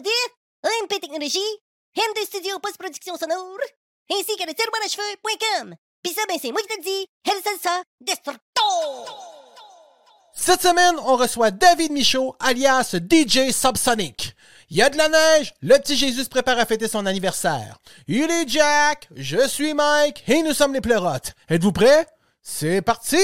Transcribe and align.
de 0.00 0.84
MP 0.84 1.00
Technologie, 1.00 1.38
M2 1.96 2.24
Studio 2.24 2.58
Post-Production 2.58 3.16
Sonore, 3.16 3.58
ainsi 4.10 4.36
que 4.36 4.46
le 4.46 4.54
tiroir 4.54 4.80
à 4.84 4.88
cheveux.com. 4.88 5.74
Pis 6.02 6.14
ça, 6.14 6.22
ben 6.28 6.38
c'est 6.40 6.52
moi 6.52 6.60
qui 6.62 6.68
te 6.68 6.76
le 6.76 6.82
dis, 6.82 7.06
El 7.24 7.42
Salsa 7.42 7.82
Destructo! 8.00 8.40
Cette 10.34 10.62
semaine, 10.62 10.96
on 11.04 11.16
reçoit 11.16 11.50
David 11.50 11.92
Michaud, 11.92 12.34
alias 12.40 12.94
DJ 12.94 13.50
Subsonic. 13.50 14.34
Il 14.70 14.78
y 14.78 14.82
a 14.82 14.88
de 14.88 14.96
la 14.96 15.08
neige, 15.08 15.52
le 15.60 15.76
petit 15.78 15.96
Jésus 15.96 16.24
se 16.24 16.28
prépare 16.28 16.58
à 16.58 16.64
fêter 16.64 16.88
son 16.88 17.04
anniversaire. 17.04 17.78
Il 18.06 18.30
est 18.30 18.48
Jack, 18.48 19.08
je 19.14 19.46
suis 19.48 19.74
Mike, 19.74 20.24
et 20.28 20.42
nous 20.42 20.54
sommes 20.54 20.72
les 20.72 20.80
pleurotes. 20.80 21.34
Êtes-vous 21.48 21.72
prêts? 21.72 22.06
C'est 22.42 22.80
parti! 22.80 23.18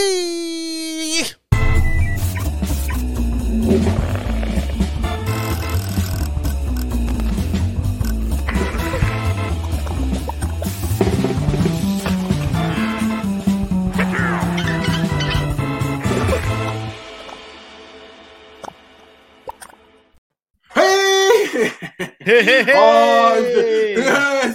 Hey! 22.20 22.74
Oh, 22.76 23.32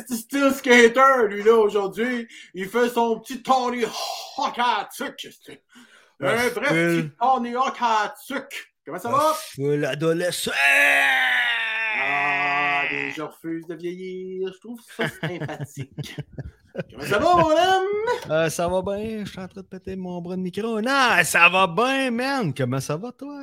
c'est 0.08 0.16
still 0.16 0.52
skater, 0.54 1.28
lui, 1.30 1.44
là, 1.44 1.56
aujourd'hui. 1.56 2.28
Il 2.54 2.68
fait 2.68 2.90
son 2.90 3.20
petit 3.20 3.42
Tony 3.42 3.84
Hawk 3.84 4.58
à 4.58 4.90
sucre. 4.92 5.16
Un 6.20 6.36
vrai 6.50 6.52
petit 6.52 7.10
Tony 7.20 7.56
Hawk 7.56 7.78
à 7.82 8.14
sucre. 8.22 8.48
Comment 8.86 9.00
ça 9.00 9.10
va? 9.10 9.34
Full 9.56 9.86
adolescent. 9.86 10.52
Ah, 11.98 12.84
je 13.16 13.22
refuse 13.22 13.66
de 13.68 13.76
vieillir. 13.76 14.52
Je 14.54 14.60
trouve 14.60 14.80
ça 14.98 15.08
sympathique. 15.08 16.18
Comment 16.92 17.04
ça 17.06 17.20
va, 17.20 17.36
mon 17.36 17.50
homme? 17.52 18.30
Euh, 18.30 18.50
ça 18.50 18.68
va 18.68 18.82
bien? 18.82 19.26
Je 19.26 19.30
suis 19.30 19.40
en 19.40 19.48
train 19.48 19.62
de 19.62 19.66
péter 19.66 19.96
mon 19.96 20.22
bras 20.22 20.36
de 20.36 20.42
micro. 20.42 20.80
Non, 20.82 21.10
ça 21.24 21.50
va 21.50 21.68
bien, 21.68 22.12
man. 22.12 22.54
Comment 22.54 22.80
ça 22.80 22.96
va, 22.98 23.12
toi? 23.12 23.42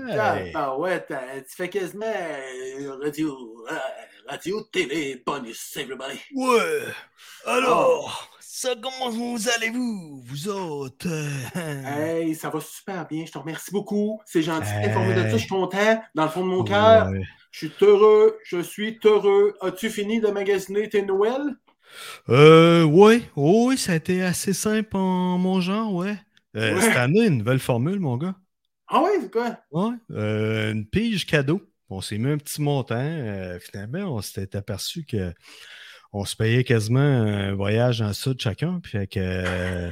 Ah, 0.54 0.76
ouais, 0.78 1.00
t'as- 1.06 1.40
tu 1.48 1.54
fais 1.56 1.68
quasiment 1.68 2.06
euh, 2.06 2.96
radio, 3.02 3.64
euh, 3.70 3.74
radio, 4.28 4.60
télé, 4.72 5.22
bonus, 5.26 5.76
everybody. 5.76 6.18
Ouais. 6.34 6.82
Alors, 7.46 8.30
ça, 8.40 8.70
comment 8.80 9.10
vous 9.10 9.38
allez-vous, 9.56 10.22
vous 10.24 10.48
autres? 10.48 11.08
Hey, 11.86 12.34
ça 12.34 12.50
va 12.50 12.60
super 12.60 13.06
bien. 13.06 13.24
Je 13.26 13.32
te 13.32 13.38
remercie 13.38 13.70
beaucoup. 13.70 14.20
C'est 14.26 14.42
gentil 14.42 14.68
Hey. 14.74 14.86
d'informer 14.88 15.14
de 15.14 15.22
ça. 15.22 15.28
Je 15.30 15.36
suis 15.36 15.48
content. 15.48 16.02
Dans 16.14 16.24
le 16.24 16.28
fond 16.30 16.40
de 16.40 16.50
mon 16.50 16.64
cœur, 16.64 17.10
je 17.50 17.58
suis 17.66 17.72
heureux. 17.82 18.38
Je 18.44 18.60
suis 18.60 18.98
heureux. 19.04 19.54
As-tu 19.60 19.90
fini 19.90 20.20
de 20.20 20.28
magasiner 20.28 20.88
tes 20.88 21.02
Noël? 21.02 21.40
Euh, 22.28 22.84
ouais. 22.84 23.22
Oh, 23.36 23.66
oui, 23.68 23.78
ça 23.78 23.92
a 23.92 23.94
été 23.96 24.22
assez 24.22 24.52
simple 24.52 24.96
en 24.96 25.38
mon 25.38 25.60
genre, 25.60 25.94
ouais. 25.94 26.16
Euh, 26.56 26.74
Ouais. 26.74 26.80
Cette 26.80 26.96
année, 26.96 27.26
une 27.26 27.38
nouvelle 27.38 27.58
formule, 27.58 28.00
mon 28.00 28.16
gars. 28.16 28.34
Ah 28.88 29.02
oui, 29.04 29.10
c'est 29.20 29.30
quoi? 29.30 29.58
Ouais. 29.70 29.94
Euh, 30.12 30.72
une 30.72 30.86
pige 30.86 31.26
cadeau. 31.26 31.60
On 31.90 32.00
s'est 32.00 32.18
mis 32.18 32.30
un 32.30 32.38
petit 32.38 32.60
montant. 32.62 32.96
Euh, 32.96 33.58
finalement, 33.60 34.14
on 34.16 34.20
s'était 34.22 34.56
aperçu 34.56 35.04
que 35.04 35.32
on 36.12 36.24
se 36.24 36.34
payait 36.34 36.64
quasiment 36.64 37.00
un 37.00 37.54
voyage 37.54 38.00
en 38.00 38.12
sud 38.14 38.40
chacun. 38.40 38.80
Puis 38.82 38.92
fait 38.92 39.06
que 39.06 39.20
euh, 39.20 39.90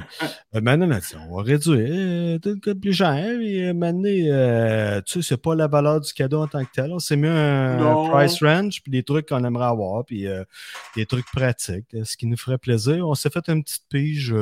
maintenant, 0.53 0.87
on 0.87 0.91
a 0.91 0.99
dit, 0.99 1.13
on 1.29 1.35
va 1.35 1.43
réduire. 1.43 2.39
Euh, 2.45 2.75
plus 2.81 2.93
cher. 2.93 3.39
Et 3.39 3.67
euh, 3.67 3.73
maintenant, 3.73 4.09
euh, 4.09 5.01
tu 5.05 5.21
sais, 5.21 5.29
c'est 5.29 5.41
pas 5.41 5.53
la 5.53 5.67
valeur 5.67 6.01
du 6.01 6.11
cadeau 6.13 6.41
en 6.41 6.47
tant 6.47 6.63
que 6.63 6.71
tel. 6.73 6.91
On 6.91 6.99
s'est 6.99 7.17
mis 7.17 7.27
un, 7.27 7.77
Non. 7.77 8.09
price 8.09 8.41
range, 8.41 8.81
puis 8.81 8.91
des 8.91 9.03
trucs 9.03 9.27
qu'on 9.27 9.43
aimerait 9.43 9.67
avoir, 9.67 10.05
puis 10.05 10.25
des 10.95 11.05
trucs 11.05 11.27
pratiques, 11.31 11.95
ce 12.03 12.17
qui 12.17 12.25
nous 12.25 12.37
ferait 12.37 12.57
plaisir. 12.57 13.07
On 13.07 13.13
s'est 13.13 13.29
fait 13.29 13.47
une 13.49 13.63
petite 13.63 13.85
pige. 13.89 14.33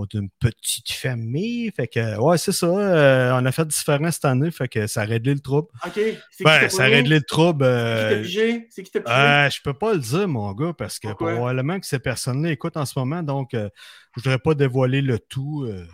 On 0.00 0.04
est 0.04 0.14
une 0.14 0.30
petite 0.40 0.90
famille. 0.90 1.70
Fait 1.76 1.86
que, 1.88 2.18
ouais, 2.18 2.38
c'est 2.38 2.52
ça. 2.52 2.66
euh, 2.66 3.32
on 3.40 3.44
a 3.44 3.52
fait 3.52 3.66
différent 3.66 4.10
cette 4.10 4.24
année. 4.24 4.50
Fait 4.50 4.68
que 4.68 4.86
ça 4.86 5.02
a 5.02 5.04
réglé 5.04 5.34
le 5.34 5.40
trouble. 5.40 5.68
OK. 5.86 6.00
C'est 6.30 6.44
Ben, 6.44 6.68
ça 6.68 6.84
a 6.84 6.86
réglé 6.86 7.16
le 7.16 7.22
trouble. 7.24 7.64
C'est 7.64 7.68
qui 7.68 8.08
t'a 8.08 8.14
euh, 8.14 8.22
pigé? 8.22 8.66
C'est 8.70 8.82
qui 8.82 8.90
t'a 8.90 9.00
pigé? 9.00 9.14
euh, 9.14 9.50
je 9.50 9.60
peux 9.62 9.74
pas 9.74 9.92
le 9.94 9.98
dire, 10.00 10.28
mon 10.28 10.52
gars, 10.52 10.72
parce 10.76 10.98
que 10.98 11.08
Pourquoi? 11.08 11.34
probablement 11.34 11.78
que 11.78 11.86
ces 11.86 11.98
personnes-là 11.98 12.50
écoutent 12.52 12.76
en 12.76 12.86
ce 12.86 12.98
moment, 12.98 13.22
donc 13.22 13.54
euh, 13.54 13.68
je 14.16 14.22
voudrais 14.22 14.38
pas 14.38 14.54
dévoiler 14.54 15.02
le 15.02 15.18
tout. 15.18 15.64
euh. 15.68 15.84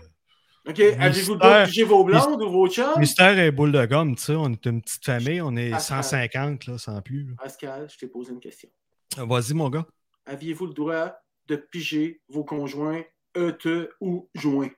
OK. 0.69 0.81
Avez-vous 0.81 1.39
pigé 1.66 1.84
vos 1.84 2.03
blondes 2.05 2.43
ou 2.43 2.50
vos 2.50 2.69
chums? 2.69 2.99
Mystère 2.99 3.39
et 3.39 3.50
boule 3.53 3.71
de 3.72 3.87
gomme, 3.87 4.16
tu 4.16 4.22
sais, 4.22 4.34
on 4.34 4.50
est 4.53 4.66
une 4.66 4.83
petite 4.83 5.05
famille, 5.05 5.41
on 5.41 5.55
est 5.56 5.71
Pascal. 5.71 6.03
150, 6.03 6.66
là, 6.66 6.78
sans 6.78 7.00
plus. 7.03 7.25
là. 7.25 7.34
Pascal, 7.43 7.89
je 7.93 7.97
t'ai 7.99 8.09
posé 8.09 8.33
une 8.33 8.41
question. 8.41 8.69
Vas-y, 9.16 9.55
mon 9.55 9.71
gars. 9.71 9.87
Aviez-vous 10.27 10.66
le 10.66 10.75
droit 10.75 11.12
de 11.47 11.55
piger 11.55 12.21
vos 12.28 12.43
conjoints, 12.43 13.03
ET 13.36 13.88
ou 14.00 14.28
joints? 14.34 14.70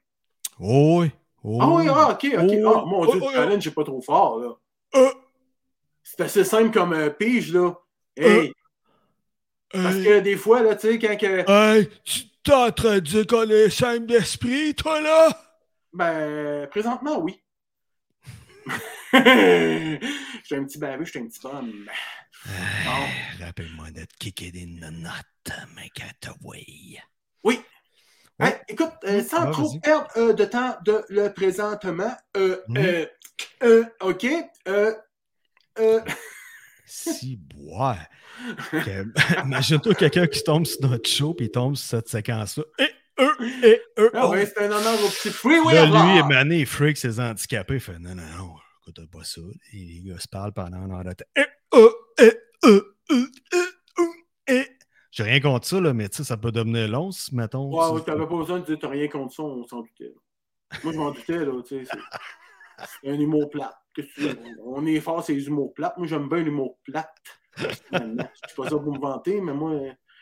Oh, 0.60 1.00
oui. 1.02 1.10
Oh, 1.44 1.58
Ah 1.60 1.69
oui, 1.70 1.84
ah, 1.88 2.10
OK, 2.10 2.26
OK. 2.34 2.52
Oh, 2.64 2.74
Ah, 2.76 2.84
mon 2.86 3.06
Dieu, 3.06 3.20
le 3.20 3.26
oh, 3.26 3.30
challenge, 3.32 3.70
pas 3.70 3.84
trop 3.84 4.00
fort, 4.02 4.38
là. 4.41 4.56
Euh. 4.96 5.10
C'est 6.02 6.20
assez 6.22 6.44
simple 6.44 6.70
comme 6.72 6.92
euh, 6.92 7.10
pige, 7.10 7.52
là. 7.52 7.74
Hey, 8.16 8.52
parce 9.72 9.96
Hey, 9.96 10.04
que 10.04 10.20
des 10.20 10.36
fois, 10.36 10.62
là, 10.62 10.74
tu 10.74 10.88
sais, 10.88 10.98
quand 10.98 11.16
que... 11.16 11.44
hey, 11.78 11.88
tu 12.04 12.22
t'es 12.42 12.52
en 12.52 12.72
train 12.72 12.94
de 12.96 13.00
dire 13.00 13.26
qu'on 13.26 13.48
est 13.48 13.70
simple 13.70 14.06
d'esprit, 14.06 14.75
toi, 14.75 15.00
là? 15.00 15.28
Ben, 15.92 16.66
présentement, 16.69 17.19
oui. 17.20 17.40
J'étais 19.12 20.56
un 20.56 20.64
petit 20.64 20.78
baveux, 20.78 21.04
j'étais 21.04 21.20
un 21.20 21.26
petit 21.26 21.40
bum. 21.40 21.72
Bon. 22.84 23.44
Rappelle-moi 23.44 23.90
d'être 23.90 24.16
kické 24.19 24.50
des 24.50 24.66
notes, 24.66 25.52
mec, 25.76 26.02
away. 26.26 26.98
Oui. 27.42 27.60
Écoute, 28.69 28.93
euh, 29.04 29.22
sans 29.22 29.47
Ouais, 29.47 29.53
trop 29.53 29.78
perdre 29.81 30.09
euh, 30.16 30.32
de 30.32 30.44
temps 30.44 30.76
de 30.84 31.04
le 31.09 31.28
présentement, 31.32 32.15
euh, 32.37 32.56
euh, 33.62 33.84
OK, 34.00 34.26
euh, 34.69 34.93
euh, 35.78 36.00
Si, 36.87 37.37
bois. 37.37 37.97
Imagine-toi 39.44 39.94
quelqu'un 39.94 40.26
qui 40.26 40.43
tombe 40.44 40.65
sur 40.65 40.81
notre 40.88 41.09
show 41.09 41.34
puis 41.34 41.47
il 41.47 41.50
tombe 41.50 41.76
sur 41.76 41.88
cette 41.99 42.09
séquence-là. 42.09 42.65
Et 42.78 42.91
eux, 43.21 43.37
et 43.65 43.82
eux. 43.99 44.10
ah 44.15 44.26
oh. 44.26 44.31
ouais, 44.31 44.47
c'est 44.47 44.65
un 44.65 44.70
honneur 44.70 44.94
au 45.05 45.09
petit 45.09 45.31
freeway. 45.31 45.75
Là, 45.75 45.82
alors. 45.82 46.06
lui, 46.06 46.19
Emané, 46.19 46.65
freak 46.65 46.97
ses 46.97 47.19
handicapés. 47.20 47.75
Il 47.75 47.81
fait 47.81 47.99
non, 47.99 48.15
non, 48.15 48.22
non, 48.38 48.55
écoute 48.82 49.10
pas 49.10 49.25
ça. 49.25 49.41
Et 49.72 49.84
les 49.84 50.00
gars 50.03 50.19
se 50.19 50.28
parlent 50.28 50.53
pendant 50.53 50.78
un 50.78 50.91
heure 50.91 51.05
de 51.05 51.12
temps. 51.12 51.25
Et, 51.37 51.44
euh, 51.75 51.91
et, 52.20 52.22
euh, 52.22 52.31
euh, 52.65 52.97
euh, 53.10 53.26
euh, 53.55 53.56
et. 53.56 53.78
J'ai 55.19 55.25
rien 55.25 55.41
contre 55.41 55.67
ça, 55.67 55.81
là, 55.81 55.93
mais 55.93 56.09
tu 56.09 56.19
sais, 56.19 56.23
ça 56.23 56.37
peut 56.37 56.53
devenir 56.53 56.87
long 56.87 57.11
si, 57.11 57.34
mettons. 57.34 57.73
Ouais, 57.77 57.84
tu- 57.89 57.95
ouais, 57.95 58.03
t'avais 58.03 58.25
pas 58.29 58.37
besoin 58.37 58.61
de 58.61 58.65
dire 58.67 58.79
t'as 58.81 58.89
rien 58.89 59.09
contre 59.09 59.34
ça, 59.34 59.43
on 59.43 59.67
s'en 59.67 59.81
doutait. 59.81 60.05
là. 60.15 60.79
Moi, 60.84 60.93
je 60.93 60.99
m'en 60.99 61.11
doutais, 61.11 61.45
là, 61.45 61.53
tu 61.67 61.84
sais. 61.84 61.91
c'est- 63.03 63.09
un 63.11 63.15
humour 63.19 63.50
plat. 63.50 63.76
Tu? 63.94 64.06
On 64.65 64.87
est 64.87 65.00
fort, 65.00 65.25
c'est 65.25 65.35
les 65.35 65.49
humours 65.49 65.75
plates. 65.75 65.99
Moi, 65.99 66.06
j'aime 66.06 66.29
bien 66.29 66.38
l'humour 66.38 66.79
plate. 66.85 67.11
Je 67.59 67.67
suis 67.67 68.56
pas 68.56 68.69
ça 68.69 68.79
pour 68.79 68.93
me 68.93 69.00
vanter, 69.00 69.41
mais 69.41 69.53
moi, 69.53 69.73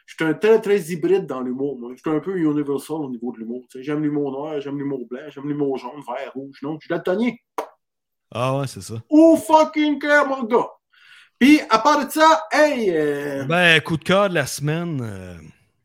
je 0.06 0.14
suis 0.14 0.24
un 0.24 0.32
très, 0.32 0.62
très 0.62 0.80
hybride 0.90 1.26
dans 1.26 1.42
l'humour. 1.42 1.78
Moi. 1.78 1.90
Je 1.94 2.00
suis 2.00 2.16
un 2.16 2.20
peu 2.20 2.34
universal 2.38 2.96
au 2.96 3.10
niveau 3.10 3.32
de 3.32 3.38
l'humour. 3.40 3.66
tu. 3.70 3.82
J'aime 3.82 4.02
l'humour 4.02 4.32
noir, 4.32 4.58
j'aime 4.62 4.78
l'humour 4.78 5.06
blanc, 5.10 5.20
j'aime 5.28 5.46
l'humour 5.46 5.76
jaune, 5.76 6.00
vert, 6.08 6.32
rouge. 6.32 6.56
Non, 6.62 6.76
je 6.80 6.86
suis 6.86 6.88
daltonien. 6.88 7.32
Ah 8.32 8.58
ouais, 8.58 8.66
c'est 8.66 8.80
ça. 8.80 8.94
Ou 9.10 9.36
fucking 9.36 9.98
care, 9.98 10.26
mon 10.26 10.44
gars. 10.44 10.70
Puis, 11.38 11.60
à 11.70 11.78
part 11.78 12.04
de 12.06 12.10
ça, 12.10 12.44
hey! 12.52 12.90
euh, 12.90 13.44
Ben, 13.46 13.80
coup 13.80 13.96
de 13.96 14.04
cœur 14.04 14.28
de 14.28 14.34
la 14.34 14.46
semaine. 14.46 15.00
euh, 15.02 15.38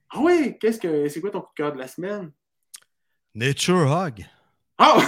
Ah 0.10 0.20
oui, 0.22 0.58
qu'est-ce 0.60 0.80
que 0.80 1.10
c'est 1.10 1.22
quoi 1.22 1.32
ton 1.32 1.42
coup 1.42 1.50
de 1.50 1.56
cœur 1.64 1.74
de 1.74 1.80
la 1.80 1.88
semaine? 1.88 2.32
Nature 3.36 3.90
Hog. 3.90 4.26
Ah! 4.78 5.02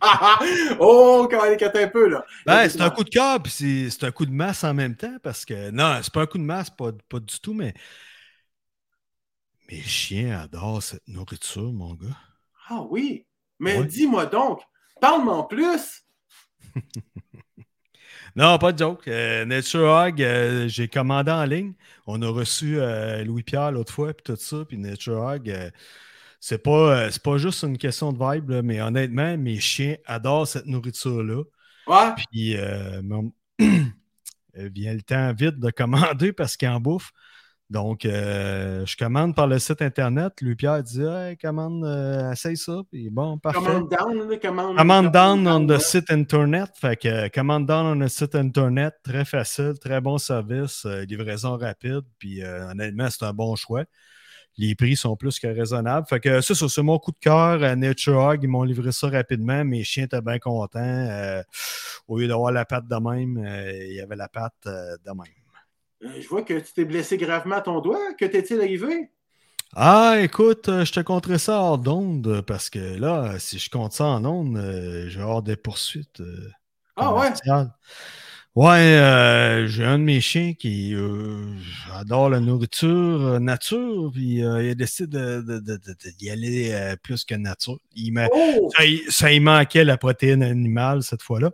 oh, 0.80 1.28
quand 1.30 1.44
elle 1.44 1.52
est 1.62 1.76
un 1.76 1.88
peu, 1.88 2.08
là. 2.08 2.24
Ben, 2.46 2.68
c'est 2.68 2.80
un 2.82 2.90
coup 2.90 3.04
de 3.04 3.10
cœur, 3.10 3.42
puis 3.42 3.50
c'est 3.52 3.90
c'est 3.90 4.04
un 4.04 4.12
coup 4.12 4.26
de 4.26 4.30
masse 4.32 4.64
en 4.64 4.74
même 4.74 4.96
temps, 4.96 5.16
parce 5.22 5.44
que 5.44 5.70
non, 5.70 6.00
c'est 6.02 6.12
pas 6.12 6.22
un 6.22 6.26
coup 6.26 6.38
de 6.38 6.42
masse, 6.42 6.70
pas, 6.70 6.92
pas 7.08 7.20
du 7.20 7.40
tout, 7.40 7.54
mais 7.54 7.74
mes 9.68 9.82
chiens 9.82 10.40
adorent 10.40 10.82
cette 10.82 11.06
nourriture, 11.06 11.70
mon 11.70 11.92
gars. 11.94 12.16
Ah 12.68 12.82
oui. 12.90 13.26
Mais 13.58 13.80
Ouais. 13.80 13.86
dis-moi 13.86 14.26
donc, 14.26 14.60
parle-moi 15.00 15.34
en 15.36 15.44
plus. 15.44 16.04
Non, 18.36 18.58
pas 18.58 18.72
de 18.72 18.78
joke. 18.78 19.06
Euh, 19.06 19.44
Nature 19.44 19.88
Hog, 19.88 20.20
euh, 20.22 20.66
j'ai 20.68 20.88
commandé 20.88 21.30
en 21.30 21.44
ligne. 21.44 21.72
On 22.06 22.20
a 22.22 22.28
reçu 22.28 22.78
euh, 22.80 23.22
Louis-Pierre 23.24 23.70
l'autre 23.70 23.92
fois, 23.92 24.12
puis 24.12 24.24
tout 24.24 24.36
ça, 24.36 24.64
puis 24.68 24.76
Nature 24.76 25.20
Hog, 25.22 25.72
c'est 26.40 26.58
pas, 26.62 27.08
pas 27.22 27.38
juste 27.38 27.62
une 27.62 27.78
question 27.78 28.12
de 28.12 28.18
vibe, 28.18 28.50
là, 28.50 28.62
mais 28.62 28.80
honnêtement, 28.80 29.36
mes 29.38 29.60
chiens 29.60 29.96
adorent 30.04 30.48
cette 30.48 30.66
nourriture-là. 30.66 31.42
Ouais. 31.86 32.14
Puis, 32.32 32.56
mon- 33.02 33.32
vient 34.54 34.94
le 34.94 35.02
temps 35.02 35.32
vite 35.32 35.58
de 35.58 35.70
commander 35.70 36.32
parce 36.32 36.56
qu'ils 36.56 36.68
en 36.68 36.80
bouffent. 36.80 37.12
Donc, 37.70 38.04
euh, 38.04 38.84
je 38.84 38.96
commande 38.96 39.34
par 39.34 39.46
le 39.46 39.58
site 39.58 39.80
Internet. 39.80 40.34
Lui, 40.42 40.54
Pierre 40.54 40.82
dit 40.82 41.02
hey, 41.02 41.36
commande, 41.36 41.84
euh, 41.84 42.32
essaye 42.32 42.56
ça. 42.56 42.82
Puis 42.90 43.08
bon, 43.08 43.38
parfait. 43.38 43.58
Commande 43.58 43.90
down, 43.90 44.28
là, 44.28 44.36
commande. 44.36 44.76
Command 44.76 45.10
down 45.10 45.48
on 45.48 45.66
the 45.66 45.78
site 45.78 46.10
Internet. 46.10 46.70
Fait 46.78 46.96
que 46.96 47.08
euh, 47.08 47.28
command 47.28 47.66
down 47.66 47.86
on 47.86 48.04
the 48.04 48.08
site 48.08 48.34
Internet, 48.34 48.94
très 49.02 49.24
facile, 49.24 49.72
très 49.80 50.00
bon 50.00 50.18
service, 50.18 50.84
livraison 51.08 51.56
rapide. 51.56 52.02
Puis 52.18 52.44
honnêtement, 52.44 53.08
c'est 53.10 53.24
un 53.24 53.32
bon 53.32 53.56
choix. 53.56 53.84
Les 54.56 54.76
prix 54.76 54.94
sont 54.94 55.16
plus 55.16 55.40
que 55.40 55.48
raisonnables. 55.48 56.06
Fait 56.06 56.20
que 56.20 56.40
ça, 56.42 56.54
c'est 56.54 56.82
mon 56.82 56.98
coup 56.98 57.10
de 57.10 57.18
cœur. 57.18 57.64
À 57.64 57.74
Nature 57.74 58.18
Hog, 58.18 58.40
ils 58.42 58.48
m'ont 58.48 58.62
livré 58.62 58.92
ça 58.92 59.08
rapidement. 59.08 59.64
Mes 59.64 59.82
chiens 59.82 60.04
étaient 60.04 60.20
bien 60.20 60.38
contents. 60.38 61.42
Au 62.06 62.18
lieu 62.18 62.28
d'avoir 62.28 62.52
la 62.52 62.64
patte 62.66 62.86
de 62.86 62.96
même, 62.96 63.44
il 63.88 63.94
y 63.94 64.00
avait 64.00 64.16
la 64.16 64.28
patte 64.28 64.52
de 64.66 65.10
même. 65.10 65.43
Euh, 66.04 66.20
Je 66.20 66.28
vois 66.28 66.42
que 66.42 66.54
tu 66.58 66.72
t'es 66.72 66.84
blessé 66.84 67.16
gravement 67.16 67.56
à 67.56 67.60
ton 67.60 67.80
doigt. 67.80 68.12
Que 68.18 68.24
t'est-il 68.24 68.60
arrivé? 68.60 69.10
Ah, 69.76 70.18
écoute, 70.20 70.68
euh, 70.68 70.84
je 70.84 70.92
te 70.92 71.00
compterai 71.00 71.38
ça 71.38 71.58
hors 71.60 71.78
d'onde 71.78 72.42
parce 72.46 72.70
que 72.70 72.78
là, 72.78 73.38
si 73.38 73.58
je 73.58 73.68
compte 73.70 73.92
ça 73.92 74.04
en 74.04 74.24
onde, 74.24 74.56
euh, 74.56 75.08
j'ai 75.08 75.20
hors 75.20 75.42
des 75.42 75.56
poursuites. 75.56 76.20
euh, 76.20 76.48
Ah 76.96 77.12
ouais? 77.12 77.30
Ouais, 78.54 79.64
j'ai 79.66 79.84
un 79.84 79.98
de 79.98 80.04
mes 80.04 80.20
chiens 80.20 80.54
qui 80.54 80.94
adore 81.92 82.30
la 82.30 82.38
nourriture 82.38 83.40
nature, 83.40 84.12
puis 84.12 84.36
il 84.36 84.44
a 84.46 84.74
décidé 84.76 85.08
de, 85.18 85.40
de- 85.40 85.58
de- 85.58 85.76
de- 85.76 86.10
d'y 86.16 86.30
aller 86.30 86.94
plus 87.02 87.24
que 87.24 87.34
nature. 87.34 87.78
Il 87.96 88.16
Oh! 88.32 88.70
ça, 88.76 88.84
y- 88.84 89.02
ça 89.08 89.32
y 89.32 89.40
manquait 89.40 89.82
la 89.84 89.96
protéine 89.96 90.44
animale 90.44 91.02
cette 91.02 91.22
fois-là. 91.22 91.50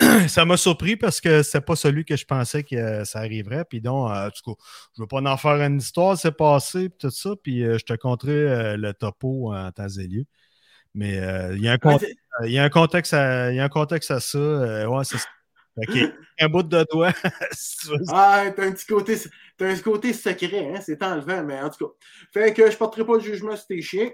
ça 0.28 0.44
m'a 0.44 0.56
surpris 0.56 0.96
parce 0.96 1.20
que 1.20 1.42
c'est 1.42 1.60
pas 1.60 1.74
celui 1.74 2.04
que 2.04 2.16
je 2.16 2.24
pensais 2.24 2.62
que 2.62 2.76
euh, 2.76 3.04
ça 3.04 3.18
arriverait. 3.18 3.64
Puis 3.64 3.80
donc, 3.80 4.10
euh, 4.10 4.26
en 4.26 4.30
tout 4.30 4.54
cas, 4.54 4.62
je 4.96 5.02
veux 5.02 5.08
pas 5.08 5.18
en 5.20 5.36
faire 5.36 5.60
une 5.60 5.78
histoire, 5.78 6.16
c'est 6.16 6.36
passé, 6.36 6.88
puis 6.88 6.98
tout 6.98 7.10
ça. 7.10 7.30
Puis 7.42 7.64
euh, 7.64 7.78
je 7.78 7.84
te 7.84 7.94
conterai 7.94 8.32
euh, 8.32 8.76
le 8.76 8.94
topo 8.94 9.52
en 9.52 9.72
temps 9.72 9.88
et 9.88 10.06
lieu. 10.06 10.24
Mais 10.94 11.16
il 11.54 11.62
y 11.62 11.68
a 11.68 11.72
un 11.72 11.78
contexte. 11.78 12.16
Il 12.44 12.52
y 12.52 12.58
a 12.58 12.64
un 12.64 12.70
contexte 12.70 13.12
à, 13.12 13.50
il 13.52 13.56
y 13.56 13.60
a 13.60 13.64
un 13.64 13.68
contexte 13.68 14.10
à 14.10 14.20
ça. 14.20 14.88
ouais, 14.88 15.04
c'est 15.04 15.18
a 15.76 15.80
un 16.44 16.48
bout 16.48 16.62
de 16.62 16.84
doigt. 16.90 17.12
Ah, 18.08 18.44
t'as 18.54 18.66
un 18.66 18.72
petit 18.72 18.86
côté, 18.86 19.16
t'as 19.56 19.68
un 19.68 19.74
petit 19.74 19.82
côté 19.82 20.12
secret, 20.12 20.72
hein? 20.74 20.80
C'est 20.84 21.02
enlevant, 21.02 21.44
mais 21.44 21.60
en 21.60 21.70
tout 21.70 21.86
cas. 21.86 21.92
Fait 22.32 22.52
que 22.52 22.70
je 22.70 22.76
porterai 22.76 23.04
pas 23.04 23.18
de 23.18 23.22
jugement 23.22 23.56
sur 23.56 23.66
tes 23.66 23.80
chiens. 23.80 24.10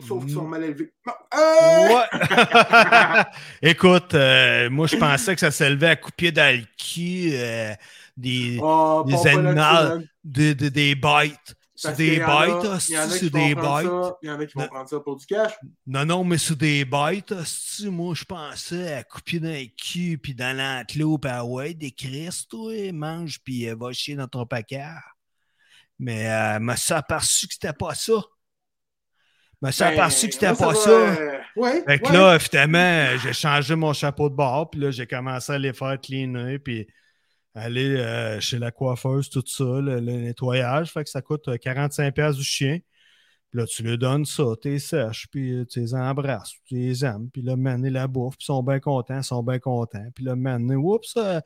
Sauf 0.00 0.24
qu'ils 0.24 0.34
sont 0.34 0.46
mal 0.48 0.64
élevés. 0.64 0.92
Bon, 1.04 1.12
euh, 1.34 1.88
Ouais. 1.88 3.24
Écoute, 3.70 4.14
euh, 4.14 4.68
moi, 4.70 4.86
je 4.86 4.96
pensais 4.96 5.34
que 5.34 5.40
ça 5.40 5.50
s'élevait 5.50 5.90
à 5.90 5.96
couper 5.96 6.32
dans 6.32 6.56
le 6.56 6.64
cul 6.76 7.30
euh, 7.34 7.74
des, 8.16 8.58
oh, 8.60 9.04
des 9.06 9.26
animaux, 9.28 10.02
des, 10.24 10.54
des, 10.54 10.70
des 10.70 10.94
bêtes. 10.94 11.54
C'est 11.74 11.96
des 11.96 12.18
bêtes, 12.18 12.20
Il 12.88 12.94
y 12.94 12.98
en 12.98 13.02
a 13.02 13.06
hostie, 13.06 13.18
qui 13.18 13.18
c'est 13.18 13.28
vont 13.32 13.48
des 13.48 13.54
prendre 13.54 13.78
bêtes. 13.82 13.90
ça, 13.90 14.16
Il 14.22 14.28
y 14.28 14.30
en 14.30 14.40
a 14.40 14.46
qui 14.46 14.58
vont 14.58 14.68
prendre 14.68 14.88
ça 14.88 15.00
pour 15.00 15.16
du 15.16 15.26
cash. 15.26 15.52
Non, 15.86 16.04
non, 16.04 16.24
mais 16.24 16.38
c'est 16.38 16.56
des 16.58 16.84
bêtes. 16.84 17.34
Moi, 17.84 18.14
je 18.14 18.24
pensais 18.24 18.94
à 18.94 19.02
couper 19.04 19.40
dans 19.40 19.48
le 19.48 19.66
cul, 19.76 20.18
puis 20.18 20.34
dans 20.34 20.56
l'antelope, 20.56 21.26
ah 21.28 21.44
ouais, 21.44 21.74
des 21.74 21.90
Christ, 21.90 22.50
toi, 22.50 22.72
mange, 22.92 23.38
puis 23.44 23.66
va 23.68 23.92
chier 23.92 24.14
dans 24.16 24.28
ton 24.28 24.46
paquet. 24.46 24.84
Mais 25.98 26.30
euh, 26.30 26.58
me 26.60 26.74
suis 26.76 26.94
aperçu 26.94 27.46
que 27.46 27.54
c'était 27.54 27.72
pas 27.72 27.94
ça? 27.94 28.14
Me 29.62 29.70
suis 29.70 29.84
Ben, 29.84 29.92
aperçu 29.92 30.28
que 30.28 30.34
c'était 30.34 30.54
pas 30.54 30.68
va, 30.68 30.74
ça. 30.74 30.90
euh, 30.90 31.38
ouais. 31.56 31.84
Fait 31.86 31.98
que 32.00 32.08
ouais. 32.08 32.12
là, 32.12 32.38
finalement, 32.38 33.16
j'ai 33.22 33.32
changé 33.32 33.76
mon 33.76 33.92
chapeau 33.92 34.28
de 34.28 34.34
bord, 34.34 34.70
puis 34.70 34.80
là, 34.80 34.90
j'ai 34.90 35.06
commencé 35.06 35.52
à 35.52 35.58
les 35.58 35.72
faire 35.72 36.00
cleaner, 36.00 36.58
puis 36.58 36.86
aller 37.54 37.96
euh, 37.96 38.40
chez 38.40 38.58
la 38.58 38.70
coiffeuse, 38.72 39.30
tout 39.30 39.44
ça, 39.46 39.64
le, 39.64 40.00
le 40.00 40.12
nettoyage. 40.12 40.90
Fait 40.92 41.04
que 41.04 41.10
ça 41.10 41.22
coûte 41.22 41.48
euh, 41.48 41.58
45$ 41.58 42.12
piastres 42.12 42.38
du 42.38 42.44
chien. 42.44 42.78
Puis 43.52 43.60
là, 43.60 43.66
tu 43.66 43.82
lui 43.82 43.98
donnes 43.98 44.24
ça, 44.24 44.44
t'es 44.62 44.78
sèche, 44.78 45.26
puis 45.30 45.52
euh, 45.52 45.66
tu 45.66 45.80
les 45.80 45.94
embrasses, 45.94 46.54
tu 46.64 46.74
les 46.74 47.04
aimes, 47.04 47.28
puis 47.30 47.42
là, 47.42 47.54
maintenant, 47.54 47.90
la 47.90 48.06
bouffe, 48.06 48.38
puis 48.38 48.44
ils 48.44 48.46
sont 48.46 48.62
bien 48.62 48.80
contents, 48.80 49.18
ils 49.18 49.24
sont 49.24 49.42
bien 49.42 49.58
contents. 49.58 50.06
Puis 50.14 50.24
là, 50.24 50.34
maintenant, 50.34 50.76
oups, 50.76 51.12
euh, 51.18 51.38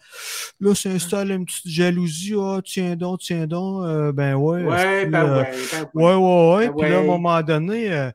là, 0.61 0.75
s'installe 0.76 1.32
une 1.32 1.44
petite 1.44 1.67
jalousie, 1.67 2.35
ah, 2.38 2.61
tiens 2.64 2.94
donc, 2.94 3.23
tiens 3.23 3.49
donc, 3.49 3.85
euh, 3.85 4.12
ben 4.12 4.37
ouais. 4.37 4.62
Ben 4.62 4.70
euh, 4.70 4.76
ouais, 4.76 5.06
ben 5.06 5.25
ouais. 5.25 5.50
Ouais, 5.94 6.14
ouais, 6.14 6.56
ouais. 6.56 6.69
Ah 6.69 6.75
Puis 6.79 6.91
là, 6.91 6.99
à 6.99 7.00
un 7.00 7.05
moment 7.05 7.43
donné, 7.43 7.93
euh, 7.93 8.12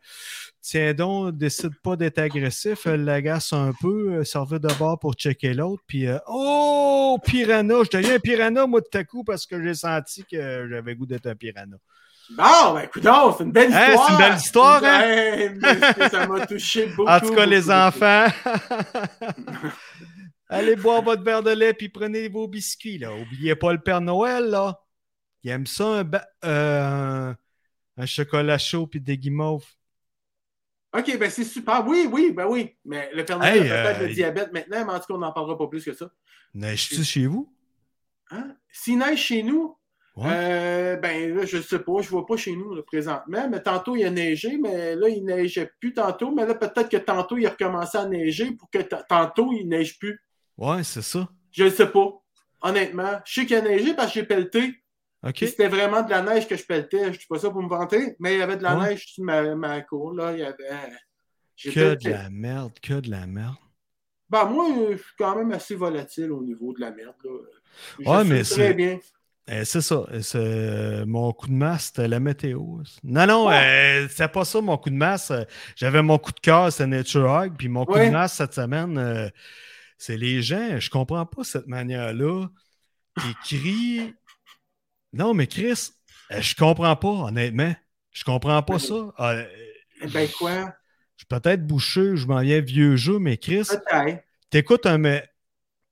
tiens 0.61 0.93
donc, 0.93 1.35
décide 1.35 1.75
pas 1.83 1.97
d'être 1.97 2.19
agressif, 2.19 2.87
elle 2.87 3.03
l'agace 3.03 3.51
un 3.51 3.73
peu, 3.81 4.23
servir 4.23 4.61
de 4.61 4.73
bord 4.79 4.99
pour 4.99 5.15
checker 5.15 5.53
l'autre, 5.53 5.83
puis 5.85 6.05
oh, 6.29 7.19
piranha, 7.25 7.83
je 7.83 7.97
deviens 7.97 8.15
un 8.15 8.19
piranha, 8.19 8.65
moi, 8.67 8.79
de 8.79 8.87
ta 8.89 9.03
coup, 9.03 9.25
parce 9.25 9.45
que 9.45 9.61
j'ai 9.61 9.73
senti 9.73 10.23
que 10.23 10.69
j'avais 10.69 10.95
goût 10.95 11.05
d'être 11.05 11.27
un 11.27 11.35
piranha. 11.35 11.75
Bon, 12.37 12.73
ben, 12.73 12.81
écoute 12.83 13.03
c'est 13.37 13.43
une 13.43 13.51
belle 13.51 13.73
Hein, 13.73 13.87
histoire. 13.89 14.07
c'est 14.07 14.13
une 14.13 14.19
belle 14.29 14.37
histoire, 14.37 14.83
hein? 14.83 15.53
Mais 15.97 16.09
ça 16.09 16.27
m'a 16.27 16.45
touché 16.47 16.87
beaucoup. 16.87 17.09
En 17.09 17.19
tout 17.19 17.33
cas, 17.33 17.45
les 17.45 17.69
enfants, 17.69 18.25
allez 20.49 20.75
boire 20.75 21.01
votre 21.01 21.23
verre 21.23 21.43
de 21.43 21.51
lait, 21.51 21.73
puis 21.73 21.89
prenez 21.89 22.27
vos 22.29 22.47
biscuits, 22.47 22.97
là. 22.97 23.13
Oubliez 23.13 23.55
pas 23.55 23.73
le 23.73 23.79
Père 23.81 24.01
Noël, 24.01 24.45
là. 24.49 24.79
Il 25.43 25.49
aime 25.49 25.65
ça, 25.65 25.85
un, 25.87 26.03
ba- 26.03 26.27
euh, 26.45 27.33
un- 27.97 28.05
chocolat 28.05 28.57
chaud, 28.57 28.87
puis 28.87 29.01
des 29.01 29.17
guimauves. 29.17 29.65
OK, 30.95 31.17
ben 31.17 31.29
c'est 31.29 31.45
super. 31.45 31.85
Oui, 31.87 32.07
oui, 32.11 32.31
ben 32.31 32.45
oui. 32.47 32.75
Mais 32.85 33.09
le 33.13 33.23
Père 33.25 33.39
Noël 33.39 33.63
Hey, 33.63 33.71
a 33.71 33.83
peut-être 33.83 34.01
euh, 34.01 34.07
le 34.07 34.13
diabète 34.13 34.53
maintenant, 34.53 34.85
mais 34.85 34.91
en 34.93 34.99
tout 34.99 35.05
cas, 35.07 35.13
on 35.13 35.17
n'en 35.19 35.31
parlera 35.31 35.57
pas 35.57 35.67
plus 35.67 35.83
que 35.85 35.93
ça. 35.93 36.11
Neige-tu 36.53 37.03
chez 37.03 37.25
vous? 37.27 37.51
Hein? 38.29 38.55
S'il 38.71 38.97
neige 38.99 39.19
chez 39.19 39.41
nous, 39.41 39.77
Ouais. 40.17 40.27
euh, 40.29 40.95
ben 40.97 41.35
là, 41.35 41.45
je 41.45 41.61
sais 41.61 41.79
pas, 41.79 42.01
je 42.01 42.09
vois 42.09 42.25
pas 42.25 42.35
chez 42.35 42.53
nous 42.53 42.75
là, 42.75 42.81
présentement, 42.83 43.47
mais 43.49 43.61
tantôt 43.61 43.95
il 43.95 44.03
a 44.05 44.09
neigé, 44.09 44.57
mais 44.57 44.95
là, 44.95 45.07
il 45.07 45.23
neigeait 45.23 45.71
plus 45.79 45.93
tantôt, 45.93 46.31
mais 46.31 46.45
là, 46.45 46.53
peut-être 46.53 46.89
que 46.89 46.97
tantôt 46.97 47.37
il 47.37 47.47
a 47.47 47.51
recommencé 47.51 47.97
à 47.97 48.05
neiger 48.05 48.51
pour 48.51 48.69
que 48.69 48.79
tantôt 49.07 49.53
il 49.53 49.67
neige 49.69 49.97
plus. 49.97 50.19
Ouais, 50.57 50.83
c'est 50.83 51.01
ça. 51.01 51.29
Je 51.51 51.63
ne 51.63 51.69
sais 51.69 51.87
pas. 51.87 52.09
Honnêtement. 52.61 53.19
Je 53.25 53.33
sais 53.41 53.45
qu'il 53.45 53.55
a 53.55 53.61
neigé 53.61 53.93
parce 53.93 54.09
que 54.13 54.19
j'ai 54.19 54.25
pelleté. 54.25 54.75
C'était 55.35 55.67
vraiment 55.69 56.01
de 56.01 56.09
la 56.09 56.21
neige 56.21 56.47
que 56.47 56.55
je 56.57 56.65
pelletais. 56.65 57.13
Je 57.13 57.19
dis 57.19 57.25
pas 57.27 57.39
ça 57.39 57.49
pour 57.49 57.61
me 57.63 57.69
vanter, 57.69 58.15
mais 58.19 58.33
il 58.35 58.39
y 58.39 58.41
avait 58.41 58.57
de 58.57 58.63
la 58.63 58.77
Ouais. 58.77 58.89
neige 58.89 59.05
sur 59.07 59.23
ma, 59.23 59.55
ma 59.55 59.81
cour. 59.81 60.13
Là, 60.13 60.33
il 60.33 60.39
y 60.39 60.43
avait. 60.43 60.91
Que 61.63 61.95
de 61.95 62.09
la 62.09 62.29
merde, 62.29 62.73
que 62.81 62.99
de 62.99 63.09
la 63.09 63.27
merde. 63.27 63.55
Ben, 64.29 64.45
moi, 64.45 64.65
je 64.91 64.97
suis 64.97 65.15
quand 65.17 65.35
même 65.35 65.51
assez 65.51 65.75
volatile 65.75 66.31
au 66.31 66.41
niveau 66.43 66.73
de 66.73 66.81
la 66.81 66.91
merde. 66.91 67.15
Là. 67.23 67.31
Je 67.99 68.09
Ouais, 68.09 68.23
mais 68.23 68.43
très 68.43 68.55
c'est- 68.55 68.73
bien. 68.73 68.99
Eh, 69.53 69.65
c'est 69.65 69.81
ça. 69.81 70.05
Euh, 70.35 71.05
mon 71.05 71.33
coup 71.33 71.47
de 71.47 71.51
masse, 71.53 71.85
c'était 71.87 72.07
la 72.07 72.19
météo. 72.21 72.59
Non, 73.03 73.25
non, 73.27 73.47
Ouais. 73.47 74.03
euh, 74.05 74.07
c'est 74.09 74.31
pas 74.31 74.45
ça 74.45 74.61
mon 74.61 74.77
coup 74.77 74.89
de 74.89 74.95
masse. 74.95 75.29
Euh, 75.31 75.43
J'avais 75.75 76.01
mon 76.01 76.17
coup 76.17 76.31
de 76.31 76.39
cœur, 76.39 76.71
c'est 76.71 76.87
Nature 76.87 77.29
Hog. 77.29 77.53
Puis 77.57 77.67
mon 77.67 77.85
coup 77.85 77.93
Ouais. 77.93 78.07
de 78.07 78.11
masse 78.13 78.33
cette 78.35 78.53
semaine, 78.53 78.97
euh, 78.97 79.29
c'est 79.97 80.15
les 80.15 80.41
gens. 80.41 80.79
Je 80.79 80.89
comprends 80.89 81.25
pas 81.25 81.43
cette 81.43 81.67
manière-là. 81.67 82.47
Qui 83.19 83.35
crient. 83.43 84.13
Non, 85.11 85.33
mais 85.33 85.47
Chris, 85.47 85.89
euh, 86.31 86.41
je 86.41 86.55
comprends 86.55 86.95
pas, 86.95 87.09
honnêtement. 87.09 87.75
Je 88.11 88.23
comprends 88.23 88.63
pas 88.63 88.79
ça. 88.79 88.93
Euh, 89.19 89.45
Eh 90.01 90.07
Ben, 90.07 90.29
quoi? 90.29 90.73
je 91.17 91.23
suis 91.23 91.27
peut-être 91.27 91.67
bouché, 91.67 92.15
je 92.15 92.25
m'en 92.25 92.39
viens 92.39 92.61
vieux 92.61 92.95
jeu, 92.95 93.19
mais 93.19 93.35
Chris, 93.37 93.63
Peut-être. 93.69 94.23
t'écoutes 94.49 94.85
un. 94.85 94.97
me- 94.97 95.21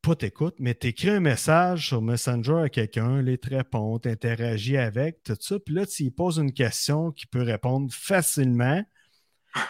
Pas 0.09 0.15
t'écoutes, 0.15 0.55
mais 0.57 0.73
t'écris 0.73 1.11
un 1.11 1.19
message 1.19 1.89
sur 1.89 2.01
Messenger 2.01 2.61
à 2.63 2.69
quelqu'un, 2.69 3.21
il 3.23 3.37
te 3.37 3.51
répond, 3.51 3.99
t'interagis 3.99 4.75
avec, 4.75 5.21
tout 5.21 5.37
ça. 5.39 5.59
Puis 5.59 5.75
là, 5.75 5.85
tu 5.85 6.01
lui 6.01 6.09
poses 6.09 6.39
une 6.39 6.51
question 6.51 7.11
qui 7.11 7.27
peut 7.27 7.43
répondre 7.43 7.93
facilement. 7.93 8.83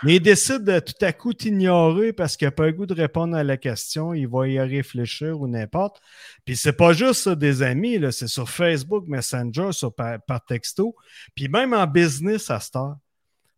Mais 0.01 0.15
il 0.15 0.22
décide 0.22 0.63
de 0.63 0.79
tout 0.79 0.93
à 1.01 1.12
coup 1.12 1.34
t'ignorer 1.34 2.13
parce 2.13 2.38
qu'il 2.38 2.48
n'a 2.48 2.53
pas 2.53 2.67
le 2.67 2.72
goût 2.72 2.86
de 2.86 2.93
répondre 2.93 3.36
à 3.36 3.43
la 3.43 3.58
question, 3.58 4.13
il 4.13 4.29
va 4.29 4.48
y 4.48 4.58
réfléchir 4.58 5.41
ou 5.41 5.46
n'importe. 5.50 6.00
Puis 6.46 6.55
c'est 6.55 6.72
pas 6.72 6.93
juste 6.93 7.24
ça, 7.24 7.36
des 7.36 7.62
amis, 7.62 8.00
c'est 8.12 8.29
sur 8.29 8.50
Facebook, 8.50 9.10
Messenger, 9.10 9.74
sur, 9.74 9.93
par, 9.93 10.22
par 10.22 10.46
texto, 10.46 10.96
puis 11.36 11.50
même 11.50 11.74
en 11.74 11.86
business 11.86 12.50
à 12.50 12.62
cette 12.62 12.77
heure. 12.77 12.96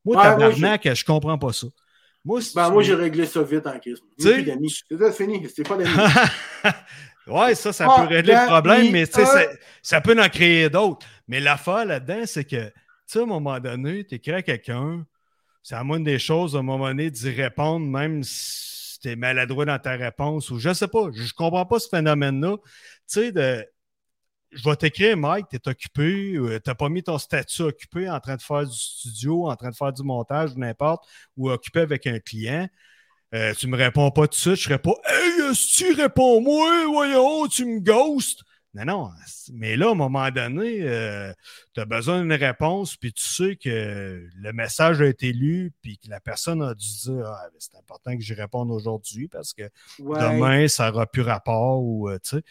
Moi, 0.03 0.17
Ouais, 0.17 0.23
tabarnak, 0.23 0.95
je 0.95 1.05
comprends 1.05 1.38
pas 1.38 1.53
ça. 1.53 1.67
Moi, 2.24 2.42
si 2.42 2.54
Ben, 2.56 2.68
tu- 2.68 2.74
moi, 2.74 2.84
j'ai 2.84 2.94
réglé 2.96 3.25
ça 3.25 3.42
vite 3.44 3.66
en 3.68 3.80
crise. 3.80 4.00
C'est 4.18 4.44
fini. 5.13 5.48
C'est 5.54 5.68
pas 5.68 5.75
d'amis. 5.78 5.90
ouais, 7.28 7.56
ça, 7.56 7.74
ça 7.74 7.88
Ah, 7.90 8.01
peut 8.01 8.13
régler 8.16 8.34
le 8.34 8.46
problème, 8.48 8.92
mais 8.92 9.04
euh. 9.04 9.25
ça, 9.25 9.44
ça 9.82 10.01
peut 10.01 10.20
en 10.22 10.30
créer 10.30 10.70
d'autres. 10.70 11.06
Mais 11.28 11.40
l'affaire 11.40 11.86
là-dedans, 11.86 12.24
c'est 12.25 12.44
que, 12.44 12.68
tu 12.68 12.72
sais, 13.08 13.20
à 13.20 13.24
un 13.24 13.25
moment 13.25 13.60
donné, 13.60 14.06
tu 14.06 14.16
écris 14.16 14.34
à 14.34 14.42
quelqu'un, 14.42 15.06
c'est 15.63 15.75
à 15.75 15.84
moindre 15.84 16.06
des 16.06 16.20
choses, 16.20 16.56
à 16.56 16.60
un 16.60 16.63
moment 16.63 16.88
donné, 16.88 17.10
d'y 17.10 17.30
répondre, 17.32 17.86
même 17.86 18.24
si 18.24 19.00
tu 19.00 19.10
es 19.10 19.16
maladroit 19.16 19.66
dans 19.66 19.80
ta 19.80 19.92
réponse, 19.96 20.50
ou 20.51 20.60
je 20.60 20.74
sais 20.74 20.88
pas, 20.88 21.08
je, 21.13 21.24
je 21.24 21.34
comprends 21.34 21.66
pas 21.66 21.80
ce 21.80 21.90
phénomène-là. 21.90 22.58
Tu 22.58 22.63
sais, 23.08 23.32
de. 23.32 23.66
Je 24.51 24.63
vais 24.63 24.75
t'écrire, 24.75 25.15
Mike, 25.15 25.48
tu 25.50 25.55
es 25.55 25.70
occupé, 25.70 26.34
tu 26.36 26.62
n'as 26.67 26.75
pas 26.75 26.89
mis 26.89 27.03
ton 27.03 27.17
statut 27.17 27.62
occupé 27.62 28.10
en 28.10 28.20
train 28.20 28.36
de 28.36 28.41
faire 28.41 28.65
du 28.65 28.75
studio, 28.75 29.50
en 29.50 29.55
train 29.55 29.70
de 29.70 29.75
faire 29.75 29.93
du 29.93 30.03
montage 30.03 30.51
ou 30.55 30.60
n'importe, 30.60 31.08
ou 31.38 31.50
occupé 31.50 31.79
avec 31.81 32.05
un 32.05 32.20
client. 32.20 32.67
Euh, 33.34 33.53
tu 33.53 33.67
me 33.67 33.77
réponds 33.77 34.12
pas 34.12 34.27
tout 34.27 34.36
de 34.36 34.36
suite, 34.36 34.55
je 34.55 34.63
serais 34.63 34.77
pas 34.77 34.93
Hey, 35.05 35.55
si 35.55 35.86
tu 35.86 35.93
réponds-moi, 35.93 36.86
voyons, 36.88 37.48
tu 37.48 37.63
me 37.65 37.79
ghostes. 37.79 38.41
Non, 38.74 38.86
non. 38.86 39.10
Mais 39.54 39.75
là, 39.75 39.90
à 39.90 39.92
un 39.92 39.96
moment 39.96 40.30
donné, 40.32 40.78
euh, 40.84 41.34
tu 41.74 41.82
as 41.82 41.86
besoin 41.86 42.22
d'une 42.22 42.32
réponse, 42.32 42.96
puis 42.96 43.12
tu 43.12 43.24
sais 43.25 43.58
que 43.58 44.25
le 44.34 44.54
message 44.54 45.01
a 45.01 45.08
été 45.08 45.34
lu, 45.34 45.74
puis 45.82 45.98
que 45.98 46.10
la 46.10 46.22
personne 46.22 46.62
a 46.62 46.74
dû 46.74 46.88
dire 47.04 47.25
ah, 47.25 47.48
ben, 47.51 47.58
c'est 47.60 47.78
important 47.78 48.16
que 48.16 48.22
j'y 48.24 48.34
réponde 48.34 48.72
aujourd'hui 48.72 49.28
parce 49.28 49.51
que 49.54 49.63
Ouais. 50.00 50.20
demain, 50.22 50.70
ça 50.70 50.90
n'aura 50.90 51.06
plus 51.06 51.22
rapport. 51.22 51.82
Ou, 51.84 52.08
euh, 52.10 52.18
tu 52.24 52.38
sais. 52.38 52.44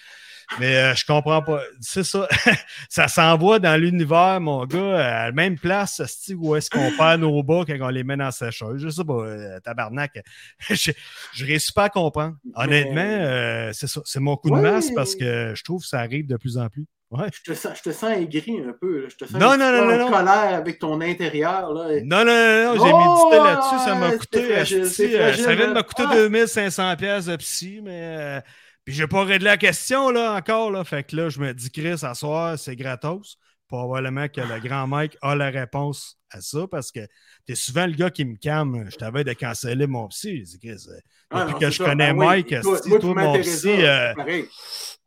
Mais 0.59 0.77
euh, 0.77 0.95
je 0.95 1.07
comprends 1.07 1.41
pas. 1.41 1.63
C'est 1.81 2.05
ça. 2.05 2.29
ça 2.91 3.09
s'envoie 3.09 3.59
dans 3.59 3.81
l'univers, 3.81 4.43
mon 4.43 4.67
gars, 4.67 4.99
à 5.23 5.27
la 5.27 5.33
même 5.33 5.59
place 5.59 6.03
où 6.37 6.55
est-ce 6.55 6.69
qu'on 6.69 6.91
perd 6.99 7.23
nos 7.23 7.43
bas 7.43 7.65
quand 7.67 7.79
on 7.81 7.89
les 7.89 8.05
met 8.05 8.19
dans 8.19 8.25
la 8.27 8.31
sécheuse. 8.31 8.83
Je 8.83 8.91
sais 8.91 9.05
pas, 9.05 9.15
euh, 9.25 9.59
tabarnak. 9.61 10.23
je 10.69 10.93
je 11.33 11.47
réussis 11.47 11.73
pas 11.73 11.85
à 11.85 11.89
comprendre. 11.89 12.37
Honnêtement, 12.55 13.71
c'est 13.73 13.87
ça. 13.87 14.03
C'est 14.05 14.21
mon 14.21 14.37
coup 14.37 14.51
de 14.51 14.55
Ouais. 14.57 14.63
masse 14.63 14.91
parce 14.95 15.15
que 15.15 15.55
je 15.55 15.65
trouve 15.65 15.81
que 15.81 15.89
ça 15.89 16.01
arrive 16.11 16.27
de 16.27 16.37
plus 16.37 16.59
en 16.59 16.69
plus. 16.69 16.87
Ouais. 17.11 17.27
Je 17.33 17.53
te 17.53 17.57
sens, 17.59 17.73
je 17.79 17.83
te 17.83 17.93
sens 17.93 18.11
aigri 18.13 18.61
un 18.61 18.73
peu. 18.81 19.03
là. 19.03 19.09
Je 19.09 19.17
te 19.17 19.25
sens 19.25 19.41
Non, 19.41 19.57
non, 19.59 19.73
non, 19.73 19.93
en 19.95 19.99
non, 19.99 20.07
colère 20.11 20.55
avec 20.55 20.79
ton 20.79 21.01
intérieur. 21.01 21.73
Là. 21.73 22.01
Non, 22.05 22.25
non, 22.25 22.27
non, 22.27 22.77
non, 22.77 22.85
j'ai 22.85 22.93
Oh, 22.95 23.29
médité 23.31 23.45
là-dessus, 23.45 23.85
ça 23.85 23.95
m'a 23.97 24.13
coûté. 24.17 24.53
fragile, 24.53 24.83
euh, 24.83 25.19
fragile, 25.19 25.45
ça 25.45 25.55
vient 25.57 25.67
de 25.67 25.71
hein. 25.73 25.75
me 25.75 25.83
coûter 25.83 26.03
Ah. 26.07 26.15
2500 26.15 26.97
pièces 26.97 27.27
de 27.27 27.37
psy, 27.37 27.81
mais. 27.83 28.17
euh, 28.19 28.41
puis 28.85 28.95
j'ai 28.95 29.07
pas 29.09 29.25
réglé 29.25 29.45
la 29.47 29.57
question, 29.57 30.11
là, 30.11 30.35
encore, 30.37 30.71
là. 30.71 30.85
Fait 30.85 31.03
que 31.03 31.17
là, 31.17 31.29
je 31.31 31.41
me 31.41 31.53
dis, 31.53 31.71
Chris, 31.71 31.99
à 32.03 32.15
soir, 32.15 32.57
c'est 32.59 32.77
gratos. 32.77 33.37
Probablement 33.69 34.29
que 34.29 34.41
le 34.41 34.61
grand 34.61 34.87
Mike 34.89 35.17
a 35.23 35.35
la 35.37 35.51
réponse 35.51 36.17
à 36.33 36.41
ça, 36.41 36.67
parce 36.71 36.91
que 36.93 37.01
t'es 37.47 37.55
souvent 37.57 37.87
le 37.87 37.93
gars 37.93 38.11
qui 38.11 38.25
me 38.25 38.37
calme. 38.37 38.87
Je 38.91 38.97
t'avais 38.97 39.23
de 39.25 39.33
canceller 39.33 39.87
mon 39.89 40.07
psy. 40.09 40.45
Chris, 40.63 40.87
euh, 40.89 40.99
Ah, 41.31 41.41
depuis 41.43 41.53
non, 41.55 41.59
que 41.61 41.71
je 41.71 41.77
ça. 41.79 41.85
connais 41.85 42.13
Ben 42.13 42.19
oui, 42.19 42.27
Mike, 42.27 42.55
moi, 42.65 42.81
toi, 42.81 42.99
puis 42.99 43.09
mon 43.09 43.41
psy, 43.41 43.69
euh, 43.69 44.13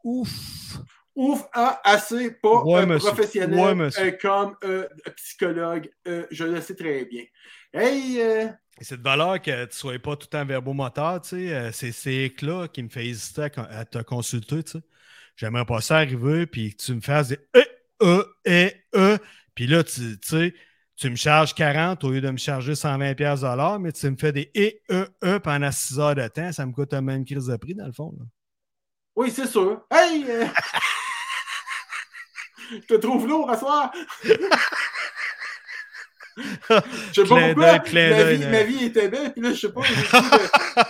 ouf. 0.03 0.29
Ouf, 1.15 1.43
ah, 1.53 1.79
assez, 1.83 2.31
pas 2.31 2.63
Ouais, 2.63 2.81
un 2.81 2.85
monsieur. 2.87 3.09
professionnel 3.09 3.59
Ouais, 3.59 3.75
monsieur. 3.75 4.05
euh, 4.07 4.11
comme 4.19 4.55
euh, 4.63 4.87
psychologue. 5.15 5.89
euh, 6.07 6.25
je 6.31 6.43
le 6.43 6.59
sais 6.61 6.75
très 6.75 7.05
bien. 7.05 7.23
Hey, 7.71 8.19
euh, 8.19 8.47
Et 8.81 8.83
c'est 8.83 8.97
de 8.97 9.03
valeur 9.03 9.39
que 9.41 9.51
tu 9.65 9.67
ne 9.67 9.71
sois 9.71 9.99
pas 9.99 10.15
tout 10.15 10.27
le 10.31 10.37
temps 10.37 10.45
verbomoteur, 10.45 11.21
tu 11.21 11.29
sais. 11.29 11.53
euh, 11.53 11.71
C'est 11.71 11.91
ces 11.91 12.23
éclats 12.25 12.67
qui 12.67 12.81
me 12.83 12.89
fait 12.89 13.05
hésiter 13.05 13.47
à, 13.55 13.85
te 13.85 13.99
consulter, 13.99 14.63
tu 14.63 14.71
sais. 14.71 14.79
J'aimerais 15.35 15.65
pas 15.65 15.81
ça 15.81 15.97
arriver, 15.97 16.45
puis 16.47 16.75
que 16.75 16.83
tu 16.83 16.93
me 16.95 17.01
fasses 17.01 17.29
des 17.29 17.39
E, 17.55 17.63
E, 18.01 18.25
E, 18.47 18.71
E. 18.95 19.17
Puis 19.55 19.67
là, 19.67 19.83
tu 19.83 20.19
tu 20.19 20.27
sais, 20.27 20.53
tu 20.95 21.09
me 21.09 21.15
charges 21.15 21.53
40 21.53 22.03
au 22.03 22.11
lieu 22.11 22.21
de 22.21 22.29
me 22.29 22.37
charger 22.37 22.75
120 22.75 23.13
pièces 23.15 23.43
mais 23.79 23.91
tu 23.91 24.09
me 24.09 24.15
fais 24.15 24.31
des 24.31 24.51
E, 24.55 24.71
E, 24.91 25.07
E 25.23 25.39
pendant 25.39 25.71
6 25.71 25.99
heures 25.99 26.15
de 26.15 26.27
temps. 26.27 26.51
Ça 26.51 26.65
me 26.65 26.71
coûte 26.71 26.93
la 26.93 27.01
même 27.01 27.23
crise 27.25 27.47
de 27.47 27.55
prix, 27.57 27.75
dans 27.75 27.85
le 27.87 27.91
fond. 27.93 28.13
là. 28.17 28.25
oui, 29.15 29.31
c'est 29.31 29.47
sûr. 29.47 29.85
Hey, 29.91 30.25
euh, 30.29 30.45
je 32.81 32.87
te 32.87 32.93
trouve 32.95 33.27
lourd 33.27 33.49
à 33.49 33.57
soir. 33.57 33.91
Je 36.35 36.41
sais 37.21 37.23
pas 37.29 37.53
pourquoi. 37.53 37.73
ma, 37.73 37.77
vie, 37.77 38.37
là. 38.39 38.49
ma 38.49 38.63
vie 38.63 38.85
était 38.85 39.07
belle, 39.07 39.33
puis 39.33 39.41
là, 39.41 39.53
je 39.53 39.59
sais 39.67 39.71
pas, 39.71 39.81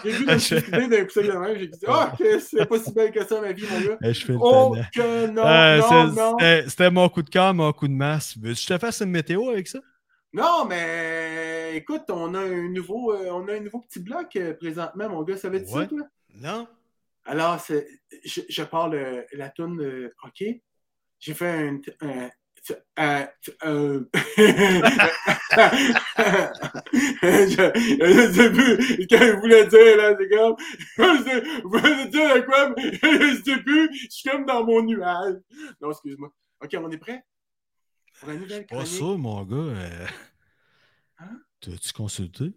j'ai 0.03 0.11
vu 0.11 0.25
me 0.25 0.37
suicider 0.39 0.87
d'un 0.87 1.05
coup 1.05 1.21
de 1.21 1.31
même. 1.33 1.57
J'ai 1.59 1.67
dit, 1.67 1.79
ah, 1.85 2.13
que 2.17 2.39
c'est 2.39 2.65
pas 2.65 2.79
si 2.79 2.93
belle 2.93 3.11
que 3.11 3.25
ça, 3.25 3.41
ma 3.41 3.51
vie, 3.51 3.65
mon 3.69 3.81
gars. 3.81 3.97
Eh, 4.03 4.13
je 4.13 4.25
fais 4.25 4.31
le 4.33 4.39
Oh, 4.41 4.73
que 4.95 5.27
non, 5.27 5.45
Euh, 5.45 5.79
non, 5.79 6.13
non. 6.13 6.37
c'était- 6.69 6.89
mon 6.89 7.09
coup 7.09 7.21
de 7.21 7.29
cœur, 7.29 7.53
mon 7.53 7.73
coup 7.73 7.89
de 7.89 7.93
masse. 7.93 8.37
Veux-tu 8.37 8.55
que 8.55 8.61
je 8.61 8.67
te 8.73 8.77
fasse 8.77 9.01
une 9.01 9.09
météo 9.11 9.49
avec 9.49 9.67
ça? 9.67 9.79
Non, 10.31 10.65
mais 10.65 11.73
écoute, 11.75 12.03
on 12.09 12.33
a 12.35 12.39
un 12.39 12.69
nouveau, 12.69 13.11
euh, 13.13 13.29
on 13.31 13.45
a 13.49 13.53
un 13.55 13.59
nouveau 13.59 13.79
petit 13.81 13.99
bloc 13.99 14.33
euh, 14.37 14.53
présentement, 14.53 15.09
mon 15.09 15.23
gars. 15.23 15.35
Savais-tu 15.37 15.73
Ouais. 15.73 15.83
ça, 15.83 15.87
toi? 15.89 15.99
Non? 16.35 16.67
Alors, 17.25 17.61
je, 17.67 18.41
je 18.49 18.63
parle 18.63 18.95
euh, 18.95 19.21
la 19.33 19.49
toune 19.49 19.81
euh, 19.81 20.09
OK. 20.23 20.43
J'ai 21.23 21.33
fait 21.33 21.47
un. 21.47 21.79
un- 22.01 22.29
un- 22.97 23.27
un- 23.61 24.05
je, 26.93 28.31
sais 28.33 28.49
plus 28.51 28.83
ce 29.01 29.05
qu'elle 29.07 29.39
voulait 29.39 29.67
dire, 29.67 29.97
là, 29.97 30.15
c'est 30.19 30.29
comme. 30.29 30.55
Je 30.97 31.61
voulez 31.63 32.05
dire 32.09 32.35
de 32.35 32.41
quoi, 32.41 32.73
je 32.77 33.41
sais 33.43 33.57
plus. 33.61 33.89
Je 33.93 34.07
suis 34.09 34.29
comme 34.29 34.45
dans 34.45 34.65
mon 34.65 34.81
nuage. 34.83 35.35
Non, 35.81 35.91
excuse-moi. 35.91 36.29
OK, 36.61 36.75
on 36.77 36.91
est 36.91 36.97
prêt? 36.97 37.23
Pour 38.19 38.27
la 38.29 38.35
nouvelle 38.35 38.65
Pas 38.65 38.85
ça, 38.85 39.03
mon 39.03 39.43
gars. 39.45 39.55
euh, 39.55 40.07
Hein? 41.19 41.39
T'as-tu 41.61 41.93
consulté? 41.93 42.51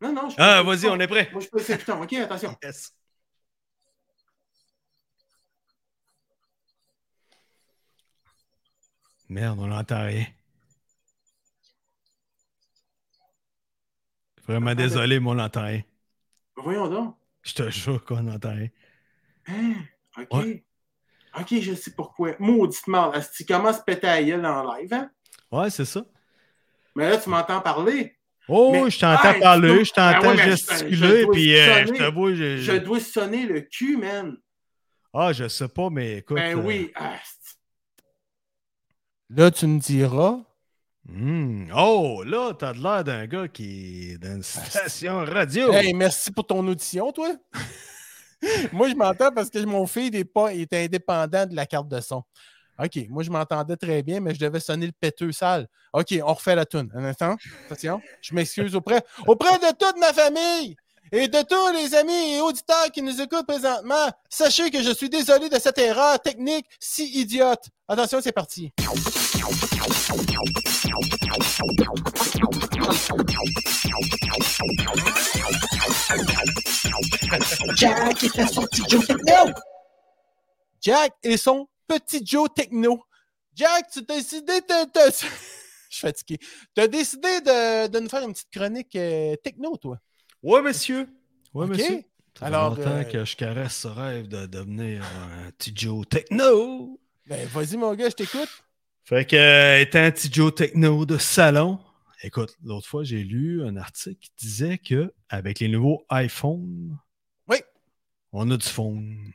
Non, 0.00 0.12
non, 0.12 0.28
je 0.30 0.36
Ah, 0.38 0.62
vas-y, 0.62 0.86
on 0.86 1.00
est 1.00 1.08
prêt. 1.08 1.30
Moi, 1.32 1.40
je 1.40 1.48
peux 1.48 1.58
essayer 1.58 1.78
putain. 1.78 2.00
OK, 2.00 2.12
attention. 2.12 2.56
Yes. 2.62 2.92
Merde, 9.34 9.58
on 9.58 9.66
n'entend 9.66 10.04
rien. 10.06 10.26
Vraiment 14.46 14.76
désolé, 14.76 15.18
mais 15.18 15.28
on 15.28 15.34
n'entend 15.34 15.64
rien. 15.64 15.82
Voyons 16.56 16.86
donc. 16.88 17.16
Je 17.42 17.52
te 17.54 17.68
jure 17.68 18.04
qu'on 18.04 18.22
n'entend 18.22 18.54
rien. 18.54 18.68
Hein? 19.48 19.74
OK. 20.16 20.32
Ouais. 20.34 20.64
OK, 21.36 21.60
je 21.60 21.74
sais 21.74 21.90
pourquoi. 21.96 22.36
Maudite 22.38 22.86
merde. 22.86 23.16
Asti, 23.16 23.44
comment 23.44 23.72
se 23.72 23.82
péter 23.82 24.06
à 24.06 24.22
gueule 24.22 24.46
en 24.46 24.72
live, 24.76 24.94
hein? 24.94 25.10
Ouais, 25.50 25.68
c'est 25.68 25.84
ça. 25.84 26.04
Mais 26.94 27.10
là, 27.10 27.18
tu 27.18 27.28
m'entends 27.28 27.60
parler. 27.60 28.16
Oh, 28.46 28.70
Mais- 28.70 28.88
je 28.88 29.00
t'entends 29.00 29.32
Hey, 29.32 29.40
parler, 29.40 29.78
tu- 29.78 29.84
je 29.86 29.90
t'entends 29.94 30.20
Ah 30.22 30.28
ouais, 30.28 30.36
je- 30.36 30.42
gesticuler, 30.50 31.22
je 31.22 31.26
puis 31.32 31.58
euh, 31.58 31.86
je 31.86 31.92
t'avoue, 31.94 32.34
j'ai- 32.36 32.58
Je 32.58 32.72
dois 32.76 33.00
sonner 33.00 33.46
le 33.46 33.62
cul, 33.62 33.96
man. 33.96 34.36
Ah, 35.12 35.32
je 35.32 35.48
sais 35.48 35.66
pas, 35.66 35.90
mais 35.90 36.18
écoute. 36.18 36.36
Ben 36.36 36.54
oui. 36.64 36.92
Asti. 36.94 37.43
Là, 39.36 39.50
tu 39.50 39.66
me 39.66 39.80
diras. 39.80 40.38
hmm, 41.08 41.66
Oh, 41.74 42.22
là, 42.24 42.52
t'as 42.56 42.72
de 42.72 42.80
l'air 42.80 43.02
d'un 43.02 43.26
gars 43.26 43.48
qui 43.48 44.12
est 44.12 44.18
dans 44.18 44.36
une 44.36 44.42
station 44.44 45.24
radio. 45.24 45.72
Hey, 45.72 45.92
merci 45.92 46.30
pour 46.30 46.46
ton 46.46 46.64
audition, 46.68 47.10
toi. 47.10 47.30
moi, 48.72 48.88
je 48.88 48.94
m'entends 48.94 49.32
parce 49.32 49.50
que 49.50 49.58
mon 49.64 49.88
feed 49.88 50.14
est, 50.14 50.24
pas, 50.24 50.54
est 50.54 50.72
indépendant 50.72 51.46
de 51.46 51.56
la 51.56 51.66
carte 51.66 51.88
de 51.88 52.00
son. 52.00 52.22
OK, 52.78 52.96
moi, 53.08 53.24
je 53.24 53.30
m'entendais 53.30 53.76
très 53.76 54.04
bien, 54.04 54.20
mais 54.20 54.34
je 54.34 54.40
devais 54.40 54.60
sonner 54.60 54.86
le 54.86 54.92
péteux 54.92 55.32
sale. 55.32 55.66
OK, 55.92 56.14
on 56.22 56.32
refait 56.34 56.54
la 56.54 56.64
toune. 56.64 56.90
Un 56.94 57.04
instant. 57.04 57.34
Attention. 57.66 58.00
Je 58.20 58.34
m'excuse 58.36 58.76
auprès, 58.76 59.02
auprès 59.26 59.58
de 59.58 59.76
toute 59.76 59.98
ma 59.98 60.12
famille 60.12 60.76
et 61.12 61.28
de 61.28 61.42
tous 61.42 61.72
les 61.72 61.94
amis 61.94 62.34
et 62.34 62.40
auditeurs 62.40 62.90
qui 62.92 63.02
nous 63.02 63.20
écoutent 63.20 63.46
présentement. 63.46 64.10
Sachez 64.28 64.70
que 64.70 64.82
je 64.82 64.90
suis 64.92 65.08
désolé 65.08 65.48
de 65.48 65.58
cette 65.58 65.78
erreur 65.78 66.18
technique 66.20 66.66
si 66.80 67.06
idiote. 67.20 67.64
Attention, 67.88 68.20
c'est 68.22 68.32
parti. 68.32 68.72
Jack 77.76 78.22
et 78.24 78.46
son 78.46 78.62
petit 78.66 78.82
Joe 78.88 79.06
Techno! 79.06 79.52
Jack 80.80 81.12
et 81.22 81.36
son 81.36 81.68
petit 81.86 82.22
Joe 82.24 82.48
Techno. 82.54 83.02
Jack, 83.54 83.90
tu 83.92 84.04
t'as 84.04 84.16
décidé 84.16 84.60
de. 84.60 84.84
de- 84.84 85.12
Je 85.90 85.96
suis 85.96 86.06
fatigué. 86.08 86.38
Tu 86.74 86.82
as 86.82 86.88
décidé 86.88 87.40
de, 87.40 87.86
de 87.86 88.00
nous 88.00 88.08
faire 88.08 88.22
une 88.22 88.32
petite 88.32 88.50
chronique 88.50 88.96
euh, 88.96 89.36
techno, 89.36 89.76
toi? 89.76 89.98
Ouais, 90.44 90.60
monsieur. 90.62 91.08
Ouais, 91.54 91.64
OK. 91.64 91.70
monsieur. 91.70 91.94
Ça 92.34 92.40
fait 92.40 92.44
Alors, 92.44 92.76
longtemps 92.76 92.90
euh, 92.90 93.04
que 93.04 93.24
je 93.24 93.34
caresse 93.36 93.76
ce 93.78 93.88
rêve 93.88 94.28
de 94.28 94.44
devenir 94.46 95.02
un 95.04 95.50
petit 95.52 95.72
Joe 95.74 96.06
Techno. 96.08 97.00
Ben, 97.26 97.46
vas-y, 97.48 97.76
mon 97.78 97.94
gars, 97.94 98.10
je 98.10 98.14
t'écoute. 98.16 98.48
Fait 99.04 99.24
que, 99.24 99.36
euh, 99.36 99.80
étant 99.80 100.00
un 100.00 100.10
petit 100.10 100.30
Joe 100.32 100.54
Techno 100.54 101.06
de 101.06 101.16
salon, 101.16 101.78
écoute, 102.22 102.56
l'autre 102.62 102.86
fois, 102.88 103.04
j'ai 103.04 103.22
lu 103.24 103.62
un 103.64 103.76
article 103.76 104.18
qui 104.20 104.30
disait 104.38 104.76
que 104.78 105.14
avec 105.30 105.60
les 105.60 105.68
nouveaux 105.68 106.04
iPhones, 106.10 106.98
Oui. 107.48 107.58
on 108.32 108.50
a 108.50 108.56
du 108.58 108.66
phone. 108.68 109.32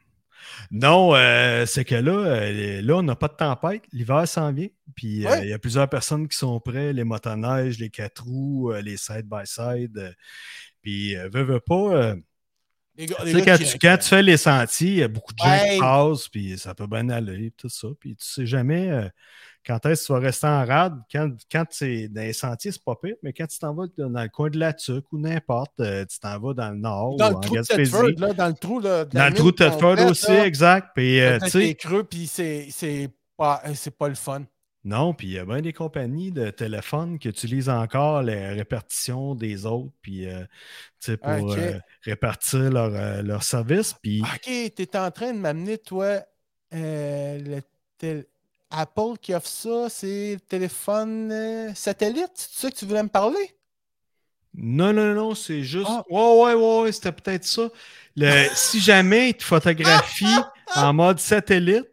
Non, 0.72 1.16
euh, 1.16 1.66
c'est 1.66 1.86
que 1.86 1.96
là, 1.96 2.12
euh, 2.12 2.82
là, 2.82 2.96
on 2.98 3.04
n'a 3.04 3.16
pas 3.16 3.28
de 3.28 3.34
tempête. 3.36 3.84
L'hiver 3.92 4.28
s'en 4.28 4.51
vient. 4.54 4.70
Puis 4.96 5.20
il 5.22 5.28
Oui. 5.28 5.48
y 5.50 5.54
a 5.54 5.60
plusieurs 5.60 5.89
personnes 5.89 6.28
qui 6.28 6.38
sont 6.38 6.60
prêts, 6.60 6.94
les 6.94 7.04
motoneiges, 7.04 7.78
les 7.80 7.89
quatre 7.89 8.24
roues, 8.24 8.72
euh, 8.72 8.82
les 8.82 8.98
side-by-side. 8.98 9.98
euh, 9.98 10.12
puis, 10.82 11.16
euh, 11.16 11.30
veux, 11.32 11.44
veux 11.44 11.60
pas. 11.60 11.74
euh, 11.94 12.16
Les 12.98 13.06
gars, 13.06 13.16
tu 13.24 13.32
sais, 13.32 13.42
quand, 13.46 13.58
qui- 13.58 13.66
tu, 13.72 13.78
quand 13.80 13.98
tu 13.98 14.08
fais 14.10 14.22
les 14.24 14.38
sentiers, 14.38 14.90
il 14.92 14.98
y 14.98 15.04
a 15.04 15.08
beaucoup 15.08 15.34
de 15.34 15.38
gens 15.40 15.50
Ouais. 15.50 15.70
qui 15.76 15.80
passent, 15.80 16.28
puis 16.28 16.58
ça 16.58 16.76
peut 16.76 16.88
bien 16.88 17.08
aller, 17.10 17.52
tout 17.58 17.70
ça. 17.70 17.88
Puis 18.00 18.16
tu 18.16 18.26
sais 18.26 18.46
jamais 18.46 18.90
euh, 18.90 19.08
quand 19.66 19.86
est-ce 19.86 20.02
que 20.02 20.08
tu 20.08 20.14
vas 20.14 20.20
rester 20.20 20.48
en 20.48 20.66
rade. 20.66 21.00
Quand, 21.12 21.30
quand 21.52 21.66
c'est 21.70 22.08
dans 22.10 22.22
les 22.22 22.34
sentiers, 22.34 22.72
c'est 22.74 22.84
pas 22.84 22.96
pire, 23.02 23.16
mais 23.24 23.32
quand 23.32 23.48
tu 23.48 23.58
t'en 23.60 23.74
vas 23.74 23.86
dans 23.98 24.22
le 24.22 24.28
coin 24.30 24.50
de 24.50 24.58
la 24.60 24.74
Tuque 24.74 25.06
ou 25.14 25.20
n'importe, 25.20 25.80
euh, 25.80 26.04
tu 26.06 26.20
t'en 26.20 26.38
vas 26.40 26.54
dans 26.54 26.72
le 26.72 26.78
nord 26.78 27.16
Dans 27.18 27.28
ou 27.28 27.30
le 27.32 27.36
en 27.36 27.40
trou 27.40 27.56
Gaspésie. 27.56 27.94
Là, 28.18 28.34
dans 28.34 28.48
le 28.48 28.54
trou, 28.54 28.80
là, 28.82 29.06
de 29.06 29.16
la 29.16 29.22
Dans 29.22 29.28
le 29.30 29.34
trou 29.36 29.52
de 29.54 29.70
complète, 29.70 30.10
aussi, 30.10 30.28
là, 30.32 30.46
exact. 30.46 30.90
Puis, 30.96 31.22
euh, 31.22 31.40
tu 31.40 31.50
sais, 31.52 31.76
creux, 31.76 32.04
puis 32.04 32.28
c'est 32.28 33.10
pas, 33.38 33.62
c'est 33.76 33.96
pas 33.98 34.10
le 34.10 34.16
fun. 34.16 34.44
Non, 34.86 35.14
puis 35.14 35.28
il 35.28 35.34
y 35.34 35.40
a 35.40 35.46
bien 35.46 35.62
des 35.62 35.74
compagnies 35.74 36.32
de 36.32 36.50
téléphone 36.52 37.20
qui 37.20 37.28
utilisent 37.28 37.70
encore 37.70 38.22
les 38.22 38.48
répartitions 38.50 39.36
des 39.36 39.66
autres, 39.66 39.92
puis, 40.02 40.26
euh, 40.26 40.46
pour 41.22 41.52
euh, 41.52 41.74
répartir 42.04 42.72
leur, 42.72 42.96
euh, 42.96 43.22
leur 43.22 43.44
service. 43.44 43.94
Puis, 44.02 44.22
OK, 44.22 44.44
tu 44.46 44.82
es 44.82 44.98
en 44.98 45.12
train 45.12 45.34
de 45.34 45.40
m'amener, 45.40 45.78
toi, 45.78 46.22
le 46.72 47.60
Apple 48.72 49.18
qui 49.22 49.34
offre 49.34 49.48
ça, 49.48 49.90
c'est 49.90 50.36
le 50.36 50.40
téléphone 50.40 51.74
satellite. 51.76 52.32
C'est 52.36 52.62
ça 52.62 52.72
que 52.72 52.76
tu 52.76 52.86
voulais 52.86 53.04
me 53.04 53.10
parler? 53.10 53.56
Non, 54.54 54.94
non, 54.94 55.14
non, 55.14 55.36
c'est 55.36 55.64
juste. 55.64 55.88
Ah. 55.90 56.06
Ouais, 56.10 56.22
ouais, 56.22 56.54
ouais, 56.54 56.82
ouais, 56.82 56.92
c'était 56.92 57.12
peut-être 57.12 57.46
ça. 57.46 57.70
Le... 58.16 58.48
si 58.54 58.80
jamais 58.80 59.30
il 59.30 59.34
te 59.34 59.44
photographie 59.44 60.26
en 60.76 60.94
mode 60.94 61.20
satellite, 61.20 61.88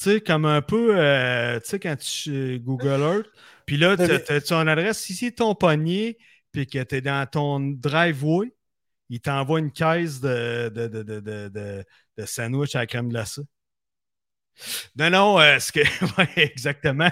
tu 0.00 0.12
sais, 0.12 0.20
comme 0.22 0.46
un 0.46 0.62
peu, 0.62 0.98
euh, 0.98 1.60
tu 1.60 1.68
sais, 1.68 1.78
quand 1.78 1.96
tu 1.96 2.58
Google 2.60 3.02
Earth, 3.02 3.26
puis 3.66 3.76
là, 3.76 3.98
tu 3.98 4.32
as 4.32 4.40
ton 4.40 4.66
adresse, 4.66 5.06
c'est 5.06 5.30
ton 5.30 5.54
poignet, 5.54 6.16
puis 6.52 6.66
que 6.66 6.82
tu 6.82 6.94
es 6.96 7.00
dans 7.02 7.28
ton 7.30 7.60
driveway, 7.60 8.54
il 9.10 9.20
t'envoie 9.20 9.58
une 9.58 9.70
caisse 9.70 10.20
de, 10.20 10.70
de, 10.74 10.88
de, 10.88 11.02
de, 11.02 11.84
de, 12.16 12.24
sandwich 12.24 12.74
à 12.76 12.78
la 12.78 12.86
crème 12.86 13.10
glacée. 13.10 13.42
Non, 14.96 15.10
non, 15.10 15.38
euh, 15.38 15.58
ce 15.58 15.70
que. 15.70 15.80
ouais, 16.18 16.30
exactement. 16.36 17.10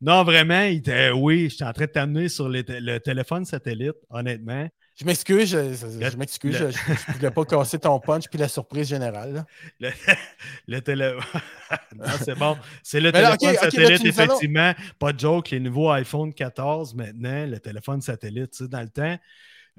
non, 0.00 0.24
vraiment, 0.24 0.62
il. 0.62 0.82
Oui, 1.14 1.50
je 1.50 1.54
suis 1.54 1.64
en 1.64 1.72
train 1.72 1.86
de 1.86 1.90
t'amener 1.92 2.28
sur 2.28 2.48
le, 2.48 2.64
le 2.66 2.98
téléphone 2.98 3.44
satellite, 3.44 3.96
honnêtement. 4.08 4.68
Je 5.00 5.06
m'excuse, 5.06 5.48
je, 5.48 5.72
je- 5.72 6.10
je 6.10 6.16
m'excuse, 6.18 6.56
je, 6.56 6.64
le- 6.64 6.70
je, 6.72 7.12
voulais 7.14 7.30
pas 7.30 7.44
casser 7.46 7.78
ton 7.78 7.98
punch 8.00 8.24
puis 8.28 8.38
la 8.38 8.48
surprise 8.48 8.86
générale. 8.88 9.32
là. 9.32 9.46
Le, 9.80 9.90
le 10.68 10.80
télé... 10.82 11.16
non, 11.96 12.04
c'est 12.22 12.34
bon. 12.38 12.58
C'est 12.82 13.00
le 13.00 13.10
Mais 13.10 13.22
téléphone 13.36 13.54
satellite, 13.70 14.04
effectivement. 14.04 14.74
Pas 14.98 15.12
de 15.14 15.18
joke, 15.20 15.50
les 15.50 15.60
nouveaux 15.60 15.90
iPhone 15.90 16.34
14 16.34 16.94
maintenant, 16.94 17.46
le 17.46 17.58
téléphone 17.60 18.02
satellite, 18.02 18.50
tu 18.50 18.64
sais, 18.64 18.68
dans 18.68 18.82
le 18.82 18.90
temps. 18.90 19.16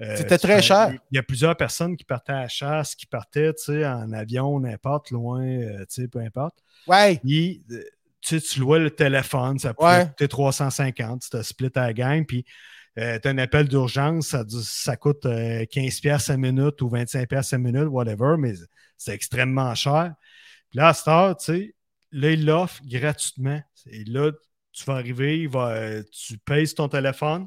euh, 0.00 0.16
C'était 0.16 0.38
très 0.38 0.56
fais- 0.56 0.62
cher. 0.62 0.92
Il 1.12 1.16
y 1.16 1.18
a 1.18 1.22
plusieurs 1.22 1.56
personnes 1.56 1.96
qui 1.96 2.04
partaient 2.04 2.32
à 2.32 2.40
la 2.42 2.48
chasse, 2.48 2.94
qui 2.96 3.06
partaient, 3.06 3.52
tu 3.54 3.62
sais, 3.64 3.86
en 3.86 4.12
avion, 4.12 4.58
n'importe, 4.58 5.10
loin, 5.12 5.44
euh, 5.44 5.78
tu 5.88 6.02
sais, 6.02 6.08
peu 6.08 6.18
importe. 6.18 6.56
Ouais, 6.88 7.18
Puis, 7.22 7.62
euh, 7.70 7.80
tu 8.20 8.40
sais, 8.40 8.46
tu 8.54 8.58
louais 8.60 8.80
le 8.80 8.90
téléphone, 8.90 9.58
ça 9.60 9.72
pouvait 9.72 9.88
Ouais. 9.98 10.06
coûter 10.06 10.26
350, 10.26 11.22
tu 11.22 11.30
te 11.30 11.42
split 11.42 11.70
à 11.76 11.82
la 11.82 11.92
gang, 11.92 12.24
puis 12.26 12.44
tu 12.96 13.00
as 13.02 13.20
un 13.30 13.38
appel 13.38 13.68
d'urgence, 13.68 14.28
ça, 14.28 14.44
ça 14.48 14.96
coûte 14.96 15.24
euh, 15.26 15.64
15 15.70 16.00
pièces 16.00 16.30
à 16.30 16.36
minute 16.36 16.80
ou 16.82 16.88
25 16.88 17.28
pièces 17.28 17.52
à 17.52 17.58
minute, 17.58 17.86
whatever, 17.88 18.36
mais 18.38 18.52
c'est 18.98 19.14
extrêmement 19.14 19.74
cher. 19.74 20.14
Puis 20.70 20.78
là, 20.78 20.88
à 20.88 20.94
cette 20.94 21.08
heure, 21.08 21.36
tu 21.36 21.44
sais, 21.44 21.74
là, 22.12 22.30
il 22.30 22.44
l'offre 22.44 22.80
gratuitement. 22.84 23.60
Et 23.86 24.04
là, 24.04 24.30
tu 24.72 24.84
vas 24.84 24.94
arriver, 24.94 25.38
il 25.40 25.48
va, 25.48 25.68
euh, 25.70 26.02
tu 26.12 26.38
payes 26.38 26.66
sur 26.66 26.76
ton 26.76 26.88
téléphone, 26.88 27.46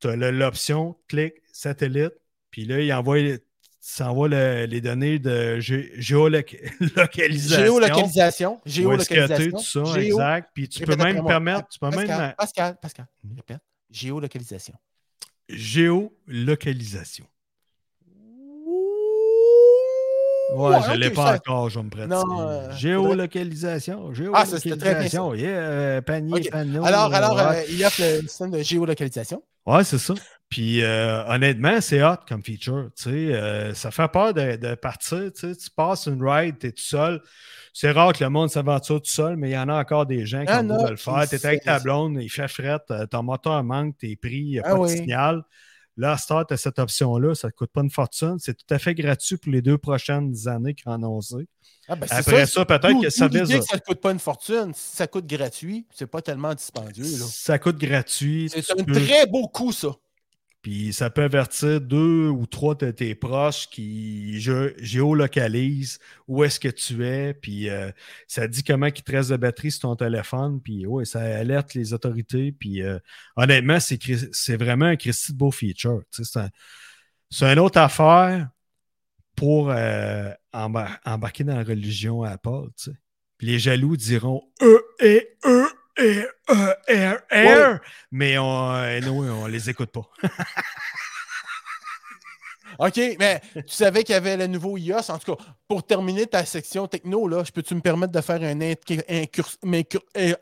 tu 0.00 0.08
as 0.08 0.16
l'option, 0.16 0.96
clic, 1.08 1.34
satellite, 1.52 2.12
puis 2.50 2.64
là, 2.64 2.80
il 2.80 2.92
envoie, 2.92 3.18
ça 3.80 4.10
envoie 4.10 4.28
le- 4.28 4.64
les 4.66 4.80
données 4.80 5.18
de 5.18 5.58
gé- 5.60 5.90
géolocalisation. 5.98 7.64
géolocalisation. 7.64 8.60
Où 8.64 8.92
est-ce 8.92 9.08
que 9.08 9.14
t'es, 9.14 9.26
Géolocalisation. 9.36 9.50
tout 9.58 9.64
ça, 9.64 9.84
Géo- 10.00 10.00
exact. 10.18 10.50
Puis 10.54 10.68
tu 10.68 10.80
peux 10.84 10.92
Répète 10.92 11.04
même 11.06 11.16
moi. 11.22 11.26
permettre, 11.28 11.68
tu 11.68 11.78
peux 11.78 11.90
Pascal, 11.90 12.18
même 12.20 12.34
Pascal, 12.36 12.76
Pascal, 12.80 13.06
répète. 13.36 13.58
Géolocalisation. 13.90 14.74
géolocalisation. 15.48 17.26
Ouais, 20.52 20.70
Ouais, 20.70 20.82
je 20.84 20.90
ne 20.90 20.96
l'ai 20.96 21.10
pas 21.10 21.26
ça- 21.26 21.34
encore, 21.36 21.70
je 21.70 21.78
me 21.78 21.88
pratiquer. 21.90 22.08
Non, 22.08 22.40
euh, 22.40 22.72
géolocalisation, 22.72 24.10
Ah, 24.34 24.44
c'était 24.46 24.76
très 24.76 24.94
bien, 24.94 25.08
géolocalisation, 25.08 25.34
yeah, 25.34 25.48
euh, 25.48 26.00
panier, 26.00 26.50
panneau. 26.50 26.84
Alors, 26.84 27.14
alors 27.14 27.38
euh, 27.38 27.62
il 27.68 27.76
y 27.76 27.84
a 27.84 27.90
le 27.98 28.22
système 28.22 28.50
de 28.50 28.60
géolocalisation. 28.62 29.42
Ouais, 29.66 29.84
c'est 29.84 29.98
ça. 29.98 30.14
Puis 30.50 30.82
euh, 30.82 31.24
honnêtement, 31.28 31.80
c'est 31.80 32.02
hot 32.02 32.16
comme 32.28 32.42
feature. 32.42 32.90
Tu 32.96 33.04
sais, 33.04 33.10
euh, 33.10 33.72
ça 33.72 33.90
fait 33.92 34.08
peur 34.08 34.34
de, 34.34 34.56
de 34.56 34.74
partir. 34.74 35.30
Tu, 35.32 35.56
tu 35.56 35.70
passes 35.70 36.06
une 36.06 36.20
ride, 36.22 36.58
tu 36.58 36.66
es 36.66 36.72
tout 36.72 36.82
seul. 36.82 37.22
C'est 37.72 37.92
rare 37.92 38.12
que 38.12 38.24
le 38.24 38.30
monde 38.30 38.50
s'aventure 38.50 39.00
tout 39.00 39.08
seul, 39.10 39.36
mais 39.36 39.50
il 39.50 39.52
y 39.52 39.58
en 39.58 39.68
a 39.68 39.74
encore 39.80 40.06
des 40.06 40.26
gens 40.26 40.40
qui 40.44 40.50
Ah 40.50 40.58
ont 40.58 40.62
le 40.62 40.68
non, 40.68 40.96
faire. 40.96 41.28
Tu 41.28 41.36
es 41.36 41.46
avec 41.46 41.62
ta 41.62 41.78
blonde, 41.78 42.18
il 42.20 42.28
fait 42.28 42.48
fret, 42.48 42.80
euh, 42.90 43.06
ton 43.06 43.22
moteur 43.22 43.62
manque, 43.62 43.96
t'es 43.98 44.16
pris, 44.16 44.38
il 44.38 44.50
n'y 44.50 44.58
a 44.58 44.62
Ah 44.66 44.74
pas 44.74 44.82
de 44.82 44.88
signal. 44.88 45.42
Là, 45.96 46.12
à 46.12 46.16
Start, 46.16 46.48
tu 46.48 46.54
as 46.54 46.56
cette 46.56 46.78
option-là, 46.80 47.34
ça 47.36 47.46
ne 47.48 47.50
te 47.52 47.56
coûte 47.56 47.70
pas 47.72 47.82
une 47.82 47.90
fortune. 47.90 48.36
C'est 48.40 48.54
tout 48.54 48.74
à 48.74 48.78
fait 48.80 48.94
gratuit 48.94 49.36
pour 49.36 49.52
les 49.52 49.62
deux 49.62 49.78
prochaines 49.78 50.34
années 50.48 50.74
ont 50.86 50.92
annoncé. 50.92 51.46
Ah, 51.88 51.94
ben, 51.94 52.06
Après 52.10 52.46
ça, 52.46 52.64
peut-être 52.64 53.00
que 53.02 53.10
ça 53.10 53.28
vise. 53.28 53.42
que 53.48 53.60
ça 53.60 53.76
ne 53.76 53.80
coûte 53.80 54.00
pas 54.00 54.10
une 54.10 54.18
fortune. 54.18 54.72
Si 54.74 54.96
ça 54.96 55.06
coûte 55.06 55.26
gratuit, 55.26 55.86
c'est 55.94 56.06
pas 56.08 56.22
tellement 56.22 56.54
dispendieux. 56.54 57.04
là. 57.04 57.24
Ça 57.28 57.58
coûte 57.60 57.78
gratuit. 57.78 58.48
C'est 58.52 58.62
tu 58.62 58.72
un 58.80 58.84
peux- 58.84 58.92
très 58.94 59.26
beau 59.26 59.46
coup, 59.46 59.70
ça. 59.72 59.88
Puis 60.62 60.92
ça 60.92 61.08
peut 61.08 61.22
avertir 61.22 61.80
deux 61.80 62.28
ou 62.28 62.44
trois 62.44 62.74
de 62.74 62.90
tes 62.90 63.14
proches 63.14 63.68
qui 63.70 64.34
gé- 64.38 64.74
géolocalisent 64.78 65.98
où 66.28 66.44
est-ce 66.44 66.60
que 66.60 66.68
tu 66.68 67.02
es. 67.06 67.32
Puis 67.32 67.70
euh, 67.70 67.90
ça 68.28 68.46
dit 68.46 68.62
comment 68.62 68.86
il 68.86 68.92
te 68.92 69.10
reste 69.10 69.30
de 69.30 69.36
batterie 69.38 69.70
sur 69.70 69.80
ton 69.82 69.96
téléphone. 69.96 70.60
Puis 70.60 70.86
ouais, 70.86 71.06
ça 71.06 71.20
alerte 71.20 71.72
les 71.72 71.94
autorités. 71.94 72.52
Puis 72.52 72.82
euh, 72.82 72.98
honnêtement, 73.36 73.78
c'est 73.80 74.56
vraiment 74.56 74.84
un 74.86 74.96
Christy 74.96 75.32
de 75.32 75.38
beau 75.38 75.50
feature. 75.50 76.02
C'est 76.10 76.36
un- 76.38 76.50
une 77.52 77.58
autre 77.58 77.78
affaire 77.78 78.48
pour 79.36 79.70
euh, 79.70 80.30
embar- 80.52 80.98
embarquer 81.06 81.44
dans 81.44 81.56
la 81.56 81.64
religion 81.64 82.22
Apple. 82.22 82.68
tu 82.76 82.90
sais. 82.90 82.96
Puis 83.38 83.46
les 83.46 83.58
jaloux 83.58 83.96
diront 83.96 84.42
E 84.60 84.82
et 85.00 85.26
E 85.46 85.59
et 85.98 86.24
E 86.50 86.74
R 86.88 87.16
R, 87.30 87.72
Ouais. 87.72 87.78
mais 88.10 88.38
on, 88.38 88.70
euh, 88.72 88.98
anyway, 88.98 89.28
on 89.30 89.46
les 89.46 89.68
écoute 89.70 89.90
pas. 89.90 90.08
OK, 92.78 92.98
mais 93.18 93.40
tu 93.54 93.74
savais 93.74 94.04
qu'il 94.04 94.12
y 94.14 94.16
avait 94.16 94.36
le 94.36 94.46
nouveau 94.46 94.76
iOS? 94.78 95.10
En 95.10 95.18
tout 95.18 95.34
cas, 95.36 95.42
pour 95.68 95.84
terminer 95.84 96.26
ta 96.26 96.44
section 96.44 96.86
techno, 96.86 97.26
là, 97.28 97.42
je 97.44 97.50
peux-tu 97.52 97.74
me 97.74 97.80
permettre 97.80 98.12
de 98.12 98.20
faire 98.20 98.40
un 98.42 98.58
incur- 98.60 99.02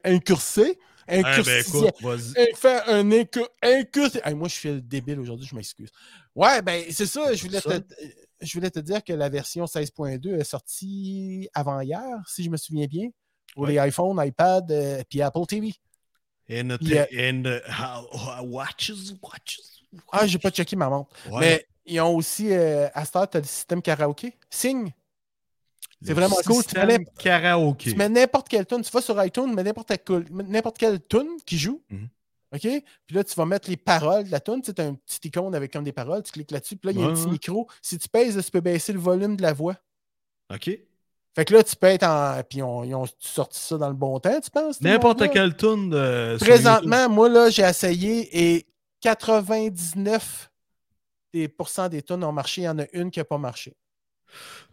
incursé? 0.05 0.79
Ah, 1.11 1.23
ben 1.23 1.25
Incursi- 1.25 1.61
écoute, 1.89 2.03
vas-y. 2.03 2.35
un- 2.43 2.55
faire 2.57 2.83
un 2.89 3.11
incur- 3.11 3.49
incursi- 3.63 4.21
Hey, 4.23 4.35
moi, 4.35 4.47
je 4.49 4.55
suis 4.55 4.69
le 4.69 4.81
débile 4.83 5.19
aujourd'hui, 5.21 5.47
je 5.51 5.55
m'excuse. 5.57 5.89
Ouais, 6.37 6.61
ben, 6.61 6.85
c'est 6.91 7.07
ça. 7.07 7.33
Je 7.33 7.43
voulais, 7.45 7.61
Ça. 7.61 7.81
te, 7.81 7.95
je 8.43 8.53
voulais 8.53 8.71
te 8.71 8.79
dire 8.79 9.03
que 9.03 9.15
la 9.15 9.31
version 9.31 9.67
16.2 9.67 10.35
est 10.39 10.45
sortie 10.45 11.49
avant-hier, 11.55 12.05
si 12.27 12.45
je 12.45 12.51
me 12.51 12.59
souviens 12.59 12.87
bien, 12.87 13.09
Ouais. 13.57 13.73
les 13.73 13.79
iPhone, 13.79 14.21
iPad 14.25 14.71
et 14.71 15.05
puis 15.09 15.21
Apple 15.23 15.47
TV. 15.47 15.75
And, 16.51 16.77
the, 16.79 16.83
Yeah. 16.83 17.07
and 17.13 17.43
the- 17.43 17.63
how- 17.69 18.09
how- 18.13 18.45
watches, 18.47 19.13
watches. 19.23 19.85
Ah, 20.13 20.27
j'ai 20.27 20.39
pas 20.39 20.51
checké 20.51 20.77
ma 20.77 20.89
montre. 20.89 21.11
Ouais. 21.31 21.41
Mais 21.41 21.67
ils 21.87 22.01
ont 22.01 22.15
aussi, 22.17 22.53
euh, 22.53 22.89
à 22.95 23.05
cette 23.05 23.31
tu 23.31 23.37
as 23.37 23.41
le 23.41 23.47
système 23.47 23.83
karaoké? 23.83 24.35
Signe. 24.51 24.93
c'est 26.03 26.13
vraiment 26.15 26.37
cool. 26.47 26.65
Tu 26.65 26.79
mets- 26.87 27.05
karaoké. 27.19 27.91
Tu 27.91 27.97
mets 27.97 28.09
n'importe 28.09 28.49
quelle 28.49 28.65
tune. 28.67 28.83
Tu 28.83 28.91
vas 28.91 29.01
sur 29.03 29.23
iTunes, 29.25 29.53
mets 29.53 29.65
n'importe 29.65 30.79
quelle, 30.79 31.01
tune 31.09 31.39
qui 31.45 31.59
joue. 31.59 31.83
Mhm. 31.91 32.09
OK? 32.55 32.61
Puis 32.63 33.17
là, 33.17 33.25
tu 33.25 33.35
vas 33.35 33.45
mettre 33.45 33.69
les 33.69 33.77
paroles 33.77 34.25
de 34.25 34.31
la 34.31 34.41
tune. 34.41 34.63
Tu 34.63 34.71
as 34.81 34.85
un 34.85 34.95
petit 34.95 35.27
icône 35.29 35.55
avec 35.55 35.73
comme 35.73 35.85
des 35.85 35.93
paroles. 35.93 36.23
Tu 36.23 36.33
cliques 36.33 36.51
là-dessus. 36.53 36.77
Puis 36.77 36.87
là, 36.87 36.93
il 36.93 37.01
y 37.01 37.03
a 37.03 37.07
un 37.09 37.15
petit 37.15 37.29
micro. 37.29 37.69
Si 37.83 37.99
tu 37.99 38.09
pèses, 38.09 38.43
tu 38.43 38.51
peux 38.51 38.61
baisser 38.61 38.93
le 38.93 39.01
volume 39.01 39.37
de 39.37 39.43
la 39.43 39.53
voix. 39.53 39.75
OK. 40.55 40.71
Fait 41.35 41.45
que 41.45 41.55
là, 41.55 41.63
tu 41.63 41.77
peux 41.77 41.87
être 41.87 42.05
en. 42.05 42.43
Puis 42.49 42.63
on- 42.63 42.83
ils 42.85 42.95
ont 42.95 43.07
sorti 43.19 43.59
ça 43.61 43.77
dans 43.79 43.89
le 43.89 43.95
bon 43.95 44.19
temps, 44.19 44.41
tu 44.41 44.51
penses? 44.51 44.81
N'importe 44.81 45.21
quelle 45.31 45.57
tune 45.57 45.91
de. 45.91 46.37
Présentement, 46.41 47.09
moi, 47.09 47.29
là, 47.29 47.49
j'ai 47.51 47.63
essayé 47.63 48.29
et 48.57 48.67
99 49.01 50.51
des 51.33 51.49
pourcents 51.49 51.89
des 51.89 52.03
tunes 52.03 52.25
ont 52.25 52.33
marché. 52.33 52.63
Il 52.63 52.65
y 52.65 52.69
en 52.69 52.79
a 52.79 52.85
une 52.93 53.11
qui 53.11 53.19
n'a 53.21 53.25
pas 53.25 53.39
marché. 53.39 53.77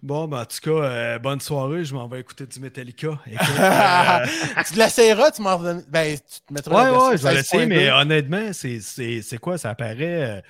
Bon, 0.03 0.27
ben, 0.27 0.41
en 0.41 0.45
tout 0.45 0.59
cas, 0.61 0.69
euh, 0.69 1.19
bonne 1.19 1.39
soirée. 1.39 1.83
Je 1.83 1.93
m'en 1.95 2.07
vais 2.07 2.19
écouter 2.19 2.45
du 2.45 2.59
Metallica. 2.59 3.19
Écoute, 3.25 3.39
euh, 3.59 4.25
tu 4.67 4.73
l'essayeras, 4.75 5.31
tu 5.31 5.41
m'en 5.41 5.57
Ben, 5.87 6.17
tu 6.17 6.41
te 6.47 6.53
mettras 6.53 6.83
la 6.83 6.91
Ouais, 6.93 6.97
ouais, 7.09 7.17
je 7.17 7.23
vais 7.23 7.33
l'essayer, 7.35 7.63
16.2. 7.65 7.67
mais 7.67 7.91
honnêtement, 7.91 8.53
c'est- 8.53 8.81
c'est 8.81 9.21
c'est 9.21 9.37
quoi? 9.37 9.57
Ça 9.57 9.71
apparaît. 9.71 10.37
euh, 10.37 10.41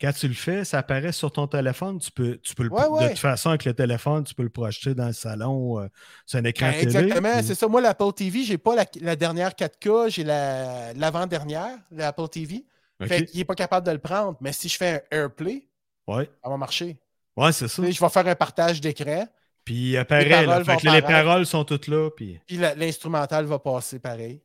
quand 0.00 0.12
tu 0.12 0.28
le 0.28 0.34
fais, 0.34 0.64
ça 0.64 0.78
apparaît 0.78 1.12
sur 1.12 1.32
ton 1.32 1.46
téléphone. 1.46 1.98
Tu 2.00 2.10
peux, 2.10 2.36
tu 2.38 2.54
peux 2.54 2.64
le, 2.64 2.70
Ouais, 2.72 2.82
De 2.84 2.88
ouais. 2.88 3.08
toute 3.10 3.18
façon, 3.18 3.48
avec 3.48 3.64
le 3.64 3.72
téléphone, 3.74 4.24
tu 4.24 4.34
peux 4.34 4.42
le 4.44 4.50
projeter 4.50 4.94
dans 4.94 5.06
le 5.06 5.12
salon. 5.12 5.80
euh, 5.80 5.86
sur 6.26 6.38
un 6.38 6.44
écran 6.44 6.66
Ben, 6.66 6.72
télé. 6.86 6.96
exactement, 6.98 7.32
puis- 7.38 7.46
c'est 7.46 7.54
ça. 7.54 7.66
Moi, 7.66 7.80
l'Apple 7.80 8.12
TV, 8.14 8.42
j'ai 8.44 8.58
pas 8.58 8.74
la, 8.76 8.84
la 9.00 9.16
dernière 9.16 9.54
4K, 9.54 10.08
j'ai 10.10 10.24
la- 10.24 10.92
l'avant-dernière, 10.94 11.78
l'Apple 11.90 12.28
TV. 12.28 12.64
OK. 13.00 13.08
Fait 13.08 13.24
qu'il 13.24 13.38
n'est 13.38 13.44
pas 13.44 13.54
capable 13.54 13.86
de 13.86 13.92
le 13.92 13.98
prendre. 13.98 14.36
Mais 14.40 14.52
si 14.52 14.68
je 14.68 14.76
fais 14.76 15.04
un 15.10 15.16
AirPlay, 15.16 15.66
Ouais, 16.06 16.28
ça 16.42 16.48
va 16.50 16.56
marcher. 16.56 16.98
Ouais 17.38 17.52
c'est 17.52 17.68
ça. 17.68 17.82
Je 17.90 18.00
vais 18.00 18.08
faire 18.08 18.26
un 18.26 18.34
partage 18.34 18.80
d'écran, 18.80 19.26
Puis 19.64 19.90
il 19.90 19.96
apparaît, 19.96 20.24
Les 20.24 20.30
là, 20.30 20.44
paroles 20.46 20.64
fait 20.64 20.76
que 20.76 20.88
les 20.94 21.02
paroles 21.02 21.46
sont 21.46 21.64
toutes 21.64 21.86
là. 21.88 22.10
Puis... 22.10 22.40
puis 22.46 22.56
l'instrumental 22.56 23.44
va 23.46 23.58
passer 23.58 23.98
pareil. 23.98 24.40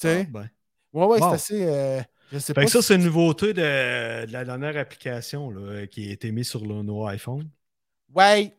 Tu 0.00 0.08
sais? 0.08 0.26
Ah, 0.28 0.30
ben. 0.30 0.50
Ouais, 0.92 1.06
ouais, 1.06 1.20
Wow. 1.20 1.28
c'est 1.30 1.34
assez. 1.34 1.64
euh, 1.66 2.00
je 2.32 2.38
sais 2.38 2.52
Fait 2.54 2.60
pas. 2.60 2.64
que 2.66 2.70
ça, 2.70 2.82
c'est 2.82 2.94
une 2.96 3.04
nouveauté 3.04 3.54
de, 3.54 4.26
de 4.26 4.32
la 4.32 4.44
dernière 4.44 4.76
application 4.76 5.50
là, 5.50 5.86
qui 5.86 6.08
a 6.08 6.12
été 6.12 6.30
mise 6.32 6.48
sur 6.48 6.64
le, 6.66 6.82
nos 6.82 7.06
iPhone. 7.06 7.48
Ouais. 8.14 8.54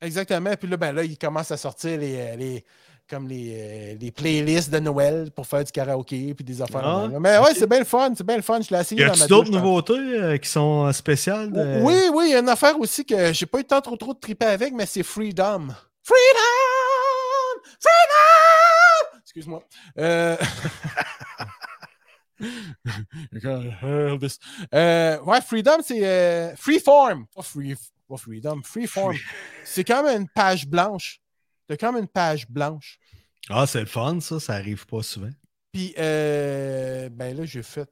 Exactement. 0.00 0.54
Puis 0.56 0.68
là, 0.68 0.76
ben 0.76 0.92
là, 0.92 1.04
il 1.04 1.18
commence 1.18 1.50
à 1.50 1.56
sortir 1.56 1.98
les. 1.98 2.16
euh, 2.16 2.36
les 2.36 2.64
comme 3.10 3.26
les, 3.26 3.52
euh, 3.54 3.96
les 4.00 4.12
playlists 4.12 4.70
de 4.70 4.78
Noël 4.78 5.30
pour 5.32 5.44
faire 5.46 5.64
du 5.64 5.72
karaoké 5.72 6.32
puis 6.32 6.44
des 6.44 6.62
affaires. 6.62 6.86
Ah. 6.86 7.08
Mais 7.20 7.38
ouais, 7.38 7.52
c'est 7.54 7.66
bien 7.68 7.80
le 7.80 7.84
fun, 7.84 8.12
c'est 8.16 8.24
bien 8.24 8.36
le 8.36 8.42
fun. 8.42 8.60
Je 8.60 8.72
l'ai 8.72 8.80
essayé 8.80 9.00
Y 9.00 9.04
a-tu 9.04 9.18
ma 9.20 9.26
d'autres 9.26 9.50
nouveautés 9.50 9.92
euh, 9.98 10.36
qui 10.38 10.48
sont 10.48 10.86
euh, 10.86 10.92
spéciales? 10.92 11.50
de- 11.50 11.80
Oui, 11.82 11.94
oui, 12.14 12.26
il 12.28 12.30
y 12.30 12.34
a 12.36 12.38
une 12.38 12.48
affaire 12.48 12.78
aussi 12.78 13.04
que 13.04 13.32
j'ai 13.32 13.46
pas 13.46 13.58
eu 13.58 13.62
le 13.62 13.66
temps 13.66 13.80
trop 13.80 13.96
trop 13.96 14.14
de 14.14 14.20
triper 14.20 14.46
avec, 14.46 14.72
mais 14.72 14.86
c'est 14.86 15.02
Freedom. 15.02 15.68
Freedom! 16.04 17.60
Freedom! 17.80 19.18
Excuse-moi. 19.22 19.62
Euh... 19.98 20.36
Euh, 24.74 25.20
ouais, 25.20 25.40
Freedom, 25.42 25.76
c'est 25.84 26.54
Freeform. 26.56 27.26
Pas, 27.34 27.42
free, 27.42 27.74
pas 28.08 28.16
Freedom, 28.16 28.62
Freeform. 28.64 29.14
C'est 29.62 29.84
comme 29.84 30.06
une 30.06 30.26
page 30.26 30.66
blanche. 30.66 31.20
C'est 31.68 31.78
comme 31.78 31.96
une 31.98 32.08
page 32.08 32.48
blanche. 32.48 32.98
Ah, 33.48 33.66
c'est 33.66 33.80
le 33.80 33.86
fun, 33.86 34.20
ça. 34.20 34.38
Ça 34.40 34.54
arrive 34.54 34.86
pas 34.86 35.02
souvent. 35.02 35.30
Puis, 35.72 35.94
euh, 35.98 37.08
ben 37.10 37.36
là, 37.36 37.44
j'ai 37.44 37.62
fait 37.62 37.88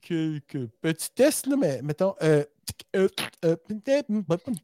quelques 0.00 0.66
petits 0.80 1.10
tests, 1.14 1.46
là, 1.46 1.56
mais 1.56 1.80
mettons. 1.82 2.14
Euh, 2.22 2.44
euh, 2.96 3.08
euh, 3.44 3.56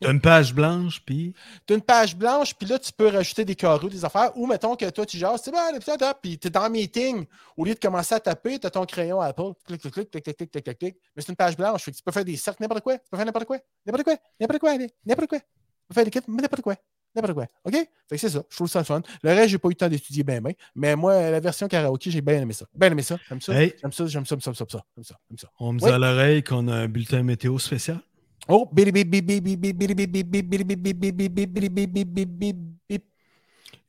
T'as 0.01 0.11
une 0.11 0.21
page 0.21 0.55
blanche, 0.55 1.03
puis? 1.05 1.35
tu 1.67 1.73
as 1.73 1.77
une 1.77 1.83
page 1.83 2.17
blanche, 2.17 2.55
puis 2.55 2.69
là, 2.69 2.79
tu 2.79 2.93
peux 2.93 3.09
rajouter 3.09 3.45
des 3.45 3.55
carreaux, 3.55 3.89
des 3.89 4.05
affaires. 4.05 4.37
Ou 4.37 4.47
mettons 4.47 4.77
que 4.77 4.89
toi, 4.91 5.05
tu 5.05 5.19
jases, 5.19 5.43
c'est 5.45 5.51
bon, 5.51 5.59
l'épisode, 5.73 6.03
hop, 6.03 6.19
puis 6.23 6.39
tu 6.39 6.47
es 6.47 6.51
dans 6.51 6.65
le 6.65 6.71
meeting. 6.71 7.27
Au 7.57 7.65
lieu 7.65 7.75
de 7.75 7.79
commencer 7.79 8.15
à 8.15 8.21
taper, 8.21 8.59
tu 8.59 8.67
as 8.67 8.71
ton 8.71 8.85
crayon 8.85 9.21
Apple. 9.21 9.53
Clic, 9.65 9.81
clic, 9.81 9.93
clic, 9.93 10.11
clic, 10.11 10.25
clic, 10.25 10.37
clic, 10.37 10.51
clic, 10.51 10.65
clic, 10.65 10.79
clic. 10.79 10.97
Mais 11.15 11.23
c'est 11.23 11.31
une 11.31 11.37
page 11.37 11.57
blanche. 11.57 11.83
Fait 11.83 11.91
que 11.91 11.97
tu 11.97 12.03
peux 12.03 12.13
faire 12.13 12.25
des 12.25 12.37
cercles, 12.37 12.63
n'importe 12.63 12.83
quoi. 12.83 12.99
Tu 12.99 13.05
peux 13.11 13.17
faire 13.17 13.27
n'importe 13.27 13.47
quoi. 13.47 13.59
N'importe 13.85 14.05
quoi. 14.05 14.17
N'importe 14.41 14.61
quoi. 14.61 14.79
N'importe 15.05 15.29
quoi. 15.29 15.39
Tu 15.41 15.47
peux 15.89 15.95
faire 15.95 16.05
des 16.05 16.33
n'importe 16.33 16.63
quoi. 16.63 16.77
N'importe. 17.17 17.49
OK? 17.65 17.73
Fait 17.73 17.89
que 18.11 18.17
c'est 18.17 18.31
ça. 18.31 18.45
Je 18.49 18.57
trouve 18.57 18.69
ça 18.69 18.85
fun. 18.85 19.03
Le 19.23 19.31
reste, 19.31 19.49
j'ai 19.49 19.59
pas 19.59 19.69
eu 19.69 19.73
le 19.73 19.77
temps 19.77 19.89
d'étudier 19.89 20.23
bien, 20.23 20.41
bien. 20.41 20.53
Mais 20.75 20.95
moi, 20.95 21.31
la 21.31 21.41
version 21.41 21.67
karaoké, 21.67 22.11
j'ai 22.11 22.21
bien 22.21 22.41
aimé 22.41 22.53
ça. 22.53 22.67
Bien 22.75 22.93
aimé 22.93 23.03
ça. 23.03 23.19
J'aime 23.29 23.41
ça. 23.41 23.55
Hey. 23.55 23.75
J'aime 23.81 23.93
ça, 23.93 24.07
j'aime 24.07 24.27
ça, 24.27 24.37
j'aime 24.39 24.43
ça, 24.43 24.53
j'aime 24.53 24.69
ça, 24.69 24.85
j'aime 24.95 25.05
ça, 25.05 25.17
j'aime 25.29 25.39
ça. 25.39 25.51
On 25.59 25.73
me 25.73 25.79
dit 25.81 25.87
à 25.87 25.99
l'oreille 25.99 26.43
qu'on 26.43 26.69
a 26.69 26.75
un 26.75 26.89
bulletin 26.89 27.23
météo 27.23 27.59
spécial. 27.59 28.01
Oh, 28.49 28.71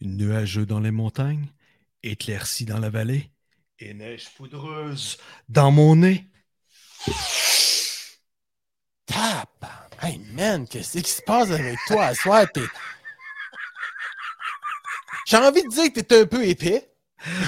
Nuageux 0.02 0.66
dans 0.66 0.80
les 0.80 0.92
montagnes, 0.92 1.48
éclairci 2.04 2.66
dans 2.66 2.80
la 2.80 2.90
vallée, 2.90 3.32
et 3.80 3.94
neige 3.94 4.30
poudreuse 4.36 5.18
dans 5.50 5.72
mon 5.72 5.96
nez. 5.98 6.26
Tap! 9.06 9.66
Hey 10.02 10.20
man, 10.34 10.68
qu'est-ce 10.68 11.00
qui 11.00 11.10
se 11.10 11.22
passe 11.22 11.52
avec 11.52 11.78
toi 11.88 12.06
à 12.06 12.16
soir? 12.16 12.46
J'ai 15.28 15.36
envie 15.36 15.62
de 15.62 15.68
dire 15.68 15.92
que 15.92 16.00
t'es 16.00 16.22
un 16.22 16.26
peu 16.26 16.48
épais. 16.48 16.88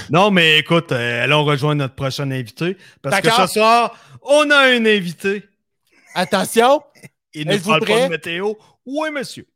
Non, 0.09 0.31
mais 0.31 0.59
écoute, 0.59 0.91
euh, 0.91 1.23
allons 1.23 1.45
rejoindre 1.45 1.75
notre 1.75 1.95
prochain 1.95 2.29
invité. 2.29 2.75
Parce 3.01 3.21
que 3.21 3.31
ce 3.31 3.47
soir, 3.47 3.97
on 4.21 4.51
a 4.51 4.57
un 4.57 4.85
invité. 4.85 5.43
Attention! 6.13 6.81
Il 7.33 7.47
ne 7.47 7.57
parle 7.57 7.85
pas 7.85 8.03
de 8.03 8.09
météo. 8.09 8.53
Oui, 8.85 9.09
monsieur. 9.11 9.47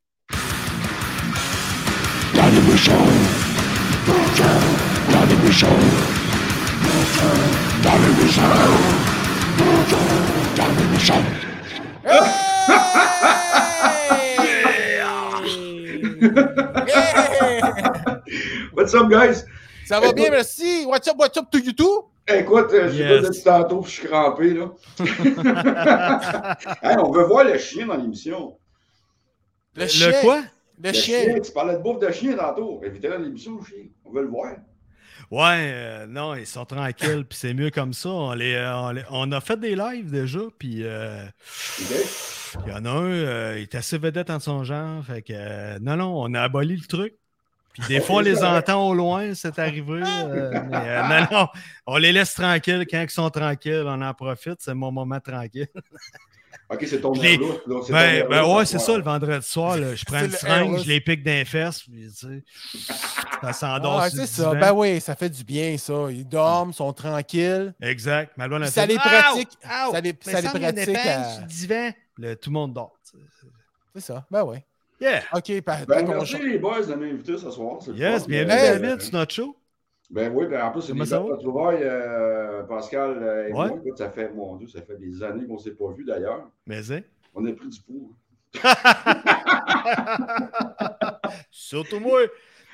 What's 18.75 18.93
up, 18.93 19.09
guys? 19.09 19.45
Ça 19.85 19.99
va 19.99 20.13
bien, 20.13 20.29
merci. 20.31 20.85
What's 20.85 21.07
up, 21.07 21.15
what's 21.19 21.37
up 21.37 21.49
to 21.51 21.59
you 21.59 21.73
too? 21.73 22.05
Écoute, 22.27 22.71
euh, 22.73 22.89
j'ai 22.89 23.03
Yes. 23.03 23.21
pas 23.21 23.27
depuis 23.29 23.43
tantôt, 23.43 23.83
je 23.83 23.89
suis 23.89 24.07
crampé, 24.07 24.53
là. 24.53 24.71
Hey, 26.81 26.95
on 26.97 27.11
veut 27.11 27.25
voir 27.25 27.43
le 27.43 27.57
chien 27.57 27.85
dans 27.87 27.97
l'émission. 27.97 28.57
Le 29.75 29.87
chien. 29.87 30.07
Le 30.07 30.21
quoi? 30.21 30.37
Le 30.81 30.89
Le 30.89 30.93
chien. 30.93 31.39
Tu 31.43 31.51
parlais 31.51 31.73
de 31.73 31.79
bouffe 31.83 31.99
de 31.99 32.11
chien 32.11 32.35
tantôt. 32.37 32.81
Invitez-le 32.85 33.17
dans 33.17 33.23
l'émission, 33.23 33.57
le 33.59 33.65
chien. 33.65 33.83
On 34.05 34.11
veut 34.11 34.21
le 34.21 34.29
voir. 34.29 34.53
Ouais, 35.31 35.71
euh, 35.73 36.05
non, 36.07 36.35
ils 36.35 36.45
sont 36.47 36.65
tranquilles, 36.65 37.25
puis 37.27 37.37
c'est 37.37 37.53
mieux 37.53 37.71
comme 37.71 37.93
ça. 37.93 38.09
On, 38.09 38.33
les, 38.33 38.53
euh, 38.53 38.75
on, 38.77 38.91
les- 38.91 39.03
on 39.09 39.31
a 39.31 39.41
fait 39.41 39.59
des 39.59 39.75
lives 39.75 40.11
déjà, 40.11 40.39
puis 40.57 40.81
euh, 40.83 41.23
il 41.79 42.69
y 42.71 42.73
en 42.73 42.85
a 42.85 42.89
un, 42.89 43.05
euh, 43.11 43.53
il 43.57 43.63
est 43.63 43.75
assez 43.75 43.97
vedette 43.97 44.29
en 44.29 44.39
son 44.39 44.63
genre. 44.63 45.03
Fait 45.05 45.21
que, 45.21 45.33
euh, 45.35 45.79
non, 45.81 45.95
non, 45.97 46.13
on 46.21 46.33
a 46.35 46.41
aboli 46.41 46.75
le 46.77 46.85
truc. 46.87 47.15
Puis 47.73 47.83
des 47.87 48.01
fois, 48.01 48.17
on 48.17 48.19
les 48.19 48.43
entend 48.43 48.87
au 48.87 48.93
loin, 48.93 49.33
c'est 49.33 49.57
arrivé. 49.59 50.01
euh, 50.05 50.51
mais, 50.69 50.77
euh, 50.77 51.01
non, 51.09 51.27
non, 51.31 51.47
on 51.87 51.97
les 51.97 52.11
laisse 52.11 52.33
tranquilles. 52.35 52.85
Quand 52.89 53.01
ils 53.01 53.09
sont 53.09 53.29
tranquilles, 53.29 53.83
on 53.85 54.01
en 54.01 54.13
profite. 54.13 54.57
C'est 54.59 54.73
mon 54.75 54.91
moment 54.91 55.19
tranquille. 55.19 55.67
OK, 56.69 56.85
c'est 56.87 57.01
ton 57.01 57.13
là. 57.13 57.21
C'est 57.21 57.37
ton 57.67 57.83
Ben, 57.89 58.27
ben 58.29 58.45
ouais, 58.55 58.65
ce 58.65 58.73
c'est 58.73 58.79
ça, 58.79 58.95
le 58.97 59.03
vendredi 59.03 59.45
soir. 59.45 59.77
là, 59.77 59.95
je 59.95 60.05
prends 60.05 60.19
une 60.19 60.25
le 60.25 60.31
seringue, 60.31 60.77
je 60.79 60.87
les 60.87 61.01
pique 61.01 61.23
d'un 61.23 61.43
fesses, 61.45 61.81
puis 61.81 62.07
tu 62.17 62.27
sais, 62.27 62.43
ça 63.41 63.53
s'endort 63.53 63.99
Ah, 64.01 64.09
c'est 64.09 64.25
ça. 64.27 64.53
Ben 64.53 64.71
oui, 64.71 65.01
ça 65.01 65.15
fait 65.15 65.29
du 65.29 65.43
bien, 65.43 65.77
ça. 65.77 65.93
Ils 66.09 66.27
dorment, 66.27 66.71
sont 66.73 66.93
tranquilles. 66.93 67.73
Exact. 67.81 68.31
Ma 68.37 68.45
a 68.45 68.67
ça 68.67 68.85
les 68.85 68.95
pratique- 68.95 69.49
ça 69.61 69.99
les- 70.01 70.15
ça 70.21 70.41
les 70.41 70.47
pratique 70.47 70.77
épingle 70.89 70.99
à- 70.99 71.37
divan. 71.47 71.91
Le- 72.17 72.35
tout 72.35 72.49
le 72.49 72.53
monde 72.53 72.73
dort. 72.73 72.93
C'est 73.95 74.01
ça. 74.01 74.25
Ben 74.31 74.43
oui. 74.43 74.57
Yeah! 75.03 75.21
OK, 75.33 75.61
par 75.63 75.85
Ben, 75.85 76.07
merci 76.07 76.37
les 76.41 76.57
boys 76.57 76.81
de 76.85 76.93
m'inviter 76.93 77.37
ce 77.37 77.51
soir. 77.51 77.77
c'est 77.81 77.91
Yes, 77.91 78.25
bienvenue 78.25 78.53
Euh, 78.53 78.79
David 78.79 79.01
sur 79.01 79.13
notre 79.13 79.33
show. 79.33 79.57
Ben 80.09 80.31
oui, 80.33 80.45
ben 80.47 80.61
en 80.63 80.71
plus, 80.71 80.81
c'est 80.81 80.93
des 80.93 81.05
ça 81.05 81.19
belles 81.19 81.27
va? 81.29 81.35
retrouvailles, 81.35 81.83
euh, 81.83 82.63
Pascal 82.63 83.17
euh, 83.21 83.49
et 83.49 83.51
Ouais. 83.51 83.67
moi. 83.67 83.77
Écoute, 83.83 83.97
ça 83.97 84.09
fait, 84.09 84.31
mon 84.33 84.55
Dieu, 84.55 84.69
ça 84.69 84.81
fait 84.81 84.97
des 84.97 85.21
années 85.21 85.45
qu'on 85.45 85.55
ne 85.55 85.59
s'est 85.59 85.71
pas 85.71 85.91
vu 85.91 86.05
d'ailleurs. 86.05 86.47
Mais 86.65 86.89
hein? 86.93 87.01
On 87.35 87.45
a 87.45 87.51
pris 87.51 87.67
du 87.67 87.79
poids. 87.81 88.09
Surtout 91.51 91.99
moi. 91.99 92.21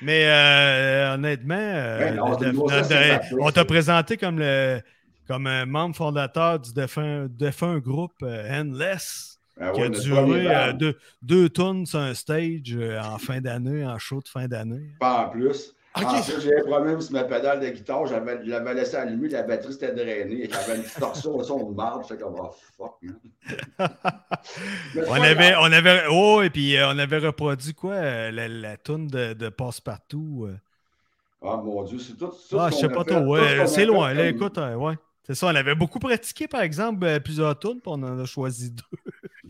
Mais 0.02 0.24
euh, 0.26 1.14
honnêtement, 1.14 1.54
euh, 1.58 1.98
Ben 1.98 2.16
non, 2.16 2.38
c'est 2.38 2.44
le- 2.44 2.46
une 2.46 2.52
le- 2.52 2.58
grossesse 2.58 2.90
le- 2.90 2.96
sympathique, 2.96 3.38
on 3.40 3.50
t'a 3.50 3.64
présenté 3.64 4.16
comme 4.16 4.38
le 4.38 4.80
comme 5.26 5.46
un 5.46 5.66
membre 5.66 5.94
fondateur 5.96 6.58
du 6.60 6.72
défunt, 6.72 7.26
défunt 7.28 7.78
groupe 7.78 8.12
euh, 8.22 8.60
Endless, 8.60 9.29
Ah 9.62 9.72
qui 9.72 9.80
ouais, 9.80 9.86
a 9.86 9.90
duré 9.90 10.56
euh, 10.56 10.72
deux, 10.72 10.96
deux 11.20 11.48
tonnes 11.50 11.84
sur 11.84 11.98
un 11.98 12.14
stage 12.14 12.62
euh, 12.72 12.98
en 12.98 13.18
fin 13.18 13.40
d'année, 13.40 13.84
en 13.84 13.98
show 13.98 14.20
de 14.20 14.28
fin 14.28 14.48
d'année. 14.48 14.90
Pas 14.98 15.26
en 15.26 15.28
plus. 15.28 15.74
OK. 15.96 16.04
En 16.04 16.22
plus, 16.22 16.40
j'ai 16.40 16.56
un 16.60 16.64
problème 16.64 17.00
sur 17.00 17.12
ma 17.12 17.24
pédale 17.24 17.60
de 17.60 17.68
guitare. 17.68 18.06
J'avais, 18.06 18.42
je 18.42 18.48
l'avais 18.48 18.72
laissé 18.74 18.96
allumer, 18.96 19.28
la 19.28 19.42
batterie 19.42 19.72
s'était 19.72 19.92
drainée. 19.92 20.48
J'avais 20.50 20.78
une 20.78 20.84
torsion 20.84 21.36
au 21.36 21.42
son 21.42 21.68
de 21.68 21.74
marde. 21.74 22.04
J'étais 22.08 22.22
comme, 22.22 22.36
oh 22.38 22.50
fuck, 22.76 22.96
On 24.96 25.04
pas 25.04 25.24
avait, 25.26 25.54
on 25.60 25.64
avait, 25.72 26.02
oh, 26.10 26.40
et 26.42 26.48
puis 26.48 26.76
euh, 26.76 26.88
on 26.88 26.98
avait 26.98 27.18
reproduit 27.18 27.74
quoi, 27.74 28.30
la, 28.30 28.48
la 28.48 28.76
toune 28.78 29.08
de, 29.08 29.34
de 29.34 29.48
Passe-Partout. 29.50 30.48
Ah 31.42 31.56
mon 31.62 31.82
Dieu, 31.84 31.98
c'est 31.98 32.16
tout, 32.16 32.28
tout 32.28 32.58
Ah, 32.58 32.70
je 32.70 32.76
sais 32.76 32.88
pas 32.88 33.04
trop. 33.04 33.20
ouais, 33.26 33.66
c'est 33.66 33.84
loin. 33.84 34.14
Là, 34.14 34.26
écoute, 34.28 34.56
ouais. 34.58 34.94
C'est 35.26 35.34
ça, 35.34 35.46
on 35.46 35.54
avait 35.54 35.74
beaucoup 35.74 35.98
pratiqué, 35.98 36.48
par 36.48 36.62
exemple, 36.62 37.20
plusieurs 37.20 37.58
tunes, 37.58 37.80
puis 37.80 37.86
on 37.86 38.02
en 38.02 38.18
a 38.18 38.24
choisi 38.24 38.70
deux. 38.70 38.84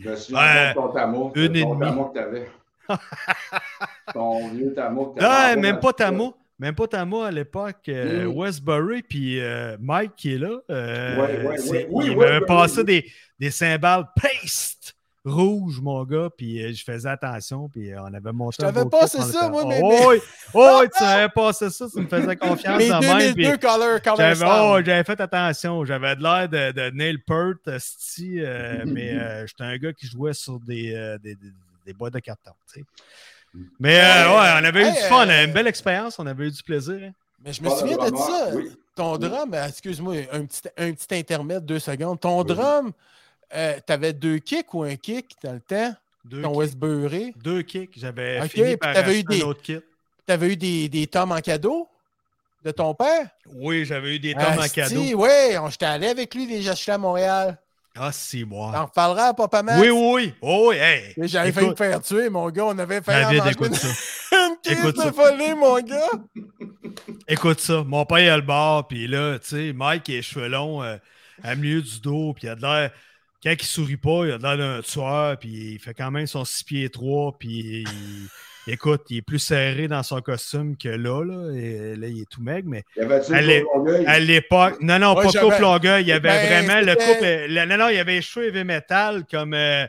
Je 0.00 0.10
me 0.10 0.16
souviens 0.16 0.70
de 0.70 0.74
ton 0.74 0.88
tamo. 0.88 1.32
une 1.34 1.42
et 1.42 1.48
demie. 1.48 1.78
tamo 1.80 2.04
que 2.06 2.18
t'avais. 2.18 2.50
ton 4.12 4.48
vieux 4.48 4.72
tamo 4.74 5.06
que 5.12 5.20
t'avais. 5.20 5.34
Envoyé 5.52 5.56
même 5.60 5.80
pas 5.80 5.92
Tamo. 5.92 6.34
Même 6.58 6.74
pas 6.74 6.86
Tamo 6.88 7.22
à 7.22 7.30
l'époque. 7.30 7.88
euh, 7.88 8.24
Mm. 8.26 8.36
Westbury, 8.36 9.02
puis 9.02 9.40
euh, 9.40 9.76
Mike 9.80 10.12
qui 10.16 10.34
est 10.34 10.38
là. 10.38 10.58
euh, 10.70 11.16
Ouais, 11.16 11.46
ouais, 11.46 11.56
c'est- 11.58 11.70
ouais. 11.70 11.86
Oui, 11.90 12.06
il 12.10 12.16
m'avait 12.18 12.44
passé 12.44 12.84
des, 12.84 13.10
des 13.38 13.50
cymbales 13.50 14.04
paste 14.20 14.94
rouges, 15.30 15.80
mon 15.80 16.04
gars, 16.04 16.28
puis 16.36 16.62
euh, 16.62 16.72
je 16.74 16.82
faisais 16.84 17.08
attention, 17.08 17.68
puis 17.68 17.92
euh, 17.92 18.02
on 18.02 18.12
avait 18.12 18.32
monté 18.32 18.56
Je 18.60 18.66
t'avais 18.66 18.88
passé 18.88 19.18
ça, 19.20 19.28
était- 19.40 19.50
moi, 19.50 19.64
mais- 19.66 19.80
Oh, 19.82 19.88
mais- 19.90 20.06
oui, 20.06 20.16
oh, 20.54 20.78
oui, 20.82 20.88
tu 20.96 21.02
m'avais 21.04 21.28
passé 21.28 21.70
ça, 21.70 21.86
tu 21.92 22.00
me 22.00 22.06
faisais 22.06 22.36
confiance 22.36 22.78
Mes 22.78 22.92
en 22.92 23.00
même, 23.00 23.34
puis 23.34 23.44
2002 23.44 23.56
Color, 23.58 24.02
color 24.02 24.16
j'avais 24.18 24.44
oh, 24.46 24.78
j'avais 24.84 25.04
fait 25.04 25.20
attention. 25.20 25.84
J'avais 25.84 26.16
de 26.16 26.22
l'air 26.22 26.48
de, 26.48 26.72
de 26.72 26.90
Neil 26.96 27.18
Peart, 27.18 27.66
esti, 27.68 28.40
euh, 28.40 28.82
mais 28.86 29.12
euh, 29.14 29.46
j'étais 29.46 29.64
un 29.64 29.76
gars 29.78 29.92
qui 29.92 30.06
jouait 30.06 30.34
sur 30.34 30.58
des, 30.60 30.94
euh, 30.94 31.18
des, 31.18 31.34
des, 31.34 31.52
des 31.86 31.92
boîtes 31.92 32.14
de 32.14 32.18
carton. 32.20 32.52
tu 32.72 32.80
sais. 32.80 32.86
Mais 33.80 33.98
euh, 34.00 34.28
ouais, 34.28 34.60
on 34.60 34.64
avait 34.64 34.88
eu 34.88 34.92
du 34.92 35.00
fun, 35.08 35.28
euh, 35.28 35.44
une 35.44 35.52
belle 35.52 35.66
expérience, 35.66 36.18
on 36.18 36.26
avait 36.26 36.46
eu 36.46 36.50
du 36.50 36.62
plaisir. 36.62 36.98
hein. 37.02 37.10
Mais 37.44 37.52
je 37.52 37.62
me 37.62 37.70
souviens 37.70 37.96
de 37.96 38.16
ça. 38.16 38.48
oui. 38.54 38.70
Ton 38.94 39.12
Oui. 39.14 39.18
drum, 39.20 39.54
excuse-moi, 39.54 40.14
un 40.30 40.44
petit, 40.44 40.60
un 40.76 40.92
petit 40.92 41.14
intermède, 41.14 41.64
deux 41.64 41.78
secondes. 41.78 42.20
Ton 42.20 42.40
Oui. 42.40 42.44
drum, 42.46 42.92
euh, 43.54 43.74
t'avais 43.86 44.12
deux 44.12 44.38
kicks 44.38 44.72
ou 44.74 44.82
un 44.82 44.96
kick 44.96 45.36
dans 45.42 45.52
le 45.54 45.60
temps? 45.60 45.94
Deux, 46.24 46.42
Ton 46.42 46.50
kicks, 46.50 46.58
Westbury? 46.58 47.34
deux 47.42 47.62
kicks. 47.62 47.92
J'avais 47.98 48.40
Ok, 48.40 48.48
fini 48.48 48.66
puis 48.68 48.76
par 48.76 48.94
t'avais 48.94 49.20
eu 49.20 49.24
des- 49.24 49.42
un 49.42 49.46
autre 49.46 49.62
kit. 49.62 49.78
T'avais 50.26 50.52
eu 50.52 50.56
des, 50.56 50.88
des 50.88 51.06
tomes 51.06 51.32
en 51.32 51.40
cadeau 51.40 51.88
de 52.64 52.70
ton 52.70 52.94
père? 52.94 53.28
Oui, 53.54 53.84
j'avais 53.84 54.16
eu 54.16 54.18
des 54.20 54.34
tomes 54.34 54.58
en 54.58 54.68
cadeau. 54.68 55.00
Oui, 55.14 55.28
j'étais 55.70 55.86
allé 55.86 56.08
avec 56.08 56.34
lui 56.34 56.46
les 56.46 56.68
acheter 56.68 56.92
à 56.92 56.98
Montréal. 56.98 57.58
Ah, 57.96 58.12
c'est 58.12 58.44
moi. 58.44 58.70
T'en 58.72 58.84
reparleras 58.84 59.28
à 59.30 59.34
Papa 59.34 59.62
Max. 59.64 59.80
Oui, 59.80 59.90
oui, 59.90 60.12
oui. 60.14 60.34
Oh, 60.40 60.66
oui, 60.70 60.76
hey. 60.76 61.12
J'avais 61.18 61.50
failli 61.50 61.70
me 61.70 61.74
faire 61.74 62.00
tuer, 62.00 62.28
mon 62.30 62.48
gars. 62.50 62.66
On 62.66 62.78
avait 62.78 63.02
fait 63.02 63.10
David, 63.12 63.38
manger 63.38 63.50
écoute 63.50 63.66
une, 63.68 63.74
ça. 63.74 63.88
une 64.46 64.56
crise 64.62 64.92
de 64.94 65.10
folie, 65.10 65.54
mon 65.56 65.80
gars. 65.80 66.10
Écoute 67.26 67.60
ça, 67.60 67.82
mon 67.84 68.04
père 68.06 68.18
est 68.18 68.36
le 68.36 68.42
bar, 68.42 68.86
puis 68.86 69.06
là, 69.08 69.38
tu 69.38 69.48
sais, 69.48 69.72
Mike 69.72 70.08
il 70.08 70.12
a 70.12 70.16
les 70.18 70.22
cheveux 70.22 70.48
longs 70.48 70.82
euh, 70.82 70.96
à 71.42 71.54
milieu 71.54 71.80
du 71.82 72.00
dos, 72.00 72.32
puis 72.34 72.46
il 72.46 72.50
a 72.50 72.54
de 72.54 72.62
l'air. 72.62 72.90
Quand 73.42 73.50
il 73.58 73.62
sourit 73.64 73.96
pas, 73.96 74.26
il 74.26 74.32
a 74.32 74.38
de 74.38 74.42
l'air 74.42 74.58
d'un 74.58 74.82
tueur, 74.82 75.38
puis 75.38 75.72
il 75.74 75.78
fait 75.78 75.94
quand 75.94 76.10
même 76.10 76.26
son 76.26 76.44
6 76.44 76.62
pieds 76.64 76.90
3, 76.90 77.36
puis 77.38 77.84
il- 78.66 78.72
écoute, 78.72 79.02
il 79.08 79.16
est 79.18 79.22
plus 79.22 79.38
serré 79.38 79.88
dans 79.88 80.02
son 80.02 80.20
costume 80.20 80.76
que 80.76 80.90
là, 80.90 81.24
là, 81.24 81.50
et 81.56 81.96
là, 81.96 82.06
il 82.08 82.20
est 82.20 82.28
tout 82.30 82.42
maigre, 82.42 82.68
mais 82.68 82.84
Il 82.98 83.04
Longueuil? 83.74 84.04
à 84.06 84.18
l'époque, 84.18 84.76
non, 84.82 84.98
non, 84.98 85.14
Ouais, 85.16 85.24
pas 85.24 85.30
j'avais- 85.30 85.48
coupe 85.48 85.58
longueuil, 85.58 86.02
il 86.04 86.08
y 86.08 86.12
avait 86.12 86.28
Ben, 86.28 86.64
vraiment 86.64 86.80
le 86.86 86.94
couple, 86.96 87.24
euh, 87.24 87.46
le- 87.48 87.64
non, 87.64 87.78
non, 87.78 87.88
il 87.88 87.96
y 87.96 87.98
avait 87.98 88.16
les 88.16 88.22
cheveux 88.22 88.48
heavy 88.48 88.62
metal 88.64 89.24
comme, 89.30 89.54
euh, 89.54 89.86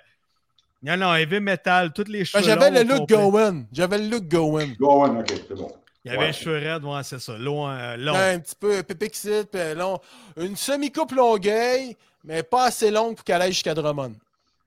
non, 0.81 0.95
non, 0.95 1.13
heavy 1.13 1.41
metal, 1.41 1.91
tous 1.93 2.05
les 2.07 2.19
Ben, 2.19 2.25
cheveux 2.25 2.43
J'avais 2.45 2.71
longs 2.71 2.77
le 2.77 2.83
look 2.83 3.09
going. 3.09 3.65
J'avais 3.73 3.97
le 3.97 4.07
look 4.07 4.27
going. 4.29 4.67
Go 4.79 5.03
on, 5.05 5.19
ok, 5.19 5.27
c'est 5.29 5.55
bon. 5.55 5.69
Il 6.05 6.07
y 6.07 6.11
avait 6.15 6.19
Ouais. 6.23 6.27
les 6.27 6.33
cheveux 6.33 6.57
raides, 6.57 6.83
ouais, 6.85 7.01
c'est 7.03 7.19
ça, 7.19 7.37
long, 7.37 7.69
euh, 7.69 7.97
long. 7.97 8.15
Un 8.15 8.39
petit 8.39 8.55
peu 8.57 8.81
pépixite, 8.81 9.49
puis 9.51 9.75
long. 9.75 9.99
Une 10.37 10.55
semi-coupe 10.55 11.11
longueuil, 11.11 11.95
mais 12.23 12.43
pas 12.43 12.65
assez 12.65 12.91
longue 12.91 13.15
pour 13.15 13.23
qu'elle 13.23 13.41
aille 13.41 13.53
jusqu'à 13.53 13.73
Drummond. 13.73 14.13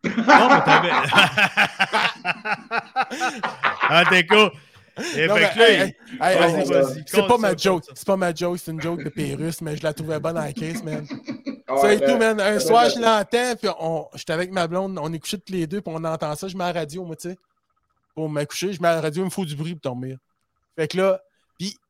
Non, 0.05 0.49
mais 0.49 0.65
t'avais. 0.65 0.91
ah, 3.89 4.05
t'es 4.11 4.27
cool. 4.27 4.51
Et 5.17 5.27
Non, 5.27 5.35
fait 5.35 5.41
mais, 5.41 5.51
que 5.53 5.59
là, 5.59 5.71
hey, 5.71 5.77
il- 5.77 6.23
hey, 6.23 6.33
hey, 6.35 6.39
Vas-y, 6.39 6.61
hey, 6.61 6.69
vas-y, 6.69 7.05
C'est 7.07 7.27
pas 7.27 7.39
ma 7.39 7.57
joke. 7.57 7.85
C'est 7.95 8.07
pas 8.07 8.17
ma 8.17 8.35
joke, 8.35 8.59
c'est 8.63 8.71
une 8.71 8.81
joke 8.81 9.03
de 9.03 9.09
Pérus, 9.09 9.61
mais 9.61 9.77
je 9.77 9.83
la 9.83 9.93
trouvais 9.93 10.21
bonne 10.21 10.39
en 10.39 10.53
case, 10.53 10.83
man. 10.85 11.05
Ça 11.67 11.75
ouais, 11.75 11.97
et 11.97 12.01
tout, 12.01 12.17
man. 12.17 12.41
Un 12.41 12.53
ben, 12.53 12.61
soir, 12.61 12.85
ben, 12.85 12.93
je 12.95 13.01
l'entends, 13.01 13.57
puis 13.57 13.69
on... 13.81 14.07
j'étais 14.15 14.33
avec 14.33 14.53
ma 14.53 14.69
blonde, 14.69 14.99
on 15.01 15.13
est 15.13 15.19
couchés 15.19 15.39
tous 15.39 15.53
les 15.53 15.67
deux, 15.67 15.81
puis 15.81 15.93
on 15.95 16.05
entend 16.05 16.37
ça, 16.37 16.47
je 16.47 16.57
mets 16.57 16.65
la 16.65 16.81
radio, 16.81 17.05
moi, 17.05 17.17
tu 17.17 17.31
sais. 17.31 17.39
Pour 18.15 18.29
me 18.29 18.45
coucher, 18.45 18.73
je 18.73 18.81
mets 18.81 18.89
la 18.89 19.01
radio, 19.01 19.23
il 19.23 19.27
me 19.27 19.31
faut 19.31 19.45
du 19.45 19.57
bruit 19.57 19.75
pour 19.75 19.91
dormir. 19.91 20.19
Fait 20.77 20.87
que 20.87 20.97
là, 20.99 21.21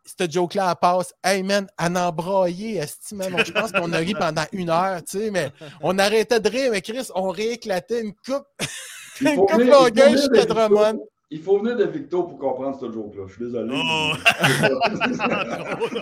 cette 0.04 0.32
joke-là, 0.32 0.70
elle 0.70 0.76
passe. 0.80 1.14
Hey, 1.22 1.42
man, 1.42 1.66
elle 1.78 1.96
en 1.96 2.12
braillait, 2.12 2.74
esti, 2.76 3.14
man. 3.14 3.34
Je 3.44 3.52
pense 3.52 3.72
qu'on 3.72 3.92
a 3.92 3.98
ri 3.98 4.14
pendant 4.14 4.44
une 4.52 4.70
heure, 4.70 5.02
tu 5.04 5.18
sais, 5.18 5.30
mais 5.30 5.50
on 5.82 5.98
arrêtait 5.98 6.40
de 6.40 6.48
rire, 6.48 6.70
mais 6.72 6.82
Chris, 6.82 7.08
on 7.14 7.28
rééclatait 7.30 8.02
une 8.02 8.12
coupe. 8.14 8.46
une 9.20 9.36
coupe 9.36 9.52
venir 9.60 10.10
jusqu'à. 10.10 10.44
Drummond. 10.46 11.06
Il 11.30 11.42
faut 11.42 11.58
venir 11.58 11.76
de 11.76 11.84
Victo 11.86 12.22
pour 12.24 12.38
comprendre 12.38 12.78
ce 12.78 12.92
joke-là. 12.92 13.24
Je 13.26 13.32
suis 13.34 13.44
désolé. 13.46 13.74
Oh. 13.74 14.12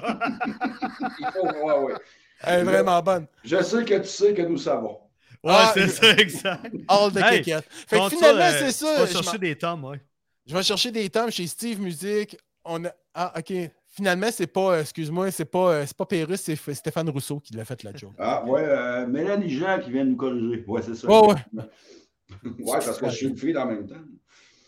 Il 1.19 1.27
faut 1.33 1.59
voir, 1.61 1.83
ouais. 1.85 1.95
Elle 2.43 2.61
est 2.61 2.65
vraiment 2.65 3.01
bonne. 3.03 3.27
Je 3.45 3.62
sais 3.62 3.85
que 3.85 3.95
tu 3.99 4.09
sais 4.09 4.35
que 4.35 4.43
nous 4.43 4.59
savons. 4.59 4.99
Ouais, 5.45 5.53
Ah, 5.55 5.73
c'est 5.75 5.88
ça, 5.88 6.11
exact. 6.12 6.75
All 6.88 7.12
the 7.12 7.17
Hey. 7.19 7.43
Fait 7.45 7.99
que 7.99 8.09
finalement, 8.11 8.43
euh, 8.43 8.53
c'est 8.59 8.73
ça. 8.73 9.07
je 9.07 9.12
chercher 9.12 9.33
m'en- 9.33 9.38
des 9.38 9.57
tomes, 9.57 9.85
ouais. 9.85 10.01
Je 10.47 10.55
vais 10.57 10.62
chercher 10.62 10.91
des 10.91 11.09
tomes 11.09 11.31
chez 11.31 11.47
Steve 11.47 11.81
Music. 11.81 12.37
On 12.65 12.85
a... 12.85 12.91
Ah, 13.15 13.33
OK. 13.38 13.53
Finalement, 13.94 14.28
c'est 14.33 14.46
pas, 14.46 14.72
euh, 14.76 14.81
excuse-moi, 14.81 15.31
c'est 15.31 15.44
pas, 15.44 15.70
euh, 15.70 15.85
c'est 15.87 15.96
pas 15.96 16.07
Pérus, 16.07 16.40
c'est 16.40 16.57
Stéphane 16.74 17.11
Rousseau 17.11 17.40
qui 17.40 17.52
l'a 17.52 17.66
fait 17.66 17.83
la 17.83 17.94
joke. 17.94 18.14
Ah, 18.18 18.42
ouais, 18.46 18.64
euh, 18.64 19.07
Mélanie 19.07 19.50
Jean 19.50 19.78
qui 19.81 19.90
vient 19.90 20.07
de 20.07 20.11
nous 20.11 20.16
corriger. 20.16 20.64
Ouais, 20.66 20.81
c'est 20.81 20.94
ça. 20.94 21.07
Ouais, 21.07 21.28
ouais. 21.28 21.62
Ouais, 22.61 22.78
parce 22.83 22.96
que 22.98 23.11
je 23.11 23.14
suis 23.14 23.26
une 23.26 23.37
fille 23.37 23.55
en 23.59 23.66
même 23.66 23.87
temps. 23.87 24.00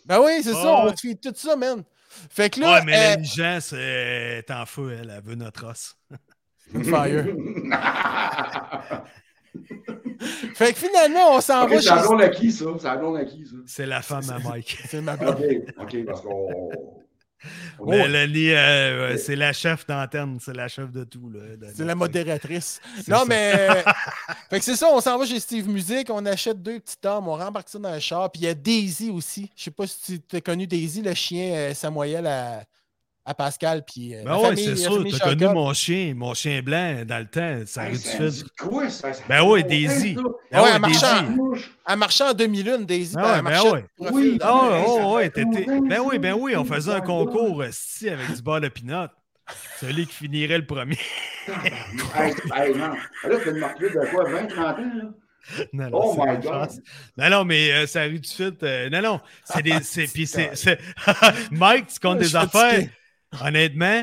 Ben 0.05 0.21
oui, 0.21 0.43
c'est 0.43 0.53
ça, 0.53 0.77
on 0.85 0.95
se 0.95 1.01
fait 1.01 1.15
tout 1.15 1.33
ça, 1.35 1.57
man. 1.57 1.83
Fait 2.29 2.51
que 2.51 2.61
là, 2.61 2.85
Ouais, 2.85 2.93
la 2.93 3.23
Jean, 3.23 3.59
c'est 3.63 4.45
en 4.51 4.67
feu, 4.67 4.95
elle, 5.01 5.11
elle 5.17 5.23
veut 5.23 5.35
notre 5.35 5.65
os. 5.65 5.97
fire. 6.85 7.25
Fait 10.55 10.73
que 10.73 10.79
finalement, 10.79 11.37
on 11.37 11.41
s'en 11.41 11.67
va 11.67 11.81
c'est 11.81 11.89
la 11.89 11.97
chez 11.97 12.07
blonde 12.07 12.23
à 12.23 12.29
qui, 12.29 12.53
ça? 12.53 12.67
C'est 12.79 12.87
la 12.87 12.97
blonde 12.97 13.17
à 13.17 13.25
qui, 13.25 13.47
ça? 13.47 13.57
C'est 13.67 13.87
la 13.87 14.03
femme 14.03 14.31
à 14.31 14.39
Mike. 14.39 14.79
C'est 14.89 15.01
ma 15.01 15.17
blonde. 15.17 15.37
Ok, 15.79 15.95
ok, 15.95 16.05
parce 16.05 16.21
qu'on. 16.21 16.71
Mélanie, 17.85 18.51
euh, 18.51 19.11
ouais, 19.11 19.19
c'est 19.19 19.37
la 19.37 19.53
chef 19.53 19.87
d'antenne, 19.87 20.39
c'est 20.41 20.55
la 20.55 20.69
chef 20.69 20.91
de 20.91 21.05
tout. 21.05 21.33
C'est 21.75 21.85
la 21.85 21.95
modératrice. 21.95 22.81
Non, 23.09 23.19
ça. 23.21 23.25
mais. 23.29 23.85
fait 24.51 24.59
que 24.59 24.65
c'est 24.65 24.77
ça, 24.77 24.89
on 24.93 25.01
s'en 25.01 25.19
va 25.19 25.27
chez 25.27 25.41
Steve 25.41 25.69
Music, 25.69 26.09
on 26.11 26.25
achète 26.27 26.63
deux 26.63 26.81
petits 26.81 26.97
tomes, 26.97 27.29
on 27.29 27.37
rembarque 27.37 27.69
ça 27.69 27.79
dans 27.79 27.93
le 27.93 28.01
char. 28.01 28.31
Puis 28.31 28.43
il 28.43 28.45
y 28.45 28.49
a 28.49 28.55
Daisy 28.55 29.11
aussi. 29.11 29.51
Je 29.57 29.65
sais 29.65 29.71
pas 29.71 29.87
si 29.87 30.21
tu 30.21 30.37
as 30.37 30.41
connu 30.41 30.67
Daisy, 30.67 31.03
le 31.03 31.15
chien 31.15 31.53
euh, 31.55 31.75
Samoyel 31.75 32.27
à, 32.27 32.63
à 33.27 33.35
Pascal. 33.35 33.83
Puis, 33.87 34.15
euh, 34.15 34.23
Ben 34.25 34.39
famille- 34.41 34.65
c'est 34.65 34.77
sûr. 34.77 34.95
famille 34.97 35.13
T'as 35.19 35.25
connu 35.31 35.47
mon 35.47 35.73
chien, 35.73 36.15
mon 36.15 36.35
chien 36.35 36.63
blanc 36.63 37.05
dans 37.07 37.19
le 37.19 37.27
temps. 37.27 37.63
Ça 37.67 37.87
Hey, 37.89 37.93
du 37.93 37.99
ça 37.99 38.45
quoi? 38.59 38.89
Ça 38.91 39.11
Ben 39.29 39.39
longtemps, 39.41 39.67
Daisy. 39.69 40.15
Ben 40.15 40.23
ouais, 40.23 40.61
ouais, 40.65 40.73
en 40.75 40.79
marchant. 40.81 41.21
Daisy. 41.23 41.33
Mouche. 41.35 41.71
Elle 41.89 41.97
marchait 41.99 42.25
en 42.25 42.35
2001, 42.35 42.79
Daisy. 42.81 43.15
Ah 43.19 43.41
ben 43.43 43.63
ouais. 43.63 43.83
de 43.83 43.87
profil. 43.97 44.15
Oui. 44.15 44.39
Ah 44.43 44.71
Hey, 44.73 45.05
ouais, 45.05 45.31
Ben 45.89 46.01
oui, 46.05 46.19
ben 46.19 46.35
oui, 46.39 46.57
on 46.57 46.65
faisait 46.65 46.93
un 46.93 47.01
concours 47.01 47.65
esti, 47.65 48.09
avec 48.11 48.35
du 48.35 48.43
beurre 48.43 48.61
de 48.61 48.69
pinot. 48.69 49.07
Celui 49.81 50.07
qui 50.07 50.15
finirait 50.15 50.57
le 50.59 50.67
premier. 50.67 50.97
Hey, 52.15 52.33
hey, 52.55 52.75
non. 52.75 52.89
Là, 53.29 53.37
tu 53.43 53.51
me 53.51 53.59
marquer 53.61 53.91
de 53.91 54.11
quoi, 54.11 54.25
20, 54.25 54.47
30 54.47 54.59
ans, 54.59 54.77
là? 54.79 55.05
Non, 55.75 55.91
non, 55.91 56.01
Oh 56.03 56.25
my 56.27 56.39
God. 56.39 56.71
Non, 57.19 57.29
non, 57.29 57.45
mais 57.45 57.71
euh, 57.71 57.87
ça 57.87 58.05
rue 58.05 58.19
du 58.19 58.27
fit. 58.29 58.55
euh, 58.63 58.89
non, 58.89 59.03
non. 59.03 59.21
C'est 59.45 59.63
des. 59.63 59.83
c'est- 59.83 60.11
Puis 60.11 60.27
c'est. 60.27 60.57
c'est- 60.57 60.79
Mike, 61.51 61.89
tu 61.89 62.01
comptes 62.01 62.19
des 62.21 62.35
affaires. 62.35 62.71
fatigué. 62.71 62.91
Honnêtement, 63.43 64.03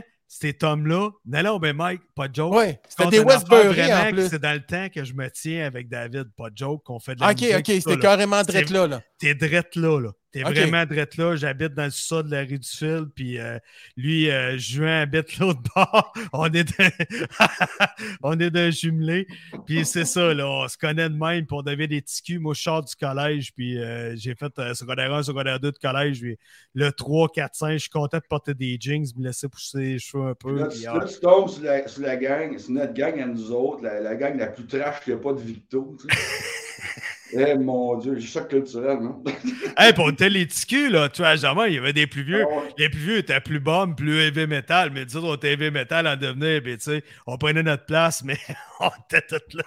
tomes-là. 0.54 1.10
Non, 1.26 1.44
non, 1.44 1.60
mais 1.60 1.74
Mike, 1.74 2.02
pas 2.16 2.28
de 2.28 2.36
joke. 2.36 2.54
Ouais, 2.56 2.80
c'était 2.88 3.10
des 3.10 3.20
Westbury 3.20 3.68
vraiment 3.68 4.02
en 4.02 4.10
que 4.10 4.16
plus. 4.16 4.30
C'est 4.30 4.40
dans 4.40 4.54
le 4.54 4.66
temps 4.66 4.88
que 4.90 5.04
je 5.04 5.14
me 5.14 5.30
tiens 5.30 5.66
avec 5.66 5.90
David, 5.90 6.30
pas 6.38 6.50
de 6.50 6.58
joke, 6.58 6.84
qu'on 6.84 7.00
fait 7.00 7.16
de 7.16 7.22
la 7.22 7.32
Ok, 7.32 7.42
musique, 7.42 7.56
ok, 7.58 7.66
c'était 7.66 7.98
carrément 8.00 8.42
drette 8.44 8.70
là. 8.70 8.88
là. 8.88 9.02
T'es 9.20 9.36
drette 9.36 9.76
là, 9.76 10.00
là. 10.00 10.12
T'es 10.32 10.44
Ok. 10.46 10.52
vraiment 10.52 10.86
drette 10.86 11.18
là. 11.18 11.36
J'habite 11.36 11.74
dans 11.74 11.84
le 11.86 11.92
sud 11.92 12.24
de 12.24 12.32
la 12.32 12.42
rue 12.42 12.58
du 12.58 12.70
Fil, 12.70 13.06
puis 13.14 13.38
euh, 13.38 13.60
lui, 13.98 14.30
euh, 14.32 14.58
Juin 14.58 15.02
habite 15.02 15.38
l'autre 15.40 15.60
bord. 15.76 16.14
On 16.32 16.46
est 16.46 16.64
de... 16.64 16.74
on 18.24 18.40
est 18.40 18.50
d'un 18.50 18.70
jumelé. 18.70 19.28
Puis 19.66 19.86
c'est 19.86 20.06
ça, 20.06 20.34
là. 20.34 20.48
On 20.48 20.68
se 20.70 20.78
connaît 20.78 21.10
de 21.10 21.16
même, 21.16 21.46
puis 21.46 21.58
on 21.58 21.62
devient 21.62 21.88
des 21.88 22.02
petits. 22.02 22.38
Moi, 22.38 22.54
je 22.54 22.62
sors 22.62 22.82
du 22.84 22.96
collège, 22.96 23.54
puis 23.54 23.78
euh, 23.78 24.16
j'ai 24.16 24.36
fait 24.36 24.52
euh, 24.60 24.74
secondaire 24.74 25.14
1, 25.14 25.24
secondaire 25.24 25.60
2 25.60 25.72
de 25.72 25.78
collège. 25.78 26.22
Puis 26.22 26.38
le 26.76 26.92
3, 26.92 27.30
4, 27.30 27.56
5, 27.56 27.72
je 27.74 27.78
suis 27.80 27.90
content 27.90 28.18
de 28.18 28.24
porter 28.30 28.54
des 28.54 28.78
jeans, 28.80 29.06
me 29.18 29.26
laisser 29.26 29.50
pousser 29.50 29.80
les 29.80 30.00
cheveux 30.00 30.28
un 30.30 30.34
peu. 30.36 30.56
Là, 30.60 30.68
puis, 30.68 30.80
tu, 30.80 30.86
là, 30.86 31.06
tu 31.06 31.20
tombes 31.20 31.50
sur 31.50 31.64
la, 31.64 31.88
sur 31.88 32.02
la 32.04 32.16
gang, 32.16 32.58
sur 32.58 32.72
notre 32.72 32.94
gang 32.94 33.20
à 33.20 33.26
nous 33.26 33.52
autres, 33.52 33.84
la, 33.84 34.00
la 34.00 34.16
gang 34.16 34.38
la 34.38 34.48
plus 34.48 34.66
trash 34.66 35.02
qu'il 35.04 35.14
n'y 35.14 35.20
a 35.20 35.24
pas 35.24 35.34
de 35.34 35.42
Victo. 35.42 35.98
tu 36.00 36.08
sais. 36.08 36.22
Eh 37.34 37.56
mon 37.56 37.98
Dieu, 37.98 38.16
j'ai 38.18 38.28
choc 38.28 38.48
culturel, 38.50 39.00
non? 39.00 39.24
Hey, 39.78 39.94
était 40.10 40.30
les 40.30 40.48
là. 40.90 41.10
Tu 41.10 41.22
vois, 41.22 41.36
jamais, 41.36 41.70
il 41.70 41.76
y 41.76 41.78
avait 41.78 41.94
des 41.94 42.08
plus 42.08 42.24
vieux. 42.24 42.46
Ah 42.46 42.56
ouais. 42.56 42.74
Les 42.78 42.90
plus 42.90 43.00
vieux 43.00 43.18
étaient 43.18 43.40
plus 43.40 43.60
bums, 43.60 43.96
plus 43.96 44.20
heavy 44.20 44.48
metal, 44.48 44.92
mais 44.92 45.06
disons, 45.06 45.24
on 45.24 45.36
était 45.36 45.54
heavy 45.54 45.72
metal 45.72 46.08
en 46.08 46.16
devenir, 46.16 46.62
puis 46.62 46.78
tu 46.78 46.84
sais, 46.84 47.04
on 47.26 47.38
prenait 47.38 47.64
notre 47.64 47.86
place, 47.86 48.24
mais 48.24 48.38
on 48.80 48.90
était 49.10 49.22
tous 49.22 49.58
là. 49.58 49.64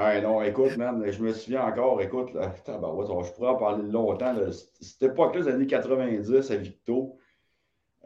Ah 0.00 0.20
non, 0.20 0.42
écoute, 0.42 0.76
man, 0.76 1.04
je 1.10 1.20
me 1.20 1.32
souviens 1.32 1.64
encore, 1.64 2.00
écoute, 2.00 2.32
là, 2.32 2.54
tabarouette, 2.64 3.26
je 3.26 3.32
pourrais 3.32 3.50
en 3.50 3.56
parler 3.56 3.90
longtemps. 3.90 4.32
Là, 4.32 4.52
cette 4.80 5.02
époque-là, 5.02 5.40
les 5.40 5.48
années 5.48 5.66
90 5.66 6.50
à 6.52 6.56
Victo, 6.56 7.18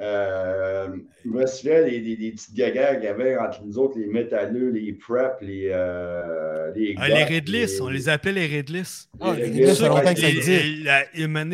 euh, 0.01 0.89
je 1.25 1.31
me 1.31 1.47
souviens 1.47 1.83
des, 1.85 2.01
des, 2.01 2.17
des 2.17 2.33
petites 2.33 2.55
gagas 2.55 2.95
qu'il 2.97 3.05
y 3.05 3.09
avait 3.09 3.37
entre 3.37 3.63
nous 3.65 3.79
autres, 3.79 3.99
les 3.99 4.07
métalleux, 4.07 4.71
les 4.71 4.93
prep, 4.93 5.35
les. 5.41 5.69
Euh, 5.71 6.73
les, 6.75 6.95
Ah, 6.99 7.09
les 7.09 7.25
Redless, 7.25 7.81
on 7.81 7.89
les 7.89 8.09
appelait 8.09 8.33
les 8.33 8.57
Redless. 8.59 9.09
Ah, 9.21 9.35
les 9.37 9.49
les 9.49 9.75
ça 9.75 9.89
longtemps 9.89 10.15
que 10.15 10.25
existe. 10.25 10.85
la- 10.85 11.05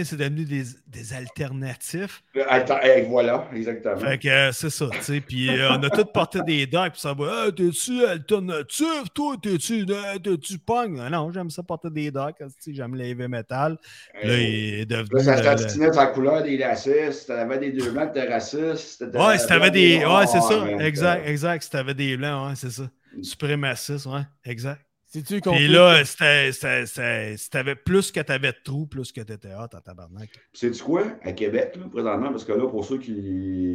c'est 0.04 0.16
devenu 0.16 0.44
des, 0.44 0.62
des 0.86 1.12
alternatifs. 1.12 2.22
Attends, 2.48 2.78
hey, 2.80 3.04
voilà, 3.08 3.48
exactement. 3.54 3.96
Fait 3.98 4.18
que 4.18 4.28
euh, 4.28 4.52
c'est 4.52 4.70
ça, 4.70 4.88
tu 4.92 5.02
sais. 5.02 5.20
Puis 5.20 5.48
euh, 5.50 5.70
on 5.72 5.82
a 5.82 5.90
tous 5.90 6.04
porté 6.12 6.40
des 6.46 6.66
docks, 6.66 6.92
puis 6.92 7.00
ça 7.00 7.12
va, 7.14 7.44
ah, 7.46 7.52
t'es-tu 7.52 8.04
alternatif, 8.04 9.04
toi, 9.14 9.36
t'es-tu 9.42 9.84
euh, 9.88 10.18
t'es-tu 10.22 10.58
punk? 10.58 10.90
Non, 10.96 11.10
Non, 11.10 11.32
j'aime 11.32 11.50
ça 11.50 11.62
porter 11.62 11.90
des 11.90 12.10
docks, 12.10 12.36
j'aime 12.66 12.94
le 12.94 13.04
heavy 13.04 13.26
metal. 13.28 13.76
Là, 14.22 14.36
il 14.36 14.80
est 14.80 14.86
devenu. 14.86 15.08
Là, 15.12 15.22
ça 15.24 15.36
se 15.58 15.64
tatinait 15.64 15.90
la 15.90 16.06
couleur 16.06 16.42
des 16.42 16.56
lacets. 16.56 17.12
Si 17.12 17.26
t'avais 17.26 17.58
des 17.58 17.72
deux 17.72 17.90
blancs, 17.90 18.12
raciste. 18.28 18.98
t'étais 19.04 19.18
Ouais, 19.18 19.38
si 19.38 19.46
t'avais 19.46 19.70
des. 19.70 20.04
Ouais, 20.04 20.26
c'est 20.26 20.40
ça. 20.40 20.64
man, 20.64 20.80
Exact, 20.80 21.26
exact. 21.26 21.62
Si 21.62 21.70
t'avais 21.70 21.94
des 21.94 22.16
blancs, 22.16 22.48
ouais, 22.48 22.54
c'est 22.56 22.70
ça. 22.70 22.90
Suprémaciste, 23.22 24.06
ouais, 24.06 24.22
exact. 24.44 24.80
C'est-tu 25.10 25.40
qu'on 25.40 25.52
Puis 25.56 25.68
là, 25.68 26.04
c'était- 26.04 26.52
c'était- 26.52 26.84
c'était- 26.84 27.36
si 27.38 27.48
t'avais 27.48 27.74
plus 27.74 28.12
que 28.12 28.20
t'avais 28.20 28.52
de 28.52 28.56
trous, 28.62 28.86
plus 28.86 29.10
que 29.10 29.22
t'étais 29.22 29.54
hot 29.54 29.62
en 29.74 29.80
tabarnak. 29.80 30.28
Sais-tu 30.52 30.82
quoi? 30.82 31.04
À 31.22 31.32
Québec, 31.32 31.76
là, 31.80 31.86
présentement, 31.90 32.30
parce 32.30 32.44
que 32.44 32.52
là, 32.52 32.68
pour 32.68 32.84
ceux 32.84 32.98
qui 32.98 33.12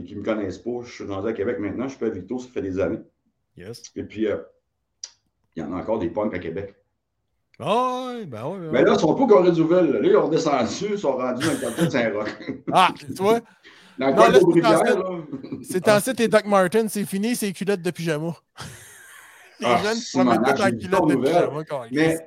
ne 0.07 0.15
me 0.15 0.23
connaissent 0.23 0.59
pas, 0.59 0.81
je 0.85 0.91
suis 0.91 1.03
rendu 1.05 1.27
à 1.27 1.33
Québec 1.33 1.57
maintenant, 1.59 1.85
je 1.85 1.89
suis 1.95 1.99
pas 1.99 2.05
à 2.05 2.09
Victo, 2.09 2.37
ça 2.37 2.47
fait 2.53 2.61
des 2.61 2.79
années. 2.79 2.99
Yes. 3.57 3.81
Et 3.95 4.03
puis, 4.03 4.27
euh, 4.27 4.37
il 5.55 5.63
y 5.63 5.65
en 5.65 5.73
a 5.73 5.77
encore 5.77 5.97
des 5.97 6.09
punks 6.11 6.35
à 6.35 6.39
Québec. 6.39 6.75
Ah, 7.59 8.13
ben 8.27 8.45
ouais. 8.45 8.57
ouais. 8.59 8.67
Mais 8.71 8.83
là, 8.83 8.93
ils 8.93 8.99
sont 8.99 9.15
pas 9.15 9.25
Corée-Douville. 9.27 9.91
Là, 9.91 9.99
ils 10.03 10.15
ont 10.17 10.27
descendu, 10.27 10.93
ils 10.93 10.99
sont 10.99 11.13
rendus 11.17 11.45
dans 11.45 11.51
le 11.53 11.57
quartier 11.59 11.85
de 11.85 11.89
Saint-Roch. 11.91 12.29
Ah, 12.71 12.89
tu 12.99 13.05
vois, 13.13 13.39
C'est 15.63 15.87
en 15.87 15.99
site 15.99 16.19
et 16.19 16.27
Doc 16.27 16.45
Martin, 16.45 16.87
c'est 16.87 17.05
fini, 17.05 17.35
c'est 17.35 17.51
culottes 17.53 17.81
de 17.81 17.91
pyjama. 17.91 18.35
Les 19.59 19.67
Ah, 19.67 19.81
jeunes 19.83 19.95
se 19.95 20.17
en 20.17 20.77
culottes 20.77 21.07
de 21.09 21.15
pyjama. 21.15 21.87
Mais 21.91 22.17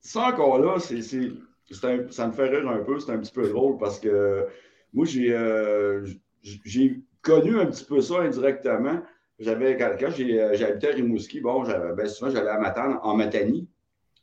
ça 0.00 0.28
encore 0.28 0.58
là, 0.58 0.78
c'est, 0.78 1.02
ça 1.02 2.26
me 2.26 2.32
fait 2.32 2.48
rire 2.48 2.68
un 2.68 2.78
peu, 2.78 2.98
c'est 2.98 3.12
un 3.12 3.18
petit 3.18 3.32
peu 3.32 3.48
drôle 3.48 3.78
parce 3.78 3.98
que 4.00 4.46
moi, 4.92 5.04
j'ai, 5.06 5.32
euh, 5.32 6.06
j'ai 6.42 7.00
connu 7.22 7.58
un 7.60 7.66
petit 7.66 7.84
peu 7.84 8.00
ça 8.00 8.20
indirectement. 8.20 9.02
J'avais, 9.38 9.76
quand, 9.76 9.94
quand 10.00 10.10
j'ai, 10.10 10.40
euh, 10.40 10.54
j'habitais 10.54 10.90
à 10.90 10.94
Rimouski, 10.94 11.40
bon, 11.40 11.62
ben, 11.62 12.08
souvent, 12.08 12.30
j'allais 12.30 12.50
à 12.50 12.58
Matane, 12.58 12.98
en 13.02 13.14
Matanie. 13.14 13.68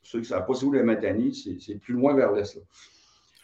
Ceux 0.02 0.18
qui 0.18 0.24
ne 0.24 0.28
savent 0.28 0.46
pas 0.46 0.54
c'est 0.54 0.64
où 0.64 0.72
la 0.72 0.82
Matanie, 0.82 1.34
c'est 1.60 1.76
plus 1.76 1.94
loin 1.94 2.14
vers 2.14 2.32
l'est. 2.32 2.58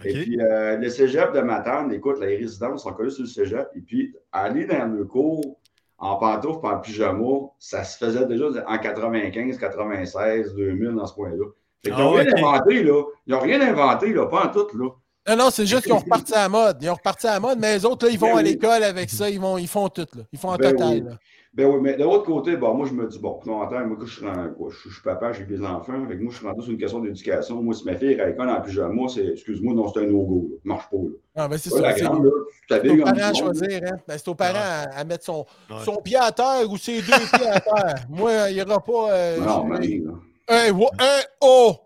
Et 0.05 0.13
puis, 0.13 0.41
euh, 0.41 0.77
le 0.77 0.89
cégep 0.89 1.33
de 1.33 1.41
Matane, 1.41 1.93
écoute, 1.93 2.19
les 2.21 2.37
résidences 2.37 2.83
sont 2.83 2.93
connues 2.93 3.11
sur 3.11 3.23
le 3.23 3.29
cégep. 3.29 3.69
Et 3.75 3.81
puis, 3.81 4.15
aller 4.33 4.65
dans 4.65 4.93
le 4.93 5.05
cours 5.05 5.59
en 5.99 6.17
pantoufle, 6.17 6.61
pas 6.61 6.77
en 6.77 6.81
pyjama, 6.81 7.51
ça 7.59 7.85
se 7.85 8.05
faisait 8.05 8.27
déjà 8.27 8.47
en 8.67 8.79
95, 8.79 9.59
96, 9.59 10.55
2000, 10.55 10.95
dans 10.95 11.07
ce 11.07 11.15
coin-là. 11.15 11.47
Fait 11.85 11.91
qu'ils 11.91 11.95
Ah 11.97 12.03
n'ont 12.05 12.15
ouais, 12.15 12.23
rien 12.23 12.37
inventé, 12.37 12.83
là. 12.83 13.03
Ils 13.27 13.33
n'ont 13.33 13.41
rien 13.41 13.61
inventé, 13.61 14.13
là, 14.13 14.27
pas 14.27 14.47
en 14.47 14.49
tout, 14.49 14.77
là. 14.77 14.91
Non, 15.29 15.37
non, 15.37 15.51
c'est 15.51 15.67
juste 15.67 15.85
qu'ils 15.85 15.93
ont 15.93 15.99
reparti 15.99 16.35
à 16.35 16.43
la 16.43 16.49
mode. 16.49 16.79
Ils 16.83 16.91
ont 16.91 16.95
reparti 16.95 17.27
à 17.29 17.35
la 17.35 17.41
mode, 17.41 17.59
mais 17.61 17.75
les 17.77 17.85
autres, 17.85 18.07
là, 18.07 18.13
ils 18.13 18.19
vont 18.19 18.27
Ben 18.29 18.33
à 18.33 18.37
oui. 18.39 18.45
l'école 18.45 18.83
avec 18.83 19.09
ça. 19.09 19.31
Ils, 19.31 19.39
vont, 19.41 19.57
ils 19.57 19.69
font 19.69 19.89
tout, 19.89 20.07
là. 20.17 20.23
Ils 20.33 20.39
font 20.39 20.49
en 20.51 20.57
Ben 20.57 20.73
total, 20.73 20.89
oui. 20.95 21.01
là. 21.03 21.19
Ben 21.55 21.67
oui, 21.67 21.79
mais 21.83 21.95
de 21.97 22.03
l'autre 22.03 22.25
côté, 22.25 22.57
bon, 22.57 22.73
moi, 22.75 22.87
je 22.89 22.95
me 22.95 23.07
dis, 23.07 23.19
bon, 23.19 23.39
non, 23.45 23.61
attends, 23.61 23.87
moi, 23.87 23.99
je 24.05 24.11
suis, 24.11 24.27
rendu- 24.27 24.55
quoi, 24.57 24.71
je, 24.73 24.79
suis- 24.79 24.89
je 24.89 24.95
suis 24.95 25.03
papa, 25.03 25.33
j'ai 25.33 25.45
des 25.45 25.61
enfants, 25.63 26.07
que 26.09 26.15
moi, 26.15 26.33
je 26.33 26.37
suis 26.39 26.47
rendu 26.47 26.63
sur 26.63 26.73
une 26.73 26.79
question 26.79 27.01
d'éducation. 27.01 27.63
Moi, 27.63 27.75
si 27.75 27.85
ma 27.85 27.95
fille 27.95 28.13
est 28.13 28.21
à 28.21 28.27
l'école 28.27 28.49
en 28.49 28.61
pyjama, 28.63 29.03
c'est, 29.15 29.27
excuse-moi, 29.27 29.75
non, 29.75 29.87
c'est 29.93 30.01
un 30.01 30.07
no-go, 30.07 30.49
là. 30.51 30.57
Marche 30.65 30.89
pas, 30.91 30.97
là. 30.97 31.43
Non, 31.43 31.49
mais 31.51 31.59
c'est 31.59 31.69
ça. 31.71 31.93
C'est 31.95 32.03
grande, 32.05 32.25
là, 32.25 32.31
tu 32.31 32.55
c'est 32.69 32.75
t'habilles 32.75 33.01
aux 33.03 33.05
parents 33.05 33.17
à 33.19 33.35
choisir, 33.35 33.81
hein. 33.85 33.97
Ben, 34.09 34.17
c'est 34.19 34.29
aux 34.29 34.35
parents 34.35 34.59
à, 34.59 34.99
à 34.99 35.05
mettre 35.05 35.25
son, 35.25 35.45
Ouais. 35.71 35.77
son 35.85 35.97
pied 35.97 36.17
à 36.17 36.33
terre 36.33 36.65
ou 36.71 36.77
ses 36.79 36.97
deux 37.03 37.13
pieds 37.13 37.47
à 37.49 37.61
terre. 37.61 38.07
Moi, 38.09 38.33
il 38.51 38.55
n'y 38.57 38.63
aura 38.63 38.81
pas. 38.83 39.13
euh, 39.13 39.39
Non, 39.41 39.65
mais, 39.67 40.71
wo- 40.71 40.91
hey, 40.99 41.23
oh! 41.43 41.77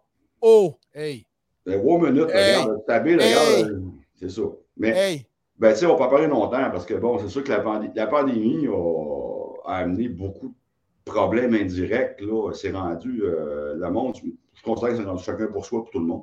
Oh! 0.40 0.74
Hey! 0.94 1.25
Ben, 1.66 1.80
wow, 1.82 1.98
minute, 1.98 2.30
Hey! 2.32 2.54
regarde, 2.54 2.82
Hey! 2.88 3.16
regarde, 3.16 3.70
euh, 3.70 3.80
c'est 4.14 4.30
ça. 4.30 4.42
Mais, 4.76 4.90
Hey! 4.96 5.26
ben, 5.58 5.72
tu 5.72 5.80
sais, 5.80 5.86
on 5.86 5.94
peut 5.96 5.98
pas 6.04 6.08
parler 6.10 6.28
longtemps 6.28 6.70
parce 6.70 6.86
que, 6.86 6.94
bon, 6.94 7.18
c'est 7.18 7.28
sûr 7.28 7.42
que 7.42 7.50
la, 7.50 7.58
pandé- 7.60 7.90
la 7.94 8.06
pandémie 8.06 8.68
a, 8.68 9.70
a 9.70 9.76
amené 9.78 10.08
beaucoup 10.08 10.48
de 10.48 11.10
problèmes 11.12 11.54
indirects, 11.54 12.20
là. 12.20 12.52
C'est 12.52 12.70
rendu, 12.70 13.22
euh, 13.24 13.74
le 13.74 13.90
monde, 13.90 14.14
je, 14.16 14.62
considère 14.62 14.90
que 14.90 14.96
c'est 14.98 15.04
rendu 15.08 15.24
chacun 15.24 15.48
pour 15.48 15.66
soi, 15.66 15.80
pour 15.80 15.90
tout 15.90 15.98
le 15.98 16.06
monde. 16.06 16.22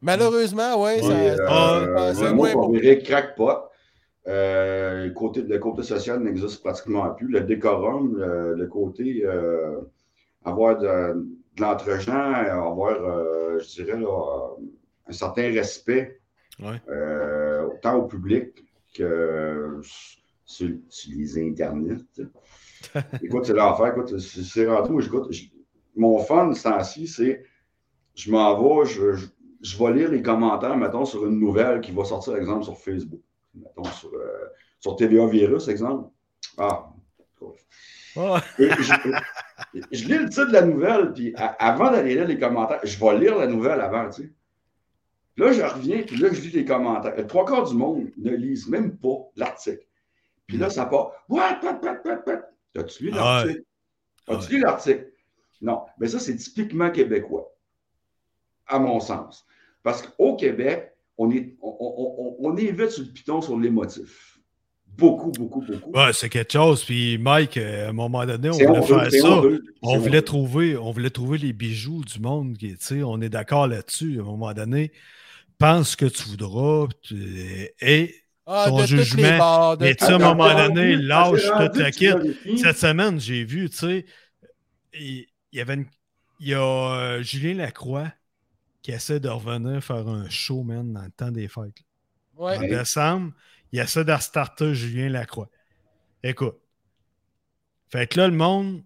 Malheureusement, 0.00 0.82
ouais, 0.82 1.00
euh, 1.04 1.36
ça- 1.36 2.14
c'est 2.14 2.26
un 2.26 2.32
moins 2.32 2.54
dirait 2.70 2.98
crackpot. 3.02 3.68
Euh, 4.28 5.06
le, 5.06 5.10
côté, 5.12 5.42
le 5.42 5.58
côté 5.58 5.82
social 5.82 6.20
n'existe 6.20 6.62
pratiquement 6.62 7.10
plus. 7.10 7.26
Le 7.28 7.40
décorum, 7.40 8.16
le, 8.16 8.54
le 8.54 8.66
côté 8.68 9.22
euh, 9.24 9.80
avoir 10.44 10.78
de, 10.78 11.26
de 11.56 11.62
l'entre-gens, 11.62 12.32
avoir, 12.32 12.92
euh, 13.02 13.58
je 13.60 13.82
dirais, 13.82 13.98
là, 13.98 14.08
euh, 14.08 14.62
un 15.06 15.12
certain 15.12 15.50
respect, 15.52 16.20
Ouais. 16.60 16.80
euh, 16.88 17.66
autant 17.66 17.96
au 17.96 18.06
public 18.06 18.64
que 18.94 19.80
sur, 20.44 20.68
internets. 21.38 21.96
tu 22.14 22.24
sais. 22.24 23.00
écoute, 23.22 23.46
c'est 23.46 23.54
l'enfer. 23.54 23.86
Écoute, 23.88 24.18
c'est 24.18 24.42
c'est 24.42 24.66
rendu 24.66 24.92
où 24.92 25.00
j'écoute. 25.00 25.30
Mon 25.96 26.18
fun, 26.18 26.52
ce 26.52 26.64
temps-ci, 26.64 27.06
c'est 27.06 27.44
je 28.14 28.30
m'en 28.30 28.60
vais, 28.60 28.84
je, 28.86 29.12
je, 29.14 29.26
je 29.62 29.78
vais 29.78 29.92
lire 29.94 30.10
les 30.10 30.20
commentaires, 30.22 30.76
mettons, 30.76 31.04
sur 31.06 31.26
une 31.26 31.38
nouvelle 31.38 31.80
qui 31.80 31.92
va 31.92 32.04
sortir, 32.04 32.36
exemple, 32.36 32.64
sur 32.64 32.76
Facebook. 32.76 33.20
Mettons, 33.54 33.84
sur, 33.84 34.10
euh, 34.12 34.46
sur 34.80 34.96
TVA 34.96 35.26
Virus, 35.26 35.68
exemple. 35.68 36.10
Ah, 36.58 36.92
Et 38.58 38.68
je, 38.68 38.92
je 39.90 40.04
lis 40.04 40.18
le 40.18 40.28
titre 40.28 40.46
de 40.48 40.52
la 40.52 40.62
nouvelle, 40.62 41.12
puis 41.12 41.34
avant 41.36 41.90
d'aller 41.90 42.14
lire 42.14 42.26
les 42.26 42.38
commentaires, 42.38 42.80
je 42.84 42.98
vais 42.98 43.18
lire 43.18 43.38
la 43.38 43.46
nouvelle 43.46 43.80
avant, 43.80 44.08
tu 44.10 44.22
sais. 44.22 44.32
Là, 45.38 45.52
je 45.52 45.62
reviens, 45.62 46.02
puis 46.02 46.16
là, 46.16 46.28
je 46.30 46.40
lis 46.42 46.50
les 46.50 46.64
commentaires. 46.64 47.16
Le 47.16 47.26
trois 47.26 47.46
quarts 47.46 47.68
du 47.68 47.74
monde 47.74 48.10
ne 48.18 48.32
lisent 48.32 48.68
même 48.68 48.98
pas 48.98 49.16
l'article. 49.36 49.86
Puis 50.46 50.58
là, 50.58 50.68
ça 50.68 50.84
part. 50.84 51.12
What? 51.28 51.60
As-tu 52.76 53.04
lu 53.04 53.12
Ah 53.14 53.44
ouais. 53.44 53.46
l'article? 53.46 53.64
As-tu 54.28 54.52
lu 54.52 54.60
l'article? 54.60 55.12
Non. 55.62 55.86
Mais 55.98 56.08
ça, 56.08 56.18
c'est 56.18 56.36
typiquement 56.36 56.90
québécois, 56.90 57.50
à 58.66 58.78
mon 58.78 59.00
sens. 59.00 59.46
Parce 59.82 60.02
qu'au 60.02 60.36
Québec, 60.36 60.92
on, 61.16 61.30
est, 61.30 61.56
on, 61.62 61.76
on, 61.80 62.14
on, 62.18 62.50
on 62.50 62.56
est 62.56 62.70
vite 62.72 62.90
sur 62.90 63.04
le 63.04 63.10
piton 63.10 63.40
sur 63.40 63.58
l'émotif. 63.58 64.31
Beaucoup, 64.96 65.32
beaucoup, 65.32 65.62
beaucoup. 65.62 65.90
Ouais, 65.92 66.12
c'est 66.12 66.28
quelque 66.28 66.52
chose. 66.52 66.84
Puis 66.84 67.18
Mike, 67.18 67.56
euh, 67.56 67.86
à 67.86 67.90
un 67.90 67.92
moment 67.92 68.24
donné, 68.26 68.50
on 68.50 68.80
voulait 68.80 69.10
faire 69.10 69.22
ça. 69.22 69.42
On 69.82 69.98
voulait, 69.98 70.22
trouver, 70.22 70.76
on 70.76 70.90
voulait 70.92 71.10
trouver 71.10 71.38
les 71.38 71.52
bijoux 71.52 72.04
du 72.04 72.20
monde. 72.20 72.56
qui, 72.56 72.76
tu 72.76 72.84
sais, 72.84 73.02
On 73.02 73.20
est 73.20 73.28
d'accord 73.30 73.66
là-dessus. 73.66 74.18
À 74.18 74.22
un 74.22 74.26
moment 74.26 74.52
donné, 74.52 74.92
pense 75.58 75.90
ce 75.90 75.96
que 75.96 76.06
tu 76.06 76.22
voudras. 76.28 76.86
tu- 77.02 77.68
Et 77.80 78.14
Ah, 78.46 78.66
ton 78.68 78.84
jugement. 78.84 79.38
bords, 79.38 79.76
Mais 79.80 79.90
toutes 79.94 79.98
tu 80.00 80.04
sais, 80.06 80.12
à 80.12 80.16
un 80.16 80.18
moment 80.18 80.54
donné, 80.54 80.94
rendu- 80.96 81.02
lâche 81.06 81.42
toute 81.42 81.76
la 81.76 81.90
vérifies. 81.90 82.58
Cette 82.58 82.78
semaine, 82.78 83.18
j'ai 83.20 83.44
vu, 83.44 83.70
tu 83.70 83.76
sais, 83.76 84.04
il 84.94 85.26
y 85.52 85.60
avait 85.60 85.74
une- 85.74 85.86
il 86.40 86.48
y 86.48 86.54
a 86.54 86.60
euh, 86.60 87.22
Julien 87.22 87.54
Lacroix 87.54 88.12
qui 88.82 88.90
essaie 88.90 89.20
de 89.20 89.28
revenir 89.28 89.82
faire 89.82 90.06
un 90.08 90.28
show, 90.28 90.62
man, 90.64 90.92
dans 90.92 91.02
le 91.02 91.10
temps 91.10 91.30
des 91.30 91.48
fêtes. 91.48 91.78
Ouais. 92.36 92.56
En 92.58 92.60
décembre, 92.62 93.32
il 93.72 93.80
essaie 93.80 94.04
de 94.04 94.12
restarter 94.12 94.74
Julien 94.74 95.08
Lacroix. 95.08 95.48
Écoute. 96.22 96.58
Fait 97.90 98.06
que 98.06 98.20
là, 98.20 98.28
le 98.28 98.36
monde 98.36 98.82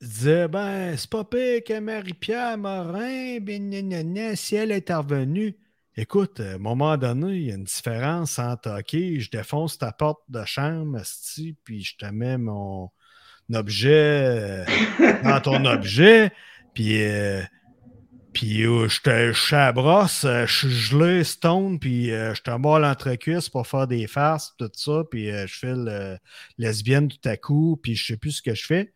disait 0.00 0.48
ben, 0.48 0.96
c'est 0.96 1.10
pas 1.10 1.24
pire 1.24 1.62
que 1.64 1.78
Marie-Pierre 1.78 2.58
Morin, 2.58 3.38
ben, 3.40 4.36
si 4.36 4.56
elle 4.56 4.72
est 4.72 4.90
revenue. 4.92 5.56
Écoute, 5.96 6.40
à 6.40 6.54
un 6.54 6.58
moment 6.58 6.96
donné, 6.98 7.36
il 7.36 7.42
y 7.44 7.52
a 7.52 7.54
une 7.54 7.64
différence 7.64 8.38
entre 8.38 8.80
OK, 8.80 8.90
je 8.92 9.30
défonce 9.30 9.78
ta 9.78 9.92
porte 9.92 10.20
de 10.28 10.44
chambre, 10.44 10.98
asti, 10.98 11.56
puis 11.64 11.82
je 11.82 11.96
te 11.96 12.04
mets 12.06 12.36
mon 12.36 12.90
objet 13.54 14.64
euh, 14.64 14.64
dans 15.24 15.40
ton 15.40 15.64
objet, 15.64 16.32
puis 16.74 17.02
euh, 17.02 17.40
puis 18.36 18.66
euh, 18.66 18.86
je 18.86 19.32
suis 19.32 19.54
à 19.56 19.64
la 19.66 19.72
brosse, 19.72 20.24
euh, 20.26 20.44
je 20.44 20.52
suis 20.58 20.70
gelé, 20.70 21.24
stone, 21.24 21.78
puis 21.78 22.12
euh, 22.12 22.34
je 22.34 22.42
te 22.42 22.50
mords 22.50 22.78
l'entrecuisse 22.80 23.48
pour 23.48 23.66
faire 23.66 23.86
des 23.86 24.06
farces, 24.06 24.54
tout 24.58 24.70
ça, 24.74 25.04
puis 25.10 25.30
je 25.30 25.58
fais 25.58 25.72
le 25.74 26.18
lesbienne 26.58 27.08
tout 27.08 27.16
à 27.26 27.38
coup, 27.38 27.80
puis 27.82 27.94
je 27.94 28.04
sais 28.08 28.18
plus 28.18 28.32
ce 28.32 28.42
que 28.42 28.54
je 28.54 28.66
fais. 28.66 28.92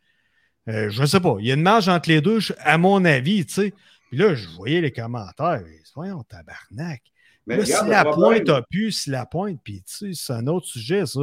Euh, 0.68 0.90
je 0.90 1.06
sais 1.06 1.20
pas. 1.20 1.36
Il 1.40 1.46
y 1.46 1.52
a 1.52 1.54
une 1.54 1.62
marge 1.62 1.88
entre 1.88 2.10
les 2.10 2.20
deux, 2.20 2.40
à 2.58 2.76
mon 2.76 3.02
avis, 3.06 3.46
tu 3.46 3.54
sais. 3.54 3.74
Puis 4.10 4.18
là, 4.18 4.34
je 4.34 4.46
voyais 4.48 4.82
les 4.82 4.92
commentaires. 4.92 5.62
Voyons, 5.94 6.22
tabarnak. 6.24 7.00
Mais 7.46 7.56
Là, 7.56 7.62
regarde, 7.64 7.84
si 7.84 7.90
la 7.90 8.04
problème- 8.04 8.44
pointe 8.44 8.48
a 8.50 8.62
pu, 8.70 8.92
si 8.92 9.08
la 9.08 9.24
pointe, 9.24 9.58
puis 9.64 9.82
tu 9.82 9.84
sais, 9.86 10.10
c'est 10.12 10.32
un 10.34 10.46
autre 10.48 10.66
sujet, 10.66 11.06
ça. 11.06 11.20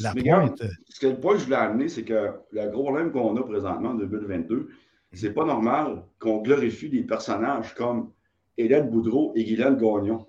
La 0.00 0.12
regarde, 0.12 0.54
pointe. 0.58 0.70
Ce 0.90 1.00
que 1.00 1.06
le 1.06 1.16
point 1.18 1.32
que 1.32 1.38
je 1.40 1.44
voulais 1.44 1.56
amener, 1.56 1.88
c'est 1.88 2.04
que 2.04 2.28
le 2.52 2.68
gros 2.70 2.82
problème 2.82 3.10
qu'on 3.10 3.34
a 3.38 3.42
présentement 3.42 3.92
en 3.92 3.94
2022, 3.94 4.68
c'est 5.12 5.32
pas 5.32 5.44
normal 5.44 6.02
qu'on 6.18 6.42
glorifie 6.42 6.88
des 6.90 7.02
personnages 7.02 7.74
comme 7.74 8.10
Hélène 8.56 8.88
Boudreau 8.90 9.32
et 9.34 9.44
Guylaine 9.44 9.76
Gagnon. 9.76 10.26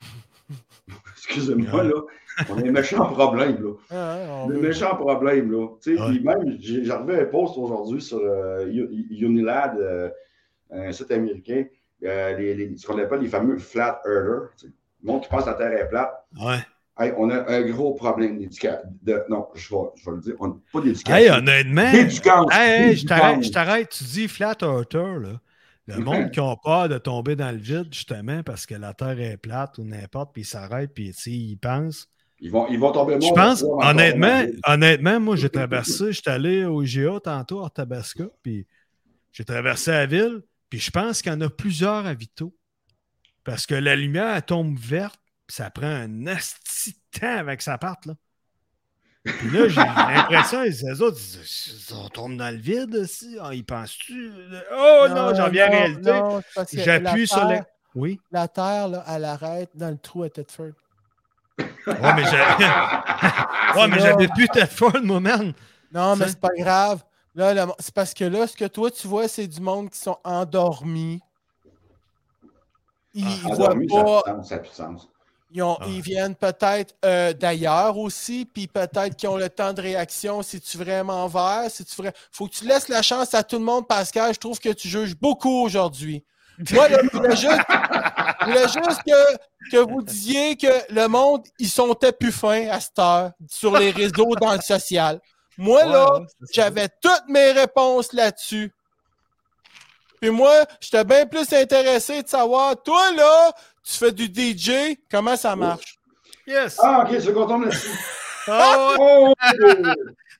Excusez-moi, 1.16 1.84
là. 1.84 1.92
On 2.48 2.56
a 2.56 2.66
un 2.66 2.70
méchant 2.70 3.04
problème, 3.12 3.62
là. 3.62 3.72
Ah, 3.90 4.46
veut- 4.48 4.60
méchant 4.60 4.96
problème, 4.96 5.52
là. 5.52 5.68
Tu 5.82 5.96
sais, 5.96 6.20
même, 6.20 6.56
j'ai 6.58 6.84
j'ai 6.84 6.92
revu 6.92 7.14
un 7.14 7.24
post 7.26 7.56
aujourd'hui 7.58 8.00
sur 8.00 8.18
euh, 8.18 8.66
Unilad, 9.10 9.76
euh, 9.78 10.08
un 10.70 10.92
site 10.92 11.10
américain, 11.10 11.64
euh, 12.04 12.36
les- 12.36 12.54
les- 12.54 12.76
ce 12.76 12.86
qu'on 12.86 12.98
appelle 12.98 13.20
les 13.20 13.28
fameux 13.28 13.58
flat 13.58 14.00
earthers. 14.06 14.50
Le 14.62 14.70
monde 15.12 15.22
qui 15.22 15.28
pense 15.28 15.44
que 15.44 15.50
la 15.50 15.54
Terre 15.54 15.72
est 15.72 15.88
plate. 15.88 16.12
Ouais. 16.40 16.58
Hey, 17.00 17.12
on 17.16 17.30
a 17.30 17.50
un 17.50 17.62
gros 17.62 17.94
problème 17.94 18.38
d'éducation. 18.38 18.78
Non, 19.30 19.48
je 19.54 19.74
vais, 19.74 19.82
je 19.96 20.04
vais 20.04 20.16
le 20.16 20.22
dire. 20.22 20.34
On 20.38 20.48
n'a 20.48 20.54
pas 20.70 20.80
d'éducation. 20.82 21.16
Hey, 21.16 21.30
honnêtement. 21.30 21.82
Hey, 21.82 22.96
je 22.96 23.50
t'arrête. 23.50 23.88
Tu 23.88 24.04
dis 24.04 24.28
flat 24.28 24.56
earther, 24.60 25.18
là. 25.18 25.40
Le 25.86 26.04
monde 26.04 26.30
qui 26.30 26.40
a 26.40 26.54
peur 26.62 26.88
de 26.88 26.98
tomber 26.98 27.36
dans 27.36 27.50
le 27.50 27.58
vide, 27.58 27.88
justement, 27.92 28.42
parce 28.42 28.66
que 28.66 28.74
la 28.74 28.94
Terre 28.94 29.18
est 29.18 29.36
plate 29.36 29.78
ou 29.78 29.84
n'importe, 29.84 30.32
puis 30.32 30.42
ils 30.42 30.46
s'arrêtent, 30.46 30.92
puis 30.94 31.12
tu 31.12 31.20
sais, 31.20 31.30
ils 31.30 31.56
pensent. 31.56 32.08
Ils 32.38 32.50
vont, 32.50 32.68
ils 32.68 32.78
vont 32.78 32.92
tomber 32.92 33.20
Je 33.20 33.32
pense, 33.34 33.64
honnêtement, 33.64 34.44
honnêtement, 34.66 35.20
moi, 35.20 35.36
j'ai 35.36 35.50
traversé, 35.50 36.12
j'étais 36.12 36.30
allé 36.30 36.64
au 36.64 36.82
IGA 36.82 37.20
tantôt, 37.20 37.64
à 37.64 37.70
Tabasca, 37.70 38.24
puis 38.42 38.66
j'ai 39.32 39.44
traversé 39.44 39.90
la 39.90 40.06
ville, 40.06 40.42
puis 40.68 40.78
je 40.78 40.90
pense 40.90 41.22
qu'il 41.22 41.32
y 41.32 41.34
en 41.34 41.40
a 41.40 41.50
plusieurs 41.50 42.06
à 42.06 42.14
Vito. 42.14 42.54
Parce 43.44 43.66
que 43.66 43.74
la 43.74 43.96
lumière, 43.96 44.36
elle 44.36 44.42
tombe 44.42 44.78
verte, 44.78 45.19
ça 45.50 45.70
prend 45.70 45.86
un 45.86 46.26
asti 46.26 46.92
de 47.14 47.20
temps 47.20 47.36
avec 47.38 47.62
ça 47.62 47.78
parte, 47.78 48.06
là. 48.06 48.14
Puis 49.22 49.50
là, 49.50 49.68
j'ai 49.68 49.80
l'impression, 49.82 50.62
les 50.62 51.02
autres, 51.02 51.18
on 51.92 52.08
tombe 52.08 52.36
dans 52.38 52.50
le 52.50 52.60
vide, 52.60 52.94
aussi. 52.96 53.36
Ah, 53.40 53.50
ils 53.52 53.64
pensent-tu? 53.64 54.32
Oh 54.72 55.06
non, 55.10 55.34
j'en 55.34 55.50
viens 55.50 55.66
à 55.66 55.70
réalité. 55.70 56.20
J'appuie 56.72 57.26
sur 57.28 57.46
Oui? 57.94 58.22
La 58.30 58.48
Terre, 58.48 58.88
là, 58.88 59.04
elle 59.08 59.24
arrête 59.26 59.70
dans 59.74 59.90
le 59.90 59.98
trou 59.98 60.22
à 60.22 60.30
Thetford. 60.30 60.72
Ouais, 61.58 62.14
mais 62.14 62.24
j'ai- 62.24 62.36
ouais, 63.78 63.88
mais 63.88 64.00
j'avais 64.00 64.28
plus 64.28 64.48
Tedford, 64.48 65.02
moi, 65.02 65.20
man. 65.20 65.52
Non, 65.92 66.16
mais 66.16 66.28
c'est 66.28 66.40
pas 66.40 66.48
grave. 66.56 67.04
Là, 67.34 67.66
c'est 67.78 67.94
parce 67.94 68.14
que 68.14 68.24
là, 68.24 68.46
ce 68.46 68.56
que 68.56 68.64
toi, 68.64 68.90
tu 68.90 69.06
vois, 69.06 69.28
c'est 69.28 69.46
du 69.46 69.60
monde 69.60 69.90
qui 69.90 69.98
sont 69.98 70.18
endormis. 70.24 71.20
Ils, 73.12 73.24
Ah, 73.44 73.54
voient 73.54 73.56
ça 73.56 73.62
pas. 73.62 73.70
a 73.70 73.74
plus 73.74 73.86
de 73.86 73.90
sens, 73.92 74.48
ça 74.48 74.54
a 74.54 74.58
plus 74.58 74.70
de 74.70 74.74
sens. 74.74 75.08
Ils, 75.52 75.62
ont- 75.62 75.76
Ah. 75.80 75.84
ils 75.88 76.00
viennent 76.00 76.36
peut-être 76.36 76.94
euh, 77.04 77.32
d'ailleurs 77.32 77.98
aussi, 77.98 78.44
puis 78.44 78.68
peut-être 78.68 79.16
qu'ils 79.16 79.28
ont 79.28 79.36
le 79.36 79.48
temps 79.48 79.72
de 79.72 79.82
réaction 79.82 80.42
si 80.42 80.60
tu 80.60 80.78
vraiment 80.78 81.26
vert, 81.26 81.64
si 81.68 81.84
tu 81.84 81.96
vrai... 81.96 82.12
Faut 82.30 82.46
que 82.46 82.52
tu 82.54 82.64
laisses 82.66 82.88
la 82.88 83.02
chance 83.02 83.34
à 83.34 83.42
tout 83.42 83.58
le 83.58 83.64
monde, 83.64 83.88
Pascal. 83.88 84.32
Je 84.32 84.38
trouve 84.38 84.58
que 84.60 84.68
tu 84.68 84.88
juges 84.88 85.16
beaucoup 85.16 85.62
aujourd'hui. 85.64 86.24
Moi, 86.72 86.88
là, 86.88 86.98
je 87.02 87.16
voulais 87.16 87.36
juste, 87.36 87.60
je 88.40 88.44
voulais 88.44 88.62
juste 88.68 89.02
que, 89.06 89.70
que 89.72 89.76
vous 89.78 90.02
disiez 90.02 90.56
que 90.56 90.92
le 90.92 91.08
monde, 91.08 91.42
ils 91.58 91.70
sont 91.70 91.94
plus 92.18 92.32
fins 92.32 92.68
à 92.68 92.78
cette 92.80 92.98
heure 92.98 93.32
sur 93.48 93.76
les 93.78 93.90
réseaux 93.90 94.34
dans 94.40 94.52
le 94.54 94.60
social. 94.60 95.20
Moi, 95.56 95.84
là, 95.86 96.14
Ouais, 96.20 96.26
j'avais 96.52 96.88
toutes 97.02 97.24
mes 97.28 97.50
réponses 97.52 98.12
là-dessus. 98.12 98.72
Puis 100.20 100.28
moi, 100.30 100.52
j'étais 100.80 101.02
bien 101.04 101.24
plus 101.26 101.50
intéressé 101.52 102.22
de 102.22 102.28
savoir, 102.28 102.80
toi, 102.82 103.10
là, 103.12 103.52
tu 103.82 103.92
fais 103.98 104.12
du 104.12 104.26
DJ, 104.26 104.96
comment 105.10 105.36
ça 105.36 105.54
marche? 105.56 105.96
Yes! 106.46 106.78
Ah, 106.82 107.04
ok, 107.08 107.16
c'est 107.20 107.32
tombe 107.32 107.64
là-dessus. 107.64 107.88
Ah, 108.48 108.76
ouais. 108.88 108.96
Oh! 108.98 109.34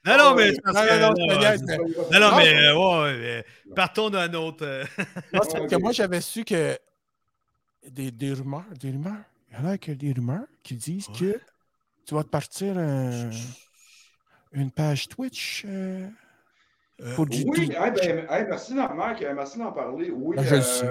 Non, 0.07 0.16
non, 0.16 0.34
mais. 0.34 0.55
c'est 0.55 0.62
parce 0.62 0.74
Non, 0.74 2.20
non, 2.20 2.36
mais- 2.38 2.45
mais 2.55 2.66
euh, 2.66 2.74
ouais, 3.05 3.18
mais 3.18 3.74
partons 3.74 4.09
d'un 4.09 4.32
autre. 4.32 4.64
euh, 4.64 4.84
Non, 5.34 5.41
c'est 5.49 5.61
Ok. 5.61 5.68
que 5.68 5.76
moi, 5.76 5.93
j'avais 5.93 6.22
su 6.22 6.43
que 6.43 6.78
des, 7.86 8.11
des 8.11 8.32
rumeurs, 8.32 8.64
des 8.80 8.91
rumeurs, 8.91 9.12
il 9.51 9.59
y 9.59 9.61
en 9.61 9.66
a 9.70 9.76
que 9.78 9.93
des 9.93 10.12
rumeurs 10.12 10.47
qui 10.62 10.74
disent 10.74 11.09
que 11.09 11.38
tu 12.07 12.14
vas 12.14 12.24
te 12.24 12.28
partir 12.30 12.78
un- 12.78 13.30
une 14.53 14.70
page 14.70 15.07
Twitch 15.09 15.64
euh, 15.68 16.09
pour 17.14 17.26
du, 17.26 17.45
Oui, 17.47 17.68
du- 17.68 17.74
hey, 17.74 17.91
ben, 17.93 18.26
hey, 18.30 18.47
merci 18.49 18.74
d'en 18.74 18.95
Marc, 18.95 19.20
euh, 19.22 19.32
merci 19.36 19.59
d'en 19.59 19.72
parler. 19.72 20.11
Oui, 20.11 20.36
Ben, 20.36 20.45
je 20.45 20.55
le 20.55 20.61
euh, 20.61 20.64
sais. 20.64 20.86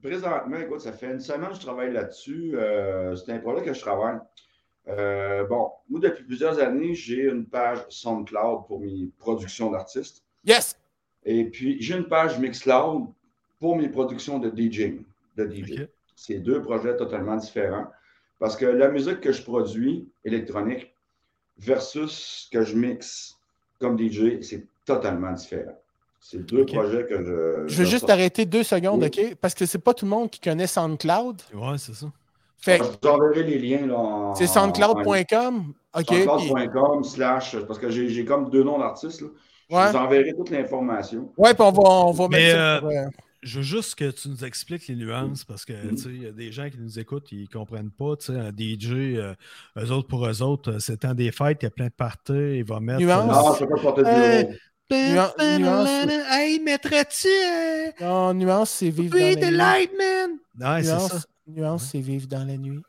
Présentement, 0.00 0.56
écoute, 0.56 0.80
ça 0.80 0.92
fait 0.92 1.10
une 1.10 1.20
semaine 1.20 1.50
que 1.50 1.56
je 1.56 1.60
travaille 1.60 1.92
là-dessus. 1.92 2.52
Euh, 2.54 3.14
c'est 3.16 3.32
un 3.32 3.38
projet 3.38 3.64
que 3.64 3.72
je 3.72 3.80
travaille. 3.80 4.18
Euh, 4.88 5.44
bon, 5.46 5.70
moi, 5.88 6.00
depuis 6.00 6.24
plusieurs 6.24 6.58
années, 6.58 6.94
j'ai 6.94 7.24
une 7.24 7.46
page 7.46 7.78
SoundCloud 7.88 8.66
pour 8.66 8.80
mes 8.80 9.10
productions 9.18 9.70
d'artistes. 9.70 10.24
Yes! 10.44 10.76
Et 11.24 11.44
puis, 11.44 11.80
j'ai 11.80 11.96
une 11.96 12.08
page 12.08 12.38
Mixcloud 12.38 13.06
pour 13.58 13.76
mes 13.76 13.88
productions 13.88 14.38
de 14.38 14.50
DJing. 14.50 15.04
De 15.36 15.48
DJ. 15.48 15.86
C'est 16.16 16.38
deux 16.38 16.60
projets 16.62 16.96
totalement 16.96 17.36
différents. 17.36 17.86
Parce 18.38 18.56
que 18.56 18.64
la 18.64 18.88
musique 18.88 19.20
que 19.20 19.32
je 19.32 19.42
produis, 19.42 20.08
électronique, 20.24 20.94
versus 21.58 22.46
ce 22.46 22.50
que 22.50 22.64
je 22.64 22.74
mixe 22.74 23.38
comme 23.78 23.98
DJ, 23.98 24.40
c'est 24.40 24.66
totalement 24.84 25.32
différent. 25.32 25.78
C'est 26.22 26.44
deux 26.46 26.62
Ok. 26.62 26.72
projets 26.74 27.06
que 27.06 27.16
je. 27.24 27.72
Je 27.72 27.78
veux 27.82 27.84
juste 27.88 28.08
arrêter 28.10 28.44
deux 28.44 28.62
secondes, 28.62 29.02
Oui. 29.02 29.06
OK? 29.06 29.34
Parce 29.40 29.54
que 29.54 29.64
c'est 29.66 29.78
pas 29.78 29.94
tout 29.94 30.04
le 30.04 30.10
monde 30.10 30.30
qui 30.30 30.38
connaît 30.40 30.66
SoundCloud. 30.66 31.40
Ouais, 31.54 31.78
c'est 31.78 31.94
ça. 31.94 32.06
Fait 32.58 32.76
Je 32.78 32.82
vous 32.84 33.08
enverrai 33.08 33.42
les 33.42 33.58
liens. 33.58 33.86
là, 33.86 33.94
en- 33.96 34.34
c'est 34.34 34.44
en- 34.50 34.70
soundcloud.com. 34.70 35.72
OK? 35.96 36.06
puis- 36.06 36.24
Soundcloud.com 36.24 37.04
slash, 37.04 37.56
parce 37.66 37.78
que 37.78 37.90
j'ai 37.90 38.08
j'ai 38.10 38.24
comme 38.24 38.50
deux 38.50 38.62
noms 38.62 38.78
d'artistes. 38.78 39.22
là. 39.22 39.28
Je 39.70 39.76
Ouais. 39.76 39.90
vous 39.90 39.96
enverrai 39.96 40.34
toute 40.36 40.50
l'information. 40.50 41.30
Ouais, 41.38 41.54
puis 41.54 41.62
on 41.62 41.70
va, 41.72 41.80
on 41.88 42.10
va 42.12 42.28
Mais, 42.28 42.38
mettre 42.38 42.56
ça 42.56 42.76
euh, 42.76 42.78
sur, 42.80 42.88
euh, 42.88 43.04
Je 43.42 43.56
veux 43.56 43.62
juste 43.64 43.94
que 43.94 44.10
tu 44.10 44.28
nous 44.28 44.44
expliques 44.44 44.86
les 44.88 44.96
nuances 44.96 45.44
parce 45.44 45.64
que 45.64 45.72
tu 45.72 45.96
sais, 45.96 46.08
il 46.10 46.22
y 46.24 46.26
a 46.26 46.32
des 46.32 46.52
gens 46.52 46.68
qui 46.68 46.76
nous 46.78 46.98
écoutent, 46.98 47.32
ils 47.32 47.42
ne 47.44 47.46
comprennent 47.46 47.90
pas. 47.92 48.16
tu 48.16 48.26
sais, 48.26 48.38
Un 48.38 48.50
DJ, 48.50 49.16
euh, 49.16 49.32
eux 49.78 49.90
autres 49.92 50.08
pour 50.08 50.26
eux 50.26 50.42
autres, 50.42 50.72
euh, 50.72 50.78
c'est 50.80 50.98
temps 50.98 51.14
des 51.14 51.30
fêtes, 51.32 51.58
il 51.62 51.64
y 51.64 51.68
a 51.68 51.70
plein 51.70 51.86
de 51.86 51.92
parties, 51.92 52.56
il 52.58 52.64
va 52.64 52.80
mettre. 52.80 53.00
Nuance. 53.00 53.26
Non, 53.34 53.54
je 53.54 53.64
ne 53.64 53.68
peux 53.68 53.74
pas 53.76 53.80
porter 53.80 54.02
de 54.02 54.58
Nuance-. 54.90 56.10
Hey, 56.30 56.58
mettrais-tu 56.60 57.28
euh, 57.28 57.90
Non, 58.00 58.34
nuance, 58.34 58.70
c'est 58.70 58.90
vivre 58.90 59.16
dans 59.18 59.24
la 59.24 59.34
nuit. 59.34 59.56
light, 59.56 59.90
man? 59.96 60.30
Ouais, 60.76 60.82
c'est 60.82 60.98
ça. 60.98 61.18
Nuance, 61.46 61.88
c'est 61.92 62.00
vivre 62.00 62.26
dans 62.26 62.44
la 62.46 62.56
nuit. 62.56 62.82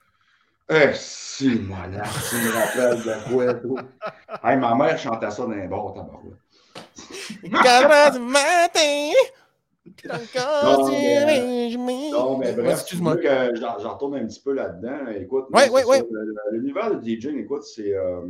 Eh, 0.69 0.91
si, 0.93 1.59
malade, 1.59 2.05
tu 2.29 2.35
me 2.37 2.51
rappelles 2.53 3.03
de 3.03 3.29
quoi, 3.33 3.53
toi. 3.55 3.81
Hey, 4.43 4.57
ma 4.57 4.73
mère 4.75 4.97
chantait 4.97 5.29
ça 5.31 5.43
dans 5.43 5.49
les 5.51 5.67
bars, 5.67 5.93
tabarouette. 5.93 6.39
Quatre 7.61 7.91
heures 7.91 8.11
du 8.13 8.19
matin. 8.19 9.11
Encore 10.09 10.79
Non, 10.79 10.91
mais-. 11.25 11.75
Non, 12.11 12.37
mais 12.37 12.53
bref, 12.53 12.79
excuse-moi. 12.79 13.17
que 13.17 13.55
j'en 13.59 13.75
retourne 13.93 14.15
un 14.15 14.25
petit 14.27 14.39
peu 14.41 14.53
là-dedans. 14.53 15.07
Écoute, 15.15 15.45
Ouais, 15.53 15.69
moi, 15.69 15.81
L'univers 16.51 16.95
de 16.95 17.01
DJing, 17.03 17.39
écoute, 17.43 17.63
c'est. 17.63 17.93
euh, 17.93 18.21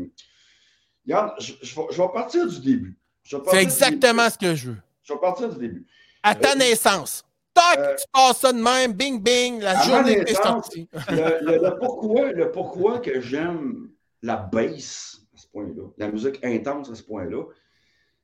Regarde, 1.05 1.33
je, 1.39 1.53
je 1.61 1.75
vais- 1.75 1.87
je 1.91 2.01
vais 2.01 2.07
partir 2.13 2.47
du 2.47 2.59
début. 2.59 2.97
C'est 3.23 3.61
exactement 3.61 4.29
ce 4.29 4.37
que 4.37 4.55
je 4.55 4.69
veux. 4.71 4.77
Je 5.03 5.13
vais 5.13 5.19
partir 5.19 5.49
du 5.49 5.59
début. 5.59 5.85
À 6.23 6.35
ta 6.35 6.51
Euh, 6.51 6.55
naissance. 6.55 7.23
Tac, 7.53 7.79
euh, 7.79 7.95
tu 7.97 8.03
passes 8.13 8.37
ça 8.39 8.53
de 8.53 8.61
même, 8.61 8.93
bing, 8.93 9.21
bing, 9.21 9.59
la 9.61 9.81
journée 9.83 10.15
que 10.15 10.19
t'es 10.23 10.31
naissance, 10.33 10.65
sorti. 10.65 10.87
Le, 11.09 11.45
le- 11.45 11.57
le 11.69 11.77
pourquoi, 11.79 12.31
le 12.31 12.51
pourquoi 12.51 12.99
que 12.99 13.19
j'aime 13.19 13.89
la 14.21 14.37
bass 14.37 15.21
à 15.33 15.37
ce 15.37 15.47
point-là, 15.47 15.83
la 15.97 16.09
musique 16.11 16.39
intense 16.45 16.89
à 16.89 16.95
ce 16.95 17.03
point-là, 17.03 17.43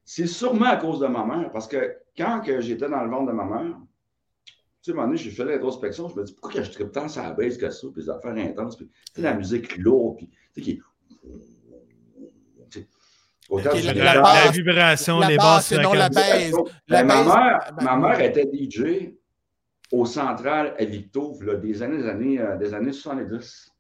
c'est 0.06 0.28
sûrement 0.28 0.68
à 0.68 0.78
cause 0.78 1.00
de 1.00 1.08
ma 1.08 1.26
mère. 1.26 1.52
Parce 1.52 1.68
que 1.68 1.98
quand 2.18 2.40
que 2.42 2.62
j'étais 2.62 2.88
dans 2.88 3.04
le 3.04 3.10
ventre 3.10 3.28
de 3.28 3.34
ma 3.36 3.44
mère, 3.44 3.76
tu 4.46 4.54
sais, 4.82 4.92
à 4.92 4.94
un 4.94 4.96
moment 4.96 5.08
donné, 5.08 5.18
j'ai 5.18 5.32
fait 5.32 5.44
l'introspection, 5.44 6.08
je 6.08 6.16
me 6.16 6.24
dis 6.24 6.32
pourquoi 6.34 6.54
que 6.62 6.64
je 6.66 6.72
tripe 6.72 6.92
tant 6.94 7.10
sur 7.10 7.22
la 7.24 7.32
bass 7.32 7.58
que 7.58 7.70
ça, 7.70 7.88
puis 7.94 8.04
les 8.04 8.10
affaires 8.10 8.32
intenses, 8.38 8.78
puis 8.78 8.90
la 9.18 9.34
musique 9.34 9.76
lourde, 9.78 10.18
puis 10.18 10.28
tu 10.30 10.38
sais, 10.54 10.62
qui 10.62 10.72
est. 10.72 10.80
Autant 13.50 13.70
la- 13.74 13.94
la 13.94 14.14
La, 14.16 14.52
vibration, 14.52 15.20
la 15.20 15.28
les 15.30 15.38
basse, 15.38 15.46
basses 15.46 15.66
c'est 15.68 15.82
non 15.82 15.94
la 15.94 16.10
baisse. 16.10 16.54
La 16.88 17.04
ma, 17.04 17.16
baisse- 17.24 17.26
mère, 17.34 17.74
ma 17.82 17.96
mère 17.96 18.20
était 18.22 18.46
DJ 18.52 19.14
au 19.92 20.06
Central 20.06 20.76
à 20.78 20.84
Victo, 20.84 21.38
là, 21.42 21.56
des 21.56 21.82
années, 21.82 21.98
des 21.98 22.10
années, 22.10 22.40
euh, 22.42 22.58
des 22.58 22.74
années 22.74 22.92
70. 22.92 23.72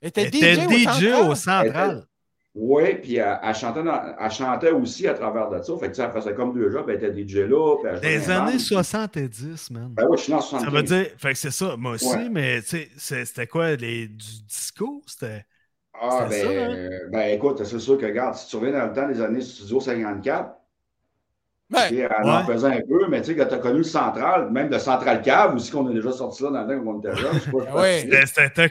Elle 0.00 0.08
était 0.08 0.22
Elle 0.22 0.28
était 0.28 0.54
DJ, 0.56 1.00
DJ 1.00 1.12
au 1.12 1.30
au 1.30 1.34
central? 1.36 1.66
central. 1.66 2.06
Oui, 2.54 2.96
puis 2.96 3.16
elle, 3.16 3.38
elle 3.42 3.54
chantait 3.54 3.82
dans- 3.82 4.14
elle 4.18 4.30
chantait 4.30 4.70
aussi 4.72 5.06
à 5.08 5.14
travers 5.14 5.48
de 5.48 5.62
ça. 5.62 5.72
Fait 5.78 5.90
que, 5.90 6.02
elle 6.02 6.10
faisait 6.10 6.34
comme 6.34 6.52
deux 6.52 6.70
jobs, 6.70 6.84
elle 6.90 6.96
était 6.96 7.12
DJ 7.12 7.36
là. 7.48 7.76
puis 7.76 7.88
elle 7.90 7.96
jouait 7.98 8.18
Des 8.18 8.26
dans 8.26 8.32
années 8.42 8.50
bandes. 8.52 8.60
70, 8.60 9.70
man. 9.70 9.88
Ben 9.94 10.04
oui, 10.10 10.18
je 10.18 10.22
suis 10.24 10.32
né 10.32 10.38
en 10.38 10.42
Ça 10.42 10.48
75. 10.58 10.74
veut 10.74 10.82
dire, 10.82 11.06
fait 11.16 11.32
que 11.32 11.38
c'est 11.38 11.50
ça, 11.50 11.76
moi 11.78 11.92
aussi, 11.92 12.06
Ouais. 12.14 12.28
mais 12.28 12.60
c'était 12.60 13.46
quoi, 13.46 13.76
les, 13.76 14.08
du 14.08 14.42
disco? 14.48 15.00
C'était. 15.06 15.46
Ah, 16.00 16.26
ben, 16.28 16.42
ça, 16.44 16.48
hein? 16.50 16.74
euh, 16.74 17.08
ben 17.10 17.34
écoute, 17.36 17.62
c'est 17.64 17.78
sûr 17.78 17.98
que, 17.98 18.06
regarde, 18.06 18.34
si 18.34 18.48
tu 18.48 18.56
reviens 18.56 18.72
dans 18.72 18.86
le 18.86 18.92
temps 18.92 19.06
des 19.08 19.20
années 19.20 19.40
Studio 19.40 19.80
54, 19.80 20.50
Ouais. 21.72 21.88
tu 21.88 21.94
sais, 21.96 22.00
elle 22.02 22.26
en 22.28 22.38
Ouais. 22.40 22.52
faisait 22.52 22.66
un 22.66 22.80
peu, 22.82 23.06
mais 23.08 23.20
tu 23.22 23.28
sais, 23.28 23.36
quand 23.36 23.46
tu 23.46 23.54
as 23.54 23.58
connu 23.58 23.78
le 23.78 23.82
Central, 23.84 24.50
même 24.50 24.68
le 24.70 24.78
Central 24.78 25.22
Cave 25.22 25.54
aussi, 25.54 25.70
qu'on 25.70 25.86
a 25.88 25.92
déjà 25.92 26.12
sorti 26.12 26.42
là 26.42 26.50
dans 26.50 26.64
le 26.66 26.76
temps 26.76 26.84
quand 26.84 26.94
on 26.94 26.98
était 26.98 27.16
jeune, 27.16 27.32
je 27.34 27.38
sais 27.38 27.50
pas. 27.50 27.58
Ah 27.68 27.76
ouais. 27.80 28.00
C'était 28.00 28.68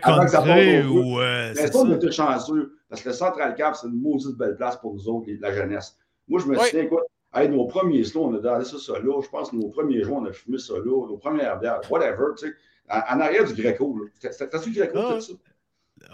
feu. 0.83 0.87
ou. 0.89 1.19
euh, 1.19 1.49
Mais 1.55 1.61
c'est 1.61 1.73
ça, 1.73 1.79
on 1.79 1.91
était 1.93 2.11
chanceux, 2.11 2.73
parce 2.89 3.01
que 3.01 3.09
le 3.09 3.15
Central 3.15 3.55
Cap, 3.55 3.75
c'est 3.75 3.87
une 3.87 3.99
maudite 3.99 4.37
belle 4.37 4.55
place 4.55 4.77
pour 4.77 4.93
nous 4.93 5.07
autres, 5.09 5.27
la 5.39 5.51
jeunesse. 5.53 5.97
Moi, 6.27 6.39
je 6.41 6.47
me 6.47 6.57
Oui. 6.59 6.65
souviens, 6.65 6.83
écoute, 6.83 6.99
hey, 7.33 7.49
nos 7.49 7.65
premiers 7.65 8.03
slows, 8.03 8.25
on 8.25 8.35
a 8.35 8.39
dansé 8.39 8.77
ça, 8.77 8.93
ça 8.93 8.99
là. 8.99 9.19
Je 9.21 9.29
pense 9.29 9.49
que 9.51 9.55
nos 9.55 9.69
premiers 9.69 10.03
jours, 10.03 10.17
on 10.21 10.25
a 10.25 10.31
fumé 10.31 10.59
ça 10.59 10.73
là, 10.73 11.07
nos 11.07 11.17
premières 11.17 11.57
bières, 11.59 11.81
whatever, 11.89 12.25
tu 12.37 12.47
sais. 12.47 12.53
En, 12.89 13.17
en 13.17 13.19
arrière 13.21 13.45
du 13.45 13.53
Greco, 13.59 13.97
là. 13.97 14.29
C'était-tu 14.31 14.69
le 14.69 14.75
Greco, 14.75 14.97
Ah. 14.99 15.13
tout 15.15 15.21
ça? 15.21 15.33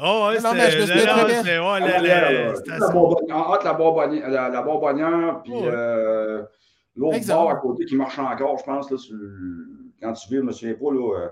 Oh, 0.02 0.28
ouais, 0.30 0.40
Non, 0.42 0.54
mais 0.54 0.70
je 0.72 0.78
me 0.82 0.86
souviens 0.86 1.06
très 1.06 1.26
bien. 1.44 1.44
ouais, 1.44 1.60
En 1.68 1.80
la- 1.80 2.00
la- 2.00 2.32
la 2.54 2.56
ça. 2.80 2.90
bonbonnière- 2.92 3.38
entre 3.38 3.66
la 3.66 3.74
bonbonnière, 3.74 4.30
la, 4.30 4.50
la 4.50 4.62
bonbonnière, 4.62 5.42
puis 5.44 5.54
Ouais. 5.54 5.62
euh, 5.72 6.44
l'autre 6.96 7.26
bord 7.28 7.50
à 7.52 7.56
côté 7.56 7.86
qui 7.86 7.96
marche 7.96 8.20
encore, 8.20 8.58
je 8.60 8.64
pense, 8.64 8.92
là, 8.92 8.98
sur 8.98 9.16
le- 9.16 9.68
quand 10.02 10.14
tu 10.14 10.30
vis, 10.30 10.36
je 10.38 10.42
me 10.42 10.52
souviens 10.52 10.76
pas, 10.76 10.92
là, 10.92 11.20
euh, 11.20 11.28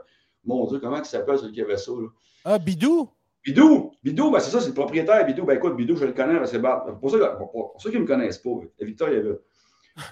mon 0.45 0.66
Dieu, 0.66 0.80
comment 0.80 0.97
il 0.97 1.06
s'appelle 1.06 1.38
celui 1.38 1.53
qui 1.53 1.62
avait 1.62 1.78
ça, 1.78 1.91
là? 1.91 2.08
Ah, 2.45 2.58
Bidou? 2.58 3.10
Bidou, 3.43 3.91
Bidou, 4.03 4.32
ben 4.32 4.39
c'est 4.39 4.49
ça, 4.49 4.60
c'est 4.60 4.70
le 4.70 4.74
propriétaire, 4.74 5.24
Bidou. 5.26 5.45
Ben 5.45 5.58
écoute, 5.58 5.76
Bidou, 5.76 5.95
je 5.95 6.06
le 6.06 6.14
connais, 6.14 6.39
ben, 6.39 6.45
c'est 6.47 6.60
pour, 6.60 7.12
ça, 7.12 7.18
que- 7.20 7.38
pour, 7.38 7.51
pour 7.51 7.76
ceux 7.78 7.91
qui 7.91 7.97
ne 7.97 8.01
me 8.01 8.08
connaissent 8.08 8.39
pas, 8.39 8.49
Victor, 8.82 9.10
il 9.10 9.16
est 9.18 9.22
là. 9.24 9.34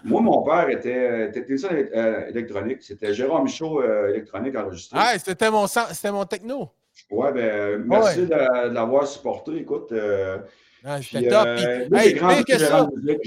Moi, 0.06 0.22
mon 0.22 0.44
père 0.44 0.70
était 0.70 1.26
était 1.30 1.42
technicien 1.42 1.70
euh, 1.72 2.28
électronique. 2.28 2.82
C'était 2.84 3.14
Jérôme 3.14 3.44
Michaud 3.44 3.82
euh, 3.82 4.10
électronique 4.14 4.56
enregistré. 4.56 4.98
Ah, 5.02 5.18
c'était 5.20 5.52
mon, 5.52 5.68
sang- 5.68 5.88
c'était 5.92 6.12
mon 6.12 6.24
techno. 6.26 6.70
Ouais, 7.12 7.32
ben, 7.34 7.84
merci 7.86 8.20
Ouais. 8.22 8.26
de, 8.28 8.70
de 8.70 8.74
l'avoir 8.74 9.08
supporté. 9.08 9.56
Écoute, 9.58 9.92
euh, 9.92 10.38
Ah, 10.84 11.02
c'était 11.02 11.28
top. 11.30 11.46
euh, 11.48 11.88
hey, 11.96 12.20
j'ai 12.38 12.44
que 12.44 12.58
ça, 12.60 12.88
Musique. 12.96 13.22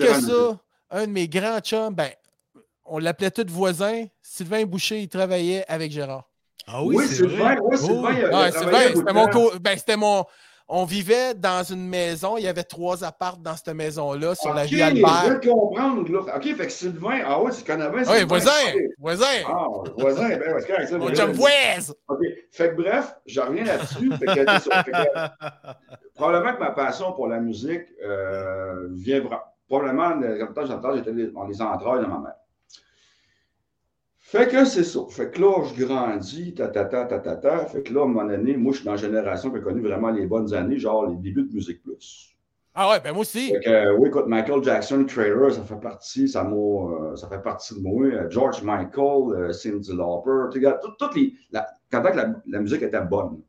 Que 0.00 0.54
un 0.90 1.06
de 1.06 1.12
mes 1.12 1.28
grands 1.28 1.60
chums, 1.60 1.94
ben, 1.94 2.10
on 2.84 2.98
l'appelait 2.98 3.30
tous 3.30 3.46
voisins. 3.50 4.04
Sylvain 4.22 4.64
Boucher, 4.64 5.00
il 5.00 5.08
travaillait 5.08 5.64
avec 5.68 5.92
Gérard. 5.92 6.28
Ah 6.66 6.82
oui, 6.82 6.96
Oui, 6.96 7.04
c'est 7.08 7.14
Sylvain, 7.16 7.54
vrai. 7.54 7.56
oui, 7.62 7.76
Sylvain, 7.78 8.30
Oh. 8.32 8.92
Sylvain, 8.94 9.12
mon, 9.12 9.28
co- 9.28 9.52
ben, 9.60 9.76
c'était 9.78 9.96
mon. 9.96 10.24
On 10.70 10.84
vivait 10.84 11.32
dans 11.34 11.62
une 11.62 11.88
maison. 11.88 12.36
Il 12.36 12.44
y 12.44 12.46
avait 12.48 12.62
trois 12.62 13.02
appartes 13.02 13.40
dans 13.40 13.56
cette 13.56 13.74
maison-là 13.74 14.34
sur 14.34 14.52
la 14.52 14.64
Ok, 14.64 14.68
rue 14.70 14.76
je 14.76 14.82
Albert. 14.82 15.24
veux 15.28 15.40
comprendre, 15.50 16.12
là. 16.12 16.36
OK, 16.36 16.42
fait 16.44 16.66
que 16.66 16.72
Sylvain, 16.72 17.20
ah 17.24 17.40
ouais, 17.42 17.50
tu 17.52 17.64
connais 17.64 17.88
bien 17.88 18.02
Oui, 18.06 18.24
voisin. 18.28 18.50
Voisin. 18.98 19.24
Ah, 19.46 19.64
voisin, 19.96 20.28
ben, 20.28 20.42
parce 20.52 20.64
que 20.66 20.86
ça, 20.86 20.98
Mon 20.98 21.06
voisin. 21.06 21.22
chum 21.26 21.32
voise. 21.32 21.94
OK. 22.08 22.18
Fait 22.52 22.70
que 22.70 22.74
bref, 22.82 23.14
je 23.24 23.40
reviens 23.40 23.64
là-dessus. 23.64 24.10
Fait 24.18 24.26
que. 24.26 24.34
Fait 24.34 26.14
probablement 26.14 26.54
que 26.54 26.60
ma 26.60 26.70
passion 26.72 27.12
pour 27.12 27.28
la 27.28 27.40
musique 27.40 27.84
euh, 28.04 28.88
vient 28.90 29.22
probablement, 29.68 30.20
comme 30.54 30.66
j'entends, 30.66 30.94
j'étais 30.96 31.12
dans 31.28 31.44
les 31.46 31.62
entrailles 31.62 32.00
de 32.00 32.06
ma 32.06 32.18
mère. 32.18 32.34
Fait 34.30 34.46
que 34.46 34.66
c'est 34.66 34.84
ça. 34.84 35.00
Fait 35.08 35.30
que 35.30 35.40
là, 35.40 35.64
je 35.64 35.84
grandis, 35.86 36.52
ta, 36.54 36.68
ta, 36.68 36.84
ta, 36.84 37.06
ta, 37.06 37.18
ta, 37.18 37.36
ta. 37.36 37.64
Fait 37.64 37.82
que 37.82 37.94
là, 37.94 38.00
à 38.00 38.04
un 38.04 38.08
moment 38.08 38.28
donné, 38.28 38.58
moi, 38.58 38.72
je 38.72 38.76
suis 38.80 38.84
dans 38.84 38.90
la 38.92 38.98
génération 38.98 39.50
qui 39.50 39.56
a 39.56 39.60
connu 39.60 39.80
vraiment 39.80 40.10
les 40.10 40.26
bonnes 40.26 40.52
années, 40.52 40.76
genre 40.78 41.06
les 41.06 41.16
débuts 41.16 41.44
de 41.44 41.54
Musique 41.54 41.82
Plus. 41.82 42.34
Ah 42.74 42.90
ouais, 42.90 43.00
ben 43.00 43.12
moi 43.12 43.22
aussi. 43.22 43.48
Fait 43.52 43.60
que, 43.60 43.70
euh, 43.70 43.96
oui, 43.96 44.08
écoute, 44.08 44.26
Michael 44.26 44.62
Jackson, 44.62 45.02
Trailer, 45.08 45.50
ça 45.50 45.62
fait 45.62 45.80
partie, 45.80 46.28
ça, 46.28 46.44
euh, 46.46 47.16
ça 47.16 47.26
fait 47.26 47.40
partie 47.42 47.74
de 47.74 47.80
moi. 47.80 48.04
Euh, 48.04 48.28
George 48.28 48.62
Michael, 48.62 49.54
Cindy 49.54 49.92
Lauper, 49.96 50.50
tu 50.52 50.58
regardes, 50.58 50.80
tout- 50.82 50.92
toutes 50.98 51.16
les. 51.16 51.32
La, 51.50 51.66
quand 51.90 52.02
que 52.02 52.14
la, 52.14 52.34
la 52.46 52.58
musique 52.60 52.82
était 52.82 53.00
bonne. 53.00 53.40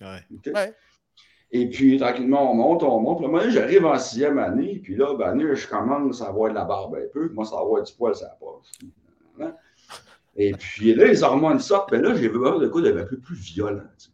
Ouais. 0.00 0.74
Et 1.52 1.70
puis, 1.70 1.98
tranquillement, 1.98 2.50
on 2.50 2.54
monte, 2.56 2.82
on 2.82 2.98
monte. 3.00 3.18
Un 3.20 3.28
moment 3.28 3.48
j'arrive 3.48 3.86
en 3.86 3.96
sixième 3.96 4.38
année. 4.40 4.80
Puis 4.82 4.96
là, 4.96 5.14
ben, 5.16 5.36
là, 5.36 5.54
je 5.54 5.68
commence 5.68 6.20
à 6.20 6.26
avoir 6.30 6.50
de 6.50 6.56
la 6.56 6.64
barbe 6.64 6.96
un 6.96 7.06
peu. 7.12 7.30
Moi, 7.32 7.44
ça 7.44 7.54
va 7.54 7.60
avoir 7.62 7.82
du 7.84 7.92
poil, 7.94 8.14
ça 8.16 8.36
passe. 8.40 9.52
Et 10.36 10.52
puis 10.52 10.94
là, 10.94 11.06
les 11.06 11.22
hormones 11.22 11.60
sortent. 11.60 11.90
Ben 11.90 12.02
là, 12.02 12.14
j'ai 12.14 12.28
besoin 12.28 12.58
de 12.58 12.68
quoi 12.68 12.82
d'un 12.82 13.04
peu 13.04 13.18
plus 13.18 13.36
violent. 13.36 13.82
tu 13.98 14.06
sais. 14.06 14.10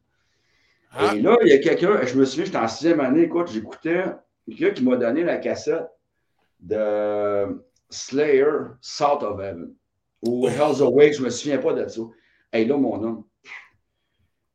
Ah. 0.93 1.15
Et 1.17 1.21
là, 1.21 1.37
il 1.43 1.49
y 1.49 1.53
a 1.53 1.59
quelqu'un, 1.59 2.05
je 2.05 2.17
me 2.17 2.25
souviens, 2.25 2.45
j'étais 2.45 2.59
en 2.59 2.69
sixième 2.69 3.01
année, 3.01 3.23
écoute, 3.23 3.49
j'écoutais 3.51 4.05
quelqu'un 4.47 4.71
qui 4.71 4.85
m'a 4.85 4.97
donné 4.97 5.25
la 5.25 5.39
cassette 5.39 5.89
de 6.61 7.65
Slayer, 7.91 8.45
South 8.81 9.23
of 9.23 9.41
Heaven. 9.41 9.75
Ou 10.25 10.47
Hell's 10.49 10.81
Awake, 10.81 11.15
je 11.15 11.23
me 11.23 11.31
souviens 11.31 11.59
pas 11.59 11.73
de 11.73 11.89
ça. 11.89 12.03
Et 12.53 12.65
là, 12.65 12.77
mon 12.77 13.03
homme. 13.03 13.25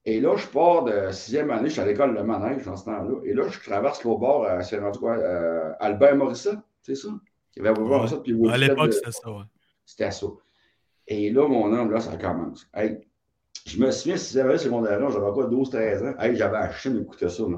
Et 0.05 0.21
là, 0.21 0.37
je 0.37 0.47
pars 0.47 0.85
de 0.85 1.11
sixième 1.11 1.51
année, 1.51 1.67
je 1.67 1.73
suis 1.73 1.81
à 1.81 1.85
l'école 1.85 2.15
de 2.15 2.21
manège 2.21 2.63
dans 2.63 2.77
ce 2.77 2.85
temps-là. 2.85 3.19
Et 3.25 3.33
là, 3.33 3.49
je 3.49 3.59
traverse 3.59 4.01
le 4.05 4.11
bord, 4.11 4.45
euh, 4.45 4.61
c'est 4.61 4.79
rendu 4.79 4.99
quoi? 4.99 5.17
euh, 5.17 5.73
Albert 5.81 6.15
Morissette, 6.15 6.59
c'est 6.81 6.95
ça? 6.95 7.09
Il 7.55 7.57
y 7.57 7.59
avait 7.59 7.69
Albert 7.69 7.83
Ouais. 7.83 7.89
Morissette, 7.97 8.23
puis 8.23 8.49
À 8.49 8.57
l'époque, 8.57 8.87
de- 8.87 8.91
c'était 8.93 9.11
ça, 9.11 9.29
ouais. 9.29 9.43
c'était 9.85 10.11
ça. 10.11 10.27
Et 11.07 11.29
là, 11.31 11.47
mon 11.47 11.71
homme, 11.73 11.91
là, 11.91 11.99
ça 11.99 12.17
commence. 12.17 12.67
Hey, 12.73 12.99
je 13.65 13.79
me 13.79 13.91
souviens, 13.91 14.17
si 14.17 14.33
j'avais 14.33 14.57
secondaire, 14.57 14.99
là, 14.99 15.07
j'avais 15.11 15.31
quoi, 15.31 15.47
12-13 15.47 16.09
ans? 16.09 16.13
Hey, 16.19 16.35
j'avais 16.35 16.57
acheté 16.57 16.89
d'écouter 16.89 17.29
ça, 17.29 17.43
là. 17.43 17.57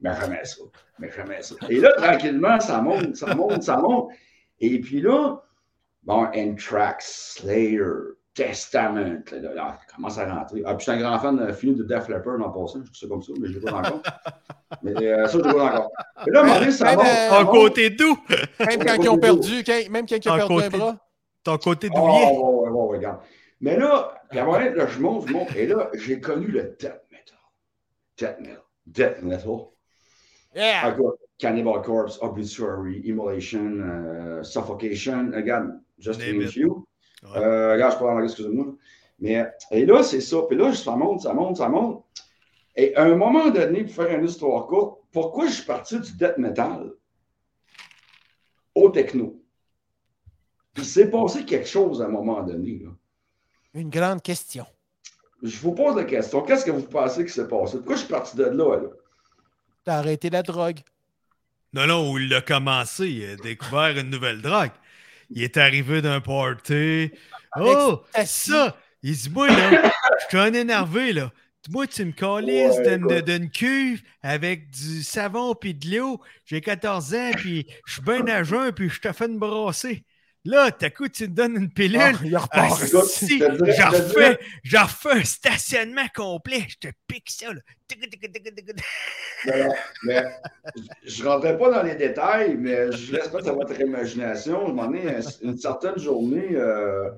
Mais 0.00 0.14
jamais 0.20 0.44
ça. 0.44 0.62
Mais 0.98 1.10
jamais 1.10 1.42
ça. 1.42 1.54
Et 1.68 1.78
là, 1.80 1.92
tranquillement, 1.96 2.58
ça 2.60 2.80
monte, 2.82 3.14
ça 3.16 3.34
monte, 3.34 3.62
ça 3.62 3.76
monte. 3.76 4.08
Et 4.60 4.80
puis 4.80 5.00
là, 5.00 5.36
bon, 6.02 6.26
Anthrax, 6.34 7.36
Slayer, 7.38 7.84
Testament, 8.34 9.00
là, 9.30 9.38
là, 9.38 9.54
là, 9.54 9.78
ça 9.78 9.94
commence 9.94 10.18
à 10.18 10.34
rentrer. 10.34 10.62
Ah, 10.64 10.74
puis 10.74 10.86
je 10.86 10.90
suis 10.90 11.00
un 11.00 11.02
grand 11.02 11.18
fan 11.18 11.36
de 11.36 11.52
film 11.52 11.74
de 11.76 11.82
Def 11.84 12.08
Leppard 12.08 12.40
en 12.40 12.50
passant, 12.50 12.80
je 12.84 12.90
dis 12.90 12.98
ça 12.98 13.06
comme 13.06 13.22
ça, 13.22 13.32
mais 13.38 13.48
je 13.48 13.58
ne 13.58 13.64
l'ai 13.64 13.70
pas 13.70 13.78
encore. 13.78 14.02
Mais 14.82 14.94
euh, 15.06 15.26
ça, 15.26 15.38
je 15.38 15.44
l'ai 15.44 15.52
pas 15.54 15.64
encore. 15.66 15.92
Mais 16.26 16.32
là, 16.32 16.42
moment 16.42 16.58
donné, 16.58 16.70
ça 16.72 16.84
Même, 16.86 16.96
monte. 16.96 17.06
euh, 17.06 17.44
monte. 17.44 17.50
côté 17.50 17.90
doux! 17.90 18.16
Même 18.60 18.84
quand 18.84 19.02
ils 19.02 19.08
ont 19.10 19.18
perdu, 19.18 19.62
quand- 19.64 19.90
même 19.90 20.06
quand 20.08 20.16
ils 20.24 20.30
ont 20.30 20.36
perdu 20.36 20.62
un 20.64 20.68
bras. 20.70 20.96
Ton 21.44 21.58
côté 21.58 21.88
Oh, 21.92 21.98
douillet! 22.00 22.26
Regarde. 22.92 23.20
Mais 23.60 23.76
là, 23.76 24.22
je 24.32 25.00
monte, 25.00 25.28
je 25.28 25.32
monte, 25.32 25.56
et 25.56 25.66
là, 25.66 25.90
j'ai 25.94 26.20
connu 26.20 26.48
le 26.48 26.76
death 26.78 27.02
metal. 27.10 27.38
Death 28.16 28.40
metal. 28.40 28.62
Death 28.86 29.22
metal. 29.22 29.68
Yeah! 30.54 30.96
Cannibal 31.38 31.82
Corpse, 31.82 32.18
Obituary, 32.22 33.02
Immolation, 33.04 33.80
euh, 33.80 34.42
Suffocation, 34.44 35.32
regarde, 35.34 35.80
just 35.98 36.20
to 36.20 36.26
Name 36.26 36.46
few. 36.46 36.86
Ouais. 37.22 37.38
Euh, 37.38 37.72
regarde, 37.72 37.94
je 37.94 37.98
parle 37.98 38.10
en 38.10 38.14
anglais, 38.14 38.26
excusez-moi. 38.26 38.66
Mais, 39.18 39.44
et 39.70 39.86
là, 39.86 40.02
c'est 40.02 40.20
ça. 40.20 40.38
Puis 40.48 40.56
là, 40.56 40.72
ça 40.72 40.94
monte, 40.94 41.22
ça 41.22 41.32
monte, 41.32 41.56
ça 41.56 41.68
monte. 41.68 42.04
Et 42.76 42.94
à 42.96 43.02
un 43.04 43.16
moment 43.16 43.50
donné, 43.50 43.84
pour 43.84 43.94
faire 43.94 44.18
une 44.18 44.24
histoire 44.24 44.66
courte, 44.66 45.02
pourquoi 45.12 45.46
je 45.46 45.52
suis 45.52 45.66
parti 45.66 45.98
du 46.00 46.16
death 46.16 46.38
metal 46.38 46.92
au 48.74 48.90
techno? 48.90 49.41
Il 50.76 50.84
s'est 50.84 51.10
passé 51.10 51.44
quelque 51.44 51.68
chose 51.68 52.00
à 52.00 52.06
un 52.06 52.08
moment 52.08 52.42
donné. 52.42 52.80
Là. 52.82 52.90
Une 53.74 53.90
grande 53.90 54.22
question. 54.22 54.66
Je 55.42 55.58
vous 55.58 55.72
pose 55.72 55.96
la 55.96 56.04
question. 56.04 56.42
Qu'est-ce 56.42 56.64
que 56.64 56.70
vous 56.70 56.82
pensez 56.82 57.24
qui 57.24 57.32
s'est 57.32 57.48
passé? 57.48 57.78
Pourquoi 57.78 57.96
je 57.96 58.00
suis 58.00 58.08
parti 58.08 58.36
de 58.36 58.44
là? 58.44 58.76
là? 58.76 58.88
T'as 59.84 59.96
arrêté 59.96 60.30
la 60.30 60.42
drogue. 60.42 60.80
Non, 61.72 61.86
non, 61.86 62.12
où 62.12 62.18
il 62.18 62.32
a 62.34 62.42
commencé, 62.42 63.08
il 63.08 63.30
a 63.30 63.36
découvert 63.36 63.96
une 63.98 64.10
nouvelle 64.10 64.40
drogue. 64.42 64.70
Il 65.30 65.42
est 65.42 65.56
arrivé 65.56 66.02
d'un 66.02 66.20
party. 66.20 67.10
Oh, 67.58 68.02
ça! 68.24 68.76
Il 69.02 69.16
dit, 69.16 69.30
moi, 69.30 69.48
là, 69.48 69.90
je 70.20 70.26
suis 70.28 70.38
un 70.38 70.52
énervé, 70.52 71.12
là. 71.12 71.32
Moi, 71.70 71.86
tu 71.86 72.04
me 72.04 72.12
calisses 72.12 72.76
Ouais, 72.78 73.22
d'une 73.22 73.50
cuve 73.50 74.02
avec 74.22 74.70
du 74.70 75.02
savon 75.02 75.54
puis 75.54 75.74
de 75.74 75.96
l'eau. 75.96 76.20
J'ai 76.44 76.60
14 76.60 77.14
ans, 77.14 77.30
puis 77.36 77.66
je 77.86 77.94
suis 77.94 78.02
bien 78.02 78.26
à 78.26 78.42
jeun, 78.42 78.72
puis 78.72 78.88
je 78.88 79.00
te 79.00 79.12
fais 79.12 79.26
une 79.26 79.38
brassée. 79.38 80.04
Là, 80.44 80.72
t'as 80.72 80.90
coup, 80.90 81.08
tu 81.08 81.24
me 81.24 81.34
donnes 81.34 81.56
une 81.56 81.70
pilule. 81.70 82.00
Ah, 82.00 82.12
il 82.24 82.34
Ah, 82.34 82.40
repart. 82.40 82.84
écoute, 82.84 83.04
si, 83.04 83.38
te 83.38 83.44
j'en 83.44 83.90
te 83.90 83.96
refais, 83.96 84.38
un 85.20 85.24
stationnement 85.24 86.06
complet. 86.14 86.64
Je 86.68 86.88
te 86.88 86.92
pique 87.06 87.30
ça, 87.30 87.52
là. 87.52 87.60
Non, 89.46 89.64
non, 89.68 89.74
mais 90.04 90.24
je 91.04 91.22
ne 91.22 91.28
rentrais 91.28 91.56
pas 91.56 91.70
dans 91.70 91.82
les 91.82 91.94
détails, 91.94 92.56
mais 92.56 92.90
je 92.90 93.12
laisse 93.12 93.28
pas 93.28 93.46
à 93.48 93.52
votre 93.52 93.78
imagination. 93.80 94.66
Je 94.66 94.72
m'en 94.72 94.92
ai 94.92 95.20
une 95.42 95.58
certaine 95.58 95.98
journée, 95.98 96.50
euh, 96.56 97.10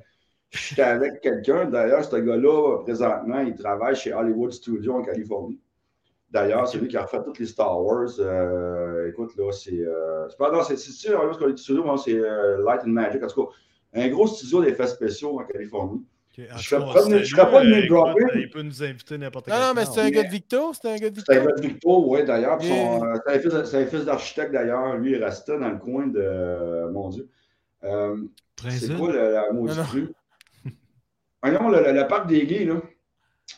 j'étais 0.51 0.83
avec 0.83 1.21
quelqu'un. 1.21 1.65
D'ailleurs, 1.67 2.05
ce 2.05 2.17
gars-là, 2.17 2.83
présentement, 2.83 3.41
il 3.41 3.55
travaille 3.55 3.97
chez 3.97 4.13
Hollywood 4.13 4.53
Studios 4.53 4.97
en 4.97 5.03
Californie. 5.03 5.59
D'ailleurs, 6.35 6.67
c'est 6.67 6.79
lui 6.79 6.89
qui 6.89 6.97
a 6.97 7.03
refait 7.05 7.23
toutes 7.25 7.39
les 7.39 7.47
Star 7.47 7.81
Wars. 7.81 8.09
Euh, 8.19 9.09
écoute, 9.09 9.31
là, 9.37 9.53
c'est. 9.53 9.79
Euh, 9.79 10.29
c'est 10.29 10.37
pas 10.37 10.51
non, 10.51 10.63
c'est 10.65 10.77
c'est 10.77 11.15
Hollywood 11.15 11.57
Studios, 11.57 11.85
non, 11.85 11.97
c'est 11.97 12.19
euh, 12.19 12.61
Light 12.65 12.81
and 12.85 12.89
Magic. 12.89 13.23
En 13.23 13.27
tout 13.29 13.45
cas, 13.47 13.51
un 13.95 14.09
gros 14.09 14.27
studio 14.27 14.63
d'effets 14.65 14.89
spéciaux 14.89 15.39
en 15.39 15.45
Californie. 15.45 16.05
En 16.37 16.57
Je 16.59 16.75
tout 16.75 16.83
ferais 16.83 17.51
pas 17.53 17.65
de- 17.65 17.71
name 17.71 17.87
dropping. 17.87 18.27
Il 18.35 18.51
peut 18.51 18.63
nous 18.63 18.83
inviter 18.83 19.17
n'importe 19.17 19.47
Non, 19.47 19.55
quel 19.55 19.63
non, 19.63 19.73
mais 19.77 19.85
c'est 19.85 20.01
un 20.01 20.11
gars 20.11 20.25
de 20.25 20.29
Victo. 20.31 20.73
C'est 20.73 20.89
un 20.91 20.97
gars 20.97 21.11
de 21.11 21.21
C'est 21.21 21.33
un 21.33 21.39
Victo. 21.39 21.49
gars 21.49 21.55
de 21.55 21.61
Victo, 21.69 22.05
oui, 22.09 22.25
d'ailleurs. 22.25 22.59
Et- 22.65 22.73
euh, 22.73 23.15
C'est 23.25 23.77
un 23.77 23.87
fils, 23.87 23.99
c'est 24.01 24.05
d'architecte, 24.05 24.53
d'ailleurs. 24.53 24.97
Lui, 24.97 25.13
il 25.13 25.23
restait 25.23 25.57
dans 25.57 25.69
le 25.71 25.79
coin 25.79 26.09
de. 26.09 26.19
euh, 26.21 26.91
mon 26.91 27.11
Dieu. 27.11 27.29
Euh, 27.85 28.17
c'est 28.71 28.97
quoi 28.99 29.13
le, 29.13 29.31
la 29.35 29.53
maudite 29.53 29.77
Non, 29.77 29.83
non. 29.85 29.89
rue? 29.89 30.09
Voyons, 31.45 31.69
le, 31.69 31.83
le- 31.85 31.93
le 31.93 32.07
parc 32.09 32.27
des 32.27 32.45
gays, 32.47 32.65
là. 32.65 32.75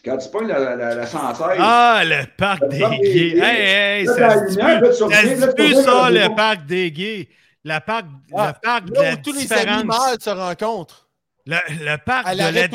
Quand 0.06 0.16
tu 0.18 0.28
pognes 0.28 0.46
la, 0.48 0.76
la, 0.76 0.94
la 0.94 1.06
116. 1.06 1.56
Ah, 1.60 2.02
le 2.04 2.24
parc 2.36 2.68
des 2.68 2.78
gays. 2.78 3.38
Hey, 3.42 4.00
hey, 4.02 4.06
ça 4.06 4.18
la 4.20 4.48
se 4.48 5.54
plus- 5.54 5.74
ça 5.82 6.10
le 6.10 6.34
parc 6.36 6.64
des 6.66 6.92
gays. 6.92 7.28
Le 7.64 7.78
parc, 7.84 8.06
Ah, 8.36 8.46
le 8.54 8.60
parc 8.62 8.84
de 8.86 8.94
la 8.94 9.12
où 9.12 9.16
tous 9.16 9.32
les 9.32 9.40
différence. 9.40 9.66
animaux 9.80 9.94
se 10.20 10.30
rencontrent. 10.30 11.05
Le, 11.48 11.54
le 11.84 11.96
parc 12.04 12.26
À 12.26 12.32
de 12.32 12.38
la, 12.38 12.50
il 12.50 12.56
est 12.56 12.62
là, 12.62 12.68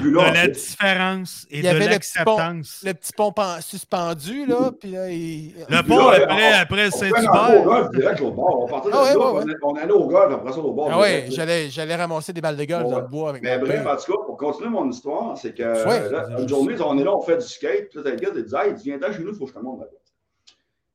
plus 0.00 0.10
de 0.10 0.34
la 0.34 0.48
différence 0.48 1.46
et 1.52 1.58
Il 1.58 1.60
y 1.60 1.62
de 1.62 1.68
avait 1.68 1.86
le 1.86 1.98
petit 2.00 2.10
pont- 2.24 2.36
l'acceptance. 2.36 2.82
le 2.84 2.94
petit 2.94 3.12
pont 3.12 3.30
pen- 3.32 3.60
suspendu, 3.60 4.44
là, 4.46 4.72
puis 4.72 4.90
là, 4.90 5.08
il... 5.08 5.54
Le 5.68 5.82
pont 5.86 6.10
là, 6.10 6.16
après, 6.24 6.50
on- 6.52 6.60
après 6.62 6.90
Saint-Hubert. 6.90 7.60
au 7.60 7.62
golf 7.62 7.90
direct 7.92 8.20
au 8.22 8.32
bord. 8.32 8.64
On 8.64 8.66
partait 8.66 8.88
de 8.88 8.94
Ah 8.96 9.02
ouais, 9.04 9.10
là, 9.12 9.18
ouais, 9.18 9.24
on 9.24 9.38
allait- 9.38 9.54
on 9.62 9.74
allait 9.76 9.92
au 9.92 10.06
golf, 10.08 10.34
après 10.34 10.52
ça 10.52 10.58
au 10.58 10.72
bord. 10.72 10.88
Ah 10.92 10.98
ouais, 10.98 11.26
j'allais, 11.30 11.94
ramasser 11.94 12.32
des 12.32 12.40
balles 12.40 12.56
de 12.56 12.64
golf 12.64 12.86
Ouais. 12.86 12.90
dans 12.90 13.00
le 13.02 13.06
bois 13.06 13.30
avec 13.30 13.42
Mais 13.44 13.56
bref, 13.58 13.86
en 13.86 13.96
tout 13.96 14.12
cas, 14.12 14.18
pour 14.26 14.36
continuer 14.36 14.70
mon 14.70 14.90
histoire, 14.90 15.38
c'est 15.38 15.54
que 15.54 15.62
Ouais. 15.62 16.10
là, 16.10 16.26
une 16.40 16.48
journée, 16.48 16.74
on 16.84 16.98
est 16.98 17.04
là, 17.04 17.14
on 17.14 17.20
fait 17.22 17.36
du 17.36 17.46
skate, 17.46 17.88
puis 17.90 17.98
là, 17.98 18.02
t'as 18.04 18.10
le 18.10 18.16
gars 18.16 18.30
qui 18.30 18.42
dit 18.42 18.54
Hey, 18.56 18.74
viens 18.82 18.98
là 18.98 19.12
chez 19.12 19.20
nous, 19.22 19.30
il 19.30 19.36
faut 19.36 19.44
que 19.44 19.50
je 19.52 19.54
te 19.56 19.62
montre 19.62 19.82
là-bas. 19.82 19.92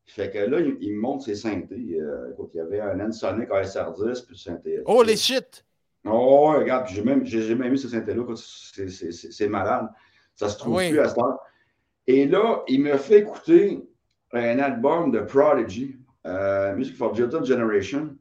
Fait 0.08 0.30
que 0.30 0.38
là, 0.40 0.60
il, 0.60 0.76
il 0.82 0.94
me 0.96 1.00
montre 1.02 1.24
ses 1.24 1.36
synthés. 1.36 1.98
Euh, 2.02 2.32
écoute, 2.34 2.52
il 2.54 2.58
y 2.58 2.60
avait 2.62 2.80
un 2.82 3.00
N-Sonic 3.00 3.50
ASR10, 3.50 4.26
puis 4.26 4.38
synthé. 4.38 4.80
Oh, 4.86 5.04
les 5.04 5.16
shit! 5.18 5.64
Oh, 6.06 6.54
regarde, 6.58 6.88
j'ai 6.88 7.04
même, 7.04 7.26
j'ai, 7.26 7.56
même 7.56 7.72
mis 7.72 7.80
ce 7.80 7.90
synthé-là, 7.90 8.24
c'est, 8.36 9.48
malade. 9.48 9.90
Ça 10.36 10.50
se 10.50 10.58
trouve 10.58 10.76
Oui. 10.76 10.90
plus 10.90 11.00
à 11.00 11.10
ce 11.10 11.16
temps. 11.16 11.40
Et 12.08 12.28
là, 12.28 12.64
il 12.68 12.82
me 12.82 12.96
fait 12.98 13.20
écouter 13.20 13.82
un 14.32 14.60
album 14.60 15.12
de 15.12 15.22
Prodigy, 15.22 15.96
euh, 16.28 16.76
Music 16.76 16.96
for 16.96 17.12
Digital 17.14 17.44
Generation, 17.44 18.16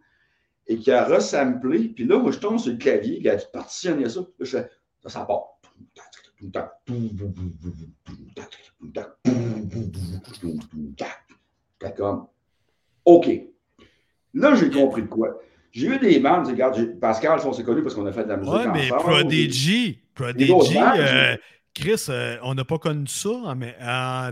et 0.66 0.78
qui 0.78 0.90
a 0.90 1.04
ressamplé. 1.04 1.88
Puis 1.88 2.04
là, 2.04 2.18
moi, 2.18 2.30
je 2.30 2.38
tombe 2.38 2.58
sur 2.58 2.72
le 2.72 2.78
clavier, 2.78 3.18
il 3.20 3.28
a 3.28 3.36
partitionné 3.36 4.08
ça. 4.08 4.20
Là, 4.20 4.26
je 4.40 4.44
fais, 4.44 4.70
ça, 5.02 5.08
ça 5.10 5.24
part. 5.26 5.58
T'as 11.78 11.90
comme, 11.90 12.26
OK. 13.04 13.28
Là, 14.32 14.54
j'ai 14.54 14.70
compris 14.70 15.02
de 15.02 15.08
quoi. 15.08 15.38
J'ai 15.74 15.88
eu 15.88 15.98
des 15.98 16.20
bandes, 16.20 16.46
regarde, 16.46 16.98
Pascal, 17.00 17.40
on 17.44 17.52
s'est 17.52 17.64
connus 17.64 17.82
parce 17.82 17.96
qu'on 17.96 18.06
a 18.06 18.12
fait 18.12 18.22
de 18.24 18.28
la 18.28 18.36
musique 18.36 18.54
Ouais, 18.54 18.66
mais 18.72 18.92
ensemble. 18.92 19.02
Prodigy, 19.02 19.98
Prodigy, 20.14 20.52
euh, 20.78 21.36
Chris, 21.74 22.06
euh, 22.08 22.36
on 22.44 22.54
n'a 22.54 22.64
pas 22.64 22.78
connu 22.78 23.08
ça 23.08 23.30
en, 23.30 23.56
mais 23.56 23.74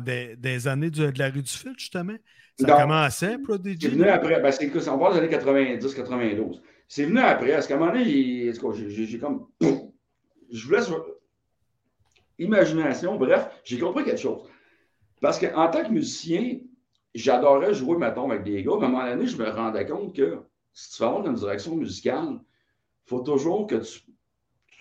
des, 0.02 0.36
des 0.36 0.68
années 0.68 0.90
de, 0.90 1.10
de 1.10 1.18
la 1.18 1.30
rue 1.30 1.42
du 1.42 1.50
Fil, 1.50 1.72
justement. 1.76 2.14
Ça 2.60 2.66
Non. 2.68 2.76
commençait, 2.76 3.30
C'est 3.32 3.38
Prodigy? 3.42 3.88
venu 3.88 4.04
après, 4.08 4.40
ben 4.40 4.52
c'est 4.52 4.88
on 4.88 4.98
parle 4.98 5.14
des 5.14 5.18
années 5.18 5.76
90-92. 5.80 6.60
C'est 6.86 7.06
venu 7.06 7.18
après, 7.18 7.50
parce 7.54 7.66
qu'à 7.66 7.74
un 7.74 7.78
moment 7.78 7.92
donné, 7.92 8.04
j'ai 8.04 9.18
comme. 9.18 9.46
Je 10.52 10.64
vous 10.66 10.72
laisse. 10.72 10.90
Imagination, 12.38 13.16
bref, 13.16 13.48
j'ai 13.64 13.78
compris 13.78 14.04
quelque 14.04 14.20
chose. 14.20 14.42
Parce 15.20 15.38
qu'en 15.40 15.68
tant 15.70 15.82
que 15.84 15.90
musicien, 15.90 16.58
j'adorais 17.14 17.74
jouer, 17.74 17.96
mettons, 17.96 18.30
avec 18.30 18.44
des 18.44 18.62
gars, 18.62 18.72
mais 18.78 18.84
à 18.84 18.88
un 18.88 18.90
moment 18.92 19.06
donné, 19.08 19.26
je 19.26 19.36
me 19.36 19.48
rendais 19.48 19.86
compte 19.86 20.14
que 20.14 20.38
si 20.72 20.90
tu 20.96 21.02
vas 21.02 21.08
avoir 21.10 21.26
une 21.26 21.34
direction 21.34 21.76
musicale, 21.76 22.28
il 22.32 23.08
faut 23.08 23.20
toujours 23.20 23.66
que 23.66 23.76
tu, 23.76 24.00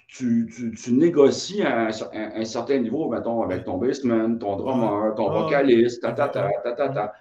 tu, 0.08 0.50
tu, 0.54 0.76
tu 0.76 0.92
négocies 0.94 1.62
à 1.64 1.88
un, 1.88 1.90
un- 2.14 2.42
un 2.42 2.46
certain 2.46 2.78
niveau, 2.80 3.10
mettons, 3.10 3.42
avec 3.44 3.64
ton 3.66 3.78
bassman, 3.78 4.38
ton 4.40 4.56
drummer, 4.58 5.16
ton 5.16 5.30
vocaliste, 5.44 6.02
ta, 6.02 6.12
ta, 6.14 6.28
ta, 6.30 6.50
ta, 6.64 6.72
ta, 6.74 6.90
ta. 6.90 7.14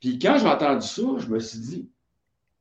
Puis 0.00 0.18
quand 0.18 0.36
j'ai 0.38 0.46
entendu 0.46 0.86
ça, 0.86 1.02
je 1.18 1.26
me 1.26 1.38
suis 1.38 1.58
dit, 1.58 1.90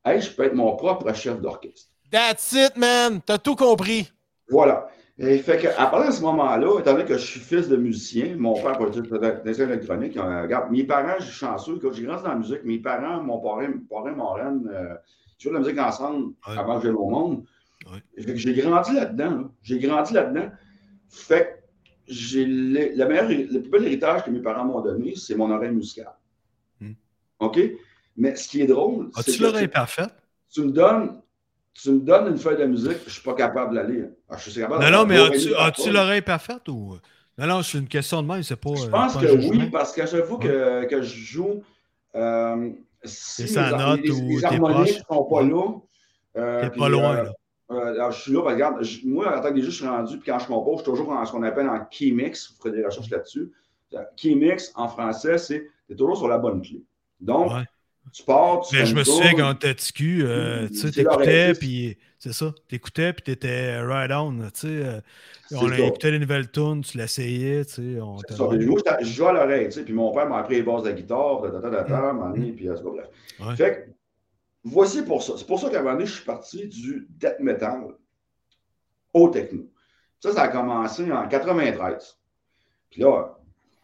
hey, 0.05 0.19
je 0.21 0.32
peux 0.32 0.43
être 0.43 0.55
mon 0.55 0.75
propre 0.75 1.13
chef 1.13 1.39
d'orchestre. 1.39 1.89
That's 2.11 2.53
it, 2.53 2.78
man! 2.78 3.21
T'as 3.25 3.38
tout 3.38 3.55
compris. 3.55 4.11
Voilà. 4.49 4.88
Et 5.20 5.39
fait 5.39 5.57
que, 5.57 5.68
à 5.68 5.88
partir 5.88 6.11
de 6.11 6.15
ce 6.15 6.22
moment-là, 6.22 6.80
étant 6.80 6.93
donné 6.93 7.05
que 7.05 7.18
je 7.18 7.26
suis 7.26 7.39
fils 7.39 7.68
de 7.68 7.76
musicien, 7.76 8.36
mon 8.38 8.53
père 8.53 8.74
produit 8.74 9.01
des 9.43 9.61
électroniques, 9.61 10.15
euh, 10.18 10.43
regarde, 10.43 10.70
mes 10.72 10.84
parents, 10.84 11.15
je 11.20 11.24
suis 11.26 11.34
chanceux, 11.34 11.80
quand 11.82 11.91
j'ai 11.91 12.03
grandi 12.03 12.22
dans 12.24 12.30
la 12.30 12.36
musique, 12.36 12.63
mes 12.63 12.78
parents, 12.78 13.24
mon 13.24 13.39
parrain, 13.39 13.68
mon 13.68 13.80
parrain, 13.89 14.11
mon 14.11 14.34
reine, 14.34 14.70
euh, 14.72 14.93
tu 15.39 15.49
vois 15.49 15.57
de 15.57 15.63
la 15.63 15.68
musique 15.72 15.82
ensemble 15.82 16.34
Ouais. 16.47 16.57
avant 16.57 16.78
que 16.78 16.84
j'aille 16.86 16.95
au 16.95 17.09
monde. 17.09 17.43
Ouais. 17.91 18.24
Fait 18.24 18.34
que 18.34 18.36
j'ai 18.36 18.53
grandi 18.53 18.93
là-dedans. 18.93 19.30
là. 19.32 19.43
J'ai 19.63 19.80
grandi 19.80 20.13
là-dedans. 20.13 20.49
Fait 21.09 21.43
que 21.45 22.13
j'ai 22.13 22.45
le, 22.45 22.95
le 22.95 23.05
meilleur, 23.07 23.28
le 23.28 23.59
plus 23.61 23.70
bel 23.72 23.86
héritage 23.86 24.24
que 24.24 24.30
mes 24.30 24.41
parents 24.41 24.65
m'ont 24.65 24.82
donné, 24.82 25.15
c'est 25.15 25.36
mon 25.36 25.49
oreille 25.49 25.72
musicale. 25.72 26.13
Hmm. 26.80 26.91
OK? 27.39 27.59
Mais 28.18 28.36
ce 28.36 28.47
qui 28.49 28.61
est 28.61 28.68
drôle, 28.68 29.09
c'est 29.15 29.32
As-tu 29.32 29.41
l'oreille 29.41 29.68
parfaite? 29.68 30.13
tu 30.49 30.61
me 30.61 30.72
donnes 30.72 31.22
tu 31.82 31.91
me 31.91 31.99
donnes 31.99 32.28
une 32.32 32.38
feuille 32.38 32.57
de 32.57 32.65
musique, 32.65 32.97
je 33.05 33.11
suis 33.11 33.21
pas 33.21 33.34
capable 33.36 33.71
de 33.71 33.75
la 33.75 33.84
lire. 33.84 34.05
Ah, 34.30 34.36
je 34.38 34.49
suis 34.49 34.59
capable 34.61 34.84
Non, 34.84 34.89
non, 34.91 35.05
mais 35.05 35.17
as-tu 35.57 35.91
l'oreille 35.91 36.21
parfaite 36.21 36.67
ou. 36.69 36.97
Non, 37.38 37.45
non, 37.47 37.61
c'est 37.61 37.78
une 37.78 37.88
question 37.88 38.23
de 38.23 38.28
même, 38.28 38.41
c'est 38.43 38.55
pas. 38.55 38.73
Je 38.75 38.88
euh, 38.88 38.89
pense 38.89 39.13
pas 39.13 39.19
que 39.21 39.32
oui, 39.49 39.69
parce 39.71 39.93
qu'à 39.93 40.07
chaque 40.07 40.25
fois 40.25 40.39
que, 40.39 40.86
que 40.86 41.01
je 41.03 41.15
joue, 41.19 41.61
euh, 42.15 42.71
si 43.03 43.43
les, 43.43 43.53
note 43.78 43.99
les- 44.01 44.11
ou 44.11 44.39
les 44.39 44.57
proche? 44.57 44.97
ne 44.97 45.15
sont 45.15 45.23
pas 45.25 45.43
là. 45.43 45.63
euh, 46.38 46.61
T'es 46.61 46.75
pas 46.75 46.89
loin, 46.89 47.15
euh, 47.17 47.23
là. 47.25 47.32
euh, 47.71 47.93
alors, 47.93 48.11
je 48.11 48.21
suis 48.21 48.32
là, 48.32 48.41
ben, 48.41 48.53
regarde, 48.53 48.84
je- 48.84 49.05
moi, 49.07 49.38
en 49.38 49.41
tant 49.41 49.53
que 49.53 49.59
DJ, 49.59 49.65
je 49.65 49.69
suis 49.69 49.86
rendu, 49.88 50.17
puis 50.17 50.32
quand 50.32 50.39
je 50.39 50.47
compose, 50.47 50.80
je 50.80 50.84
suis 50.84 50.91
toujours 50.91 51.09
en 51.11 51.23
ce 51.25 51.32
qu'on 51.32 51.43
appelle 51.43 51.69
en 51.69 51.86
key 51.86 52.09
mix. 52.11 52.49
Vous 52.51 52.57
ferez 52.57 52.75
des 52.75 52.84
recherches 52.86 53.09
là-dessus. 53.11 53.51
Euh, 53.93 53.99
Key 54.17 54.34
mix, 54.36 54.71
en 54.75 54.88
français, 54.88 55.38
c'est 55.38 55.69
tu 55.88 55.93
es 55.93 55.95
toujours 55.95 56.17
sur 56.17 56.28
la 56.28 56.38
bonne 56.39 56.61
clé. 56.61 56.82
Donc, 57.19 57.51
Ouais. 57.53 57.63
Tu 58.12 58.24
pars, 58.24 58.62
tu 58.62 58.76
Mais 58.76 58.82
fais 58.82 58.88
je 58.88 58.95
me 58.95 59.03
souviens 59.03 59.34
quand 59.34 59.53
t'étais 59.55 59.84
euh, 60.22 60.68
tu 60.68 60.76
C'est 60.76 61.03
l'oreille, 61.03 61.28
t'écoutais, 61.28 61.53
puis 61.53 61.97
c'est 62.20 62.34
ça, 62.34 62.53
t'écoutais, 62.68 63.14
puis 63.14 63.24
t'étais 63.24 63.80
right 63.80 64.12
on, 64.12 64.34
tu 64.34 64.49
sais. 64.53 64.68
euh, 64.68 65.01
on 65.51 65.72
écouté 65.72 66.12
les 66.12 66.20
nouvelles 66.20 66.49
tunes, 66.51 66.82
tu 66.82 66.97
l'essayais, 66.97 67.66
tu 67.66 67.74
sais. 67.95 68.01
on 68.01 68.18
ça. 68.18 68.43
moi, 68.43 68.58
je 68.58 69.05
joue 69.05 69.28
à 69.28 69.34
l'oreille, 69.34 69.66
tu 69.66 69.74
sais. 69.74 69.84
Puis 69.84 69.93
mon 69.93 70.12
père 70.12 70.28
m'a 70.28 70.39
appris 70.39 70.55
les 70.55 70.64
bases 70.64 70.84
de 70.84 70.89
la 70.89 70.95
guitare, 70.95 71.41
ta, 71.41 71.49
ta, 71.51 71.70
ta, 71.70 71.84
ta, 71.84 72.14
donné, 72.14 72.51
puis 72.51 72.68
c'est 72.68 72.84
pas 72.84 72.89
bref. 72.89 73.58
Fait 73.58 73.72
que, 73.72 73.91
voici 74.64 75.03
pour 75.03 75.24
ça. 75.24 75.34
C'est 75.38 75.47
pour 75.47 75.60
ça 75.60 75.70
qu'à 75.70 75.80
un 75.80 75.84
moment 75.84 75.93
donné, 75.93 76.05
je 76.05 76.14
suis 76.14 76.26
parti 76.26 76.68
du 76.68 77.08
death 77.10 77.39
metal 77.39 77.95
au 79.14 79.30
techno. 79.30 79.70
Ça, 80.20 80.34
ça 80.34 80.43
a 80.43 80.47
commencé 80.47 81.12
en 81.12 81.28
93. 81.28 82.18
Puis 82.89 83.01
là, 83.01 83.36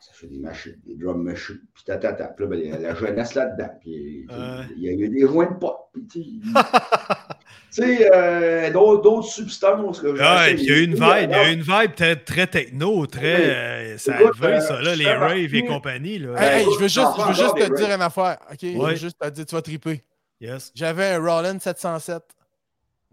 ça 0.05 0.11
fait 0.13 0.27
des 0.27 0.39
machines, 0.39 0.75
des 0.85 0.95
drum 0.95 1.23
machines, 1.23 1.61
puis 1.73 1.83
ta, 1.85 1.97
ta, 1.97 2.13
ta. 2.13 2.25
Puis 2.27 2.43
là, 2.45 2.49
ben, 2.51 2.59
il 2.59 2.69
y 2.69 2.71
a 2.73 2.77
la 2.79 2.93
jeunesse 2.95 3.35
là-dedans. 3.35 3.69
Puis 3.79 4.25
Ouais. 4.29 4.65
il 4.75 4.83
y 4.83 4.89
a 4.89 4.91
eu 4.91 5.09
des 5.09 5.21
joints 5.21 5.49
de 5.51 5.55
pot. 5.57 5.75
Puis 5.93 6.07
tu 6.07 6.21
sais, 6.23 6.29
tu 7.71 7.81
sais, 7.97 8.09
euh, 8.13 8.71
d'autres 8.71 9.23
substances. 9.23 9.99
que 10.01 10.15
Ah, 10.19 10.49
il 10.49 10.61
y 10.63 10.71
a 10.71 10.77
eu 10.77 10.83
une 10.83 10.95
vibe, 10.95 11.29
il 11.29 11.31
y 11.31 11.33
a 11.35 11.49
eu 11.49 11.53
une 11.53 11.61
vibe 11.61 11.95
très, 11.95 12.15
très 12.17 12.47
techno, 12.47 13.05
très. 13.07 13.49
Euh, 13.93 13.97
ça 13.97 14.17
euh, 14.19 14.59
ça, 14.59 14.81
là, 14.81 14.93
je 14.93 14.99
les 14.99 15.11
raves 15.13 15.53
et 15.55 15.65
compagnie, 15.65 16.19
là. 16.19 16.33
Hey, 16.37 16.59
hey, 16.61 16.65
je 16.65 16.79
veux 16.81 16.87
juste, 16.87 16.99
je 17.17 17.27
veux 17.27 17.33
juste 17.33 17.55
te 17.57 17.75
dire 17.75 17.87
raves. 17.87 17.95
une 17.95 18.01
affaire. 18.01 18.37
OK? 18.51 18.57
Je 18.61 18.77
Ouais. 18.77 18.89
veux 18.91 18.95
juste 18.97 19.17
te 19.19 19.29
dire, 19.29 19.45
tu 19.45 19.55
vas 19.55 19.61
triper. 19.61 20.03
Yes. 20.41 20.71
J'avais 20.75 21.05
un 21.13 21.19
Roland 21.19 21.57
707. 21.59 22.21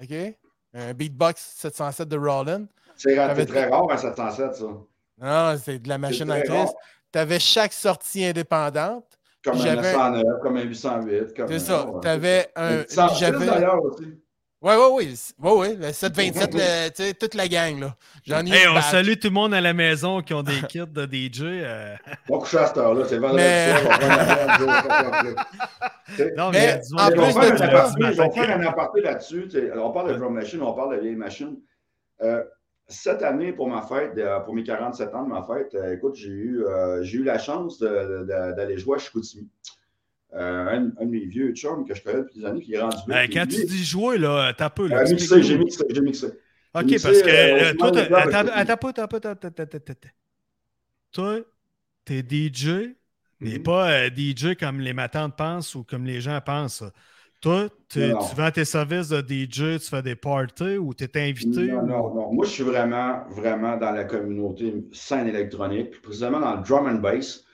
OK? 0.02 0.14
Un 0.74 0.92
beatbox 0.94 1.40
707 1.58 2.08
de 2.08 2.16
Roland. 2.16 2.66
C'est 2.96 3.14
très 3.46 3.68
rare 3.68 3.90
à 3.90 3.96
707, 3.96 4.54
ça. 4.56 4.66
Non, 5.20 5.54
c'est 5.62 5.78
de 5.78 5.88
la 5.88 5.98
machine 5.98 6.26
très 6.26 6.42
crise. 6.44 6.70
Tu 7.12 7.18
avais 7.18 7.40
chaque 7.40 7.72
sortie 7.72 8.24
indépendante. 8.24 9.04
Comme 9.44 9.54
un 9.58 9.64
J'avais- 9.64 9.92
909, 9.92 10.24
comme 10.42 10.56
un 10.58 10.62
808. 10.62 11.34
comme 11.36 11.48
C'est 11.48 11.54
un- 11.54 11.58
ça. 11.58 11.86
Tu 12.02 12.08
avais 12.08 12.48
un. 12.56 12.78
Un 12.80 12.84
106 12.86 13.18
J'avais. 13.20 13.46
d'ailleurs 13.46 13.82
aussi. 13.84 14.04
Ouais, 14.62 14.76
ouais, 14.76 14.88
oui. 14.92 15.18
Ouais, 15.38 15.52
ouais. 15.52 15.74
Le 15.80 15.90
727, 15.92 16.52
le- 16.52 16.88
tu 16.90 17.02
sais, 17.02 17.14
toute 17.14 17.34
la 17.34 17.48
gang, 17.48 17.80
là. 17.80 17.96
J'en 18.26 18.44
ai 18.44 18.50
Hey, 18.50 18.68
on 18.68 18.78
salue 18.82 19.14
tout 19.14 19.28
le 19.28 19.32
monde 19.32 19.54
à 19.54 19.60
la 19.62 19.72
maison 19.72 20.20
qui 20.20 20.34
ont 20.34 20.42
des 20.42 20.60
kits 20.68 20.80
de 20.86 21.06
DJ. 21.06 21.40
euh. 21.44 21.96
Coucher 22.28 22.58
à 22.58 22.66
cette 22.66 22.76
heure-là, 22.76 23.06
c'est 23.08 23.16
vendredi 23.16 23.42
Mais- 23.42 23.70
soir, 23.80 23.98
on 24.02 24.66
va 24.66 25.24
on 25.24 25.34
Non, 26.36 26.50
Mais, 26.50 26.80
mais, 26.92 27.00
en 27.00 27.06
plus 27.10 27.32
faire 27.32 27.32
de 27.32 27.54
un 27.54 27.56
ça, 27.56 27.64
aparté, 27.64 28.02
faire 28.40 28.58
un 28.58 29.00
là-dessus. 29.02 29.48
on 29.78 29.90
parle 29.92 30.12
de 30.12 30.18
drum 30.18 30.34
machine, 30.34 30.60
on 30.60 30.74
parle 30.74 30.96
de 30.96 31.00
vieilles 31.00 31.16
machines. 31.16 31.56
Euh, 32.22 32.44
cette 32.90 33.22
année, 33.22 33.52
pour 33.52 33.68
ma 33.68 33.82
fête, 33.82 34.12
euh, 34.18 34.40
pour 34.40 34.54
mes 34.54 34.62
47 34.62 35.14
ans 35.14 35.24
de 35.24 35.28
ma 35.28 35.42
fête, 35.42 35.74
euh, 35.74 35.94
écoute, 35.94 36.14
j'ai 36.14 36.28
eu, 36.30 36.64
euh, 36.64 37.02
j'ai 37.02 37.18
eu 37.18 37.24
la 37.24 37.38
chance 37.38 37.78
d'aller 37.78 38.78
jouer 38.78 38.96
à 38.96 38.98
Chicoutimi. 38.98 39.48
Euh, 40.32 40.66
un, 40.66 40.84
un 41.00 41.06
de 41.06 41.10
mes 41.10 41.26
vieux 41.26 41.52
chums 41.54 41.84
que 41.84 41.94
je 41.94 42.02
connais 42.04 42.18
depuis 42.18 42.38
des 42.40 42.46
années 42.46 42.60
qui 42.60 42.74
est 42.74 42.80
rendu 42.80 42.96
puis 43.04 43.30
quand 43.34 43.46
lui, 43.46 43.56
tu 43.56 43.64
dis 43.64 43.84
jouer, 43.84 44.16
là, 44.18 44.52
t'as 44.56 44.70
peu. 44.70 44.86
Là, 44.86 44.98
euh, 45.00 45.10
mixé, 45.10 45.42
j'ai 45.42 45.58
mixé, 45.58 45.84
j'ai 45.90 46.00
mixé. 46.00 46.26
OK, 46.74 46.84
mixé, 46.84 47.08
parce 47.08 47.22
que 47.22 47.72
toi, 47.74 47.90
t'as- 47.90 48.20
attends, 48.20 48.38
attends, 48.54 49.28
attends, 49.34 49.64
attends. 49.64 50.08
Toi, 51.12 51.40
t'es 52.04 52.22
DJ, 52.22 52.94
mais 53.40 53.58
Mhm. 53.58 53.62
pas 53.62 54.08
DJ 54.10 54.54
comme 54.56 54.80
les 54.80 54.92
matantes 54.92 55.36
pensent 55.36 55.74
ou 55.74 55.82
comme 55.82 56.04
les 56.04 56.20
gens 56.20 56.40
pensent. 56.40 56.84
Toi, 57.40 57.68
Non. 57.96 58.18
tu 58.18 58.36
vends 58.36 58.50
tes 58.50 58.66
services 58.66 59.08
de 59.08 59.20
DJ, 59.22 59.78
tu 59.80 59.88
fais 59.88 60.02
des 60.02 60.14
parties 60.14 60.76
ou 60.76 60.92
t'es 60.92 61.10
invité? 61.20 61.68
Non, 61.68 61.82
non, 61.86 62.14
non. 62.14 62.32
Moi, 62.32 62.44
je 62.44 62.50
suis 62.50 62.62
vraiment, 62.62 63.22
vraiment 63.30 63.76
dans 63.78 63.92
la 63.92 64.04
communauté 64.04 64.74
scène 64.92 65.26
électronique, 65.26 65.90
puis 65.92 66.00
précisément 66.00 66.38
dans 66.40 66.56
le 66.56 66.62
drum 66.62 66.86
and 66.86 67.00
bass. 67.00 67.44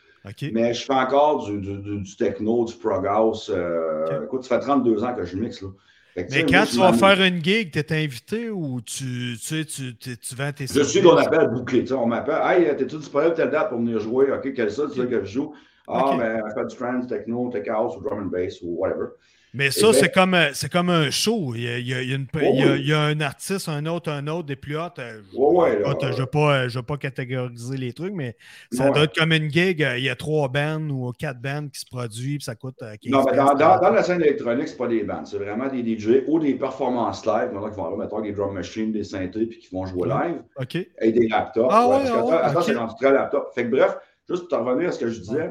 Mais 0.52 0.74
je 0.74 0.84
fais 0.84 0.92
encore 0.92 1.46
du, 1.46 1.60
du- 1.60 1.78
du- 1.78 2.00
du 2.00 2.16
techno, 2.16 2.64
du 2.64 2.74
prog 2.74 3.06
house. 3.06 3.48
euh. 3.54 4.24
Écoute, 4.24 4.42
ça 4.42 4.58
fait 4.58 4.64
32 4.66 5.04
ans 5.04 5.14
que 5.14 5.24
je 5.24 5.36
mixe. 5.36 5.62
Là. 5.62 5.68
Que, 6.16 6.20
tu 6.22 6.34
Mais 6.34 6.42
quand 6.46 6.56
moi, 6.56 6.66
tu 6.66 6.76
vas 6.78 6.92
faire 6.94 7.22
une 7.24 7.44
gig, 7.44 7.70
t'es 7.70 7.92
invité 7.94 8.50
ou 8.50 8.80
tu, 8.80 9.04
tu, 9.04 9.36
sais, 9.38 9.64
tu, 9.64 9.96
tu, 9.96 10.18
tu 10.18 10.34
vends 10.34 10.50
tes 10.50 10.66
Je 10.66 10.82
suis 10.82 11.00
qu'on 11.00 11.16
appelle 11.16 11.48
bouclé. 11.50 11.82
tu 11.82 11.88
sais, 11.88 11.94
On 11.94 12.06
m'appelle 12.06 12.40
Hey, 12.42 12.76
t'es-tu 12.76 12.96
disponible 12.96 13.34
telle 13.34 13.50
date 13.50 13.68
pour 13.68 13.78
venir 13.78 14.00
jouer? 14.00 14.32
OK, 14.32 14.52
quelle 14.52 14.70
ça, 14.72 14.84
tu 14.92 14.98
veux 14.98 15.06
que 15.06 15.20
je 15.24 15.30
joue? 15.30 15.54
Ah, 15.86 16.10
Ok. 16.14 16.18
ben, 16.18 16.42
je 16.48 16.54
fais 16.60 16.66
du 16.66 16.74
trance, 16.76 17.06
techno, 17.06 17.48
tech 17.52 17.68
house 17.68 17.96
ou 17.96 18.00
drum 18.00 18.18
and 18.24 18.26
bass 18.26 18.60
ou 18.62 18.70
whatever. 18.80 19.10
Mais 19.54 19.70
ça, 19.70 19.86
ben- 19.86 19.92
c'est 19.94 20.12
comme, 20.12 20.34
euh, 20.34 20.50
c'est 20.52 20.70
comme 20.70 20.90
un 20.90 21.10
show. 21.10 21.52
Il 21.54 21.62
y 21.62 21.68
a, 21.68 21.78
il 21.78 21.88
y 21.88 21.94
a- 21.94 22.02
il 22.02 22.10
y 22.10 22.12
a 22.12 22.16
une- 22.16 22.26
Oh, 22.34 22.38
il 22.42 22.60
y 22.60 22.62
a- 22.62 22.72
oui. 22.72 22.78
il 22.80 22.88
y 22.88 22.92
a 22.92 23.00
un 23.00 23.20
artiste, 23.22 23.70
un 23.70 23.86
autre, 23.86 24.10
un 24.12 24.26
autre, 24.26 24.42
des 24.46 24.56
plus 24.56 24.76
hautes. 24.76 24.98
euh, 24.98 25.22
Ouais, 25.34 25.80
écoute, 25.80 25.98
je 26.02 26.06
ne 26.08 26.12
vais 26.16 26.26
pas, 26.26 26.64
euh, 26.64 26.68
vais 26.68 26.82
pas 26.82 26.96
catégoriser 26.98 27.76
les 27.78 27.92
trucs, 27.94 28.12
mais 28.12 28.36
ça 28.70 28.84
Ouais. 28.86 28.92
doit 28.92 29.02
être 29.04 29.16
comme 29.16 29.32
une 29.32 29.50
gig. 29.50 29.82
euh, 29.82 29.96
Il 29.96 30.04
y 30.04 30.10
a 30.10 30.16
trois 30.16 30.48
bands 30.48 30.86
ou 30.90 31.10
quatre 31.18 31.40
bands 31.40 31.68
qui 31.72 31.80
se 31.80 31.86
produisent, 31.86 32.36
puis 32.38 32.44
ça 32.44 32.54
coûte 32.54 32.74
euh, 32.82 32.96
15 33.00 33.10
Non, 33.10 33.24
mais 33.24 33.36
dans, 33.36 33.54
piastres. 33.54 33.56
dans- 33.56 33.80
dans 33.80 33.94
la 33.94 34.02
scène 34.02 34.20
électronique, 34.20 34.68
c'est 34.68 34.76
pas 34.76 34.88
des 34.88 35.02
bandes, 35.04 35.26
c'est 35.26 35.38
vraiment 35.38 35.68
des 35.68 35.82
DJ 35.82 36.22
ou 36.26 36.38
des 36.38 36.54
performances 36.54 37.24
live, 37.24 37.50
maintenant 37.52 37.70
qui 37.70 37.76
vont 37.76 37.90
là, 37.90 37.96
mettons, 38.04 38.20
des 38.20 38.32
drum 38.32 38.52
machines, 38.52 38.92
des 38.92 39.04
synthés, 39.04 39.46
puis 39.46 39.58
qui 39.58 39.68
vont 39.74 39.86
jouer 39.86 40.06
live, 40.08 40.42
OK. 40.60 40.74
et 40.76 41.12
des 41.12 41.28
laptops. 41.28 41.68
Ah 41.70 41.86
ouais, 41.88 41.96
parce 41.98 42.10
que 42.10 42.14
ah 42.14 42.24
ouais, 42.26 42.32
attends, 42.34 42.44
attends, 42.48 42.58
ok. 42.60 42.64
c'est 42.66 42.74
rendu 42.74 42.94
très 43.00 43.12
laptop. 43.12 43.52
Fait 43.54 43.64
que 43.64 43.70
bref, 43.70 43.96
juste 44.28 44.48
pour 44.48 44.58
te 44.58 44.62
revenir 44.62 44.88
à 44.90 44.92
ce 44.92 44.98
que 45.00 45.08
je 45.08 45.18
disais, 45.20 45.50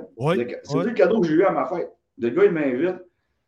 c'est 0.63 0.77
le 0.83 0.91
cadeau 0.91 1.21
que 1.21 1.27
j'ai 1.27 1.33
eu 1.33 1.43
à 1.43 1.51
ma 1.51 1.65
fête. 1.65 1.89
Le 2.19 2.29
gars, 2.29 2.43
il 2.45 2.51
m'invite, 2.51 3.01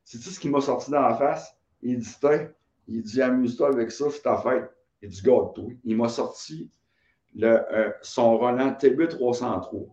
c'est-tu 0.09 0.29
ce 0.29 0.39
qui 0.39 0.49
m'a 0.49 0.61
sorti 0.61 0.89
dans 0.89 1.01
la 1.01 1.15
face? 1.15 1.53
Il 1.81 1.99
dit, 1.99 2.15
tiens, 2.21 2.47
il 2.87 3.01
dit, 3.01 3.21
amuse-toi 3.21 3.67
avec 3.73 3.91
ça, 3.91 4.05
c'est 4.09 4.21
ta 4.21 4.37
fête. 4.37 4.69
Il 5.01 5.09
dit, 5.09 5.21
garde-toi. 5.21 5.65
Il 5.83 5.97
m'a 5.97 6.07
sorti 6.07 6.69
le, 7.35 7.59
euh, 7.73 7.91
son 8.01 8.37
Roland 8.37 8.71
TB303. 8.71 9.87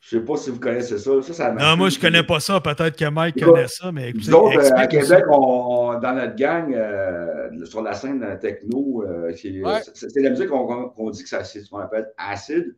Je 0.00 0.16
ne 0.16 0.20
sais 0.20 0.24
pas 0.26 0.36
si 0.36 0.50
vous 0.50 0.60
connaissez 0.60 0.98
ça. 0.98 1.20
ça, 1.22 1.32
ça 1.32 1.52
Non, 1.52 1.76
moi, 1.76 1.88
je 1.88 1.98
connais 1.98 2.22
pas 2.22 2.38
ça. 2.38 2.60
Peut-être 2.60 2.96
que 2.96 3.08
Mike 3.08 3.42
connaît 3.42 3.66
ça, 3.66 3.90
mais 3.90 4.10
écoutez, 4.10 4.30
Nous 4.30 4.36
autres, 4.36 4.58
euh, 4.60 4.76
à 4.76 4.86
Québec, 4.86 5.24
on- 5.30 5.98
dans 5.98 6.14
notre 6.14 6.36
gang, 6.36 6.72
euh, 6.72 7.64
sur 7.64 7.82
la 7.82 7.94
scène 7.94 8.38
techno, 8.40 9.02
euh, 9.02 9.32
c'est 9.36 9.62
Ouais. 9.64 9.80
c'est- 9.82 10.08
c'est 10.10 10.20
la 10.20 10.30
musique 10.30 10.48
qu'on 10.48 11.10
dit 11.10 11.22
que 11.24 11.28
ça- 11.28 11.42
c'est 11.42 11.60
ce 11.62 11.70
qu'on 11.70 11.78
appelle 11.78 12.12
acide. 12.18 12.76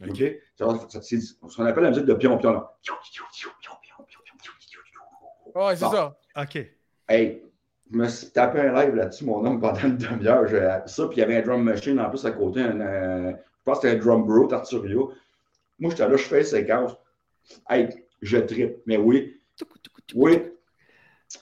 C'est 0.00 0.40
c'est 1.02 1.20
ce 1.20 1.34
qu'on 1.56 1.64
appelle 1.66 1.82
la 1.84 1.90
musique 1.90 2.06
de 2.06 2.14
pion-pion. 2.14 2.62
Ouais, 5.66 5.76
c'est 5.76 5.84
Bon. 5.84 5.90
ça. 5.90 6.16
OK. 6.40 6.66
Hey, 7.08 7.42
je 7.90 7.96
me 7.96 8.06
suis 8.08 8.28
tapé 8.30 8.60
un 8.60 8.72
live 8.74 8.94
là-dessus, 8.94 9.24
mon 9.24 9.44
homme, 9.44 9.60
pendant 9.60 9.80
une 9.80 9.96
demi-heure. 9.96 10.46
J'ai- 10.46 10.78
Ça, 10.86 11.06
puis 11.06 11.16
il 11.16 11.20
y 11.20 11.22
avait 11.22 11.36
un 11.38 11.42
drum 11.42 11.62
machine 11.62 11.98
en 11.98 12.08
plus 12.10 12.24
à 12.24 12.30
côté. 12.30 12.60
un, 12.60 12.80
euh, 12.80 13.30
je 13.32 13.62
pense 13.64 13.80
que 13.80 13.88
c'était 13.88 14.00
un 14.00 14.04
drum 14.04 14.24
bro, 14.24 14.46
Tarturio. 14.46 15.12
Moi, 15.78 15.90
j'étais 15.90 16.08
là, 16.08 16.16
je 16.16 16.22
fais 16.22 16.44
séquence. 16.44 16.92
Hey, 17.68 17.88
je 18.22 18.38
tripe. 18.38 18.76
Mais 18.86 18.96
oui, 18.98 19.40
oui. 20.14 20.42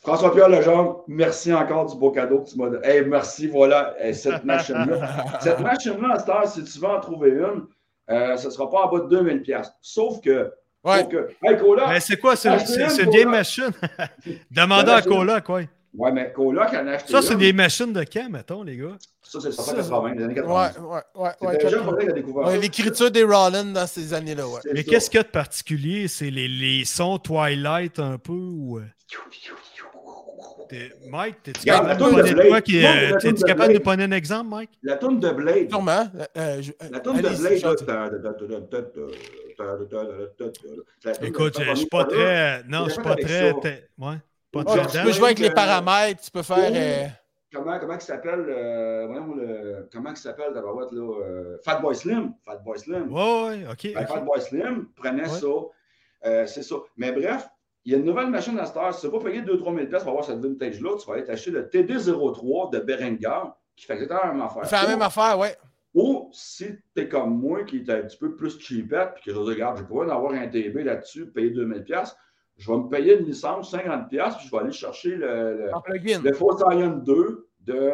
François-Pierre 0.03 0.49
Legendre, 0.49 1.05
merci 1.07 1.53
encore 1.55 1.87
du 1.87 1.97
beau 1.97 2.11
cadeau 2.11 2.41
que 2.41 2.49
tu 2.51 2.59
m'as 2.59 2.69
donné. 2.71 2.87
Hey, 2.87 3.05
merci, 3.05 3.47
voilà, 3.47 3.95
hey, 4.01 4.15
cette 4.15 4.45
machine-là. 4.45 5.25
cette 5.41 5.61
machine-là, 5.61 6.15
à 6.15 6.19
cette 6.19 6.29
heure, 6.29 6.49
si 6.49 6.65
tu 6.65 6.79
veux 6.81 6.89
en 6.89 7.01
trouver 7.01 7.31
une, 7.31 7.67
euh, 8.11 8.37
ce 8.37 8.47
ne 8.47 8.51
sera 8.51 8.69
pas 8.69 8.83
en 8.87 8.89
bas 8.91 9.01
de 9.01 9.09
2000 9.09 9.43
pièces. 9.43 9.71
Sauf 9.81 10.21
que, 10.21 10.53
Ouais. 10.87 11.01
hey, 11.43 11.57
Mais 11.89 12.01
c'est 12.01 12.17
quoi? 12.17 12.37
C'est 12.37 12.49
Ah, 12.49 12.59
c'est- 12.61 12.89
c'est 12.91 13.25
machine. 13.25 13.71
Demandez 14.51 14.93
à. 14.93 15.03
Cola, 15.03 15.41
quoi. 15.41 15.63
Ouais, 15.95 16.13
mais 16.13 16.31
Coloc 16.31 16.69
en 16.75 16.87
a 16.87 16.93
acheté. 16.93 17.11
Ça, 17.11 17.23
c'est 17.23 17.37
des 17.37 17.53
machines 17.55 17.93
de 17.93 18.05
camp, 18.05 18.29
mettons, 18.31 18.63
les 18.63 18.77
gars. 18.77 18.99
Ça, 19.23 19.41
c'est 19.41 19.51
Ça, 19.51 19.63
180, 19.63 20.15
les 20.15 20.25
années 20.25 20.35
Ouais, 20.35 20.43
80. 20.43 20.73
ouais, 20.83 21.01
ouais. 21.15 21.31
C'est 21.41 21.47
ouais, 21.47 21.57
déjà 21.57 21.79
Coloc 21.79 22.03
a 22.09 22.13
découvert 22.13 22.47
ouais, 22.47 22.53
ça. 22.53 22.59
L'écriture 22.59 23.11
des 23.11 23.23
Rollins 23.25 23.65
dans 23.65 23.87
ces 23.87 24.13
années-là, 24.13 24.47
ouais. 24.47 24.61
C'est 24.63 24.75
Mais 24.75 24.83
ça. 24.83 24.91
qu'est-ce 24.91 25.09
qu'il 25.11 25.17
y 25.17 25.21
a 25.21 25.23
de 25.25 25.29
particulier? 25.29 26.07
C'est 26.09 26.31
les, 26.31 26.49
les 26.49 26.85
sons 26.85 27.19
Twilight 27.19 27.99
un 27.99 28.19
peu 28.19 28.33
ou. 28.33 28.79
euh, 28.79 28.83
t'es- 30.69 30.93
Mike, 31.09 31.43
t'es-tu 31.45 31.65
capable, 31.65 31.99
de 31.99 32.05
euh, 32.05 33.79
donner 33.79 34.05
un 34.05 34.11
exemple, 34.13 34.51
Mike? 34.51 34.71
La 34.83 34.97
toune 34.97 35.19
de 35.19 35.31
Blade. 35.31 35.71
Sûrement. 35.71 36.09
euh, 36.37 36.63
La 36.91 37.01
toune 37.01 37.17
de 37.23 37.23
Blade. 37.23 37.63
Écoute, 41.23 41.59
je 41.61 41.75
suis 41.75 41.87
pas 41.87 42.05
très. 42.05 42.63
Non, 42.65 42.85
je 42.87 42.91
suis 42.93 43.03
pas 43.03 43.17
très. 43.17 43.53
Ouais. 43.99 44.17
Pas 44.53 44.65
tu 44.65 44.99
peux 45.05 45.13
jouer 45.13 45.25
avec 45.27 45.39
les 45.39 45.51
paramètres, 45.51 46.23
tu 46.23 46.31
peux 46.31 46.43
faire. 46.43 46.71
euh, 46.73 47.07
Comment, 47.53 47.79
comment 47.79 47.95
il 47.95 48.01
s'appelle 48.01 48.45
euh, 48.49 49.07
voyons 49.07 49.35
le, 49.35 49.89
Comment 49.93 50.11
il 50.11 50.17
s'appelle 50.17 50.53
d'abord 50.53 50.81
là 50.81 50.87
euh, 50.93 51.57
Fat 51.65 51.77
Boy 51.77 51.95
Slim. 51.95 52.35
Fat 52.45 52.57
Boy 52.57 52.79
Slim. 52.79 53.13
Ouais, 53.13 53.23
ouais, 53.45 53.67
ok. 53.71 53.93
Ben, 53.95 54.03
ok. 54.03 54.09
Fat 54.09 54.21
Boy 54.21 54.41
Slim 54.41 54.87
prenait 54.97 55.23
Ouais. 55.23 55.29
ça. 55.29 55.47
Euh, 56.27 56.47
c'est 56.47 56.63
ça. 56.63 56.77
Mais 56.97 57.13
bref, 57.13 57.47
il 57.85 57.93
y 57.93 57.95
a 57.95 57.99
une 57.99 58.05
nouvelle 58.05 58.29
machine 58.31 58.59
à 58.59 58.67
cette 58.67 58.77
heure. 58.77 58.93
Si 58.95 59.01
tu 59.01 59.07
ne 59.07 59.13
pas 59.19 59.25
payer 59.25 59.43
2-3 59.43 59.75
000 59.77 59.87
pour 60.01 60.09
avoir 60.09 60.25
cette 60.25 60.39
vintage-là, 60.41 60.97
tu 60.99 61.07
vas 61.07 61.15
aller 61.15 61.25
t'acheter 61.25 61.51
le 61.51 61.63
TD03 61.69 62.73
de 62.73 62.79
Berenger 62.81 63.51
qui 63.77 63.87
fait 63.87 63.95
exactement 63.95 64.21
la 64.25 64.33
même 64.33 64.43
affaire. 64.43 64.63
Il 64.65 64.69
fait 64.69 64.83
la 64.83 64.89
même 64.89 65.03
affaire, 65.03 65.39
ouais. 65.39 65.57
Ou 65.97 66.29
si 66.31 66.67
tu 66.95 67.03
es 67.03 67.09
comme 67.09 67.41
moi 67.41 67.65
qui 67.65 67.79
est 67.79 67.91
un 67.91 68.03
petit 68.03 68.19
peu 68.19 68.37
plus 68.37 68.61
cheapette, 68.61 69.15
puis 69.15 69.25
que 69.25 69.31
je 69.33 69.41
dis, 69.41 69.49
regarde, 69.49 69.79
je 69.79 69.83
pourrais 69.83 70.07
en 70.07 70.11
avoir 70.11 70.33
un 70.33 70.47
TB 70.47 70.85
là-dessus, 70.85 71.27
payer 71.31 71.51
2000 71.51 71.85
je 72.59 72.71
vais 72.71 72.79
me 72.79 72.89
payer 72.89 73.19
une 73.19 73.27
licence 73.27 73.71
50 73.71 74.09
puis 74.09 74.19
je 74.19 74.51
vais 74.51 74.59
aller 74.59 74.73
chercher 74.73 75.17
le, 75.17 75.57
le, 75.57 76.23
le 76.23 76.33
Force 76.35 76.63
Iron 76.71 76.99
2 76.99 77.49
de, 77.61 77.93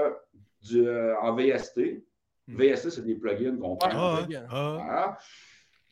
du, 0.63 0.87
euh, 0.87 1.19
en 1.21 1.35
VST. 1.35 2.03
Hmm. 2.49 2.57
VST, 2.57 2.91
c'est 2.91 3.05
des 3.05 3.15
plugins 3.15 3.57
qu'on 3.57 3.77
prend. 3.77 3.89
Ah. 3.93 4.27
Ah, 4.51 4.77
Voilà. 4.77 5.19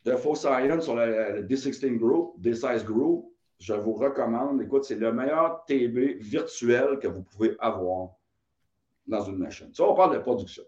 De 0.05 0.17
Force 0.17 0.45
Iron 0.45 0.81
sur 0.81 0.97
le, 0.97 1.41
le 1.41 1.43
D16 1.43 1.97
Group, 1.97 2.35
D16 2.41 2.85
Group, 2.85 3.33
je 3.59 3.75
vous 3.75 3.93
recommande. 3.95 4.61
Écoute, 4.63 4.85
c'est 4.85 4.97
le 4.97 5.13
meilleur 5.13 5.65
TB 5.67 6.21
virtuel 6.21 6.99
que 7.01 7.09
vous 7.09 7.23
pouvez 7.23 7.57
avoir 7.59 8.11
dans 9.07 9.23
une 9.25 9.37
machine. 9.37 9.73
Ça, 9.75 9.85
on 9.85 9.95
parle 9.95 10.15
de 10.15 10.21
production. 10.21 10.63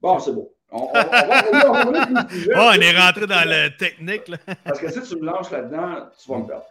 Bon, 0.00 0.18
c'est 0.18 0.32
bon. 0.32 0.50
On, 0.72 0.84
on- 0.84 2.28
sujet. 2.28 2.52
Ah, 2.54 2.72
on 2.76 2.80
est 2.80 2.96
rentré 2.98 3.26
dans 3.26 3.44
le 3.48 3.76
technique, 3.76 4.28
là. 4.28 4.36
Parce 4.64 4.78
que 4.80 4.90
si 4.90 5.02
tu 5.02 5.16
me 5.20 5.26
lances 5.26 5.50
là-dedans, 5.50 6.08
tu 6.22 6.30
vas 6.30 6.38
me 6.38 6.46
perdre. 6.46 6.64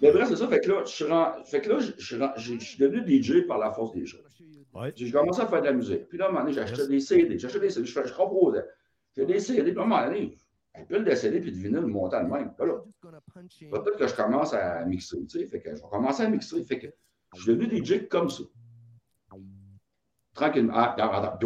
Mais 0.00 0.10
bref, 0.12 0.28
c'est 0.28 0.36
ça. 0.36 0.48
Fait 0.48 0.60
que 0.60 0.68
là, 0.70 0.82
je 0.84 0.90
suis, 0.90 1.04
ren- 1.04 1.34
fait 1.44 1.60
que 1.60 1.68
là, 1.70 1.78
je, 1.78 1.92
je 1.98 2.04
suis 2.06 2.16
ren- 2.16 2.32
je- 2.36 2.54
je 2.54 2.64
suis 2.64 2.78
devenu 2.78 3.02
DJ 3.22 3.46
par 3.46 3.58
la 3.58 3.70
force 3.72 3.92
des 3.92 4.06
choses. 4.06 4.20
Ouais. 4.74 4.92
J'ai 4.96 5.10
commencé 5.10 5.40
à 5.40 5.46
faire 5.46 5.60
de 5.60 5.66
la 5.66 5.72
musique. 5.72 6.08
Puis 6.08 6.18
là, 6.18 6.24
à 6.24 6.28
un 6.28 6.30
moment 6.32 6.44
donné, 6.44 6.54
j'achetais 6.54 6.86
des 6.88 7.00
CD. 7.00 7.38
J'achetais 7.38 7.60
des 7.60 7.70
CD. 7.70 7.86
Je, 7.86 8.00
je 8.06 8.14
composais. 8.14 8.64
J'ai 9.16 9.26
des 9.26 9.38
CD. 9.40 9.70
Puis 9.72 9.78
à 9.80 9.82
un 9.82 9.86
moment 9.86 10.04
donné, 10.04 10.36
un 10.74 10.84
pile 10.84 11.04
de 11.04 11.14
CD 11.14 11.40
puis 11.40 11.52
de 11.52 11.56
vinyle 11.56 11.80
montant 11.86 12.22
de 12.24 12.28
même. 12.30 12.52
Là, 12.58 12.64
là, 12.66 12.74
peut-être 13.70 13.98
que 13.98 14.06
je 14.08 14.14
commence 14.14 14.54
à 14.54 14.84
mixer. 14.86 15.18
Tu 15.26 15.40
sais, 15.40 15.46
fait 15.46 15.60
que 15.60 15.70
je 15.70 15.82
vais 15.82 15.88
commencer 15.90 16.22
à 16.22 16.28
mixer. 16.28 16.64
Fait 16.64 16.78
que 16.78 16.86
je 17.36 17.42
suis 17.42 17.54
devenu 17.56 17.84
DJ 17.84 18.08
comme 18.08 18.30
ça. 18.30 18.42
Tranquillement. 20.34 20.72
Ah, 20.74 20.92
attends, 20.94 21.12
attends. 21.12 21.38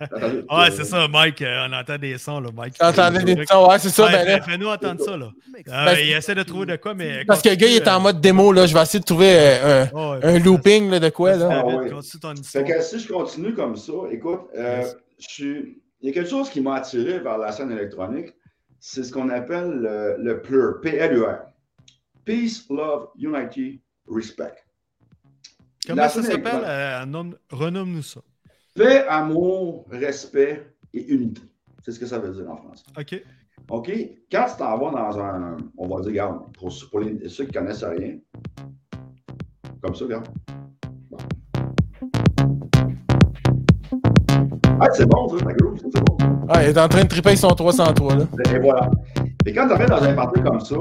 Attendez. 0.00 0.44
Ouais, 0.50 0.70
c'est 0.72 0.84
ça, 0.84 1.06
Mike. 1.08 1.40
euh, 1.42 1.66
on 1.68 1.72
entend 1.72 1.96
des 1.98 2.18
sons, 2.18 2.40
là, 2.40 2.50
Mike. 2.54 2.78
T'entendais 2.78 3.22
des 3.34 3.46
sons, 3.46 3.68
ouais, 3.68 3.78
c'est 3.78 3.88
ça. 3.90 4.04
Ouais, 4.06 4.12
ben 4.12 4.26
là, 4.26 4.40
Fais-nous 4.42 4.66
entendre 4.68 5.04
ça, 5.04 5.16
là. 5.16 5.26
Euh, 5.26 5.60
Parce- 5.66 6.00
il 6.00 6.10
essaie 6.12 6.34
de 6.34 6.42
trouver 6.42 6.66
de 6.66 6.76
quoi, 6.76 6.94
mais. 6.94 7.24
parce 7.24 7.42
que 7.42 7.48
le 7.50 7.54
gars, 7.54 7.66
il 7.68 7.76
est 7.76 7.88
en 7.88 8.00
mode 8.00 8.20
démo, 8.20 8.52
là. 8.52 8.66
Je 8.66 8.74
vais 8.74 8.82
essayer 8.82 9.00
de 9.00 9.04
trouver 9.04 9.32
euh, 9.34 9.84
un, 9.94 10.20
un 10.22 10.38
looping 10.38 10.90
là, 10.90 10.98
de 11.00 11.08
quoi, 11.10 11.36
là. 11.36 11.48
Ah, 11.50 11.66
ouais. 11.66 11.90
Continue 11.90 12.20
ton 12.20 12.34
Fait 12.34 12.40
histoire. 12.40 12.64
que 12.64 12.80
si 12.82 12.98
je 12.98 13.12
continue 13.12 13.54
comme 13.54 13.76
ça, 13.76 13.92
écoute, 14.10 14.40
euh, 14.56 14.80
Yes. 14.80 14.96
je 15.18 15.28
suis... 15.28 15.82
il 16.00 16.08
y 16.08 16.10
a 16.10 16.12
quelque 16.14 16.30
chose 16.30 16.50
qui 16.50 16.60
m'a 16.60 16.74
attiré 16.76 17.20
vers 17.20 17.38
la 17.38 17.52
scène 17.52 17.70
électronique. 17.70 18.34
C'est 18.80 19.04
ce 19.04 19.12
qu'on 19.12 19.28
appelle 19.28 19.70
le, 19.70 20.16
le 20.18 20.42
PLUR, 20.42 20.80
P-L-U-R. 20.80 21.38
Peace, 22.24 22.64
Love, 22.68 23.08
Unity, 23.16 23.80
Respect. 24.08 24.54
Comment 25.86 26.02
la 26.02 26.08
ça 26.08 26.22
scène 26.22 26.30
s'appelle? 26.32 26.62
Euh, 26.64 27.04
Renomme-nous 27.50 28.02
ça. 28.02 28.20
Paix, 28.74 29.04
amour, 29.08 29.84
respect 29.90 30.74
et 30.94 31.04
unité. 31.12 31.42
C'est 31.84 31.92
ce 31.92 32.00
que 32.00 32.06
ça 32.06 32.18
veut 32.18 32.32
dire 32.32 32.50
en 32.50 32.56
français. 32.56 32.84
OK. 32.98 33.22
OK? 33.70 33.90
Quand 34.30 34.46
tu 34.50 34.56
t'en 34.58 34.78
vas 34.78 34.90
dans 34.90 35.18
un. 35.20 35.56
On 35.76 35.88
va 35.88 36.00
dire, 36.00 36.10
regarde, 36.10 36.38
pour, 36.58 36.72
pour 36.90 37.00
les- 37.00 37.28
ceux 37.28 37.44
qui 37.44 37.52
connaissent 37.52 37.84
rien, 37.84 38.16
comme 39.82 39.94
ça, 39.94 40.04
regarde. 40.04 40.28
Bon. 41.10 41.18
Ah, 44.80 44.88
c'est 44.92 45.06
bon, 45.08 45.28
ça, 45.28 45.44
ta 45.44 45.52
groove, 45.52 45.78
c'est 45.78 46.00
bon. 46.04 46.16
Ah, 46.48 46.62
il 46.64 46.70
est 46.70 46.78
en 46.78 46.88
train 46.88 47.02
de 47.04 47.08
triper 47.08 47.36
son 47.36 47.48
303, 47.48 48.16
là. 48.16 48.24
Et 48.54 48.58
voilà. 48.58 48.90
Et 49.46 49.52
quand 49.52 49.66
tu 49.66 49.72
arrives 49.74 49.88
dans 49.88 50.02
un 50.02 50.14
party 50.14 50.40
comme 50.42 50.60
ça, 50.60 50.76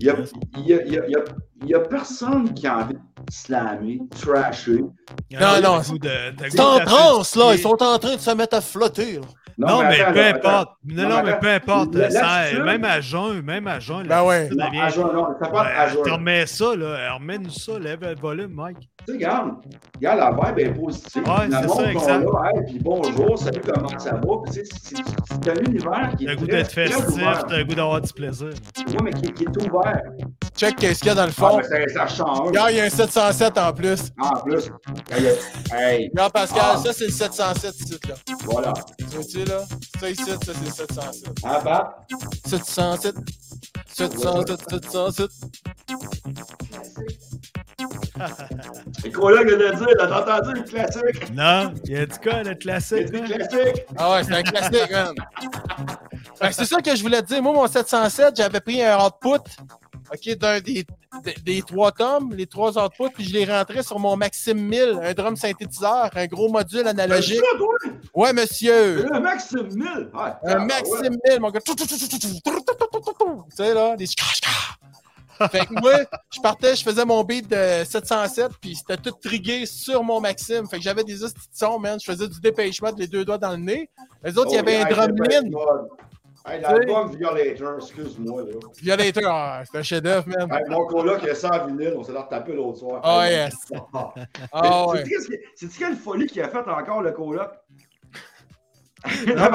il 0.00 0.06
n'y 0.06 0.10
a, 0.10 0.14
y 0.14 0.72
a, 0.72 0.84
il 0.86 0.92
y 0.92 0.98
a- 0.98 1.06
il 1.06 1.10
y 1.12 1.16
a- 1.16 1.24
il 1.62 1.68
y 1.68 1.74
a 1.74 1.80
personne 1.80 2.52
qui 2.54 2.66
a 2.66 2.78
envie 2.78 2.94
de 2.94 3.00
slammer, 3.30 4.00
trasher. 4.10 4.84
Non, 5.32 5.60
non, 5.62 5.82
C'est 5.82 6.60
en 6.60 6.78
transe, 6.80 7.36
là. 7.36 7.54
Ils 7.54 7.60
sont 7.60 7.82
en 7.82 7.98
train 7.98 8.16
de 8.16 8.20
se 8.20 8.30
mettre 8.32 8.56
à 8.56 8.60
flotter, 8.60 9.14
là. 9.14 9.26
Non, 9.58 9.80
mais, 9.80 10.00
attends, 10.00 10.12
peu 10.12 10.26
importe. 10.26 10.68
Non, 10.84 11.08
non, 11.08 11.22
mais 11.22 11.38
peu 11.38 11.48
importe. 11.48 12.10
Ça, 12.10 12.52
même 12.62 12.84
à 12.84 13.00
jeun, 13.00 13.40
même 13.40 13.66
à 13.66 13.80
jeun. 13.80 14.06
Ben 14.06 14.22
ouais. 14.22 14.50
Non, 14.50 14.66
à 14.80 14.88
jour, 14.90 15.12
non, 15.12 15.28
ça 15.40 15.50
à 15.50 15.88
remets 15.88 16.46
ça, 16.46 16.76
là. 16.76 17.14
Remets-nous 17.14 17.50
ça, 17.50 17.78
lève 17.78 18.02
le 18.02 18.14
volume, 18.14 18.52
Mike. 18.52 18.88
Tu 19.06 19.12
sais, 19.12 19.18
regarde, 19.18 19.50
regarde, 19.96 20.18
la 20.18 20.30
vibe 20.52 20.58
est 20.58 20.72
positive. 20.80 21.22
Ouais, 21.22 21.50
ça, 21.50 21.68
sont 21.68 21.84
exact. 21.84 22.24
là, 22.24 22.50
hey, 22.54 22.64
puis 22.66 22.78
bonjour, 22.80 23.38
salut, 23.38 23.60
comment 23.64 23.98
ça 23.98 24.12
va? 24.14 24.20
Puis, 24.44 24.52
tu 24.52 24.64
sais, 24.64 24.72
c'est 24.82 24.96
c'est 24.96 25.50
un 25.50 25.64
univers 25.64 26.14
qui 26.18 26.24
T'as 26.24 26.32
est 26.32 26.34
le 26.34 26.40
goût 26.40 26.46
d'être 26.46 26.70
festif, 26.72 27.04
t'as 27.48 27.56
le 27.58 27.64
goût 27.64 27.74
d'avoir 27.74 28.00
du 28.00 28.12
plaisir. 28.12 28.48
Ouais, 28.48 28.96
mais 29.04 29.12
qui, 29.12 29.32
qui 29.32 29.44
est 29.44 29.62
ouvert. 29.62 30.02
Check 30.56 30.76
qu'est-ce 30.76 30.98
qu'il 31.00 31.08
y 31.08 31.10
a 31.10 31.14
dans 31.14 31.26
le 31.26 31.32
Ah, 31.36 31.40
fond. 31.50 31.58
mais 31.58 31.62
ça, 31.88 31.94
ça 31.94 32.06
change. 32.08 32.38
Regarde, 32.48 32.70
il 32.72 32.76
y 32.78 32.80
a 32.80 32.84
un 32.84 32.88
707 32.90 33.58
en 33.58 33.72
plus. 33.72 34.00
En 34.20 34.40
plus, 34.40 34.70
hey, 35.72 36.08
Regarde, 36.08 36.32
Pascal, 36.32 36.62
Ah. 36.74 36.76
ça, 36.78 36.92
c'est 36.92 37.04
le 37.06 37.10
707 37.12 37.74
ici, 37.80 37.98
là. 38.08 38.14
voilà. 38.44 38.72
Tu 38.98 39.04
vois-tu, 39.04 39.44
là? 39.44 39.60
Ça 40.00 40.10
ici, 40.10 40.24
ça, 40.24 40.36
c'est 40.42 40.64
le 40.64 40.70
707. 40.70 41.28
Hein, 41.44 41.58
Pat? 41.62 41.96
707. 42.46 43.14
707, 43.94 44.60
707. 44.70 45.30
C'est 49.02 49.12
quoi 49.12 49.32
là 49.34 49.44
que 49.44 49.50
de 49.50 49.76
dire? 49.76 49.88
T'as 49.98 50.20
entendu 50.38 50.54
le 50.60 50.62
classique? 50.62 51.30
Non, 51.34 51.72
il 51.84 51.90
y 51.92 51.96
a 51.96 52.06
du 52.06 52.18
cas, 52.18 52.42
le 52.42 52.50
C'est 52.50 52.56
classique. 52.58 53.14
hein? 53.14 53.24
classique. 53.26 53.86
Ah 53.96 54.12
ouais, 54.12 54.24
c'est 54.24 54.34
un 54.34 54.42
classique, 54.42 54.90
man. 54.90 55.14
C'est 56.52 56.64
ça 56.64 56.80
que 56.80 56.94
je 56.96 57.02
voulais 57.02 57.22
te 57.22 57.28
dire. 57.28 57.42
Moi, 57.42 57.52
mon 57.52 57.66
707, 57.66 58.36
j'avais 58.36 58.60
pris 58.60 58.82
un 58.82 58.98
output, 59.04 59.38
OK, 60.12 60.36
d'un 60.38 60.60
des, 60.60 60.84
des, 61.24 61.34
des 61.44 61.62
trois 61.62 61.90
tomes, 61.92 62.32
les 62.34 62.46
trois 62.46 62.78
outputs, 62.78 63.10
puis 63.14 63.24
je 63.24 63.32
les 63.32 63.44
rentrais 63.44 63.82
sur 63.82 63.98
mon 63.98 64.16
Maxime 64.16 64.58
1000, 64.60 65.00
un 65.02 65.12
drum 65.14 65.34
synthétiseur, 65.36 66.10
un 66.14 66.26
gros 66.26 66.48
module 66.50 66.86
analogique. 66.86 67.40
Ouais, 68.14 68.32
monsieur. 68.32 69.02
Le 69.10 69.20
Maxime 69.20 69.68
1000. 69.74 70.10
Ah, 70.14 70.38
Un 70.44 70.58
ouais. 70.60 70.66
Maxime 70.66 71.16
1000, 71.28 71.40
mon 71.40 71.50
gars. 71.50 71.60
Tu 71.60 71.72
sais, 73.50 73.74
là, 73.74 73.96
des 73.96 74.06
Fait 75.50 75.66
que 75.66 75.80
moi, 75.80 75.92
je 76.34 76.40
partais, 76.40 76.74
je 76.76 76.82
faisais 76.82 77.04
mon 77.04 77.22
beat 77.24 77.48
de 77.50 77.84
707, 77.84 78.52
puis 78.60 78.74
c'était 78.76 78.96
tout 78.96 79.10
trigué 79.22 79.66
sur 79.66 80.02
mon 80.02 80.20
Maxime. 80.20 80.66
Fait 80.68 80.78
que 80.78 80.82
j'avais 80.82 81.04
des 81.04 81.22
hosties 81.22 81.48
de 81.48 81.56
son, 81.56 81.78
man. 81.78 81.98
Je 82.00 82.10
faisais 82.10 82.28
du 82.28 82.40
dépêchement, 82.40 82.90
les 82.96 83.06
deux 83.06 83.24
doigts 83.24 83.38
dans 83.38 83.50
le 83.52 83.56
nez. 83.58 83.90
Les 84.24 84.36
autres, 84.38 84.50
il 84.52 84.54
y 84.54 84.58
Oh, 84.58 84.60
avait 84.60 84.76
un 84.76 84.88
yeah, 84.88 84.94
drumlin. 84.94 85.28
c'est 85.42 85.50
pas 85.50 85.50
bon. 85.50 85.88
Hey, 86.48 86.60
l'album 86.60 87.16
Violator, 87.16 87.74
excuse-moi, 87.78 88.42
là. 88.42 88.52
Violator, 88.80 89.24
ah, 89.26 89.62
c'est 89.64 89.78
un 89.78 89.82
chef-d'œuvre, 89.82 90.28
man. 90.28 90.48
Hey, 90.52 90.62
mon 90.70 90.86
coloc, 90.86 91.20
il 91.26 91.34
ça 91.34 91.50
en 91.64 91.66
vinyle, 91.66 91.94
on 91.96 92.04
s'est 92.04 92.12
leur 92.12 92.28
tapé 92.28 92.52
l'autre 92.52 92.78
soir. 92.78 93.00
Ah, 93.02 93.26
Hey, 93.28 93.34
yes. 93.34 93.54
Ah, 94.52 94.86
ouais. 94.88 95.02
C'est-tu 95.56 95.76
quelle 95.78 95.96
folie 95.96 96.26
qu'il 96.26 96.40
a 96.42 96.48
faite 96.48 96.68
encore, 96.68 97.02
le 97.02 97.10
coloc? 97.10 97.50
Regarde, 99.04 99.52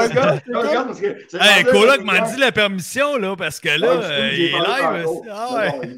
parce 0.87 0.99
que 0.99 1.07
Hey, 1.37 1.63
rendu 1.63 1.71
Coloc 1.71 2.03
m'a 2.03 2.21
dit 2.21 2.39
la 2.39 2.51
permission, 2.51 3.17
là, 3.17 3.35
parce 3.35 3.59
que 3.59 3.69
là, 3.69 3.87
Ah, 3.91 4.03
euh, 4.05 4.29
il 4.33 4.41
est 4.41 4.51
live. 4.51 4.59
Ah 5.29 5.49
Non, 5.49 5.55
ouais. 5.55 5.95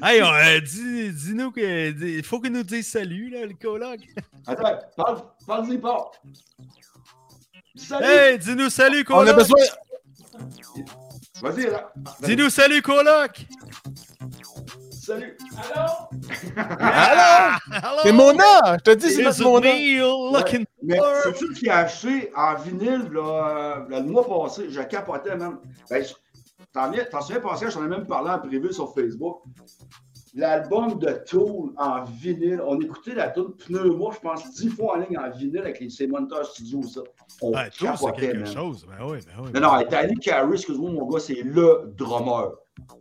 non, 0.00 0.06
Hey, 0.06 0.22
on, 0.22 0.32
euh, 0.34 0.60
dis, 0.60 1.12
dis-nous 1.12 1.50
que. 1.50 1.90
dis- 1.90 2.16
Il 2.18 2.22
faut 2.24 2.40
qu'il 2.40 2.52
nous 2.52 2.62
dise 2.62 2.86
salut, 2.86 3.30
là, 3.30 3.46
le 3.46 3.54
coloc. 3.54 4.00
Attends, 4.46 4.78
parle, 4.96 5.22
parle-y 5.46 5.78
pas. 5.78 6.10
Salut! 7.76 8.04
Hey, 8.06 8.38
dis-nous 8.38 8.70
salut, 8.70 9.04
On 9.08 9.20
a 9.20 9.24
coloc. 9.32 9.36
besoin. 9.36 9.58
Vas-y, 11.42 11.70
là. 11.70 11.92
Dis-nous 12.22 12.50
salut, 12.50 12.82
coloc. 12.82 13.46
Salut! 15.08 15.34
Allô? 15.56 15.86
Hello. 16.54 17.98
C'est 18.02 18.12
mon 18.12 18.34
nom! 18.34 18.76
Je 18.76 18.82
te 18.82 18.90
dis, 18.90 19.08
c'est 19.08 19.22
Is 19.22 19.24
notre 19.24 19.40
it 19.40 19.46
mon 19.46 19.54
nom. 19.54 19.60
me 19.60 19.96
you're 19.96 20.32
looking 20.36 20.66
Mais 20.82 20.98
c'est-tu 21.22 21.50
qui 21.54 21.70
a 21.70 21.78
acheté 21.78 22.30
en 22.36 22.56
vinyle 22.56 23.08
là, 23.10 23.86
euh, 23.88 23.88
le 23.88 24.02
mois 24.02 24.28
passé? 24.28 24.66
Je 24.68 24.82
capotais, 24.82 25.34
même. 25.34 25.60
Ben, 25.88 26.04
t'en 26.74 26.90
viens- 26.90 27.06
t'en 27.10 27.22
souviens, 27.22 27.40
Pascal, 27.40 27.70
j'en 27.70 27.86
ai 27.86 27.88
même 27.88 28.06
parlé 28.06 28.28
en 28.32 28.38
privé 28.38 28.70
sur 28.70 28.92
Facebook. 28.92 29.44
l'album 30.34 30.98
de 30.98 31.10
Tool 31.26 31.72
en 31.78 32.04
vinyle. 32.04 32.60
On 32.66 32.78
écoutait 32.78 33.14
la 33.14 33.30
tune 33.30 33.54
Pneuma, 33.66 34.10
je 34.12 34.18
pense, 34.20 34.50
dix 34.56 34.68
fois 34.68 34.96
en 34.96 35.00
ligne 35.00 35.16
en 35.16 35.30
vinyle 35.30 35.60
avec 35.60 35.80
les, 35.80 36.06
Montage 36.06 36.48
Studios, 36.48 36.82
ça. 36.82 37.00
On 37.40 37.52
tout, 37.52 37.58
c'est 37.72 37.86
capotait, 37.86 38.20
quelque 38.20 38.38
man. 38.40 38.46
chose. 38.52 38.86
Ben 38.86 39.06
oui, 39.06 39.18
ben 39.26 39.42
oui. 39.42 39.50
Non, 39.54 39.60
non, 39.62 39.82
Danny 39.90 40.16
Carey, 40.16 40.52
excuse-moi, 40.52 40.90
mon 40.90 41.06
gars, 41.08 41.20
c'est 41.20 41.40
le 41.42 41.94
drummer. 41.96 42.50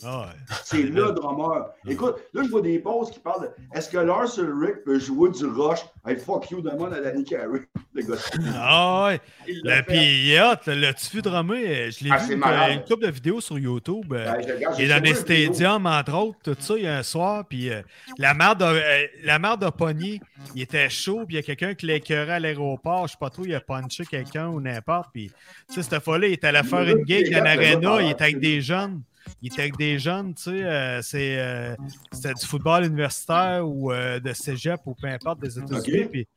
Ah 0.06 0.20
ouais. 0.22 0.56
C'est 0.64 0.84
le 0.84 1.12
drummer. 1.12 1.70
Écoute, 1.88 2.16
là, 2.34 2.42
je 2.44 2.50
vois 2.50 2.62
des 2.62 2.80
posts 2.80 3.14
qui 3.14 3.20
parlent 3.20 3.42
de 3.44 3.50
est-ce 3.78 3.90
que 3.90 3.98
Lars 3.98 4.38
Ulrich 4.38 4.84
peut 4.86 5.00
jouer 5.00 5.32
du 5.32 5.46
rush? 5.46 5.80
Hey, 6.06 6.18
fuck 6.18 6.50
you, 6.52 6.62
demande 6.62 6.94
à 6.94 7.02
Danny 7.02 7.24
Carey. 7.24 7.62
Le 7.94 8.04
gars, 8.04 8.16
Ah 8.56 9.06
ouais. 9.08 9.20
il 9.48 9.62
l'a 9.64 9.82
Le, 9.82 9.94
il 9.96 10.40
hot, 10.40 10.60
le- 10.68 10.74
l'as-tu 10.82 11.16
vu 11.16 11.22
drummer? 11.24 11.58
Euh, 11.66 11.90
Je 11.92 12.04
l'ai 12.04 12.12
Ah, 12.12 12.18
vu 12.18 12.28
c'est 12.28 12.34
une, 12.74 12.84
couple 12.88 13.06
de 13.08 13.12
vidéos 13.12 13.42
sur 13.42 13.58
YouTube. 13.58 14.14
euh, 14.14 14.32
Ouais, 14.34 14.44
je 14.48 14.54
regarde, 14.54 14.76
Il 14.78 14.84
est 14.84 14.88
j'ai 14.88 14.94
dans 14.94 15.02
des 15.02 15.14
stadiums, 15.16 15.86
entre 15.88 16.14
autres, 16.14 16.38
tout 16.44 16.56
ça, 16.60 16.76
il 16.78 16.84
y 16.84 16.88
a 16.88 16.98
un 16.98 17.04
soir, 17.04 17.44
puis 17.50 17.72
euh, 17.72 17.82
la 18.20 18.36
mère 18.36 18.56
de, 18.56 18.66
euh, 18.66 19.08
la 19.24 19.40
mère 19.40 19.58
de 19.58 19.68
pogné, 19.72 20.22
il 20.54 20.62
était 20.62 20.90
chaud, 20.90 21.24
puis 21.26 21.36
il 21.36 21.38
y 21.38 21.40
a 21.40 21.42
quelqu'un 21.44 21.74
qui 21.74 21.88
l'écœurait 21.88 22.34
à 22.34 22.40
l'aéroport, 22.40 23.08
je 23.08 23.14
sais 23.14 23.18
pas 23.20 23.32
trop, 23.32 23.44
il 23.46 23.56
a 23.56 23.62
punché 23.62 24.06
quelqu'un 24.06 24.48
ou 24.50 24.62
n'importe, 24.62 25.10
puis 25.12 25.32
tu 25.68 25.76
sais, 25.76 25.82
cette 25.82 26.04
fois-là, 26.04 26.28
il 26.28 26.34
est 26.34 26.44
allé 26.44 26.62
faire 26.64 26.84
une 26.88 27.04
gig 27.08 27.32
dans 27.34 27.44
l'aréna, 27.44 28.02
il 28.04 28.12
était 28.12 28.26
avec 28.26 28.40
des 28.40 28.62
jeunes, 28.62 29.02
il 29.42 29.52
était 29.52 29.62
avec 29.64 29.78
des 29.78 30.00
jeunes, 30.00 30.34
tu 30.34 30.44
sais, 30.44 30.64
euh, 30.64 31.02
c'est, 31.02 31.40
euh, 31.40 31.76
c'était 32.12 32.34
du 32.34 32.46
football 32.46 32.86
universitaire 32.86 33.68
ou 33.68 33.92
euh, 33.92 34.20
de 34.20 34.34
cégep 34.34 34.80
ou 34.86 34.96
peu 34.96 35.08
importe 35.08 35.40
des 35.40 35.58
États-Unis, 35.60 36.06
puis 36.06 36.28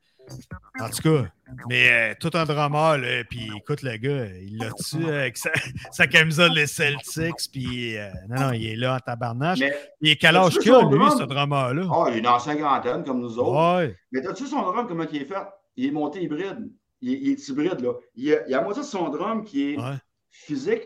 en 0.80 0.88
tout 0.91 1.03
cas, 1.03 1.28
mais 1.68 2.14
tout 2.20 2.30
un 2.34 2.45
drama, 2.45 2.97
là, 2.97 3.24
puis 3.28 3.51
écoute, 3.57 3.82
le 3.82 3.97
gars, 3.97 4.26
il 4.26 4.59
l'a 4.59 4.70
tué 4.72 5.09
avec 5.12 5.36
sa, 5.36 5.51
sa 5.91 6.07
camisole 6.07 6.55
des 6.55 6.66
Celtics, 6.68 7.51
puis 7.53 7.97
non, 8.28 8.36
non, 8.49 8.53
il 8.53 8.66
est 8.66 8.76
là 8.76 8.95
en 8.97 8.99
tabarnache. 9.01 9.59
Mais, 9.59 9.74
Il 10.01 10.11
est 10.11 10.16
quel 10.16 10.36
âge 10.36 10.59
qu'il 10.59 10.72
a, 10.72 10.82
lui, 10.82 10.99
drum? 10.99 11.11
ce 11.18 11.24
drama-là? 11.24 11.82
oh, 11.91 12.07
il 12.11 12.18
est 12.18 12.20
dans 12.20 12.34
la 12.34 12.38
cinquantaine, 12.38 13.03
comme 13.03 13.20
nous 13.20 13.38
autres. 13.38 13.78
Ouais. 13.80 13.97
Mais 14.12 14.20
t'as-tu 14.22 14.47
son 14.47 14.62
drum, 14.62 14.86
comment 14.86 15.05
il 15.11 15.22
est 15.22 15.24
fait? 15.24 15.34
Il 15.76 15.86
est 15.86 15.91
monté 15.91 16.22
hybride. 16.22 16.70
Il, 17.01 17.12
est- 17.14 17.18
il 17.22 17.30
est 17.30 17.49
hybride, 17.49 17.80
là. 17.80 17.95
Il 18.14 18.24
y 18.26 18.34
a, 18.34 18.47
il 18.47 18.62
moitié 18.62 18.82
de 18.82 18.86
son 18.86 19.09
drum 19.09 19.43
qui 19.43 19.72
est 19.72 19.78
Ouais. 19.78 19.97
physique. 20.30 20.82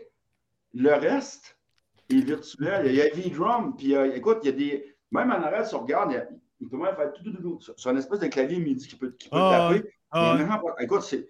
Le 0.73 0.93
reste 0.93 1.54
est 2.09 2.19
virtuel. 2.21 2.85
Il 2.87 2.95
y 2.95 3.01
a 3.01 3.09
V-Drum. 3.09 3.75
Puis 3.77 3.95
euh, 3.95 4.15
écoute, 4.15 4.39
il 4.43 4.45
y 4.47 4.49
a 4.49 4.51
des. 4.53 4.95
Même 5.11 5.31
en 5.31 5.35
arrêt, 5.35 5.65
si 5.65 5.75
on 5.75 5.81
regarde, 5.81 6.11
il, 6.11 6.17
a- 6.17 6.27
il 6.61 6.67
peut 6.67 6.77
même 6.77 6.95
faire 6.95 7.11
tout, 7.13 7.23
tout. 7.31 7.59
C'est 7.77 7.89
une 7.89 7.97
espèce 7.97 8.19
de 8.19 8.27
clavier 8.27 8.57
MIDI 8.59 8.87
qui 8.87 8.95
peut, 8.95 9.11
qui 9.17 9.29
peut 9.29 9.37
Ah, 9.39 9.69
taper. 9.71 9.89
Maintenant, 10.13 10.61
écoute, 10.79 11.01
c'est. 11.03 11.27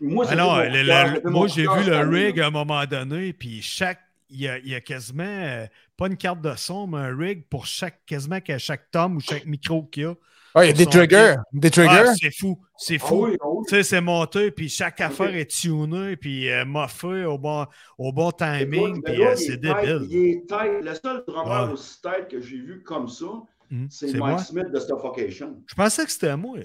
Moi, 0.00 0.24
Ah 0.28 0.34
non, 0.36 0.56
le- 0.58 0.86
cœur, 0.86 1.20
le- 1.24 1.30
moi, 1.30 1.46
j'ai 1.48 1.62
vu 1.62 1.84
le 1.90 2.08
rig 2.08 2.40
à 2.40 2.46
un 2.46 2.50
moment 2.50 2.84
donné, 2.86 3.32
puis 3.32 3.60
chaque. 3.62 4.00
Il 4.32 4.40
y, 4.40 4.48
a, 4.48 4.58
il 4.58 4.68
y 4.68 4.76
a 4.76 4.80
quasiment, 4.80 5.24
euh, 5.24 5.66
pas 5.96 6.06
une 6.06 6.16
carte 6.16 6.40
de 6.40 6.54
son, 6.54 6.86
mais 6.86 6.98
un 6.98 7.16
rig 7.16 7.44
pour 7.50 7.66
chaque, 7.66 8.06
quasiment 8.06 8.40
qu'à 8.40 8.58
chaque 8.58 8.88
tome 8.92 9.16
ou 9.16 9.20
chaque 9.20 9.44
micro 9.44 9.82
qu'il 9.82 10.04
y 10.04 10.06
a. 10.06 10.14
Ah, 10.54 10.64
il 10.64 10.68
y 10.68 10.70
a 10.70 10.72
des 10.72 10.86
triggers. 10.86 11.34
Des 11.52 11.70
triggers? 11.70 12.04
Ah, 12.08 12.14
c'est 12.20 12.30
fou, 12.36 12.60
c'est 12.76 12.98
Ah 13.00 13.06
fou. 13.06 13.24
oui, 13.26 13.36
oui. 13.42 13.64
Tu 13.68 13.74
sais, 13.76 13.82
c'est 13.82 14.00
monté, 14.00 14.50
puis 14.50 14.68
chaque 14.68 15.00
affaire 15.00 15.34
est 15.34 15.46
tunée, 15.50 16.16
puis 16.16 16.50
euh, 16.50 16.64
moffée 16.64 17.24
au 17.24 17.38
bon, 17.38 17.66
au 17.98 18.12
bon 18.12 18.30
timing, 18.32 19.02
puis 19.02 19.22
euh, 19.24 19.36
c'est 19.36 19.56
débile. 19.58 20.06
Il 20.10 20.16
est 20.16 20.46
tight. 20.48 20.82
Le 20.82 20.94
seul 20.94 21.24
drummer 21.26 21.66
Ouais. 21.68 21.72
aussi 21.72 22.00
tight 22.00 22.28
que 22.28 22.40
j'ai 22.40 22.56
vu 22.60 22.82
comme 22.82 23.08
ça, 23.08 23.26
Hum, 23.72 23.86
c'est 23.88 24.08
C'est 24.08 24.18
Mike 24.18 24.32
moi? 24.34 24.38
Smith 24.38 24.70
de 24.72 24.80
Suffocation. 24.80 25.62
Je 25.68 25.74
pensais 25.76 26.04
que 26.04 26.10
c'était 26.10 26.36
moi, 26.36 26.58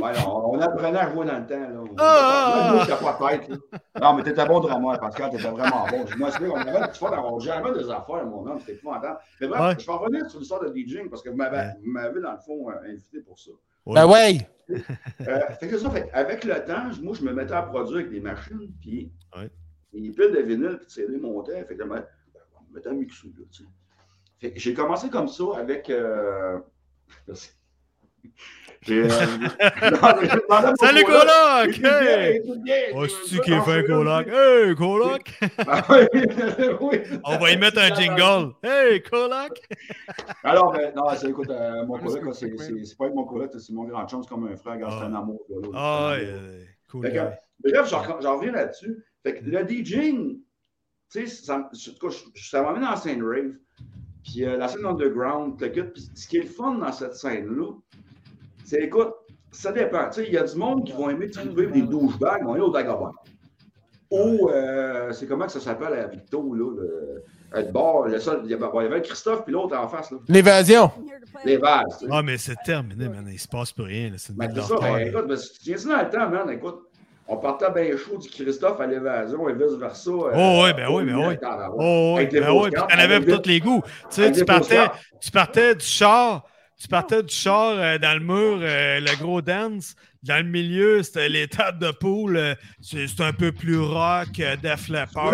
Ben 0.00 0.12
non, 0.12 0.50
on 0.54 0.60
apprenait 0.60 0.98
à 0.98 1.12
jouer 1.12 1.24
dans 1.26 1.38
le 1.38 1.46
temps. 1.46 1.60
Là. 1.60 1.84
Ah! 1.98 2.84
Moi, 3.00 3.14
pas 3.16 3.30
tête. 3.38 3.48
là. 3.48 3.56
Non, 4.00 4.14
mais 4.14 4.24
t'étais 4.24 4.44
bon 4.44 4.58
drummer, 4.58 4.98
Pascal, 4.98 5.30
t'étais 5.30 5.48
vraiment 5.48 5.86
bon. 5.88 6.04
Je 6.06 6.16
me 6.16 6.30
souviens, 6.30 6.50
on 6.50 6.56
avait 6.56 6.88
du 6.92 6.98
fun, 6.98 7.10
on 7.22 7.38
jamais 7.38 7.72
des 7.72 7.88
affaires, 7.88 8.26
mon 8.26 8.44
homme, 8.46 8.58
c'était 8.58 8.72
épouvantable. 8.72 9.18
Mais 9.40 9.46
bref, 9.46 9.60
Ouais. 9.60 9.76
je 9.78 9.86
vais 9.86 9.92
revenir 9.92 10.28
sur 10.30 10.40
l'histoire 10.40 10.60
de 10.62 10.74
DJing 10.74 11.08
parce 11.08 11.22
que 11.22 11.28
vous 11.30 11.36
m'avez, 11.36 11.56
Ouais. 11.58 11.72
vous 11.84 11.90
m'avez, 11.92 12.20
dans 12.20 12.32
le 12.32 12.38
fond, 12.38 12.68
euh, 12.70 12.90
invité 12.90 13.20
pour 13.20 13.38
ça. 13.38 13.52
Ben 13.86 14.04
ouais. 14.06 14.38
Euh, 14.70 15.40
fait 15.60 15.68
que 15.68 15.78
ça, 15.78 15.88
fait, 15.90 16.10
avec 16.12 16.44
le 16.44 16.54
temps, 16.64 16.90
moi, 17.00 17.14
je 17.14 17.22
me 17.22 17.32
mettais 17.32 17.54
à 17.54 17.62
produire 17.62 17.98
avec 17.98 18.10
des 18.10 18.20
machines, 18.20 18.70
puis 18.80 19.12
Ouais. 19.36 19.48
les 19.92 20.10
piles 20.10 20.32
de 20.32 20.40
vinyle, 20.40 20.76
puis 20.78 20.86
de 20.86 20.90
CD 20.90 21.18
montaient. 21.18 21.64
Fait 21.64 21.76
que 21.76 21.84
ben, 21.84 22.04
on 22.58 22.70
me 22.70 22.74
mettait 22.74 22.88
à 22.88 22.92
mixer, 22.92 23.28
là, 23.28 23.44
tu 23.50 23.62
sais. 23.62 23.68
Fait 24.40 24.52
que 24.52 24.58
j'ai 24.58 24.74
commencé 24.74 25.08
comme 25.08 25.28
ça 25.28 25.44
avec. 25.56 25.88
Euh... 25.88 26.58
merci. 27.28 27.52
Euh, 28.90 29.08
Salut, 30.80 31.04
coloc! 31.04 31.78
Hey! 31.84 32.40
Oh, 32.94 33.06
c'est-tu 33.06 33.40
qui 33.40 33.52
est 33.52 33.60
fait 33.62 33.72
un 33.72 33.82
coloc? 33.82 34.28
Hey, 34.28 34.74
coloc! 34.76 35.38
Ah. 35.66 35.82
On 37.24 37.38
va 37.38 37.50
y 37.50 37.58
mettre 37.58 37.78
un 37.78 37.94
jingle. 37.94 38.54
Hey, 38.62 39.02
coloc! 39.02 39.60
Alors, 40.44 40.72
ben, 40.72 40.92
non, 40.94 41.04
c'est, 41.16 41.28
écoute, 41.28 41.50
euh, 41.50 41.84
mon 41.86 41.98
coloc, 41.98 42.34
c'est, 42.34 42.56
c'est, 42.58 42.84
c'est 42.84 42.96
pas 42.96 43.08
mon 43.10 43.24
coloc, 43.24 43.50
c'est 43.58 43.72
mon 43.72 43.84
grand 43.84 44.06
chum, 44.08 44.22
c'est 44.22 44.28
comme 44.28 44.46
un 44.46 44.56
frère, 44.56 44.74
regarde, 44.74 44.94
c'est 45.00 45.06
un 45.06 45.14
amour. 45.14 45.40
Ah, 45.74 46.12
ouais, 46.16 46.66
cool. 46.90 47.02
Fait 47.06 47.12
que, 47.12 47.18
guy. 47.18 47.72
bref, 47.72 47.88
j'en, 47.90 48.20
j'en 48.20 48.36
reviens 48.38 48.52
là-dessus. 48.52 49.04
Fait 49.24 49.34
que 49.34 49.44
le 49.44 49.66
DJing, 49.66 50.38
tu 51.10 51.26
sais, 51.26 51.26
ça, 51.26 51.58
en 51.58 51.62
tout 51.64 52.08
cas, 52.08 52.14
je- 52.34 52.48
ça 52.48 52.62
m'amène 52.62 52.82
dans 52.82 52.90
la 52.90 52.96
scène 52.96 53.22
rave. 53.22 53.54
Puis 54.24 54.44
euh, 54.44 54.56
la 54.56 54.68
scène 54.68 54.84
underground. 54.86 55.56
Puis 55.58 56.10
ce 56.14 56.28
qui 56.28 56.36
est 56.36 56.42
le 56.42 56.48
fun 56.48 56.74
dans 56.74 56.92
cette 56.92 57.14
scène-là, 57.14 57.72
c'est, 58.68 58.82
écoute, 58.82 59.12
ça 59.50 59.72
dépend. 59.72 60.08
Tu 60.10 60.20
sais, 60.20 60.26
il 60.26 60.32
y 60.34 60.38
a 60.38 60.42
du 60.44 60.56
monde 60.56 60.84
qui 60.84 60.92
vont 60.92 61.08
aimer 61.10 61.30
trouver 61.30 61.66
des 61.68 61.82
douchebags, 61.82 62.42
on 62.46 62.54
est 62.56 62.60
au 62.60 62.70
Dagobah. 62.70 63.12
Ou, 64.10 64.48
euh, 64.48 65.12
c'est 65.12 65.26
comment 65.26 65.46
que 65.46 65.52
ça 65.52 65.60
s'appelle 65.60 65.92
à 65.92 66.06
Victo, 66.06 66.54
là, 66.54 66.70
le, 66.76 66.82
euh, 67.58 67.62
le 67.62 67.70
bar, 67.72 68.02
le 68.08 68.18
seul, 68.18 68.40
il 68.44 68.50
y 68.50 68.54
avait, 68.54 68.66
bon, 68.66 68.80
il 68.80 68.84
y 68.84 68.86
avait 68.86 69.02
Christophe, 69.02 69.44
puis 69.44 69.52
l'autre 69.52 69.76
en 69.76 69.86
face, 69.86 70.10
là. 70.10 70.18
L'évasion. 70.28 70.90
Sais. 71.44 72.06
Ah, 72.10 72.22
mais 72.22 72.38
c'est 72.38 72.56
terminé, 72.64 73.08
man. 73.08 73.28
Il 73.30 73.38
se 73.38 73.48
passe 73.48 73.70
plus 73.72 73.84
rien. 73.84 74.10
là. 74.10 74.16
C'est 74.18 74.32
une 74.32 74.38
Ben, 74.38 74.54
ça, 74.62 74.76
ben, 74.80 74.96
écoute, 74.98 75.26
ben, 75.28 75.36
si 75.36 75.58
tu 75.58 75.74
viens 75.74 75.96
dans 75.96 76.02
le 76.02 76.10
temps, 76.10 76.28
man, 76.30 76.50
écoute, 76.50 76.78
on 77.26 77.36
partait 77.36 77.70
bien 77.70 77.94
chaud 77.98 78.16
du 78.16 78.28
Christophe 78.30 78.80
à 78.80 78.86
l'évasion 78.86 79.46
et 79.48 79.52
vice-versa. 79.52 80.10
euh, 80.10 80.32
Oh, 80.34 80.62
ouais, 80.64 80.72
ben 80.72 80.88
oui, 80.90 81.04
ben 81.04 81.16
oui. 81.28 81.34
Oh, 81.76 82.14
oui, 82.16 82.26
ben 82.26 82.50
oui, 82.50 82.70
t'en 82.70 82.86
avais 82.86 83.20
pour 83.20 83.42
tous 83.42 83.48
les 83.48 83.60
goûts. 83.60 83.82
Tu 84.10 84.22
sais, 84.22 84.32
tu 84.32 84.44
partais, 84.46 84.86
tu 85.20 85.30
partais 85.30 85.74
du 85.74 85.84
char, 85.84 86.44
tu 86.80 86.86
partais 86.88 87.22
du 87.22 87.34
char 87.34 87.72
euh, 87.76 87.98
dans 87.98 88.14
le 88.18 88.24
mur, 88.24 88.58
euh, 88.62 89.00
le 89.00 89.16
gros 89.20 89.42
dance. 89.42 89.94
Dans 90.22 90.36
le 90.44 90.50
milieu, 90.50 91.02
c'était 91.02 91.28
les 91.28 91.46
tables 91.48 91.78
de 91.78 91.90
poule. 91.92 92.36
euh, 92.36 92.54
c'est 92.80 93.20
un 93.20 93.32
peu 93.32 93.52
plus 93.52 93.78
rock, 93.80 94.28
euh, 94.40 94.56
Def 94.62 94.88
Leppard. 94.88 95.32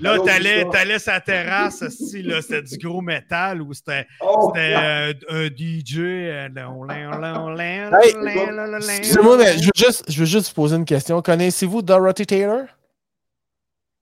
Là, 0.00 0.18
t'allais, 0.24 0.64
t'allais 0.70 0.98
sa 0.98 1.20
terrasse, 1.20 1.82
là, 2.14 2.40
c'était 2.42 2.62
du 2.62 2.78
gros 2.78 3.00
métal 3.00 3.60
ou 3.62 3.72
c'était, 3.72 4.06
Oh, 4.20 4.52
euh, 4.56 5.12
un 5.30 5.46
DJ. 5.46 5.98
Hey, 8.02 8.14
Excusez-moi, 8.98 9.36
mais 9.38 9.58
je 9.58 9.64
veux, 9.66 9.70
juste, 9.76 10.04
je 10.10 10.18
veux 10.20 10.26
juste 10.26 10.48
vous 10.48 10.54
poser 10.54 10.76
une 10.76 10.84
question. 10.84 11.20
Connaissez-vous 11.22 11.82
Dorothy 11.82 12.26
Taylor? 12.26 12.64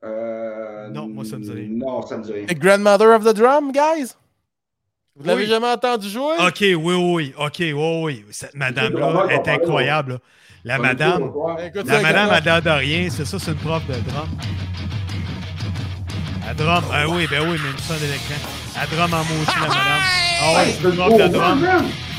Euh, 0.04 0.88
Non, 0.88 1.08
moi, 1.08 1.24
ça 1.24 1.38
me 1.38 1.42
dit 1.44 1.52
rien. 1.52 1.68
Non, 1.70 2.02
ça 2.02 2.18
me 2.18 2.24
dit 2.24 2.32
rien. 2.32 2.46
The 2.46 2.54
grandmother 2.58 3.14
of 3.14 3.24
the 3.24 3.34
drum, 3.34 3.72
guys? 3.72 4.16
Vous 5.16 5.26
l'avez 5.26 5.42
Oui. 5.42 5.48
jamais 5.48 5.68
entendu 5.68 6.08
jouer? 6.08 6.36
OK, 6.40 6.56
oui, 6.60 6.76
oui, 6.76 6.94
oui. 6.96 7.34
OK, 7.38 7.56
oui, 7.58 7.74
oui. 7.74 8.24
Cette 8.30 8.54
madame-là 8.54 9.26
est 9.30 9.48
incroyable. 9.48 10.12
là. 10.12 10.18
La 10.64 10.78
madame, 10.78 11.24
écoute. 11.24 11.60
Écoute, 11.76 11.86
la 11.88 12.00
madame, 12.00 12.30
elle 12.36 12.42
donne 12.44 12.60
de 12.60 12.70
rien. 12.70 13.10
C'est 13.10 13.24
ça, 13.24 13.38
c'est 13.38 13.50
une 13.50 13.56
prof 13.58 13.82
de 13.88 13.94
drum. 13.94 14.28
Elle 16.48 16.56
drum. 16.56 16.84
Ah 16.92 17.08
oui, 17.08 17.26
ben 17.30 17.40
oui, 17.48 17.58
mais 17.62 17.70
une 17.70 17.78
son 17.78 17.94
d'électron. 17.94 18.34
Elle 18.80 18.88
drum 18.96 19.12
en 19.12 19.18
motion, 19.24 19.60
la 19.60 19.68
madame. 19.68 20.02
Ah 20.40 20.52
oui, 20.56 20.72
c'est 20.80 20.88
une 20.88 20.96
prof 20.96 21.16
de 21.18 21.28
drum. 21.28 21.66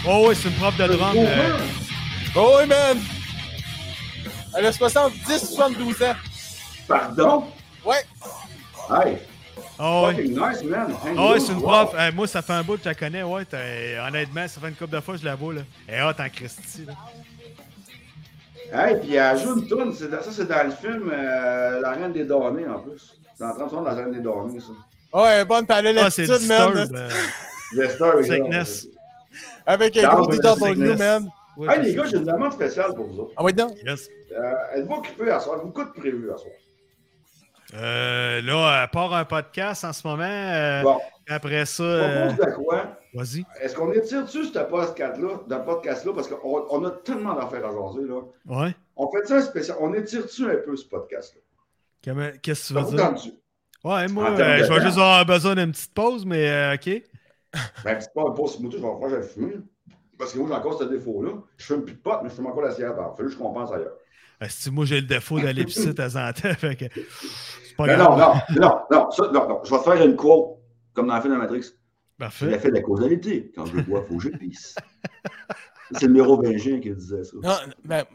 Oh 0.07 0.25
oui, 0.27 0.35
c'est 0.35 0.49
une 0.49 0.55
prof 0.55 0.77
de 0.77 0.87
drum. 0.87 1.13
euh, 1.17 1.57
Oh 2.35 2.57
oui, 2.59 2.67
man! 2.67 2.97
Elle 4.57 4.65
a 4.65 4.71
70, 4.73 5.55
72 5.55 6.03
ans. 6.03 6.13
Pardon? 6.87 7.45
Ouais. 7.85 8.03
Hey, 9.05 9.17
Ah 9.79 10.07
oui. 10.07 10.15
fucking 10.15 10.31
nice, 10.39 10.63
man. 10.63 10.93
Ah 11.17 11.31
oui, 11.33 11.41
c'est 11.41 11.51
une 11.51 11.57
wow. 11.59 11.63
prof. 11.63 11.95
Euh, 11.97 12.11
moi, 12.13 12.27
ça 12.27 12.41
fait 12.41 12.53
un 12.53 12.63
bout 12.63 12.77
que 12.77 12.83
je 12.83 12.89
la 12.89 12.95
connais. 12.95 13.23
Ouais, 13.23 13.43
t'as- 13.45 14.07
honnêtement, 14.07 14.47
ça 14.47 14.61
fait 14.61 14.69
une 14.69 14.75
couple 14.75 14.95
de 14.95 14.99
fois 15.01 15.15
que 15.15 15.19
je 15.21 15.25
la 15.25 15.35
vois. 15.35 15.53
Là. 15.55 15.61
Elle 15.87 15.95
est 15.99 16.03
hot 16.03 16.09
en 16.19 16.29
Christie. 16.29 16.85
là. 16.85 16.93
Hey, 18.75 18.99
puis 18.99 19.15
elle 19.15 19.37
joue 19.37 19.59
une 19.59 19.67
tourne. 19.67 19.93
Ça, 19.93 20.07
c'est 20.31 20.47
dans 20.47 20.63
le 20.65 20.71
film 20.71 21.11
euh, 21.13 21.79
La 21.81 21.91
Reine 21.91 22.11
des 22.13 22.23
Damnés, 22.25 22.67
en 22.67 22.79
plus. 22.79 23.19
C'est 23.37 23.43
en 23.43 23.53
train 23.53 23.65
de 23.65 23.69
faire 23.69 23.81
La 23.81 23.93
Reine 23.93 24.11
des 24.11 24.19
Damnés, 24.19 24.59
ça. 24.59 25.17
Ouais, 25.19 25.45
bonne, 25.45 25.65
pis 25.67 25.73
elle 25.77 25.97
a 25.99 26.05
Ah, 26.05 26.09
c'est 26.09 26.25
l'attitude, 26.25 26.47
Disturb. 26.49 26.75
man. 26.75 26.89
euh, 26.95 27.09
oui, 28.17 28.23
Sickness. 28.25 28.87
Avec 29.65 29.97
un 29.97 30.15
gros 30.15 30.27
DW, 30.27 30.97
man. 30.97 31.29
ouais, 31.57 31.75
Hey, 31.75 31.83
les 31.83 31.93
gars, 31.95 32.05
j'ai 32.05 32.17
une 32.17 32.25
demande 32.25 32.53
spéciale 32.53 32.93
pour 32.95 33.05
vous 33.05 33.19
autres. 33.19 33.33
Ah 33.37 33.43
oui, 33.43 33.53
non? 33.55 33.73
Yes. 33.85 34.09
Euh, 34.35 34.53
êtes-vous 34.75 34.93
occupés 34.95 35.29
à 35.29 35.39
soir? 35.39 35.59
Vous 35.63 35.83
de 35.83 35.89
prévu 35.91 36.31
à 36.31 36.37
soir? 36.37 36.53
Euh, 37.73 38.41
là, 38.41 38.83
à 38.83 38.87
part 38.87 39.13
un 39.13 39.25
podcast 39.25 39.83
en 39.83 39.93
ce 39.93 40.07
moment, 40.07 40.23
euh, 40.23 40.83
Bon, 40.83 40.99
après 41.27 41.65
ça, 41.65 41.83
euh, 41.83 42.29
vas-y. 43.13 43.43
Est-ce 43.61 43.75
qu'on 43.75 43.91
étire 43.91 44.25
dessus 44.25 44.45
ce 44.45 44.59
podcast-là, 44.59 45.59
podcast-là, 45.59 46.13
parce 46.13 46.27
qu'on 46.27 46.67
on 46.69 46.85
a 46.85 46.91
tellement 46.91 47.33
d'affaires 47.33 47.65
à 47.65 47.71
jaser, 47.71 48.07
là. 48.07 48.21
Ouais. 48.45 48.75
On 48.95 49.09
fait 49.11 49.25
ça 49.25 49.41
spécial. 49.41 49.77
On 49.79 49.93
étire 49.93 50.23
dessus 50.23 50.45
un 50.45 50.57
peu 50.57 50.75
ce 50.75 50.85
podcast-là? 50.85 51.41
Qu'est-ce 52.41 52.61
que 52.61 52.67
tu 52.67 52.73
veux 52.73 52.81
vous 52.81 52.95
dire? 52.95 53.13
Ouais, 53.83 54.07
moi, 54.07 54.35
je 54.35 54.71
vais 54.71 54.81
juste 54.81 54.97
avoir 54.97 55.25
besoin 55.25 55.55
d'une 55.55 55.71
petite 55.71 55.93
pause, 55.93 56.25
mais 56.25 56.75
OK. 56.75 57.01
Ben, 57.83 57.99
c'est 57.99 58.13
pas 58.13 58.21
un 58.21 58.31
post 58.31 58.59
moto, 58.59 58.77
je 58.77 58.81
vais 58.83 58.99
faire, 58.99 59.09
je 59.09 59.15
vais 59.15 59.27
fumer. 59.27 59.53
Parce 60.17 60.33
que 60.33 60.39
moi, 60.39 60.47
j'ai 60.47 60.55
encore 60.55 60.79
ce 60.79 60.85
défaut-là. 60.85 61.31
Je 61.57 61.65
fume 61.65 61.83
plus 61.83 61.93
de 61.93 61.99
potes, 61.99 62.19
mais 62.23 62.29
je 62.29 62.35
fume 62.35 62.47
encore 62.47 62.63
la 62.63 62.71
cigarette. 62.71 62.97
Il 62.97 63.17
faut 63.17 63.23
que 63.23 63.29
je 63.29 63.37
compense 63.37 63.71
ailleurs. 63.71 63.93
Si 64.49 64.71
moi, 64.71 64.85
j'ai 64.85 65.01
le 65.01 65.07
défaut 65.07 65.39
d'aller 65.39 65.65
pisser 65.65 65.87
de 65.87 65.91
temps 65.93 66.15
en 66.15 66.31
temps, 66.33 66.53
fait 66.57 66.75
que 66.75 66.85
c'est 66.95 67.62
pas 67.75 67.85
Mais 67.87 67.95
grave. 67.95 68.17
non, 68.17 68.33
non, 68.59 68.61
non, 68.61 68.79
non, 68.91 69.11
ça, 69.11 69.23
non, 69.31 69.47
non. 69.47 69.61
Je 69.63 69.71
vais 69.71 69.77
te 69.77 69.83
faire 69.83 70.05
une 70.05 70.15
quote, 70.15 70.59
comme 70.93 71.07
dans 71.07 71.15
le 71.15 71.21
film 71.21 71.33
de 71.33 71.39
Matrix. 71.39 71.65
Parfait. 72.17 72.45
l'effet 72.45 72.69
de 72.69 72.75
la 72.75 72.81
causalité. 72.81 73.51
Quand 73.55 73.65
je 73.65 73.75
le 73.75 73.81
bois, 73.83 74.01
il 74.03 74.07
faut 74.07 74.17
que 74.17 74.23
je 74.23 74.29
pisse. 74.29 74.75
C'est 75.91 76.07
le 76.07 76.13
mérovingien 76.13 76.79
qui 76.79 76.91
disait 76.93 77.23
ça. 77.23 77.35
Non, 77.41 77.55
ben, 77.83 78.05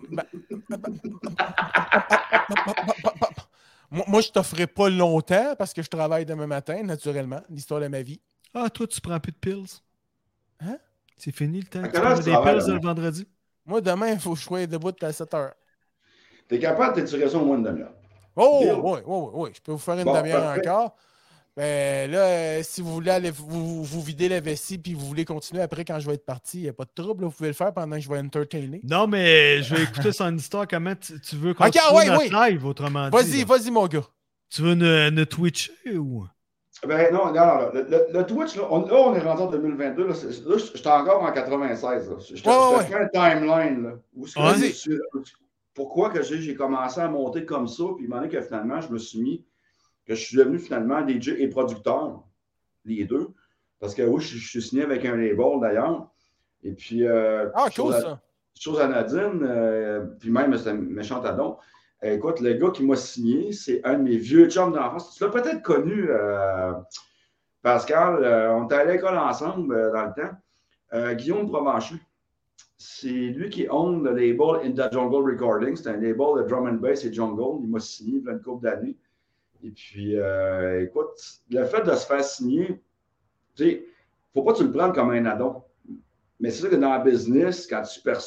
moi, 3.91 4.21
je 4.21 4.31
t'offrais 4.31 4.67
pas 4.67 4.89
longtemps 4.89 5.55
parce 5.59 5.73
que 5.73 5.83
je 5.83 5.89
travaille 5.89 6.27
demain 6.27 6.47
matin, 6.47 6.83
naturellement. 6.83 7.41
L'histoire 7.49 7.81
de 7.81 7.89
ma 7.89 8.03
vie. 8.03 8.21
Ah, 8.55 8.69
toi, 8.71 8.87
tu 8.87 9.01
prends 9.01 9.21
plus 9.21 9.33
de 9.33 9.37
pills? 9.39 9.81
Hein? 10.61 10.79
C'est 11.17 11.35
fini 11.35 11.61
le 11.61 11.67
temps. 11.67 11.83
Tu 11.83 12.01
prends 12.01 12.15
des 12.15 12.23
pills 12.23 12.73
le 12.73 12.81
vendredi? 12.81 13.27
Moi, 13.65 13.81
demain, 13.81 14.09
il 14.13 14.19
faut 14.19 14.33
que 14.33 14.39
je 14.39 14.45
sois 14.45 14.67
debout 14.67 14.93
à 15.03 15.13
7 15.13 15.35
heures. 15.35 15.55
T'es 16.49 16.59
capable 16.59 17.07
ça 17.07 17.39
au 17.39 17.45
moins 17.45 17.59
de 17.59 17.69
demi-heure. 17.69 17.93
Oh, 18.39 18.61
Deal. 18.62 18.74
oui, 18.82 19.01
oui, 19.07 19.28
oui. 19.34 19.51
Je 19.55 19.61
peux 19.61 19.72
vous 19.72 19.78
faire 19.78 19.99
une 19.99 20.05
Bon, 20.05 20.14
demi-heure 20.16 20.43
parfait. 20.43 20.68
encore. 20.68 20.97
Ben 21.57 22.09
là, 22.09 22.18
euh, 22.20 22.61
si 22.62 22.80
vous 22.80 22.93
voulez 22.95 23.11
aller 23.11 23.32
vous, 23.32 23.82
vous 23.82 24.01
vider 24.01 24.28
la 24.28 24.39
vessie 24.39 24.78
puis 24.78 24.95
vous 24.95 25.05
voulez 25.05 25.24
continuer 25.24 25.61
après 25.61 25.84
quand 25.84 25.99
je 25.99 26.07
vais 26.07 26.14
être 26.14 26.24
parti, 26.24 26.59
il 26.59 26.62
n'y 26.62 26.68
a 26.68 26.72
pas 26.72 26.84
de 26.84 26.91
trouble. 26.95 27.24
vous 27.24 27.32
pouvez 27.32 27.49
le 27.49 27.55
faire 27.55 27.72
pendant 27.74 27.97
que 27.97 28.03
je 28.03 28.09
vais 28.09 28.18
entertainer. 28.20 28.80
Non, 28.84 29.09
mais 29.09 29.61
je 29.64 29.74
vais 29.74 29.82
écouter 29.82 30.12
son 30.12 30.36
histoire. 30.36 30.68
Comment 30.68 30.95
tu, 30.95 31.20
tu 31.20 31.34
veux 31.34 31.55
continuer 31.55 31.84
ah 31.89 31.95
ouais, 31.97 32.07
notre 32.07 32.49
live, 32.49 32.64
autrement 32.64 33.07
dit? 33.11 33.16
Vas-y, 33.16 33.39
là? 33.41 33.45
vas-y, 33.47 33.70
mon 33.72 33.86
gars. 33.89 34.05
Tu 34.51 34.62
veux 34.62 34.74
nous, 34.74 35.11
nous 35.11 35.24
twitcher 35.24 35.99
ou... 35.99 36.26
Ben 36.86 37.12
non, 37.12 37.32
non, 37.32 37.34
non. 37.34 37.70
Le, 37.74 37.82
le- 37.91 38.07
le 38.12 38.24
Twitch, 38.24 38.55
là 38.55 38.62
on, 38.70 38.86
là, 38.86 38.95
on 38.95 39.12
est 39.16 39.18
rendu 39.18 39.43
en 39.43 39.47
2022. 39.51 40.07
Là, 40.07 40.12
là, 40.14 40.57
je 40.59 40.64
suis 40.78 40.86
encore 40.89 41.24
en 41.24 41.32
96. 41.32 42.09
Là. 42.09 42.16
Je 42.20 42.34
te 42.34 42.41
te 42.41 42.49
Ouais, 42.49 42.76
ouais, 42.76 42.84
fais 42.84 42.95
un 42.95 43.09
timeline. 43.09 43.82
Là, 43.82 43.91
où 44.14 44.26
pourquoi 45.79 46.11
que 46.11 46.20
j'ai 46.22 46.55
commencé 46.57 47.01
à 47.01 47.09
monter 47.09 47.45
comme 47.45 47.68
ça, 47.68 47.85
puis 47.97 48.07
il 48.11 48.29
que 48.29 48.41
finalement, 48.41 48.81
je 48.81 48.91
me 48.93 48.99
suis 48.99 49.20
mis, 49.20 49.47
que 50.07 50.14
je 50.16 50.22
suis 50.26 50.37
devenu 50.37 50.59
finalement 50.59 51.07
DJ 51.07 51.29
et 51.39 51.49
producteur, 51.49 52.24
les 52.85 53.05
deux. 53.05 53.29
Parce 53.79 53.95
que 53.95 54.03
oui, 54.03 54.20
je, 54.20 54.37
je 54.37 54.49
suis 54.49 54.61
signé 54.62 54.83
avec 54.83 55.05
un 55.05 55.16
label 55.16 55.61
d'ailleurs. 55.61 56.11
Et 56.64 56.72
puis, 56.72 57.07
euh, 57.07 57.49
Ah, 57.55 57.70
chose 57.70 57.93
cool 57.93 57.95
à- 57.95 58.01
ça. 58.01 58.20
chose 58.59 58.81
anodine, 58.81 59.41
euh, 59.45 60.01
puis 60.18 60.31
même 60.31 60.57
c'est 60.59 60.70
un 60.70 60.74
méchant 60.74 61.22
adon. 61.22 61.57
Euh, 62.03 62.14
écoute, 62.16 62.41
le 62.41 62.55
gars 62.55 62.70
qui 62.70 62.85
m'a 62.85 62.97
signé, 62.97 63.53
c'est 63.53 63.81
un 63.85 63.95
de 63.99 64.03
mes 64.03 64.16
vieux 64.16 64.49
chums 64.51 64.72
d'enfance. 64.72 65.14
Tu 65.14 65.22
l'as 65.22 65.31
peut-être 65.31 65.62
connu, 65.62 66.07
euh, 66.11 66.72
Pascal. 67.62 68.24
on 68.57 68.64
était 68.64 68.74
à 68.76 68.85
l'école 68.85 69.16
ensemble 69.16 69.93
dans 69.93 70.07
le 70.07 70.12
temps. 70.22 71.14
Guillaume 71.14 71.47
Provencher. 71.49 71.97
C'est 72.81 73.09
lui 73.09 73.51
qui 73.51 73.66
own 73.68 74.05
le 74.05 74.11
label 74.11 74.64
In 74.64 74.70
the 74.70 74.93
Jungle 74.93 75.29
Recording. 75.29 75.74
C'est 75.74 75.89
un 75.89 75.97
label 75.97 76.43
de 76.43 76.49
drum 76.49 76.68
and 76.68 76.74
bass 76.74 77.05
et 77.05 77.12
jungle. 77.12 77.61
Il 77.64 77.68
m'a 77.68 77.81
signé 77.81 78.20
plein 78.20 78.35
de 78.35 78.43
couple 78.43 78.62
d'années. 78.62 78.97
Et 79.64 79.70
puis, 79.70 80.16
euh, 80.16 80.85
écoute, 80.85 81.09
le 81.51 81.64
fait 81.64 81.83
de 81.83 81.93
se 81.97 82.07
faire 82.07 82.22
signer, 82.22 82.81
tu 83.57 83.64
sais, 83.64 83.85
faut 84.33 84.45
pas 84.45 84.53
que 84.53 84.59
tu 84.59 84.64
le 84.64 84.70
prennes 84.70 84.93
comme 84.93 85.11
un 85.11 85.26
addon. 85.26 85.62
Mais 86.39 86.51
c'est 86.51 86.61
sûr 86.61 86.70
que 86.70 86.76
dans 86.76 86.91
la 86.91 87.01
business, 87.01 87.66
quand 87.66 87.83
tu 87.83 88.01
perds 88.01 88.22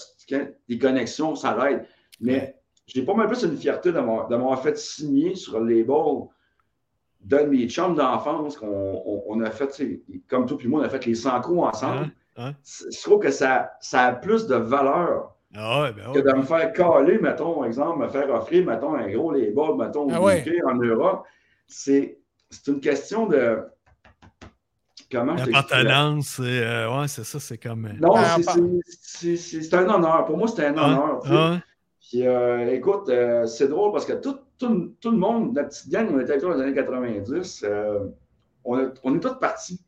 les 0.67 0.77
connexions, 0.77 1.33
ça 1.35 1.57
l'aide. 1.57 1.85
Mais 2.19 2.59
j'ai 2.85 3.03
pas 3.03 3.13
mal 3.13 3.27
plus 3.27 3.43
une 3.43 3.55
fierté 3.55 3.93
de 3.93 3.99
m'avoir 3.99 4.27
de 4.27 4.35
m'avoir 4.35 4.61
fait 4.61 4.77
signer 4.77 5.35
sur 5.35 5.61
le 5.61 5.73
label 5.73 6.27
d'un 7.21 7.43
de 7.43 7.49
mes 7.49 7.69
chums 7.69 7.95
d'enfance 7.95 8.57
qu'on 8.57 8.67
on, 8.67 9.23
on 9.27 9.41
a 9.41 9.49
fait, 9.49 9.67
tu 9.69 9.73
sais, 9.73 10.21
comme 10.27 10.45
toi 10.45 10.57
puis 10.57 10.67
moi, 10.67 10.81
on 10.81 10.83
a 10.83 10.89
fait 10.89 11.05
les 11.05 11.15
100 11.15 11.39
coups 11.39 11.59
ensemble. 11.59 11.97
Hein? 11.99 12.11
Hein? 12.37 12.53
C'est- 12.63 12.91
Je 12.95 13.01
trouve 13.03 13.19
que 13.19 13.31
ça, 13.31 13.73
ça 13.81 14.05
a 14.05 14.13
plus 14.13 14.47
de 14.47 14.55
valeur 14.55 15.35
Ah 15.55 15.81
ouais, 15.81 15.91
ben 15.93 16.11
que 16.13 16.19
de 16.19 16.33
me 16.37 16.43
faire 16.43 16.71
caler, 16.73 17.19
mettons, 17.19 17.63
exemple, 17.65 17.99
me 18.03 18.07
faire 18.09 18.29
offrir, 18.29 18.65
mettons, 18.65 18.95
un 18.95 19.09
gros 19.09 19.31
label, 19.31 19.75
mettons, 19.77 20.07
Ah 20.11 20.21
ouais. 20.21 20.43
En 20.65 20.75
Europe. 20.75 21.25
C'est 21.67 22.17
c'est 22.49 22.67
une 22.67 22.79
question 22.81 23.27
de. 23.27 23.63
Comment 25.11 25.35
je 25.37 25.45
t'explique? 25.45 25.71
L'appartenance, 25.71 26.27
c'est 26.27 26.43
euh, 26.65 26.99
ouais, 26.99 27.07
c'est 27.07 27.23
ça, 27.25 27.39
c'est 27.39 27.57
comme. 27.57 27.85
euh, 27.85 27.93
Non, 27.99 28.13
Ah, 28.15 28.35
c'est- 28.37 28.43
c'est- 28.43 28.81
c'est 28.87 29.35
c'est- 29.37 29.61
c'est 29.61 29.75
un 29.75 29.89
honneur. 29.89 30.25
Pour 30.25 30.37
moi, 30.37 30.47
c'était 30.47 30.65
un 30.67 30.77
honneur. 30.77 31.21
sais. 31.23 31.29
ah, 31.33 31.59
Puis, 31.99 32.27
euh, 32.27 32.67
écoute, 32.73 33.07
euh, 33.09 33.45
c'est 33.45 33.67
drôle 33.67 33.91
parce 33.93 34.05
que 34.05 34.13
tout, 34.13 34.37
tout- 34.57 34.93
tout 34.99 35.11
le 35.11 35.17
monde, 35.17 35.55
la 35.55 35.63
petite 35.65 35.89
gang, 35.89 36.09
on 36.13 36.19
était 36.19 36.31
avec 36.31 36.41
toi 36.41 36.51
dans 36.51 36.57
les 36.57 36.63
années 36.63 36.73
90, 36.75 37.63
euh, 37.63 37.99
on, 38.65 38.79
est- 38.79 38.93
on 39.03 39.15
est 39.15 39.19
tous 39.19 39.35
partis. 39.39 39.81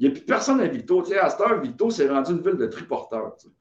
Il 0.00 0.04
n'y 0.06 0.08
a 0.08 0.12
plus 0.16 0.24
personne 0.24 0.60
à 0.60 0.66
Victo. 0.66 1.02
Tu 1.02 1.10
sais, 1.10 1.18
à 1.18 1.28
cette 1.30 1.40
heure, 1.42 1.60
Victo 1.60 1.90
s'est 1.90 2.08
rendu 2.08 2.32
une 2.32 2.40
ville 2.40 2.56
de 2.56 2.66
triporteurs. 2.66 3.36
tu 3.38 3.48
sais. 3.48 3.54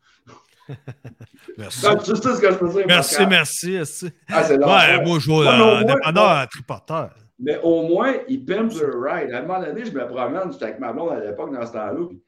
merci. 1.58 1.86
Tu 2.06 2.16
sais 2.16 2.36
ce 2.36 2.40
que 2.42 2.52
je 2.52 2.58
veux 2.58 2.70
dire. 2.74 2.86
Merci, 2.88 3.26
merci. 3.28 3.72
merci. 3.74 4.10
Ah, 4.30 4.44
Ouais, 4.50 5.06
moi, 5.06 5.20
je 5.20 5.30
moins- 5.30 5.84
dépendant 5.84 6.28
à 6.28 6.48
tripoteur. 6.48 7.12
Mais 7.40 7.60
au 7.64 7.84
moins, 7.88 8.14
il 8.28 8.46
pimpe 8.46 8.72
le 8.74 9.00
ride. 9.00 9.32
À 9.34 9.40
un 9.40 9.42
moment 9.42 9.60
donné, 9.62 9.84
je 9.86 9.92
me 9.92 10.08
promène, 10.08 10.52
j'étais 10.52 10.66
avec 10.66 10.80
ma 10.80 10.92
blonde 10.94 11.12
à 11.12 11.20
l'époque 11.20 11.54
dans 11.54 11.66
ce 11.66 11.72
temps-là. 11.74 12.06
Puis, 12.10 12.22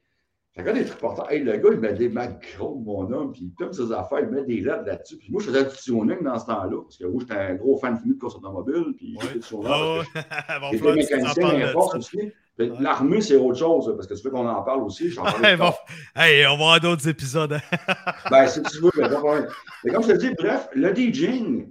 regardé 0.56 0.80
les 0.80 0.86
triporteurs. 0.86 1.30
Hey, 1.30 1.42
le 1.44 1.56
gars, 1.56 1.68
il 1.72 1.80
met 1.80 1.92
des 1.94 2.08
macros, 2.08 2.74
mon 2.84 3.10
homme, 3.12 3.32
puis 3.32 3.42
il 3.44 3.50
pimpe 3.54 3.72
ses 3.74 3.92
affaires, 3.92 4.20
il 4.20 4.28
met 4.28 4.42
des 4.44 4.60
lettres 4.60 4.84
là-dessus. 4.86 5.16
Puis 5.18 5.30
moi, 5.30 5.40
je 5.42 5.50
faisais 5.50 5.64
du 5.64 5.76
tuning 5.76 6.22
dans 6.22 6.38
ce 6.38 6.46
temps-là, 6.46 6.82
parce 6.82 6.96
que 6.98 7.04
moi, 7.06 7.20
j'étais 7.20 7.40
un 7.40 7.54
gros 7.54 7.78
fan 7.78 7.98
fini 7.98 8.14
de 8.14 8.18
course 8.18 8.36
automobile. 8.36 8.94
Puis 8.96 9.16
fait 9.20 9.34
du 9.34 9.40
tuning 9.40 9.64
Ah 9.66 10.02
J'étais 10.72 10.92
mécanicien 10.94 11.72
ça. 11.72 11.78
aussi. 11.96 12.32
L'armée, 12.58 13.20
c'est 13.22 13.36
autre 13.36 13.58
chose, 13.58 13.92
parce 13.96 14.06
que 14.06 14.14
tu 14.14 14.22
veux 14.22 14.30
qu'on 14.30 14.46
en 14.46 14.62
parle 14.62 14.82
aussi. 14.82 15.06
Hey, 15.42 15.56
bon. 15.56 15.72
Hey, 16.14 16.46
on 16.46 16.50
va 16.50 16.64
avoir 16.64 16.80
d'autres 16.80 17.08
épisodes. 17.08 17.52
hein. 17.54 17.60
Ben, 18.30 18.46
si 18.46 18.62
tu 18.62 18.78
veux, 18.80 18.90
mais, 18.96 19.90
comme 19.92 20.02
je 20.04 20.12
te 20.12 20.16
dis, 20.18 20.34
bref, 20.38 20.68
le 20.74 20.94
DJing, 20.94 21.70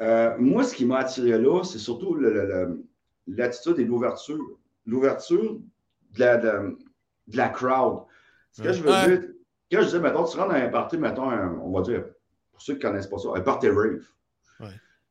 euh, 0.00 0.34
moi, 0.38 0.62
ce 0.64 0.74
qui 0.74 0.86
m'a 0.86 0.98
attiré 1.00 1.36
là, 1.36 1.62
c'est 1.64 1.78
surtout 1.78 2.16
l'attitude 3.26 3.78
et 3.80 3.84
l'ouverture. 3.84 4.38
L'ouverture 4.86 5.58
de 6.14 6.20
la, 6.20 6.36
de, 6.36 6.78
de 7.26 7.36
la 7.36 7.48
crowd. 7.48 8.02
Ce 8.52 8.62
que 8.62 8.72
je 8.72 8.82
veux 8.82 8.90
Ouais. 8.90 9.18
dire, 9.18 9.28
quand 9.72 9.82
je 9.82 9.88
dis, 9.96 9.98
mettons, 9.98 10.24
tu 10.24 10.36
rentres 10.38 10.50
dans 10.54 10.54
un 10.60 10.68
party, 10.68 10.96
mettons, 10.96 11.28
un- 11.30 11.58
on 11.62 11.70
va 11.72 11.82
dire, 11.82 12.04
pour 12.52 12.62
ceux 12.62 12.74
qui 12.74 12.84
ne 12.86 12.90
connaissent 12.90 13.06
pas 13.08 13.18
ça, 13.18 13.28
un 13.34 13.40
party 13.40 13.68
rave. 13.68 14.00
Ouais. 14.60 14.68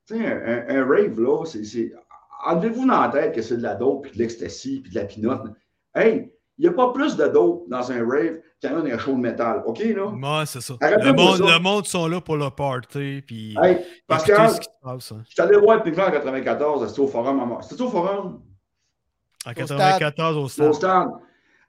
Tu 0.07 0.15
sais, 0.17 0.25
un, 0.25 0.37
un- 0.69 0.81
un 0.81 0.85
rave, 0.87 1.19
là, 1.19 1.43
c'est. 1.45 1.91
Enlevez-vous 2.45 2.87
dans 2.87 3.01
la 3.01 3.09
tête 3.09 3.35
que 3.35 3.41
c'est 3.41 3.57
de 3.57 3.63
la 3.63 3.75
dope, 3.75 4.03
puis 4.03 4.11
de 4.13 4.17
l'ecstasy, 4.19 4.81
puis 4.81 4.91
de 4.91 4.99
la 4.99 5.05
pinotte. 5.05 5.43
Hey, 5.95 6.31
il 6.57 6.63
n'y 6.63 6.67
a 6.67 6.73
pas 6.73 6.91
plus 6.91 7.15
de 7.15 7.25
dope 7.27 7.63
dans 7.69 7.91
un 7.91 7.99
rave 8.05 8.39
qu'il 8.59 8.69
y 8.69 8.73
en 8.73 8.77
a 8.77 8.81
dans 8.81 8.93
un 8.93 8.97
show 8.97 9.13
de 9.13 9.17
métal. 9.19 9.63
OK, 9.65 9.79
là? 9.79 10.07
Ouais, 10.07 10.45
c'est 10.45 10.61
ça. 10.61 10.73
Le 10.81 11.13
monde, 11.13 11.37
ça. 11.37 11.57
le 11.57 11.59
monde 11.63 11.85
sont 11.85 12.07
là 12.07 12.19
pour 12.21 12.35
le 12.37 12.49
party. 12.49 13.23
Puis 13.25 13.55
Hey, 13.61 13.73
écouter 13.75 13.87
Pascal, 14.07 14.49
ce 14.51 14.59
qui 14.59 14.65
se 14.65 14.69
passe. 14.83 15.11
hein. 15.13 15.21
je 15.25 15.31
suis 15.31 15.41
allé 15.41 15.57
voir 15.57 15.81
Floyd 15.81 15.99
en 15.99 16.11
94, 16.11 16.87
c'était 16.87 16.99
au 17.01 17.07
Forum 17.07 17.57
C'était 17.61 17.81
au 17.81 17.89
Forum, 17.89 18.41
En 19.45 19.51
Au 19.51 19.53
94 19.53 20.37
au 20.37 20.41
au 20.43 20.47
stade. 20.49 20.73
stand. 20.73 21.11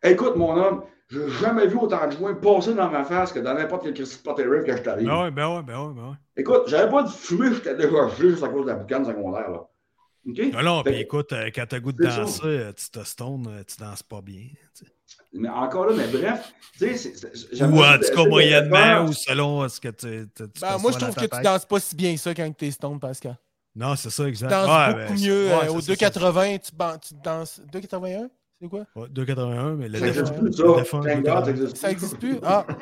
Écoute, 0.03 0.35
mon 0.37 0.57
homme, 0.57 0.83
j'ai 1.09 1.29
jamais 1.29 1.67
vu 1.69 1.77
autant 1.77 2.07
de 2.07 2.13
joints 2.13 2.35
passer 2.35 2.75
dans 2.75 2.89
ma 2.91 3.05
face 3.05 3.33
que 3.33 3.39
dans 3.41 3.55
n'importe 3.55 3.85
quel 3.85 3.95
Christy 3.95 4.23
Potter 4.25 4.45
Rave 4.47 4.65
que 4.65 4.77
je 4.77 4.83
t'arrive. 4.83 5.07
Ben 5.07 5.31
ben 5.31 5.57
ouais, 5.57 5.63
ben 5.63 5.79
ouais, 5.87 5.95
ben 5.95 6.03
ouais. 6.11 6.17
Écoute, 6.37 6.63
j'avais 6.67 6.91
pas 6.91 7.03
de 7.05 7.09
fumée, 7.09 7.53
j'étais 7.55 7.75
déjà 7.77 8.09
juste 8.19 8.43
à 8.43 8.49
cause 8.49 8.63
de 8.67 8.71
la 8.71 8.77
boucane 8.77 9.05
secondaire, 9.05 9.51
là. 9.51 9.67
OK? 10.29 10.39
Non, 10.53 10.63
non, 10.63 10.83
Fait 10.85 10.91
puis 10.93 11.01
écoute, 11.01 11.33
euh, 11.33 11.51
quand 11.55 11.65
t'as 11.69 11.81
goût 11.81 11.93
de 11.93 12.09
ça. 12.11 12.21
danser, 12.21 12.41
euh, 12.45 12.73
tu 12.73 12.91
te 12.91 13.03
stones, 13.05 13.47
euh, 13.49 13.63
tu 13.65 13.77
danses 13.81 14.03
pas 14.03 14.21
bien. 14.21 14.43
tu 14.77 14.85
sais. 14.85 14.93
Mais 15.33 15.49
encore 15.49 15.87
là, 15.87 15.95
mais 15.97 16.07
bref, 16.09 16.53
tu 16.79 16.97
sais, 16.97 17.13
Ou 17.65 17.83
en 17.83 17.99
tout 17.99 18.01
cas, 18.01 18.25
de 18.25 18.29
moyennement, 18.29 19.05
ou 19.05 19.13
selon 19.13 19.69
ce 19.69 19.81
que 19.81 19.89
tu. 19.89 20.29
tu- 20.35 20.49
tu 20.51 20.61
Ben, 20.61 20.79
moi, 20.79 20.93
je 20.93 20.99
trouve 20.99 21.15
que 21.15 21.37
tu 21.37 21.43
danses 21.43 21.67
pas 21.67 21.81
si 21.81 21.97
bien 21.97 22.17
ça 22.17 22.35
quand 22.35 22.51
t'es 22.57 22.71
stone, 22.71 23.01
Pascal. 23.01 23.37
Non, 23.75 23.95
c'est 23.97 24.11
ça, 24.11 24.27
exact. 24.29 24.49
Tu 24.49 24.55
danses 24.55 24.69
Ouais, 24.89 24.95
beaucoup 24.95 25.15
ben, 25.15 25.21
mieux. 25.27 25.51
euh, 25.53 25.73
au 25.73 25.81
c'est 25.81 25.97
ça, 25.97 26.09
2,80, 26.11 26.59
tu, 26.59 26.73
ban- 26.75 26.99
tu 26.99 27.15
danses. 27.15 27.61
2,81 27.73 28.29
C'est 28.61 28.69
quoi? 28.69 28.81
C'est- 28.95 29.01
ouais, 29.01 29.09
2,81, 29.09 29.75
mais 29.77 29.89
le 29.89 29.99
Ça 29.99 30.05
défunt. 30.05 30.21
existe 30.21 30.39
plus, 30.39 30.53
ça. 30.53 30.63
le 30.65 30.75
défunt, 30.75 31.01
Thank 31.01 31.25
God, 31.25 31.25
2,81. 31.25 31.45
ça 31.45 31.51
existe 31.51 31.77
Ça 31.79 31.91
existe 31.91 32.19
plus? 32.19 32.37
Ah 32.43 32.67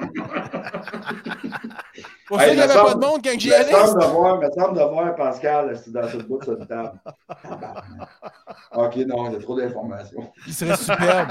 Pour 2.27 2.41
Hey, 2.41 2.49
ça 2.49 2.51
qu'il 2.51 2.57
n'y 2.59 2.63
avait 2.63 2.73
semble- 2.75 2.89
pas 2.89 2.95
de 2.95 3.01
monde 3.07 3.21
quand 3.25 3.39
j'y 3.39 3.53
allais. 3.55 3.71
voir, 3.73 4.39
me 4.39 4.51
semble 4.51 4.77
de 4.79 4.83
voir 4.85 5.15
Pascal 5.17 5.77
c'est 5.79 5.91
dans 5.93 6.07
cette 6.09 6.27
bout 6.29 6.39
de 6.41 6.45
cette 6.45 6.69
table. 6.69 6.93
OK, 8.75 8.97
non, 9.07 9.29
il 9.29 9.33
y 9.33 9.37
a 9.37 9.39
trop 9.41 9.57
d'informations. 9.59 10.31
Il 10.47 10.53
serait 10.53 10.77
superbe. 10.77 11.29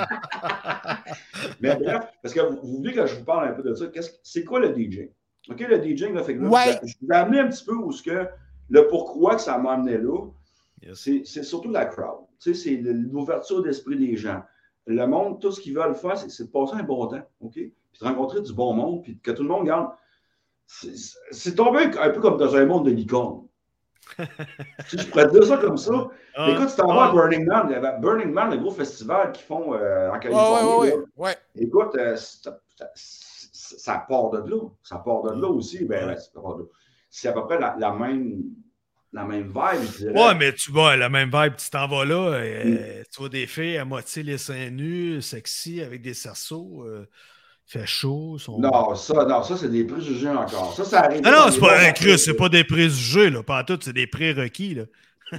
Mais 1.62 1.76
bref, 1.76 2.04
parce 2.22 2.34
que 2.34 2.40
vous, 2.42 2.58
vous 2.64 2.78
voulez 2.78 2.94
que 2.94 3.06
je 3.06 3.16
vous 3.16 3.24
parle 3.26 3.50
un 3.50 3.52
peu 3.54 3.62
de 3.64 3.74
ça. 3.76 3.88
Qu'est-ce 3.88 4.10
que- 4.12 4.18
C'est 4.24 4.44
quoi 4.44 4.60
le 4.60 4.70
DJ? 4.74 5.10
OK, 5.50 5.60
le 5.60 5.78
DJing, 5.82 6.14
là, 6.16 6.24
fait 6.24 6.36
que 6.36 6.42
là, 6.44 6.50
Ouais. 6.50 6.80
je 6.84 6.94
vous 7.02 7.08
ai 7.12 7.16
amené 7.16 7.40
un 7.42 7.48
petit 7.48 7.64
peu 7.64 7.74
où 7.76 7.92
ce 7.92 8.02
que 8.02 8.28
le 8.70 8.88
pourquoi 8.88 9.36
que 9.36 9.42
ça 9.42 9.58
m'a 9.58 9.74
amené 9.74 9.98
là, 9.98 10.18
Yes. 10.82 11.10
c'est 11.26 11.44
surtout 11.44 11.72
la 11.72 11.86
crowd. 11.86 12.26
Tu 12.40 12.54
sais, 12.54 12.64
c'est 12.64 12.76
l'ouverture 12.82 13.62
d'esprit 13.64 13.98
des 13.98 14.16
gens. 14.16 14.44
Le 14.86 15.06
monde, 15.06 15.42
tout 15.42 15.52
ce 15.52 15.60
qu'ils 15.60 15.76
veulent 15.76 15.96
faire, 15.96 16.18
c'est 16.18 16.44
de 16.46 16.50
passer 16.50 16.76
un 16.76 16.84
bon 16.84 17.08
temps, 17.08 17.28
OK? 17.42 17.54
Puis 17.54 17.74
de 18.00 18.06
rencontrer 18.06 18.42
du 18.42 18.54
bon 18.54 18.74
monde, 18.74 19.04
puis 19.04 19.20
que 19.20 19.32
tout 19.32 19.44
le 19.44 19.50
monde 19.50 19.66
garde. 19.66 19.90
C'est- 20.66 21.56
tombé 21.56 21.90
un 22.00 22.10
peu 22.10 22.20
comme 22.20 22.38
dans 22.38 22.56
un 22.56 22.66
monde 22.66 22.86
de 22.86 22.92
licorne. 22.92 23.48
si 24.88 24.98
je 24.98 25.08
pourrais 25.08 25.28
dire 25.28 25.44
ça 25.44 25.58
comme 25.58 25.78
ça. 25.78 26.08
Ah, 26.36 26.52
Écoute, 26.52 26.70
tu 26.70 26.76
t'en 26.76 26.88
vas 26.88 27.06
à 27.06 27.10
ah, 27.10 27.12
Burning 27.12 27.46
Man. 27.46 28.00
Burning 28.02 28.32
Man, 28.32 28.52
le 28.52 28.58
gros 28.58 28.72
festival 28.72 29.32
qu'ils 29.34 29.46
font 29.46 29.74
euh, 29.74 30.10
en 30.12 30.20
Californie. 30.20 30.92
ouais, 30.92 31.04
ouais. 31.18 31.36
Écoute, 31.56 31.96
euh, 31.96 32.16
ça, 32.16 34.06
part 34.08 34.30
de 34.30 34.50
là. 34.50 34.70
Ça 34.84 34.98
part 35.00 35.24
de 35.24 35.32
là 35.32 35.48
aussi. 35.50 35.84
Ben, 35.86 36.08
Ouais. 36.08 36.18
ça 36.18 36.30
part 36.42 36.56
de- 36.56 36.70
c'est 37.10 37.28
à 37.28 37.34
peu 37.34 37.44
près 37.46 37.60
la, 37.60 37.76
la 37.80 37.92
même, 37.92 38.44
la 39.14 39.24
même 39.24 39.48
vibe. 39.48 40.16
Ouais, 40.16 40.36
mais 40.36 40.54
tu 40.54 40.72
vois, 40.72 40.96
la 40.96 41.10
même 41.10 41.32
vibe, 41.34 41.56
tu 41.56 41.70
t'en 41.70 41.88
vas 41.88 42.06
là, 42.06 42.34
euh, 42.34 43.04
tu 43.12 43.20
vois 43.20 43.30
des 43.30 43.48
filles 43.48 43.78
à 43.78 43.86
moitié 43.86 44.24
les 44.24 44.38
seins 44.38 44.70
nus, 44.70 45.22
sexy, 45.22 45.82
avec 45.82 46.02
des 46.02 46.14
cerceaux, 46.14 46.84
euh, 46.86 47.08
il 47.68 47.80
fait 47.80 47.86
chaud. 47.86 48.38
Non, 48.60 48.96
ça, 48.96 49.26
non, 49.26 49.44
ça 49.44 49.58
c'est 49.58 49.70
des 49.70 49.84
préjugés 49.84 50.30
encore. 50.30 50.74
Ça, 50.76 50.86
ça 50.86 51.00
arrive. 51.02 51.22
Ah 51.24 51.32
non, 51.32 51.46
dans 51.46 51.52
c'est 51.52 51.60
pas 51.60 51.92
Chris, 51.92 52.20
c'est 52.20 52.34
pas 52.34 52.50
des 52.50 52.64
préjugés, 52.64 53.30
là. 53.30 53.44
Pas 53.44 53.62
en 53.62 53.64
tout, 53.64 53.80
c'est 53.82 53.94
des 53.94 54.08
prérequis, 54.08 54.76
là. 54.76 54.84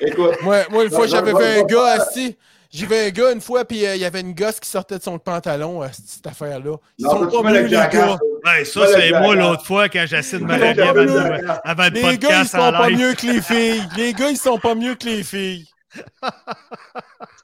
Écoute, 0.00 0.36
Moi, 0.42 0.64
moi, 0.70 0.84
une 0.84 0.90
fois, 0.90 1.06
j'avais 1.06 1.32
vu 1.32 1.60
un 1.60 1.62
gars 1.64 2.02
assis. 2.02 2.36
J'ai 2.70 2.86
vu 2.86 2.94
un 2.94 3.10
gars 3.10 3.32
une 3.32 3.40
fois, 3.42 3.66
puis 3.66 3.84
euh, 3.84 3.94
il 3.96 4.00
y 4.00 4.04
avait 4.04 4.22
une 4.22 4.34
gosse 4.34 4.58
qui 4.58 4.68
sortait 4.68 4.98
de 4.98 5.02
son 5.02 5.18
pantalon, 5.18 5.82
euh, 5.82 5.88
cette 5.92 6.26
affaire-là. 6.26 6.76
Ils 6.96 7.04
non, 7.04 7.30
sont 7.30 7.42
pas 7.42 7.52
les 7.52 7.68
gars. 7.68 8.18
Ouais, 8.44 8.64
ça, 8.64 8.86
c'est 8.88 9.10
moi 9.12 9.34
l'autre 9.36 9.64
fois 9.64 9.88
quand 9.88 10.04
j'essaie 10.06 10.38
de 10.38 10.44
me 10.44 10.50
rallier 10.58 10.82
avant, 10.82 11.60
avant 11.64 11.84
le 11.84 11.90
Les 11.90 12.00
gars, 12.02 12.10
ils 12.12 12.18
podcast 12.18 12.50
sont 12.52 12.58
en 12.58 12.72
pas 12.72 12.88
live. 12.90 12.98
mieux 12.98 13.14
que 13.14 13.26
les 13.26 13.40
filles. 13.42 13.82
Les 13.96 14.12
gars, 14.12 14.30
ils 14.30 14.36
sont 14.36 14.58
pas 14.58 14.74
mieux 14.74 14.94
que 14.94 15.04
les 15.06 15.22
filles. 15.22 15.66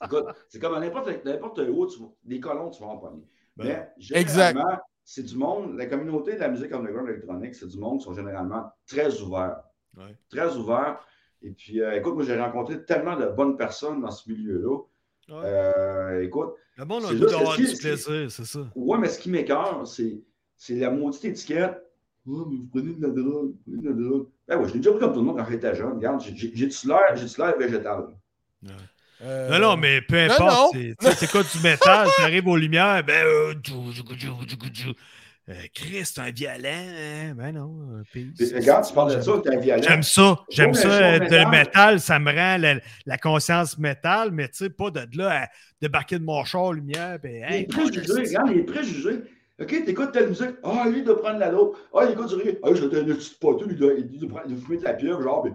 Écoute, 0.04 0.24
c'est 0.48 0.58
comme 0.58 0.74
à 0.74 0.80
n'importe 0.80 1.24
n'importe 1.24 1.60
où, 1.68 1.86
tu, 1.86 1.98
des 2.24 2.40
colons, 2.40 2.70
tu 2.70 2.80
vas 2.82 2.88
en 2.88 2.98
pogner. 2.98 3.22
Ben, 3.56 3.86
Mais 4.10 4.18
exact. 4.20 4.58
c'est 5.04 5.24
du 5.24 5.36
monde, 5.36 5.76
la 5.76 5.86
communauté 5.86 6.34
de 6.34 6.40
la 6.40 6.48
musique 6.48 6.72
underground 6.72 7.08
électronique, 7.08 7.54
c'est 7.54 7.66
du 7.68 7.78
monde 7.78 7.98
qui 7.98 8.04
sont 8.04 8.14
généralement 8.14 8.72
très 8.86 9.20
ouverts. 9.20 9.60
Ouais. 9.96 10.16
Très 10.30 10.54
ouverts. 10.56 10.98
Et 11.42 11.50
puis, 11.50 11.80
euh, 11.80 11.96
écoute, 11.96 12.14
moi, 12.14 12.24
j'ai 12.24 12.38
rencontré 12.38 12.84
tellement 12.84 13.16
de 13.16 13.26
bonnes 13.26 13.56
personnes 13.56 14.00
dans 14.00 14.10
ce 14.10 14.28
milieu-là. 14.30 14.76
Ouais. 15.28 15.42
Euh, 15.44 16.22
écoute, 16.24 16.54
Le 16.76 16.84
monde 16.84 17.04
a 17.04 17.08
c'est 17.08 17.14
le 17.14 17.20
goût 17.20 17.26
d'avoir 17.26 17.56
du 17.56 17.66
si- 17.66 17.76
plaisir, 17.76 18.30
c'est 18.30 18.44
ça. 18.46 18.60
ouais, 18.74 18.98
mais 18.98 19.08
ce 19.08 19.18
qui 19.18 19.30
m'écœure, 19.30 19.86
c'est, 19.86 20.20
c'est 20.58 20.74
la 20.74 20.90
maudite 20.90 21.24
étiquette. 21.24 21.78
Oh, 22.30 22.46
mais 22.50 22.58
vous 22.58 22.66
prenez 22.70 22.92
de 22.94 23.00
la 23.02 23.08
drogue, 23.08 23.52
vous 23.52 23.58
prenez 23.66 23.82
de 23.82 23.88
la 23.88 23.94
drogue. 24.08 24.26
Ben 24.46 24.58
ouais, 24.58 24.68
je 24.68 24.74
l'ai 24.74 24.80
déjà 24.80 24.90
pris 24.90 25.00
comme 25.00 25.12
tout 25.14 25.20
le 25.20 25.24
monde 25.24 25.38
quand 25.38 25.46
j'étais 25.50 25.74
jeune. 25.74 25.92
Regarde, 25.94 26.20
j'ai- 26.20 26.52
j'ai-tu 26.54 26.88
l'air, 26.88 27.56
végétal? 27.58 28.04
Euh, 29.20 29.48
Non, 29.50 29.58
non, 29.58 29.76
mais 29.76 30.00
peu 30.02 30.16
importe. 30.18 30.76
c'est- 31.00 31.18
t'écoutes 31.20 31.46
du 31.56 31.62
métal, 31.62 32.06
t'arrives 32.18 32.46
aux 32.46 32.56
lumières, 32.56 33.02
ben, 33.04 33.24
euh, 33.24 33.54
djou, 33.62 33.90
djou, 33.92 34.06
djou. 34.72 34.92
Euh, 35.48 35.54
Chris, 35.74 36.04
c'est 36.04 36.20
un 36.20 36.30
violent, 36.30 36.68
hein? 36.68 37.34
Ben 37.34 37.52
non, 37.52 38.02
peace. 38.12 38.52
regarde, 38.54 38.86
tu 38.86 38.92
parles 38.92 39.16
de 39.16 39.20
ça, 39.22 39.32
t'es 39.42 39.56
un 39.56 39.58
violent. 39.58 39.82
J'aime 39.82 40.02
ça. 40.02 40.44
J'aime 40.50 40.74
ça. 40.74 40.88
euh, 40.88 41.12
le 41.14 41.18
de 41.20 41.24
métal- 41.24 41.50
métal, 41.50 42.00
ça 42.00 42.18
me 42.18 42.30
rend 42.30 42.58
la, 42.58 42.74
la 43.06 43.18
conscience 43.18 43.78
métal, 43.78 44.30
mais 44.30 44.48
tu 44.48 44.58
sais, 44.58 44.70
pas 44.70 44.90
de 44.90 45.06
là 45.16 45.44
à 45.44 45.48
débarquer 45.80 46.18
de 46.18 46.24
mon 46.24 46.44
char 46.44 46.64
aux 46.64 46.72
lumières. 46.74 47.18
Ben, 47.22 47.46
Les 47.48 47.56
hey, 47.60 47.66
préjugés, 47.66 48.02
bon, 48.06 48.14
regarde, 48.20 48.50
les 48.50 48.62
préjugés. 48.62 49.20
OK, 49.60 49.84
t'écoutes 49.84 50.12
telle 50.12 50.28
musique? 50.28 50.56
Ah, 50.62 50.84
lui, 50.88 50.98
il 50.98 51.04
doit 51.04 51.20
prendre 51.20 51.38
la 51.40 51.50
dope. 51.50 51.76
Ah, 51.92 52.04
il 52.04 52.12
écoute 52.12 52.28
du 52.28 52.34
rire. 52.36 52.56
Ah, 52.62 52.72
j'étais 52.74 53.00
un 53.00 53.04
petit 53.04 53.34
poteau, 53.40 53.66
il 53.68 53.76
doit, 53.76 53.92
il 53.94 54.18
doit, 54.18 54.28
prendre- 54.28 54.44
il 54.48 54.54
doit 54.54 54.64
fumer 54.64 54.78
de 54.78 54.84
la 54.84 54.94
pieuvre, 54.94 55.22
genre, 55.22 55.44
mais. 55.44 55.52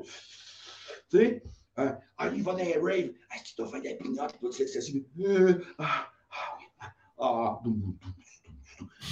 Tu 1.10 1.18
sais, 1.18 1.44
euh, 1.80 1.92
ah, 2.18 2.30
lui, 2.30 2.40
il 2.40 2.44
va 2.44 2.52
dans 2.52 2.58
les 2.58 2.74
raves. 2.78 3.12
Ah, 3.32 3.36
tu 3.46 3.56
dois 3.56 3.68
faire 3.68 3.82
des 3.82 3.96
pignottes, 3.96 4.36
c'est 4.52 4.64
excessif. 4.64 5.04
Euh, 5.22 5.64
ah, 5.80 6.08
ah, 6.32 6.58
oui. 6.60 6.66
Ah, 6.82 6.94
ah, 7.20 7.60
doum, 7.64 7.80
doum. 7.80 7.98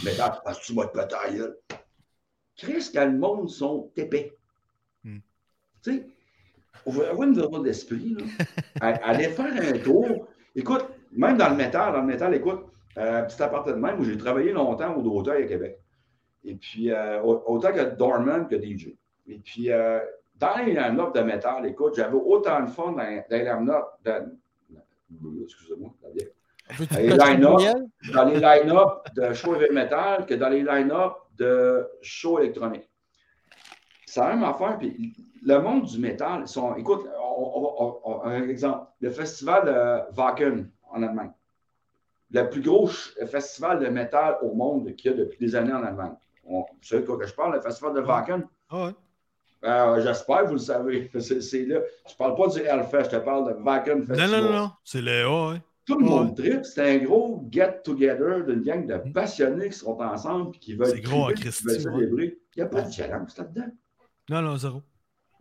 Mais 0.04 0.16
là, 0.16 0.42
ah, 0.46 0.54
tu 0.56 0.74
vas 0.74 0.88
te 0.88 0.98
péter 0.98 1.16
la 1.24 1.32
gueule? 1.32 1.58
Chris, 2.58 2.90
quand 2.94 3.06
le 3.06 3.18
monde 3.18 3.50
sont 3.50 3.92
épais. 3.96 4.36
Hmm. 5.04 5.20
Tu 5.84 5.92
sais, 5.94 6.08
on 6.86 6.92
va 6.92 7.10
avoir 7.10 7.28
une 7.28 7.38
ouverture 7.38 7.62
d'esprit, 7.62 8.18
Aller 8.82 9.30
faire 9.30 9.76
un 9.76 9.80
tour. 9.80 10.28
Écoute, 10.56 10.86
même 11.14 11.38
dans 11.38 11.50
le 11.50 11.56
métal, 11.56 11.94
dans 11.94 12.02
le 12.02 12.08
métal, 12.08 12.36
écoute, 12.36 12.66
euh, 12.98 13.24
petit 13.24 13.42
aparté 13.42 13.72
de 13.72 13.78
même, 13.78 14.00
où 14.00 14.04
j'ai 14.04 14.18
travaillé 14.18 14.52
longtemps 14.52 14.96
au 14.96 15.02
Dauteuil 15.02 15.44
à 15.44 15.48
Québec. 15.48 15.80
Et 16.44 16.56
puis, 16.56 16.92
euh, 16.92 17.22
au- 17.22 17.44
autant 17.54 17.72
que 17.72 17.96
Dorman 17.96 18.48
que 18.48 18.56
DJ. 18.56 18.98
Et 19.28 19.38
puis, 19.40 19.72
euh, 19.72 20.00
dans 20.36 20.58
les 20.66 20.74
line-up 20.74 21.14
de 21.16 21.22
métal, 21.22 21.66
écoute, 21.68 21.94
j'avais 21.96 22.16
autant 22.18 22.62
de 22.64 22.70
fun 22.70 22.94
dans, 22.94 23.04
les 23.04 23.24
de- 24.04 24.38
Excusez-moi, 25.44 25.92
dans 28.14 28.26
les 28.26 28.40
line-up 28.40 28.90
de 29.16 29.34
show 29.34 29.56
heavy 29.56 29.74
metal 29.74 30.26
que 30.26 30.34
dans 30.36 30.50
les 30.50 30.64
line-up 30.64 31.14
de 31.38 31.88
show 32.02 32.40
électronique. 32.40 32.90
C'est 34.06 34.22
la 34.22 34.30
même 34.36 34.44
affaire. 34.44 34.78
Puis 34.78 35.14
le 35.44 35.60
monde 35.60 35.84
du 35.86 36.00
métal, 36.00 36.48
sont, 36.48 36.76
écoute, 36.76 37.06
on- 37.20 37.52
on- 37.56 37.84
on- 37.84 38.00
on- 38.06 38.22
un 38.24 38.48
exemple, 38.48 38.88
le 39.00 39.10
festival 39.10 39.66
de 39.66 40.18
Wacken 40.18 40.70
en 40.92 41.04
Allemagne. 41.04 41.32
Le 42.34 42.50
plus 42.50 42.62
gros 42.62 42.88
festival 42.88 43.80
de 43.80 43.88
métal 43.88 44.38
au 44.42 44.54
monde 44.54 44.94
qu'il 44.96 45.12
y 45.12 45.14
a 45.14 45.18
depuis 45.18 45.38
des 45.38 45.56
années 45.56 45.74
en 45.74 45.84
Allemagne. 45.84 46.14
On, 46.46 46.60
vous 46.62 46.66
savez 46.82 47.02
de 47.02 47.08
quoi 47.08 47.18
que 47.18 47.28
je 47.28 47.34
parle, 47.34 47.56
le 47.56 47.62
festival 47.62 47.94
de 47.94 48.02
Wacken? 48.02 48.48
Ah 48.70 48.86
ouais. 48.86 48.92
Euh, 49.64 50.02
J'espère 50.02 50.42
que 50.44 50.46
vous 50.48 50.54
le 50.54 50.58
savez. 50.60 51.12
C'est 51.20 51.66
là. 51.66 51.80
Je 52.08 52.14
ne 52.14 52.18
parle 52.18 52.36
pas 52.36 52.48
du 52.48 52.60
Hellfest, 52.62 53.04
je 53.06 53.10
te 53.10 53.16
parle 53.18 53.54
de 53.54 53.62
Wacken 53.62 54.04
Festival. 54.06 54.32
non, 54.44 54.50
non, 54.50 54.60
non. 54.60 54.72
C'est 54.84 55.02
le 55.02 55.24
A, 55.26 55.50
ouais. 55.52 55.62
Tout 55.86 55.98
le 56.00 56.06
Ouais. 56.06 56.10
monde 56.12 56.36
trip. 56.38 56.64
C'est 56.64 56.96
un 56.96 56.98
gros 57.04 57.44
get-together 57.52 58.44
d'une 58.46 58.62
gang 58.62 58.86
de 58.88 59.12
passionnés 59.12 59.70
qui 59.70 59.78
seront 59.78 60.02
ensemble 60.02 60.56
et 60.56 60.60
qui 60.60 60.74
veulent, 60.76 61.02
gros 61.02 61.28
qui 61.34 61.44
veulent 61.50 61.74
ouais. 61.76 61.80
célébrer. 61.80 62.38
Il 62.56 62.60
n'y 62.60 62.64
a 62.64 62.66
pas 62.68 62.82
de 62.84 62.92
challenge 62.92 63.36
là-dedans. 63.38 63.68
Non, 64.30 64.42
non, 64.42 64.58
zéro. 64.58 64.82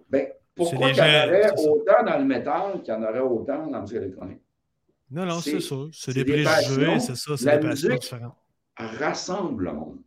Ben, 0.08 0.26
pourquoi 0.54 0.90
il 0.90 0.96
y 0.96 1.00
en 1.00 1.04
aurait 1.04 1.50
autant 1.68 2.02
dans 2.04 2.18
le 2.18 2.24
métal 2.24 2.82
qu'il 2.82 2.92
y 2.92 2.96
en 2.96 3.02
aurait 3.02 3.20
autant 3.20 3.66
dans 3.66 3.70
la 3.70 3.80
musique 3.80 3.96
électronique? 3.98 4.40
Non, 5.10 5.26
non, 5.26 5.40
c'est 5.40 5.60
sûr. 5.60 5.88
C'est 5.92 6.12
des 6.14 6.24
des 6.24 6.32
préjugés, 6.44 6.44
passions. 6.86 7.00
c'est 7.00 7.16
ça, 7.16 7.36
c'est 7.36 7.58
des 7.58 7.66
passions 7.68 7.96
différentes. 7.96 8.36
Rassemble 8.76 9.64
le 9.64 9.72
monde. 9.72 9.98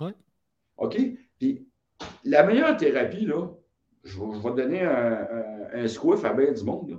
Ouais. 0.00 0.14
OK? 0.76 0.96
Puis, 1.38 1.66
la 2.24 2.44
meilleure 2.44 2.76
thérapie, 2.76 3.24
là, 3.26 3.48
je 4.04 4.18
vais, 4.18 4.26
je 4.34 4.38
vais 4.42 4.50
te 4.50 4.56
donner 4.56 4.82
un, 4.82 5.12
un, 5.74 5.84
un 5.84 5.88
squiff 5.88 6.24
à 6.24 6.32
bien 6.32 6.52
du 6.52 6.62
monde. 6.64 6.90
Là. 6.90 6.96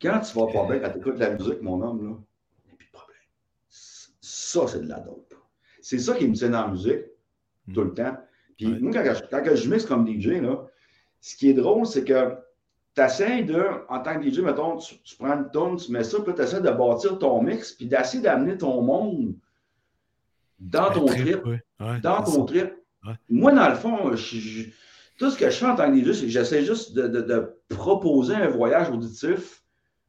Quand 0.00 0.20
tu 0.20 0.38
vas 0.38 0.46
pas 0.46 0.66
bien, 0.66 0.78
quand 0.80 0.92
tu 0.92 0.98
écoutes 0.98 1.18
la 1.18 1.30
musique, 1.30 1.62
mon 1.62 1.80
homme, 1.82 2.04
là, 2.04 2.16
il 2.64 2.68
n'y 2.68 2.72
a 2.72 2.76
plus 2.76 2.86
de 2.86 2.92
problème. 2.92 3.16
Ça, 3.68 4.66
c'est 4.66 4.80
de 4.82 4.88
la 4.88 5.00
dope. 5.00 5.34
C'est 5.80 5.98
ça 5.98 6.14
qui 6.16 6.28
me 6.28 6.34
tient 6.34 6.50
dans 6.50 6.66
la 6.66 6.68
musique 6.72 7.02
tout 7.72 7.82
le 7.84 7.94
temps. 7.94 8.16
Puis 8.56 8.66
Ouais. 8.66 8.78
moi, 8.80 8.92
quand, 8.92 9.04
je, 9.14 9.22
quand 9.30 9.54
je 9.56 9.70
mixe 9.70 9.86
comme 9.86 10.06
DJ, 10.06 10.40
là, 10.40 10.66
ce 11.20 11.36
qui 11.36 11.50
est 11.50 11.54
drôle, 11.54 11.86
c'est 11.86 12.04
que 12.04 12.36
tu 12.94 13.00
essaies 13.02 13.42
de, 13.42 13.64
en 13.88 14.00
tant 14.00 14.18
que 14.20 14.28
DJ, 14.28 14.40
mettons, 14.40 14.76
tu, 14.76 14.96
tu 15.02 15.16
prends 15.16 15.34
une 15.36 15.50
tonne, 15.50 15.76
tu 15.76 15.90
mets 15.92 16.04
ça, 16.04 16.18
puis 16.20 16.34
tu 16.34 16.42
essaies 16.42 16.60
de 16.60 16.70
bâtir 16.70 17.18
ton 17.18 17.42
mix, 17.42 17.72
puis 17.72 17.86
d'essayer 17.86 18.22
d'amener 18.22 18.56
ton 18.58 18.82
monde 18.82 19.34
dans 20.58 20.90
ton 20.92 21.06
trip. 21.06 21.44
Ouais, 21.44 22.00
dans 22.02 22.22
ton 22.22 22.46
ça. 22.46 22.52
trip. 22.52 22.72
Ouais. 23.06 23.14
Moi, 23.28 23.52
dans 23.52 23.68
le 23.68 23.74
fond, 23.74 24.14
je- 24.14 24.36
je- 24.38 24.68
tout 25.18 25.30
ce 25.30 25.36
que 25.38 25.46
je 25.50 25.56
fais 25.56 25.66
en 25.66 25.74
tant 25.76 25.90
que 25.90 25.96
DJ, 25.98 26.12
c'est 26.12 26.22
que 26.26 26.30
j'essaie 26.30 26.64
juste 26.64 26.94
de, 26.94 27.08
de- 27.08 27.22
de 27.22 27.52
proposer 27.68 28.34
un 28.34 28.48
voyage 28.48 28.90
auditif 28.90 29.62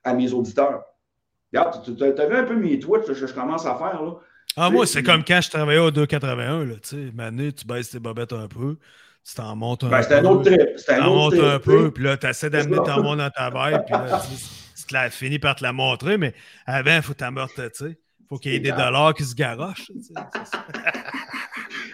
à 0.03 0.13
mes 0.13 0.31
auditeurs. 0.33 0.83
Regarde, 1.51 1.83
tu 1.83 2.03
as 2.03 2.25
vu 2.27 2.35
un 2.35 2.43
peu 2.43 2.55
mes 2.55 2.79
tweets 2.79 3.05
que 3.05 3.13
je, 3.13 3.25
je 3.27 3.33
commence 3.33 3.65
à 3.65 3.75
faire. 3.75 4.01
Là. 4.03 4.15
Ah, 4.57 4.69
moi, 4.69 4.85
c'est 4.85 5.01
comme 5.03 5.23
quand 5.23 5.39
je 5.41 5.49
travaillais 5.49 5.79
au 5.79 5.91
281, 5.91 6.65
là, 6.65 6.73
tu 6.75 6.89
sais, 6.89 7.11
Mané, 7.13 7.51
tu 7.53 7.65
baisses 7.65 7.89
tes 7.91 7.99
bobettes 7.99 8.33
un 8.33 8.47
peu, 8.47 8.77
tu 9.25 9.35
t'en 9.35 9.55
montes 9.55 9.83
un 9.85 9.89
Ben, 9.89 9.97
peu. 9.99 10.03
c'est 10.03 10.13
un 10.15 10.25
autre 10.25 10.43
trip. 10.51 10.69
C'est 10.77 10.85
Tu 10.85 10.91
un 10.91 10.97
t'en 10.99 11.07
autre 11.07 11.15
montes 11.15 11.33
trip. 11.33 11.43
un 11.43 11.59
peu, 11.59 11.91
puis 11.91 12.03
là, 12.03 12.17
tu 12.17 12.27
essaies 12.27 12.49
d'amener 12.49 12.77
ton 12.77 13.01
monde 13.03 13.19
dans 13.19 13.29
ta 13.29 13.49
vibe, 13.49 13.81
puis 13.85 13.93
là, 13.93 14.21
tu, 14.21 14.35
tu 14.75 14.83
te 14.87 14.93
la 14.93 15.09
finis 15.09 15.39
par 15.39 15.55
te 15.55 15.63
la 15.63 15.71
montrer, 15.73 16.17
mais 16.17 16.33
avant, 16.65 16.95
il 16.97 17.01
faut 17.01 17.13
meurtre, 17.31 17.55
tu 17.55 17.85
sais. 17.85 17.99
faut 18.27 18.37
qu'il 18.37 18.51
y 18.53 18.55
ait 18.55 18.59
des 18.59 18.71
dollars 18.71 19.13
qui 19.13 19.23
se 19.23 19.33
garochent. 19.35 19.91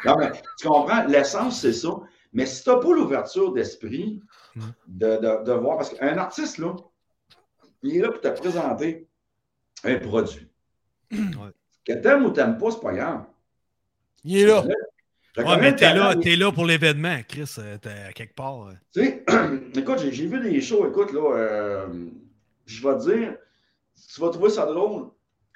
Non, 0.06 0.16
mais 0.18 0.32
tu 0.58 0.68
comprends, 0.68 1.04
l'essence, 1.08 1.60
c'est 1.62 1.74
ça. 1.74 1.90
Mais 2.32 2.46
si 2.46 2.64
tu 2.64 2.70
n'as 2.70 2.78
pas 2.78 2.94
l'ouverture 2.94 3.52
d'esprit 3.54 4.22
Mm. 4.56 4.62
de, 4.88 5.08
de- 5.18 5.44
de 5.44 5.52
voir, 5.54 5.78
parce 5.78 5.92
qu'un 5.92 6.18
artiste, 6.18 6.58
là, 6.58 6.74
il 7.84 7.98
est 7.98 8.02
là 8.02 8.10
pour 8.12 8.20
te 8.22 8.28
présenter 8.30 9.08
un 9.84 9.96
produit. 9.98 10.50
Ouais. 11.12 11.52
Que 11.86 11.94
t'aimes 11.94 12.26
ou 12.26 12.32
t'aimes 12.32 12.58
pas, 12.58 12.72
c'est 12.72 12.80
pas 12.82 12.94
grave. 12.94 13.26
Il 14.24 14.38
est 14.40 14.46
là. 14.48 14.64
Ouais, 15.38 15.44
mais 15.62 15.76
t'es 15.76 15.94
là, 15.94 16.16
t'es 16.16 16.36
là 16.36 16.52
pour 16.52 16.66
l'événement, 16.66 17.18
Chris, 17.28 17.56
euh, 17.60 17.78
t'es 17.78 17.90
à 18.10 18.14
quelque 18.14 18.36
part. 18.36 18.68
euh. 18.68 18.74
Tu 18.94 19.02
sais, 19.02 19.24
écoute, 19.76 20.00
j'ai 20.00 20.26
vu 20.28 20.40
des 20.40 20.60
shows, 20.62 20.88
écoute, 20.88 21.14
là, 21.14 21.36
euh, 21.36 21.88
je 22.66 22.88
vais 22.88 22.96
te 22.98 23.12
dire, 23.12 23.36
tu 24.14 24.22
vas 24.22 24.30
trouver 24.30 24.50
ça 24.50 24.66
drôle. 24.66 25.10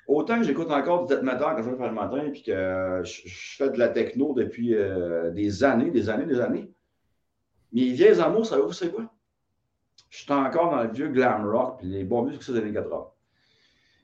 Autant 0.07 0.37
que 0.37 0.43
j'écoute 0.43 0.69
encore 0.69 1.05
du 1.07 1.15
metal 1.15 1.55
quand 1.55 1.63
je 1.63 1.69
vais 1.69 1.77
faire 1.77 1.87
le 1.87 1.93
matin, 1.93 2.29
puis 2.31 2.43
que 2.43 3.01
je, 3.03 3.21
je 3.25 3.55
fais 3.57 3.69
de 3.69 3.79
la 3.79 3.87
techno 3.89 4.33
depuis 4.33 4.75
euh, 4.75 5.31
des 5.31 5.63
années, 5.63 5.91
des 5.91 6.09
années, 6.09 6.25
des 6.25 6.39
années. 6.39 6.69
Mes 7.71 7.89
vieilles 7.91 8.19
amours, 8.19 8.45
savez-vous 8.45 8.73
c'est 8.73 8.91
quoi? 8.91 9.05
Je 10.09 10.19
suis 10.19 10.31
encore 10.31 10.69
dans 10.71 10.83
le 10.83 10.91
vieux 10.91 11.07
glam 11.07 11.49
rock, 11.49 11.79
puis 11.79 11.87
les 11.87 12.03
bons 12.03 12.23
musiques 12.23 12.45
des 12.51 12.59
années 12.59 12.73
80. 12.73 13.07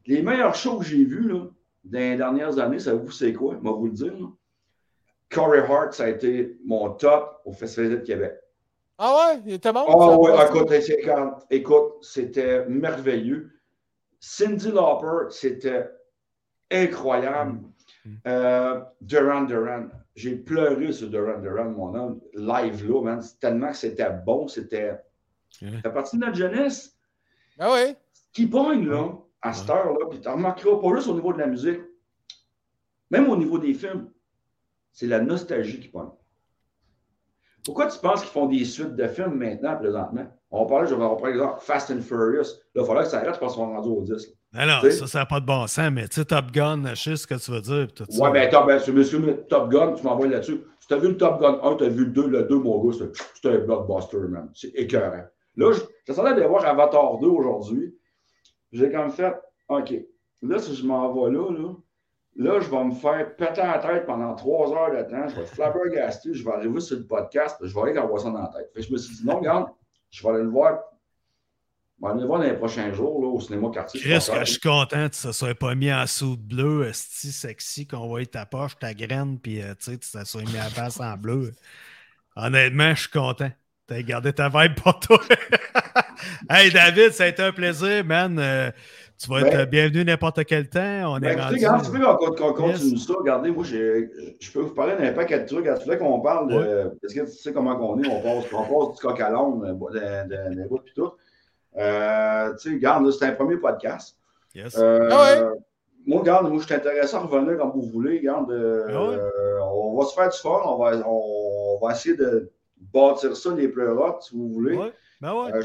Les 0.08 0.22
meilleurs 0.24 0.56
shows 0.56 0.80
que 0.80 0.86
j'ai 0.86 1.04
vus, 1.04 1.28
là, 1.28 1.46
dans 1.84 2.00
les 2.00 2.16
dernières 2.16 2.58
années, 2.58 2.80
savez-vous 2.80 3.12
c'est 3.12 3.34
quoi? 3.34 3.56
Je 3.60 3.64
vais 3.64 3.74
vous 3.76 3.86
le 3.86 3.91
dire, 3.91 4.14
là. 4.14 4.28
Corey 5.31 5.60
Hart, 5.60 5.93
ça 5.93 6.06
a 6.06 6.10
été 6.10 6.57
mon 6.65 6.91
top 6.91 7.41
au 7.45 7.53
Festival 7.53 7.91
de 7.91 7.95
Québec. 7.97 8.34
Ah 8.97 9.15
ouais, 9.34 9.41
il 9.45 9.53
était 9.53 9.72
bon? 9.72 9.85
Ah 9.88 10.47
passe? 10.47 10.49
écoute, 10.49 11.06
quand- 11.06 11.38
écoute, 11.49 11.93
c'était 12.01 12.65
merveilleux. 12.65 13.51
Cindy 14.19 14.72
Lauper, 14.72 15.30
c'était 15.31 15.89
incroyable. 16.72 17.60
Mm. 18.06 18.15
Euh, 18.27 18.81
Duran 19.01 19.41
Duran, 19.43 19.88
j'ai 20.15 20.35
pleuré 20.35 20.91
sur 20.91 21.10
Duran 21.10 21.39
Duran, 21.39 21.65
mon 21.69 21.95
homme, 21.95 22.22
live 22.34 22.91
là, 22.91 23.01
man. 23.01 23.23
Tellement 23.39 23.69
que 23.69 23.77
c'était 23.77 24.10
bon, 24.26 24.47
c'était. 24.47 24.99
Ouais. 25.61 25.72
Ça 25.72 25.81
fait 25.81 25.93
partie 25.93 26.18
de 26.18 26.26
notre 26.26 26.38
jeunesse. 26.38 26.95
Ah 27.57 27.72
ouais? 27.72 27.95
qui 28.31 28.45
pogne, 28.47 28.88
là, 28.88 29.11
à 29.41 29.53
cette 29.53 29.69
heure-là, 29.69 30.06
puis 30.10 30.22
tu 30.22 30.30
remarqueras 30.30 30.80
pas 30.80 30.95
juste 30.95 31.07
au 31.07 31.15
niveau 31.15 31.34
de 31.34 31.39
la 31.39 31.47
musique, 31.47 31.81
même 33.10 33.27
au 33.30 33.35
niveau 33.35 33.57
des 33.57 33.73
films, 33.73 34.11
c'est 34.91 35.07
la 35.07 35.20
nostalgie 35.22 35.80
qui 35.80 35.88
pogne. 35.88 36.10
Pourquoi 37.66 37.88
tu 37.88 37.99
penses 37.99 38.22
qu'ils 38.22 38.30
font 38.30 38.45
des 38.48 38.64
suites 38.66 38.95
de 38.95 39.07
films 39.07 39.36
maintenant, 39.36 39.76
présentement? 39.78 40.26
On 40.49 40.66
parlait, 40.66 40.88
je 40.88 40.95
vais 40.95 40.99
prendre 41.02 41.28
exemple 41.28 41.60
Fast 41.61 41.91
and 41.91 42.02
Furious. 42.02 42.56
Là, 42.74 42.82
il 42.82 42.86
faudrait 42.86 43.03
que 43.03 43.10
ça 43.10 43.20
arrête 43.20 43.40
parce 43.40 43.56
qu'on 43.56 43.72
est 43.72 43.76
rendu 43.76 43.90
au 43.90 44.02
10. 44.02 44.11
là. 44.53 44.66
Non, 44.66 44.74
non, 44.74 44.80
Tu 44.82 44.91
sais? 44.91 44.98
ça, 44.99 45.07
ça 45.07 45.20
n'a 45.20 45.26
pas 45.28 45.40
de 45.40 45.45
bon 45.45 45.68
sens, 45.68 45.91
mais 45.91 46.07
tu 46.07 46.16
sais, 46.16 46.26
Top 46.26 46.52
Gun, 46.52 46.84
je 46.95 46.95
sais 46.95 47.16
ce 47.18 47.28
que 47.28 47.36
tu 47.36 47.52
veux 47.52 47.61
dire. 47.61 47.88
tout 47.94 48.06
ça. 48.10 48.24
Ouais, 48.24 48.32
ben, 48.32 48.49
top, 48.49 48.66
ben, 48.66 48.82
monsieur 48.94 49.45
Top 49.48 49.70
Gun, 49.70 49.94
tu 49.94 50.03
m'envoies 50.03 50.28
là-dessus. 50.28 50.61
Si 50.80 50.88
tu 50.88 50.94
as 50.95 50.98
vu 50.98 51.10
le 51.10 51.18
Top 51.18 51.40
Gun 51.40 51.60
1, 51.61 51.76
tu 51.76 51.84
as 51.84 51.90
vu 51.90 52.06
le 52.06 52.11
2, 52.11 52.28
le 52.28 52.44
2, 52.44 52.56
mon 52.57 52.84
gars, 52.84 52.98
c'est- 53.41 53.48
un 53.49 53.60
blockbuster, 53.60 54.18
man. 54.30 54.49
C'est 54.56 54.70
écœurant. 54.70 55.26
Là, 55.56 55.72
je- 55.74 55.82
j'essayais 56.07 56.30
d'aller 56.34 56.48
voir 56.48 56.66
Avatar 56.66 57.20
2 57.20 57.28
aujourd'hui. 57.28 57.94
J'ai 58.72 58.90
comme 58.91 59.11
fait, 59.11 59.36
OK, 59.68 59.94
là, 60.41 60.57
si 60.60 60.74
je 60.76 60.86
m'en 60.86 61.14
vais 61.14 61.32
là, 61.32 61.52
là, 61.52 61.74
là, 62.35 62.60
je 62.60 62.69
vais 62.69 62.84
me 62.84 62.91
faire 62.91 63.35
péter 63.35 63.61
la 63.61 63.80
tête 63.80 64.06
pendant 64.06 64.35
trois 64.35 64.72
heures 64.72 64.91
de 64.91 65.10
temps. 65.10 65.27
Je 65.27 65.35
vais 65.35 65.41
être 65.41 65.53
flabbergasté. 65.53 66.34
Je 66.34 66.43
vais 66.43 66.51
arriver 66.51 66.80
sur 66.80 66.97
le 66.97 67.06
podcast. 67.06 67.57
Je 67.61 67.73
vais 67.73 67.81
aller 67.81 67.97
avoir 67.97 68.19
ça 68.22 68.30
dans 68.30 68.41
la 68.41 68.47
tête. 68.47 68.72
Je 68.76 68.91
me 68.91 68.97
suis 68.97 69.15
dit, 69.15 69.26
non, 69.26 69.38
regarde, 69.38 69.68
je 70.10 70.23
vais 70.23 70.30
aller 70.30 70.43
le 70.43 70.49
voir. 70.49 70.80
Je 71.97 72.06
vais 72.06 72.11
aller 72.11 72.22
le 72.22 72.27
voir 72.27 72.39
dans 72.39 72.45
les 72.45 72.53
prochains 72.53 72.93
jours 72.93 73.22
là, 73.22 73.27
au 73.27 73.41
cinéma 73.41 73.69
quartier. 73.73 73.99
Chris, 73.99 74.30
je 74.39 74.45
suis 74.45 74.60
content 74.60 75.10
que 75.10 75.15
ça 75.15 75.34
soit 75.34 75.56
pas 75.56 75.76
mis 75.76 75.91
en 75.91 76.07
soude 76.07 76.39
bleu, 76.39 76.88
esti 76.88 77.31
sexy, 77.31 77.85
qu'on 77.85 78.07
voit 78.07 78.26
ta 78.26 78.45
poche, 78.45 78.77
ta 78.80 78.93
graine, 78.93 79.38
puis 79.38 79.61
euh, 79.61 79.73
tu 79.77 79.97
sais, 80.01 80.26
soit 80.26 80.43
mis 80.43 80.53
la 80.53 80.69
face 80.69 80.99
en 81.01 81.18
bleu. 81.18 81.51
Honnêtement, 82.38 82.95
je 82.95 83.01
suis 83.01 83.10
content. 83.10 83.51
T'as 83.85 84.01
gardé 84.03 84.31
ta 84.31 84.49
vibe 84.49 84.76
pour 84.76 84.99
toi. 84.99 85.19
hey 86.49 86.72
David, 86.72 87.11
ça 87.11 87.23
a 87.23 87.27
été 87.27 87.41
un 87.41 87.51
plaisir, 87.51 88.06
man. 88.06 88.38
Euh, 88.39 88.72
tu 89.22 89.30
vas 89.30 89.41
être 89.41 89.52
Ben- 89.52 89.66
bienvenu 89.70 90.06
n'importe 90.06 90.46
quel 90.46 90.70
temps. 90.70 91.14
On 91.16 91.20
Ben, 91.20 91.28
est 91.30 91.34
écoutez, 91.34 91.44
rendu. 91.46 91.56
regarde, 91.56 91.86
tu 91.86 91.91
veux 91.91 92.00
qu'on 92.06 92.32
qu'on 92.36 92.54
continue 92.54 92.91
Yes. 92.96 93.06
ça? 93.08 93.14
Regardez, 93.18 93.52
moi, 93.52 93.64
je 93.66 94.52
peux 94.54 94.60
vous 94.62 94.74
parler 94.74 94.96
d'un 94.96 95.12
paquet 95.14 95.40
de 95.40 95.46
trucs. 95.48 95.66
Tu 95.66 95.84
voulais 95.84 95.98
qu'on 95.98 96.22
parle 96.22 96.50
de. 96.54 96.91
Est-ce 97.04 97.16
que 97.16 97.26
tu 97.26 97.32
sais 97.32 97.52
comment 97.54 97.78
on 97.82 98.02
est? 98.02 98.08
On 98.08 98.22
passe, 98.22 98.46
on 98.54 98.64
passe 98.88 98.96
du 98.96 99.02
coq 99.02 99.20
à 99.20 99.30
l'âne, 99.30 100.56
des 100.56 100.66
bouts 100.66 100.80
puis 100.84 100.94
tout. 100.96 101.12
Euh, 101.78 102.54
tu 102.56 102.70
sais, 102.70 102.76
regarde, 102.76 103.06
là, 103.06 103.12
c'est 103.12 103.26
un 103.26 103.32
premier 103.34 103.58
podcast. 103.58 104.18
Yes. 104.56 104.76
Euh, 104.80 105.08
Ah 105.12 105.24
ouais? 105.44 105.50
Moi, 106.08 106.20
regarde, 106.22 106.50
moi, 106.50 106.60
je 106.60 106.66
suis 106.66 106.74
intéressé 106.74 107.14
à 107.16 107.20
revenir 107.20 107.58
comme 107.58 107.72
vous 107.72 107.84
voulez. 107.84 108.18
Regarde, 108.20 108.52
euh, 108.52 108.86
Ah 108.90 109.04
ouais? 109.10 109.16
euh, 109.18 109.60
on 109.74 109.98
va 110.00 110.06
se 110.06 110.14
faire 110.16 110.30
du 110.30 110.38
fun. 110.38 110.62
On 110.66 110.78
va, 110.78 111.08
on 111.08 111.80
va 111.86 111.91
essayer 111.91 112.16
de 112.16 112.50
bâtir 112.94 113.36
ça, 113.36 113.54
les 113.54 113.68
pleurotes, 113.68 114.24
si 114.24 114.36
vous 114.36 114.50
voulez. 114.50 114.76
Ouais, 114.76 114.91
ben 115.22 115.34
ouais. 115.34 115.52
Euh, 115.54 115.62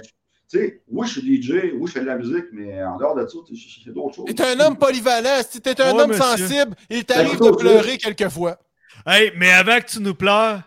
tu 0.51 0.59
sais, 0.59 0.83
oui, 0.89 1.07
je 1.07 1.13
suis 1.21 1.43
DJ, 1.43 1.73
oui, 1.75 1.87
je 1.87 1.93
fais 1.93 2.01
de 2.01 2.07
la 2.07 2.17
musique, 2.17 2.47
mais 2.53 2.83
en 2.85 2.97
dehors 2.97 3.15
de 3.15 3.27
ça, 3.27 3.39
j'ai 3.53 3.91
d'autres 3.93 4.15
choses. 4.17 4.25
T'es 4.35 4.43
un 4.43 4.61
homme 4.61 4.77
polyvalent. 4.77 5.41
Si 5.49 5.61
t'es 5.61 5.81
un 5.81 5.93
Ouais, 5.95 6.03
homme 6.03 6.09
monsieur. 6.11 6.23
sensible, 6.47 6.77
il 6.91 7.05
t'arrive 7.05 7.39
Ben, 7.39 7.51
de 7.51 7.57
pleurer 7.57 7.99
quelquefois. 7.99 8.59
Hey, 9.07 9.33
mais 9.37 9.51
avant 9.53 9.79
que 9.81 9.87
tu 9.87 10.01
nous 10.01 10.15
pleures, 10.15 10.61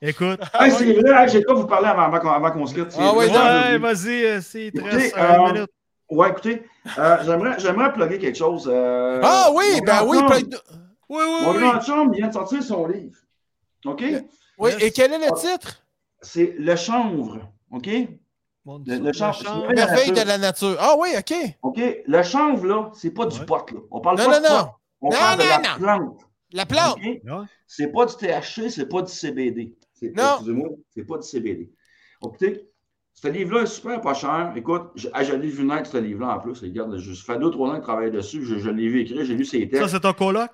écoute. 0.00 0.38
Hey, 0.60 0.70
c'est 0.70 0.92
vrai, 0.94 1.28
j'ai 1.28 1.42
pas 1.42 1.54
vous 1.54 1.66
parler 1.66 1.88
avant, 1.88 2.02
avant 2.02 2.18
qu'on- 2.20 2.30
avant 2.30 2.50
qu'on 2.50 2.66
se 2.66 2.74
quitte. 2.74 2.90
c'est 2.92 2.98
Ah 3.00 3.14
ouais. 3.14 3.26
Ouais, 3.28 3.78
vas-y, 3.78 4.24
euh, 4.24 4.40
c'est 4.40 4.70
13 4.74 5.12
euh. 5.16 5.66
Ouais, 6.10 6.28
écoutez, 6.30 6.62
euh, 6.98 7.16
j'aimerais, 7.24 7.58
j'aimerais 7.58 7.92
plugger 7.92 8.18
quelque 8.18 8.36
chose. 8.36 8.68
euh, 8.70 9.20
Ah 9.22 9.48
oui, 9.54 9.80
ben 9.86 10.04
oui. 10.06 10.18
chum- 10.18 10.48
de- 10.48 10.58
Oui, 11.08 11.22
oui, 11.26 11.38
Mon 11.42 11.52
oui. 11.52 11.58
grand 11.60 11.80
chum 11.80 12.12
vient 12.12 12.28
de 12.28 12.32
sortir 12.34 12.62
son 12.62 12.86
livre. 12.86 13.16
OK? 13.86 14.04
Oui, 14.58 14.70
et 14.80 14.90
quel 14.90 15.12
est 15.14 15.18
le 15.18 15.34
titre? 15.38 15.82
C'est 16.20 16.54
Le 16.58 16.76
Chanvre. 16.76 17.38
OK? 17.70 17.88
Le- 18.64 19.12
chanvre. 19.12 19.72
Merveille 19.74 20.12
de 20.12 20.20
la 20.26 20.38
nature. 20.38 20.76
Ah 20.78 20.94
oui, 20.98 21.08
OK. 21.18 21.34
OK? 21.62 21.80
Le 22.06 22.22
chanvre, 22.22 22.64
là, 22.66 22.90
c'est 22.94 23.10
pas 23.10 23.26
du 23.26 23.38
Ouais. 23.40 23.44
pot, 23.46 23.70
là. 23.72 23.80
On 23.90 24.00
parle 24.00 24.18
Non, 24.18 24.24
pas 24.26 24.40
non, 24.40 24.42
de 24.42 24.48
pot. 24.48 24.54
non. 24.54 24.68
On 25.00 25.10
Non, 25.10 25.16
parle 25.16 25.38
de 25.38 25.42
la 25.48 25.58
non. 25.58 25.78
plante. 25.78 26.20
La 26.52 26.66
plante. 26.66 26.96
OK? 26.98 27.02
Ouais. 27.04 27.46
C'est 27.66 27.88
pas 27.88 28.06
du 28.06 28.14
THC, 28.14 28.70
c'est 28.70 28.86
pas 28.88 29.02
du 29.02 29.12
CBD. 29.12 29.74
Non. 30.02 30.22
Excusez-moi, 30.34 30.68
c'est 30.94 31.04
pas 31.04 31.16
du 31.18 31.26
CBD. 31.26 31.70
Écoutez, 32.24 32.68
ce 33.14 33.28
livre-là 33.28 33.62
est 33.62 33.66
super 33.66 34.00
pas 34.00 34.14
cher. 34.14 34.52
Écoute, 34.56 34.90
je, 34.94 35.08
ah, 35.12 35.24
je 35.24 35.32
l'ai 35.34 35.48
vu 35.48 35.64
naître, 35.64 35.90
ce 35.90 35.96
livre-là, 35.98 36.36
en 36.36 36.38
plus. 36.40 36.60
Regarde, 36.60 36.96
je, 36.98 37.14
ça 37.14 37.32
fait 37.34 37.38
deux, 37.40 37.50
trois 37.50 37.68
ans 37.70 37.72
que 37.74 37.78
je 37.78 37.82
travaille 37.82 38.10
dessus. 38.12 38.44
Je, 38.44 38.58
je 38.58 38.70
l'ai 38.70 38.88
vu 38.88 39.00
écrire, 39.00 39.24
j'ai 39.24 39.34
lu 39.34 39.44
ses 39.44 39.62
Ça, 39.62 39.66
textes. 39.78 39.88
c'est 39.88 40.00
ton 40.00 40.12
coloc? 40.12 40.50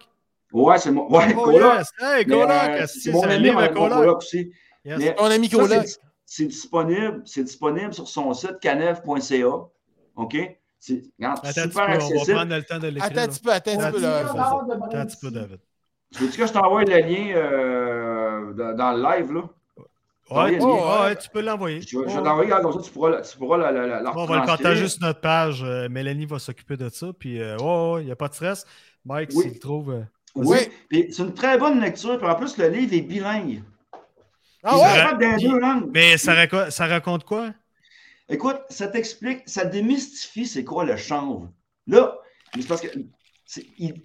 ouais, 0.52 0.78
c'est 0.78 0.90
mon. 0.92 1.10
Ouais, 1.12 1.34
Oh, 1.36 1.42
coloc. 1.44 1.60
yes. 1.78 1.90
Hey, 2.00 2.24
Mais, 2.26 2.34
coloc, 2.34 2.50
euh, 2.50 2.86
c'est 2.86 3.12
mon 3.12 3.24
un 3.24 3.28
ami, 3.28 3.50
coloc? 3.52 3.74
coloc 3.74 4.16
aussi. 4.18 4.50
Yes. 4.84 4.98
Mais 4.98 5.14
Ton 5.14 5.24
ami 5.26 5.48
ça, 5.48 5.56
coloc. 5.58 5.86
C'est 6.30 6.44
disponible, 6.44 7.22
c'est 7.24 7.42
disponible 7.42 7.94
sur 7.94 8.06
son 8.06 8.34
site 8.34 8.58
canev.ca. 8.60 9.46
OK? 10.16 10.36
C'est 10.78 11.02
super 11.14 11.34
peu, 11.34 11.72
on 11.72 11.74
va 11.86 11.92
accessible. 11.94 12.34
prendre 12.34 12.54
le 12.54 12.62
temps 12.62 12.78
de 12.78 12.88
l'écrire. 12.88 13.04
Attends 13.04 13.20
un 13.22 13.28
petit 13.28 13.40
peu, 13.40 13.50
attends 13.50 13.70
un 13.80 13.90
petit 13.90 13.92
peu. 13.92 14.00
là. 14.02 14.18
Attends 14.28 14.98
un 14.98 15.06
petit 15.06 15.16
peu, 15.20 15.30
David. 15.30 15.58
Tu 16.12 16.24
veux 16.24 16.28
que 16.36 16.46
je 16.46 16.52
t'envoie 16.52 16.84
le 16.84 16.98
lien 16.98 17.34
euh, 17.34 18.52
dans, 18.52 18.76
dans 18.76 18.92
le 18.92 19.02
live, 19.02 19.32
là? 19.32 19.40
Ouais, 20.30 20.52
Oui, 20.52 20.58
tu, 20.58 20.64
ouais, 20.66 21.16
peux 21.32 21.40
l'envoyer. 21.40 21.80
Je, 21.80 21.98
vais- 21.98 22.04
Ouais. 22.04 22.22
t'envoyer, 22.22 22.50
comme 22.50 22.72
ça, 22.74 22.78
tu 22.82 22.90
pourras, 22.90 23.20
tu 23.22 23.38
pourras 23.38 23.56
la, 23.56 23.72
la, 23.72 23.86
la, 23.86 24.02
la 24.02 24.16
On 24.18 24.26
va 24.26 24.40
le 24.40 24.46
partager 24.46 24.86
sur 24.86 25.00
notre 25.02 25.20
page. 25.22 25.62
Euh, 25.64 25.88
Mélanie 25.88 26.26
va 26.26 26.38
s'occuper 26.38 26.76
de 26.76 26.90
ça. 26.90 27.06
Puis, 27.18 27.40
euh, 27.40 27.56
il 28.00 28.04
n'y 28.04 28.12
a 28.12 28.16
pas 28.16 28.28
de 28.28 28.34
stress. 28.34 28.66
Mike, 29.06 29.30
Oui. 29.34 29.44
s'il 29.44 29.52
le 29.54 29.58
trouve. 29.58 29.90
euh, 29.92 30.02
Oui, 30.34 30.58
c'est 30.90 31.18
une 31.22 31.32
très 31.32 31.56
bonne 31.56 31.80
lecture. 31.80 32.18
Puis 32.18 32.26
en 32.28 32.34
plus, 32.34 32.58
le 32.58 32.68
livre 32.68 32.92
est 32.92 33.00
bilingue. 33.00 33.62
Ah 34.70 35.16
ouais? 35.16 35.38
deux 35.40 35.58
langues. 35.58 35.90
Mais 35.92 36.16
ça, 36.18 36.34
raconte, 36.34 36.70
ça 36.70 36.86
raconte 36.86 37.24
quoi? 37.24 37.50
Écoute, 38.28 38.58
ça 38.68 38.88
t'explique, 38.88 39.42
ça 39.46 39.64
démystifie 39.64 40.46
c'est 40.46 40.64
quoi 40.64 40.84
le 40.84 40.96
chanvre. 40.96 41.50
Là, 41.86 42.16
c'est 42.54 42.66
parce 42.68 42.80
que 42.82 42.88
c'est- 43.46 43.66
il- 43.78 44.02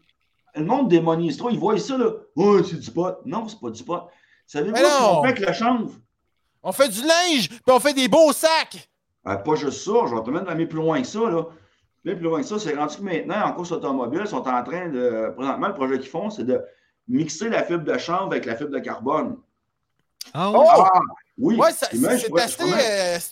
le 0.56 0.64
monde 0.64 0.88
démonise 0.90 1.36
trop. 1.38 1.50
Ils 1.50 1.60
voient 1.60 1.78
ça, 1.78 1.98
là. 1.98 2.10
Oh, 2.36 2.64
c'est 2.64 2.80
du 2.80 2.92
pot. 2.92 3.18
Non, 3.26 3.48
c'est 3.48 3.60
pas 3.60 3.70
du 3.72 3.84
pot. 3.84 4.04
Savez-vous 4.48 4.76
ce 4.76 4.82
qu'on 5.16 5.22
fait 5.24 5.30
avec 5.30 5.48
le 5.48 5.54
chanvre? 5.54 5.92
On 6.62 6.72
fait 6.72 6.88
du 6.90 7.02
linge, 7.02 7.50
puis 7.50 7.60
on 7.68 7.80
fait 7.80 7.94
des 7.94 8.08
beaux 8.08 8.32
sacs. 8.32 8.90
Ah, 9.26 9.38
pas 9.38 9.56
juste 9.56 9.82
ça, 9.84 9.92
je 10.08 10.16
vais 10.16 10.22
te 10.24 10.30
mettre 10.30 10.50
aller 10.50 10.66
plus 10.68 10.78
loin 10.80 11.02
que 11.02 11.08
ça. 11.08 11.30
Là. 11.30 11.44
Plus 12.04 12.16
loin 12.20 12.42
que 12.42 12.46
ça, 12.48 12.60
c'est 12.60 12.74
rendu 12.76 12.98
que 12.98 13.02
maintenant, 13.02 13.42
en 13.46 13.54
course 13.54 13.72
automobile, 13.72 14.22
ils 14.24 14.28
sont 14.28 14.48
en 14.48 14.64
train 14.64 14.90
de. 14.90 15.34
Présentement, 15.36 15.68
le 15.70 15.74
projet 15.74 16.00
qu'ils 16.00 16.10
font, 16.10 16.30
c'est 16.30 16.44
de 16.46 16.62
mixer 17.08 17.50
la 17.50 17.64
fibre 17.64 17.84
de 17.84 17.98
chanvre 17.98 18.28
avec 18.28 18.46
la 18.46 18.56
fibre 18.56 18.72
de 18.72 18.80
carbone. 18.80 19.38
Ah 20.34 20.52
Oh! 20.54 20.66
Ah, 20.68 21.00
oui. 21.38 21.56
Ouais, 21.58 21.72
c'est 21.72 21.94
euh, 21.96 21.98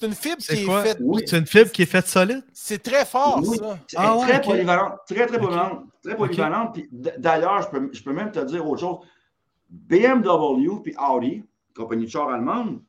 une 0.07 0.13
fibre 0.15 0.37
qui 0.37 0.65
quoi? 0.65 0.79
est 0.81 0.83
faite. 0.87 0.97
Oui. 1.01 1.21
C'est 1.27 1.37
une 1.37 1.45
fibre 1.45 1.71
qui 1.71 1.81
est 1.83 1.85
faite 1.85 2.07
solide? 2.07 2.43
C'est 2.53 2.81
très 2.81 3.05
fort, 3.05 3.39
Oui. 3.43 3.57
ça. 3.57 3.77
Ah 3.95 4.17
ouais, 4.17 4.27
très 4.27 4.41
polyvalente. 4.41 4.93
Très, 5.07 5.25
très 5.27 5.39
polyvalente. 5.39 5.83
Très 6.03 6.15
polyvalente. 6.15 6.77
D'ailleurs, 7.19 7.61
je 7.61 7.67
peux, 7.69 7.89
je 7.93 8.01
peux 8.03 8.13
même 8.13 8.31
te 8.31 8.39
dire 8.39 8.67
autre 8.67 8.81
chose. 8.81 8.97
BMW 9.69 10.81
puis 10.83 10.95
Audi, 10.97 11.43
compagnie 11.75 12.05
de 12.05 12.09
char 12.09 12.29
allemande, 12.29 12.81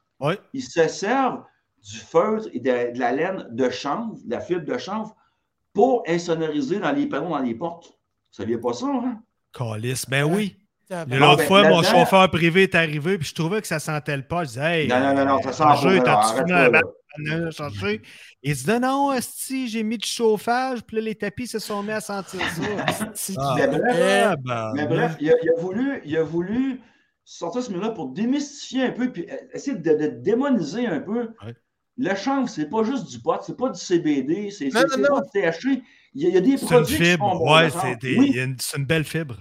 ils 0.53 0.63
se 0.63 0.89
servent 0.89 1.45
du 1.83 1.99
feutre 1.99 2.49
et 2.53 2.61
de, 2.61 2.93
de 2.95 2.99
la 2.99 3.13
laine 3.13 3.47
de 3.51 3.71
chanvre, 3.71 4.15
de 4.25 4.31
la 4.31 4.41
fibre 4.41 4.65
de 4.65 4.79
chanvre, 4.79 5.15
pour 5.73 6.03
insonoriser 6.07 6.79
dans 6.79 6.93
les 6.93 7.07
panneaux, 7.07 7.31
dans 7.31 7.39
les 7.39 7.55
portes. 7.55 7.87
Vous 7.89 7.93
saviez 8.37 8.59
pas 8.59 8.73
ça, 8.73 8.87
hein? 8.87 9.21
Calice, 9.53 10.09
ben 10.09 10.25
oui. 10.25 10.57
Ah, 10.93 11.05
L'autre 11.09 11.39
ben, 11.39 11.47
fois, 11.47 11.69
mon 11.69 11.83
chauffeur 11.83 12.31
privé 12.31 12.65
est 12.65 12.75
arrivé, 12.75 13.19
puis 13.19 13.29
je 13.29 13.35
trouvais 13.35 13.61
que 13.61 13.67
ça 13.67 13.79
sentait 13.79 14.17
le 14.17 14.23
pas. 14.23 14.45
Je 14.45 14.49
disais, 14.49 14.83
hey, 14.83 14.89
Non, 14.89 15.01
non, 15.01 15.15
non, 15.15 15.25
non, 15.25 15.43
ça 15.43 15.53
sent 15.53 15.63
Roger, 15.65 16.01
pas. 16.01 16.31
Il 18.45 18.55
dit, 18.55 18.65
non, 18.69 18.81
non, 18.81 19.13
esti, 19.13 19.69
j'ai 19.69 19.83
mis 19.83 19.99
du 19.99 20.09
chauffage, 20.09 20.81
puis 20.83 20.97
là, 20.97 21.03
les 21.03 21.15
tapis 21.15 21.47
se 21.47 21.59
sont 21.59 21.83
mis 21.83 21.93
à 21.93 22.01
sentir 22.01 22.41
ça. 22.41 22.87
c'est- 23.15 23.35
Ah, 23.39 23.55
Mais 23.57 23.67
bref, 23.69 24.35
ben, 24.45 24.73
Mais 24.75 24.87
bref, 24.87 25.17
il 25.21 25.31
a, 25.31 25.35
il 25.43 25.51
a 25.51 25.61
voulu, 25.61 26.01
il 26.05 26.17
a 26.17 26.23
voulu 26.23 26.81
sortir 27.25 27.63
ce 27.63 27.71
mot-là 27.73 27.91
pour 27.91 28.09
démystifier 28.13 28.85
un 28.87 28.91
peu, 28.91 29.13
puis 29.13 29.27
essayer 29.53 29.77
de, 29.77 29.95
de 29.95 30.07
démoniser 30.09 30.87
un 30.87 31.01
peu. 31.01 31.29
Ouais. 31.45 31.55
Le 31.99 32.15
chanvre, 32.17 32.49
c'est 32.49 32.69
pas 32.71 32.83
juste 32.83 33.09
du 33.11 33.21
pot, 33.21 33.37
c'est 33.43 33.57
pas 33.57 33.69
du 33.69 33.79
CBD, 33.79 34.51
c'est 34.51 34.65
Non, 34.67 34.81
c'est- 34.81 34.81
non, 34.81 34.89
c'est 34.91 35.01
non. 35.01 35.21
pas 35.21 35.21
du 35.21 35.31
THC. 35.79 35.83
Il 36.15 36.23
y 36.23 36.27
a, 36.27 36.29
il 36.31 36.35
y 36.35 36.39
a 36.39 36.41
des 36.41 36.57
C'est 36.57 36.63
une 36.63 36.69
produits 36.69 36.97
qui 36.97 37.05
fibre. 37.05 37.33
sont. 37.33 37.53
Ouais, 37.89 37.97
des- 38.01 38.19
Oui, 38.19 38.37
c'est 38.59 38.77
une 38.79 38.85
belle 38.87 39.05
fibre. 39.05 39.37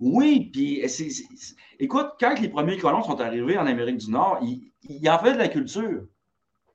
Oui, 0.00 0.50
puis 0.52 0.80
c'est- 0.88 1.10
c'est- 1.10 1.26
c'est- 1.36 1.54
écoute, 1.78 2.08
quand 2.18 2.38
les 2.40 2.48
premiers 2.48 2.78
colons 2.78 3.02
sont 3.02 3.20
arrivés 3.20 3.58
en 3.58 3.66
Amérique 3.66 3.98
du 3.98 4.10
Nord, 4.10 4.38
ils, 4.42 4.72
ils 4.82 5.08
en 5.10 5.18
faisaient 5.18 5.34
de 5.34 5.38
la 5.38 5.48
culture. 5.48 6.02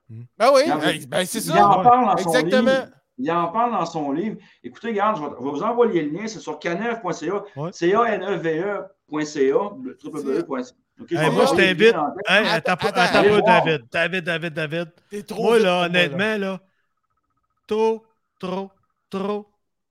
Ben 0.10 0.50
oui, 0.54 0.62
Il 0.68 0.72
en- 0.72 0.78
ben, 0.78 1.06
ben, 1.08 1.26
c'est 1.26 1.40
il 1.40 1.42
ça. 1.42 1.68
en 1.68 1.82
parle 1.82 2.06
dans 2.06 2.18
son 2.18 2.30
Exactement. 2.30 2.72
livre. 2.72 2.88
Il 3.18 3.32
en 3.32 3.48
parle 3.48 3.72
dans 3.72 3.86
son 3.86 4.12
livre. 4.12 4.38
Écoutez, 4.64 4.90
regarde, 4.90 5.18
je 5.18 5.22
vais, 5.24 5.30
je 5.40 5.44
vais 5.44 5.50
vous 5.50 5.64
envoyer 5.64 6.02
le 6.04 6.10
lien, 6.12 6.28
c'est 6.28 6.40
sur 6.40 6.60
canev.ca, 6.60 7.44
Ouais. 7.56 7.72
c-a-n-e-v-e.ca, 7.72 9.56
www.ca. 10.04 10.76
Ok, 11.02 11.12
Hey, 11.12 11.18
je 11.18 11.24
moi, 11.24 11.30
vais 11.30 11.30
je 11.30 11.52
regarder 11.52 11.92
t'invite. 11.92 11.96
Hey, 12.28 12.46
Attends, 12.48 12.72
attends, 12.74 12.88
attends, 12.88 13.02
attends, 13.02 13.20
allez 13.20 13.30
pas, 13.30 13.40
voir. 13.42 13.64
David. 13.66 13.82
David, 13.92 14.24
David, 14.24 14.54
David. 14.54 14.92
T'es 15.10 15.24
trop 15.24 15.44
Moi, 15.44 15.60
là, 15.60 15.64
moi, 15.76 15.86
honnêtement, 15.88 16.38
là, 16.38 16.60
trop, 17.68 18.06
trop, 18.40 18.72
trop, 19.10 19.48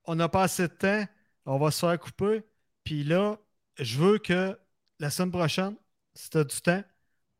on 0.06 0.14
n'a 0.14 0.28
pas 0.28 0.42
assez 0.44 0.62
de 0.68 0.72
temps. 0.72 1.04
On 1.46 1.58
va 1.58 1.70
se 1.70 1.84
faire 1.84 1.98
couper. 1.98 2.42
Puis 2.84 3.02
là, 3.04 3.36
je 3.78 3.98
veux 3.98 4.18
que 4.18 4.56
la 5.00 5.10
semaine 5.10 5.30
prochaine, 5.32 5.74
si 6.14 6.30
tu 6.30 6.38
as 6.38 6.44
du 6.44 6.60
temps, 6.60 6.82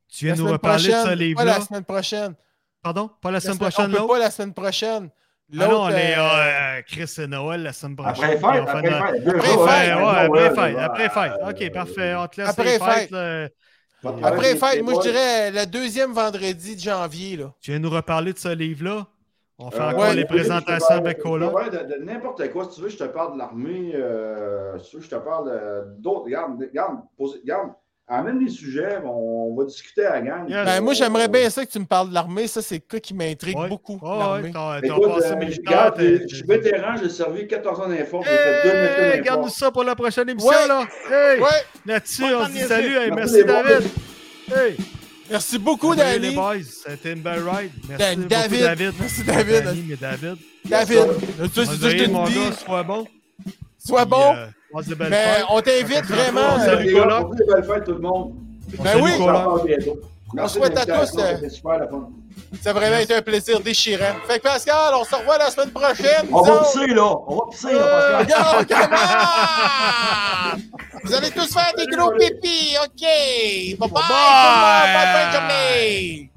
tu 0.08 0.24
viens 0.26 0.34
nous 0.36 0.48
reparler 0.50 0.84
de 0.88 0.90
ce 0.90 0.96
prochaine, 0.96 1.08
Pas 1.08 1.14
livre-là. 1.14 1.58
la 1.58 1.60
semaine 1.64 1.84
prochaine. 1.84 2.34
Pardon? 2.82 3.10
Pas 3.20 3.30
la 3.30 3.34
La 3.34 3.40
semaine 3.40 3.54
semaine- 3.56 3.70
prochaine, 3.72 3.94
on 3.96 4.02
peut 4.02 4.08
pas 4.14 4.18
la 4.18 4.30
semaine 4.30 4.54
prochaine. 4.54 5.10
Ah 5.60 5.68
non, 5.68 5.88
est, 5.90 6.16
euh, 6.16 6.20
euh, 6.78 6.82
Chris 6.86 7.12
et 7.18 7.26
Noël 7.26 7.62
la 7.62 7.72
semaine 7.72 7.96
prochaine. 7.96 8.24
Après 8.24 8.34
les 8.34 8.40
fêtes, 8.40 8.64
fait 8.64 8.70
après 8.70 8.82
les 8.82 8.88
fêtes. 8.90 9.28
Après 9.28 9.48
les 9.48 9.56
Ouais, 9.56 10.02
ouais, 10.02 10.18
après 10.18 10.54
fête, 10.54 10.78
après 10.78 11.08
fête. 11.10 11.32
euh, 11.42 11.50
OK, 11.50 11.72
parfait. 11.72 12.14
On 12.16 12.26
te 12.28 12.40
laisse 12.40 12.50
Après 12.50 12.64
les 12.64 12.78
fête. 12.78 12.94
fêtes. 12.94 13.10
là. 13.10 13.48
Après 14.22 14.42
les 14.48 14.52
les 14.54 14.58
fêtes, 14.58 14.82
moi, 14.82 14.94
je 14.96 15.00
dirais 15.10 15.50
le 15.50 15.66
deuxième 15.66 16.12
vendredi 16.12 16.76
de 16.76 16.80
janvier. 16.80 17.36
Là. 17.36 17.52
Tu 17.60 17.70
viens 17.70 17.80
nous 17.80 17.90
reparler 17.90 18.32
de 18.32 18.38
ce 18.38 18.48
livre-là? 18.48 19.06
On 19.66 19.70
fait 19.70 19.80
Euh, 19.80 19.88
encore 19.90 20.00
ouais, 20.02 20.14
les 20.14 20.24
présentations 20.26 20.86
parle- 20.88 21.00
avec 21.06 21.18
Cola. 21.20 21.48
parle 21.48 21.70
de, 21.70 21.94
de 21.98 22.04
n'importe 22.04 22.50
quoi. 22.52 22.64
Si 22.64 22.76
tu 22.76 22.80
veux, 22.82 22.88
je 22.90 22.98
te 22.98 23.04
parle 23.04 23.32
de 23.34 23.38
l'armée. 23.38 23.92
Euh, 23.94 24.78
si 24.78 24.90
tu 24.90 24.96
veux, 24.96 25.02
je 25.02 25.08
te 25.08 25.14
parle 25.16 25.50
de- 25.50 26.00
d'autres. 26.02 26.24
Regarde, 26.24 26.62
regarde. 27.18 27.70
Amène 28.06 28.38
des 28.44 28.50
sujets, 28.50 28.98
on 29.02 29.54
va 29.56 29.64
discuter 29.64 30.04
à 30.04 30.16
la 30.16 30.20
gang. 30.20 30.46
Yes. 30.46 30.66
Ben, 30.66 30.82
moi, 30.82 30.92
j'aimerais 30.92 31.26
bien 31.26 31.48
ça 31.48 31.64
que 31.64 31.70
tu 31.70 31.78
me 31.78 31.86
parles 31.86 32.10
de 32.10 32.14
l'armée. 32.14 32.46
Ça, 32.46 32.60
c'est 32.60 32.78
quoi 32.80 33.00
qui 33.00 33.14
m'intrigue 33.14 33.56
Ouais. 33.56 33.66
beaucoup. 33.66 33.94
Ouais, 33.94 34.42
euh, 34.54 35.90
t'es- 35.96 36.28
je 36.28 36.36
suis 36.36 36.44
vétéran, 36.46 36.96
j'ai 37.02 37.08
servi 37.08 37.46
14 37.48 37.80
ans 37.80 37.88
d'info, 37.88 38.20
j'ai 38.22 38.30
Hey, 38.30 38.36
fait 38.36 38.68
deux 38.68 38.74
métiers 39.08 39.22
Garde-nous 39.24 39.46
d'info. 39.46 39.54
ça 39.58 39.70
pour 39.70 39.84
la 39.84 39.94
prochaine 39.94 40.28
émission, 40.28 40.50
Ouais. 40.50 40.68
là. 40.68 40.82
Hey, 41.10 41.40
Ouais, 41.40 41.48
là-dessus, 41.86 42.24
on 42.24 42.44
se 42.44 42.50
dit 42.50 42.58
salut. 42.60 42.94
Hey, 42.94 43.10
Merci 43.10 43.36
les. 43.36 43.44
David. 43.44 43.88
Hey, 44.54 44.76
merci 45.30 45.59
beaucoup, 45.59 45.94
salut 45.94 46.20
les 46.20 46.34
Danny. 46.34 46.34
boys. 46.36 46.70
C'était 46.86 47.12
une 47.12 47.20
belle 47.20 47.42
ride. 47.48 47.70
Merci 47.88 48.05
Dan- 48.05 48.14
beaucoup, 48.16 48.28
David. 48.28 48.60
David. 48.62 48.92
Merci, 49.01 49.24
David. 49.24 49.64
Danny, 49.64 49.84
mais 49.88 49.96
David. 49.96 50.36
David, 50.64 50.98
tu 50.98 51.05
sais, 51.05 51.42
On 51.42 51.48
c'est 51.48 51.60
va 51.64 51.64
ça 51.64 51.72
que 51.72 51.88
je 51.90 51.96
dire, 51.96 52.06
te 52.06 52.10
mon 52.10 52.24
dis. 52.26 52.34
gars, 52.34 52.52
sois 52.64 52.82
bon. 52.82 53.06
Sois 53.78 54.05
bon. 54.06 54.34
euh, 54.34 54.46
passe 54.72 54.86
de 54.88 54.94
belles 54.94 55.10
Mais 55.10 55.24
fêtes. 55.34 55.44
on 55.51 55.60
t'invite 55.60 56.05
vraiment. 56.06 56.59
Salut, 56.59 56.64
Salut, 56.64 56.84
les 56.86 56.94
gars, 56.94 57.20
belles 57.55 57.64
fêtes, 57.64 57.84
tout 57.84 57.92
le 57.92 57.98
monde. 58.01 58.34
Ben 58.78 58.84
Salut, 58.84 59.02
oui. 59.02 59.10
On 59.14 59.24
Cola. 59.26 59.34
se 59.34 59.44
reparle 59.48 59.66
bientôt. 59.66 60.01
Merci 60.35 60.59
souhaite 60.59 60.77
à 60.77 60.85
tous, 60.85 61.19
euh. 61.19 61.36
Ça 62.61 62.70
a 62.70 62.73
vraiment 62.73 62.98
été 62.98 63.15
un 63.15 63.23
plaisir 63.23 63.61
déchirant. 63.61 64.15
Fait 64.27 64.39
que 64.39 64.43
Pascal, 64.44 64.93
on 64.94 65.05
se 65.05 65.15
revoit 65.15 65.39
la 65.39 65.51
semaine 65.51 65.70
prochaine. 65.70 66.27
On 66.32 66.43
va 66.43 66.59
pisser, 66.65 66.86
là. 66.86 67.15
On 67.27 67.36
va 67.36 67.43
pisser, 67.51 67.73
là. 67.73 67.81
Euh, 67.81 68.24
Pascal. 68.24 68.66
on! 68.66 70.56
Vous 71.05 71.15
allez 71.15 71.31
tous 71.31 71.52
faire 71.52 71.73
des 71.77 71.86
gros 71.86 72.11
pipis, 72.12 72.77
OK? 72.82 73.01
Bye 73.01 73.77
bye, 73.78 73.89
Bye. 73.93 75.12
Bonne 75.12 75.32
journée! 75.40 76.34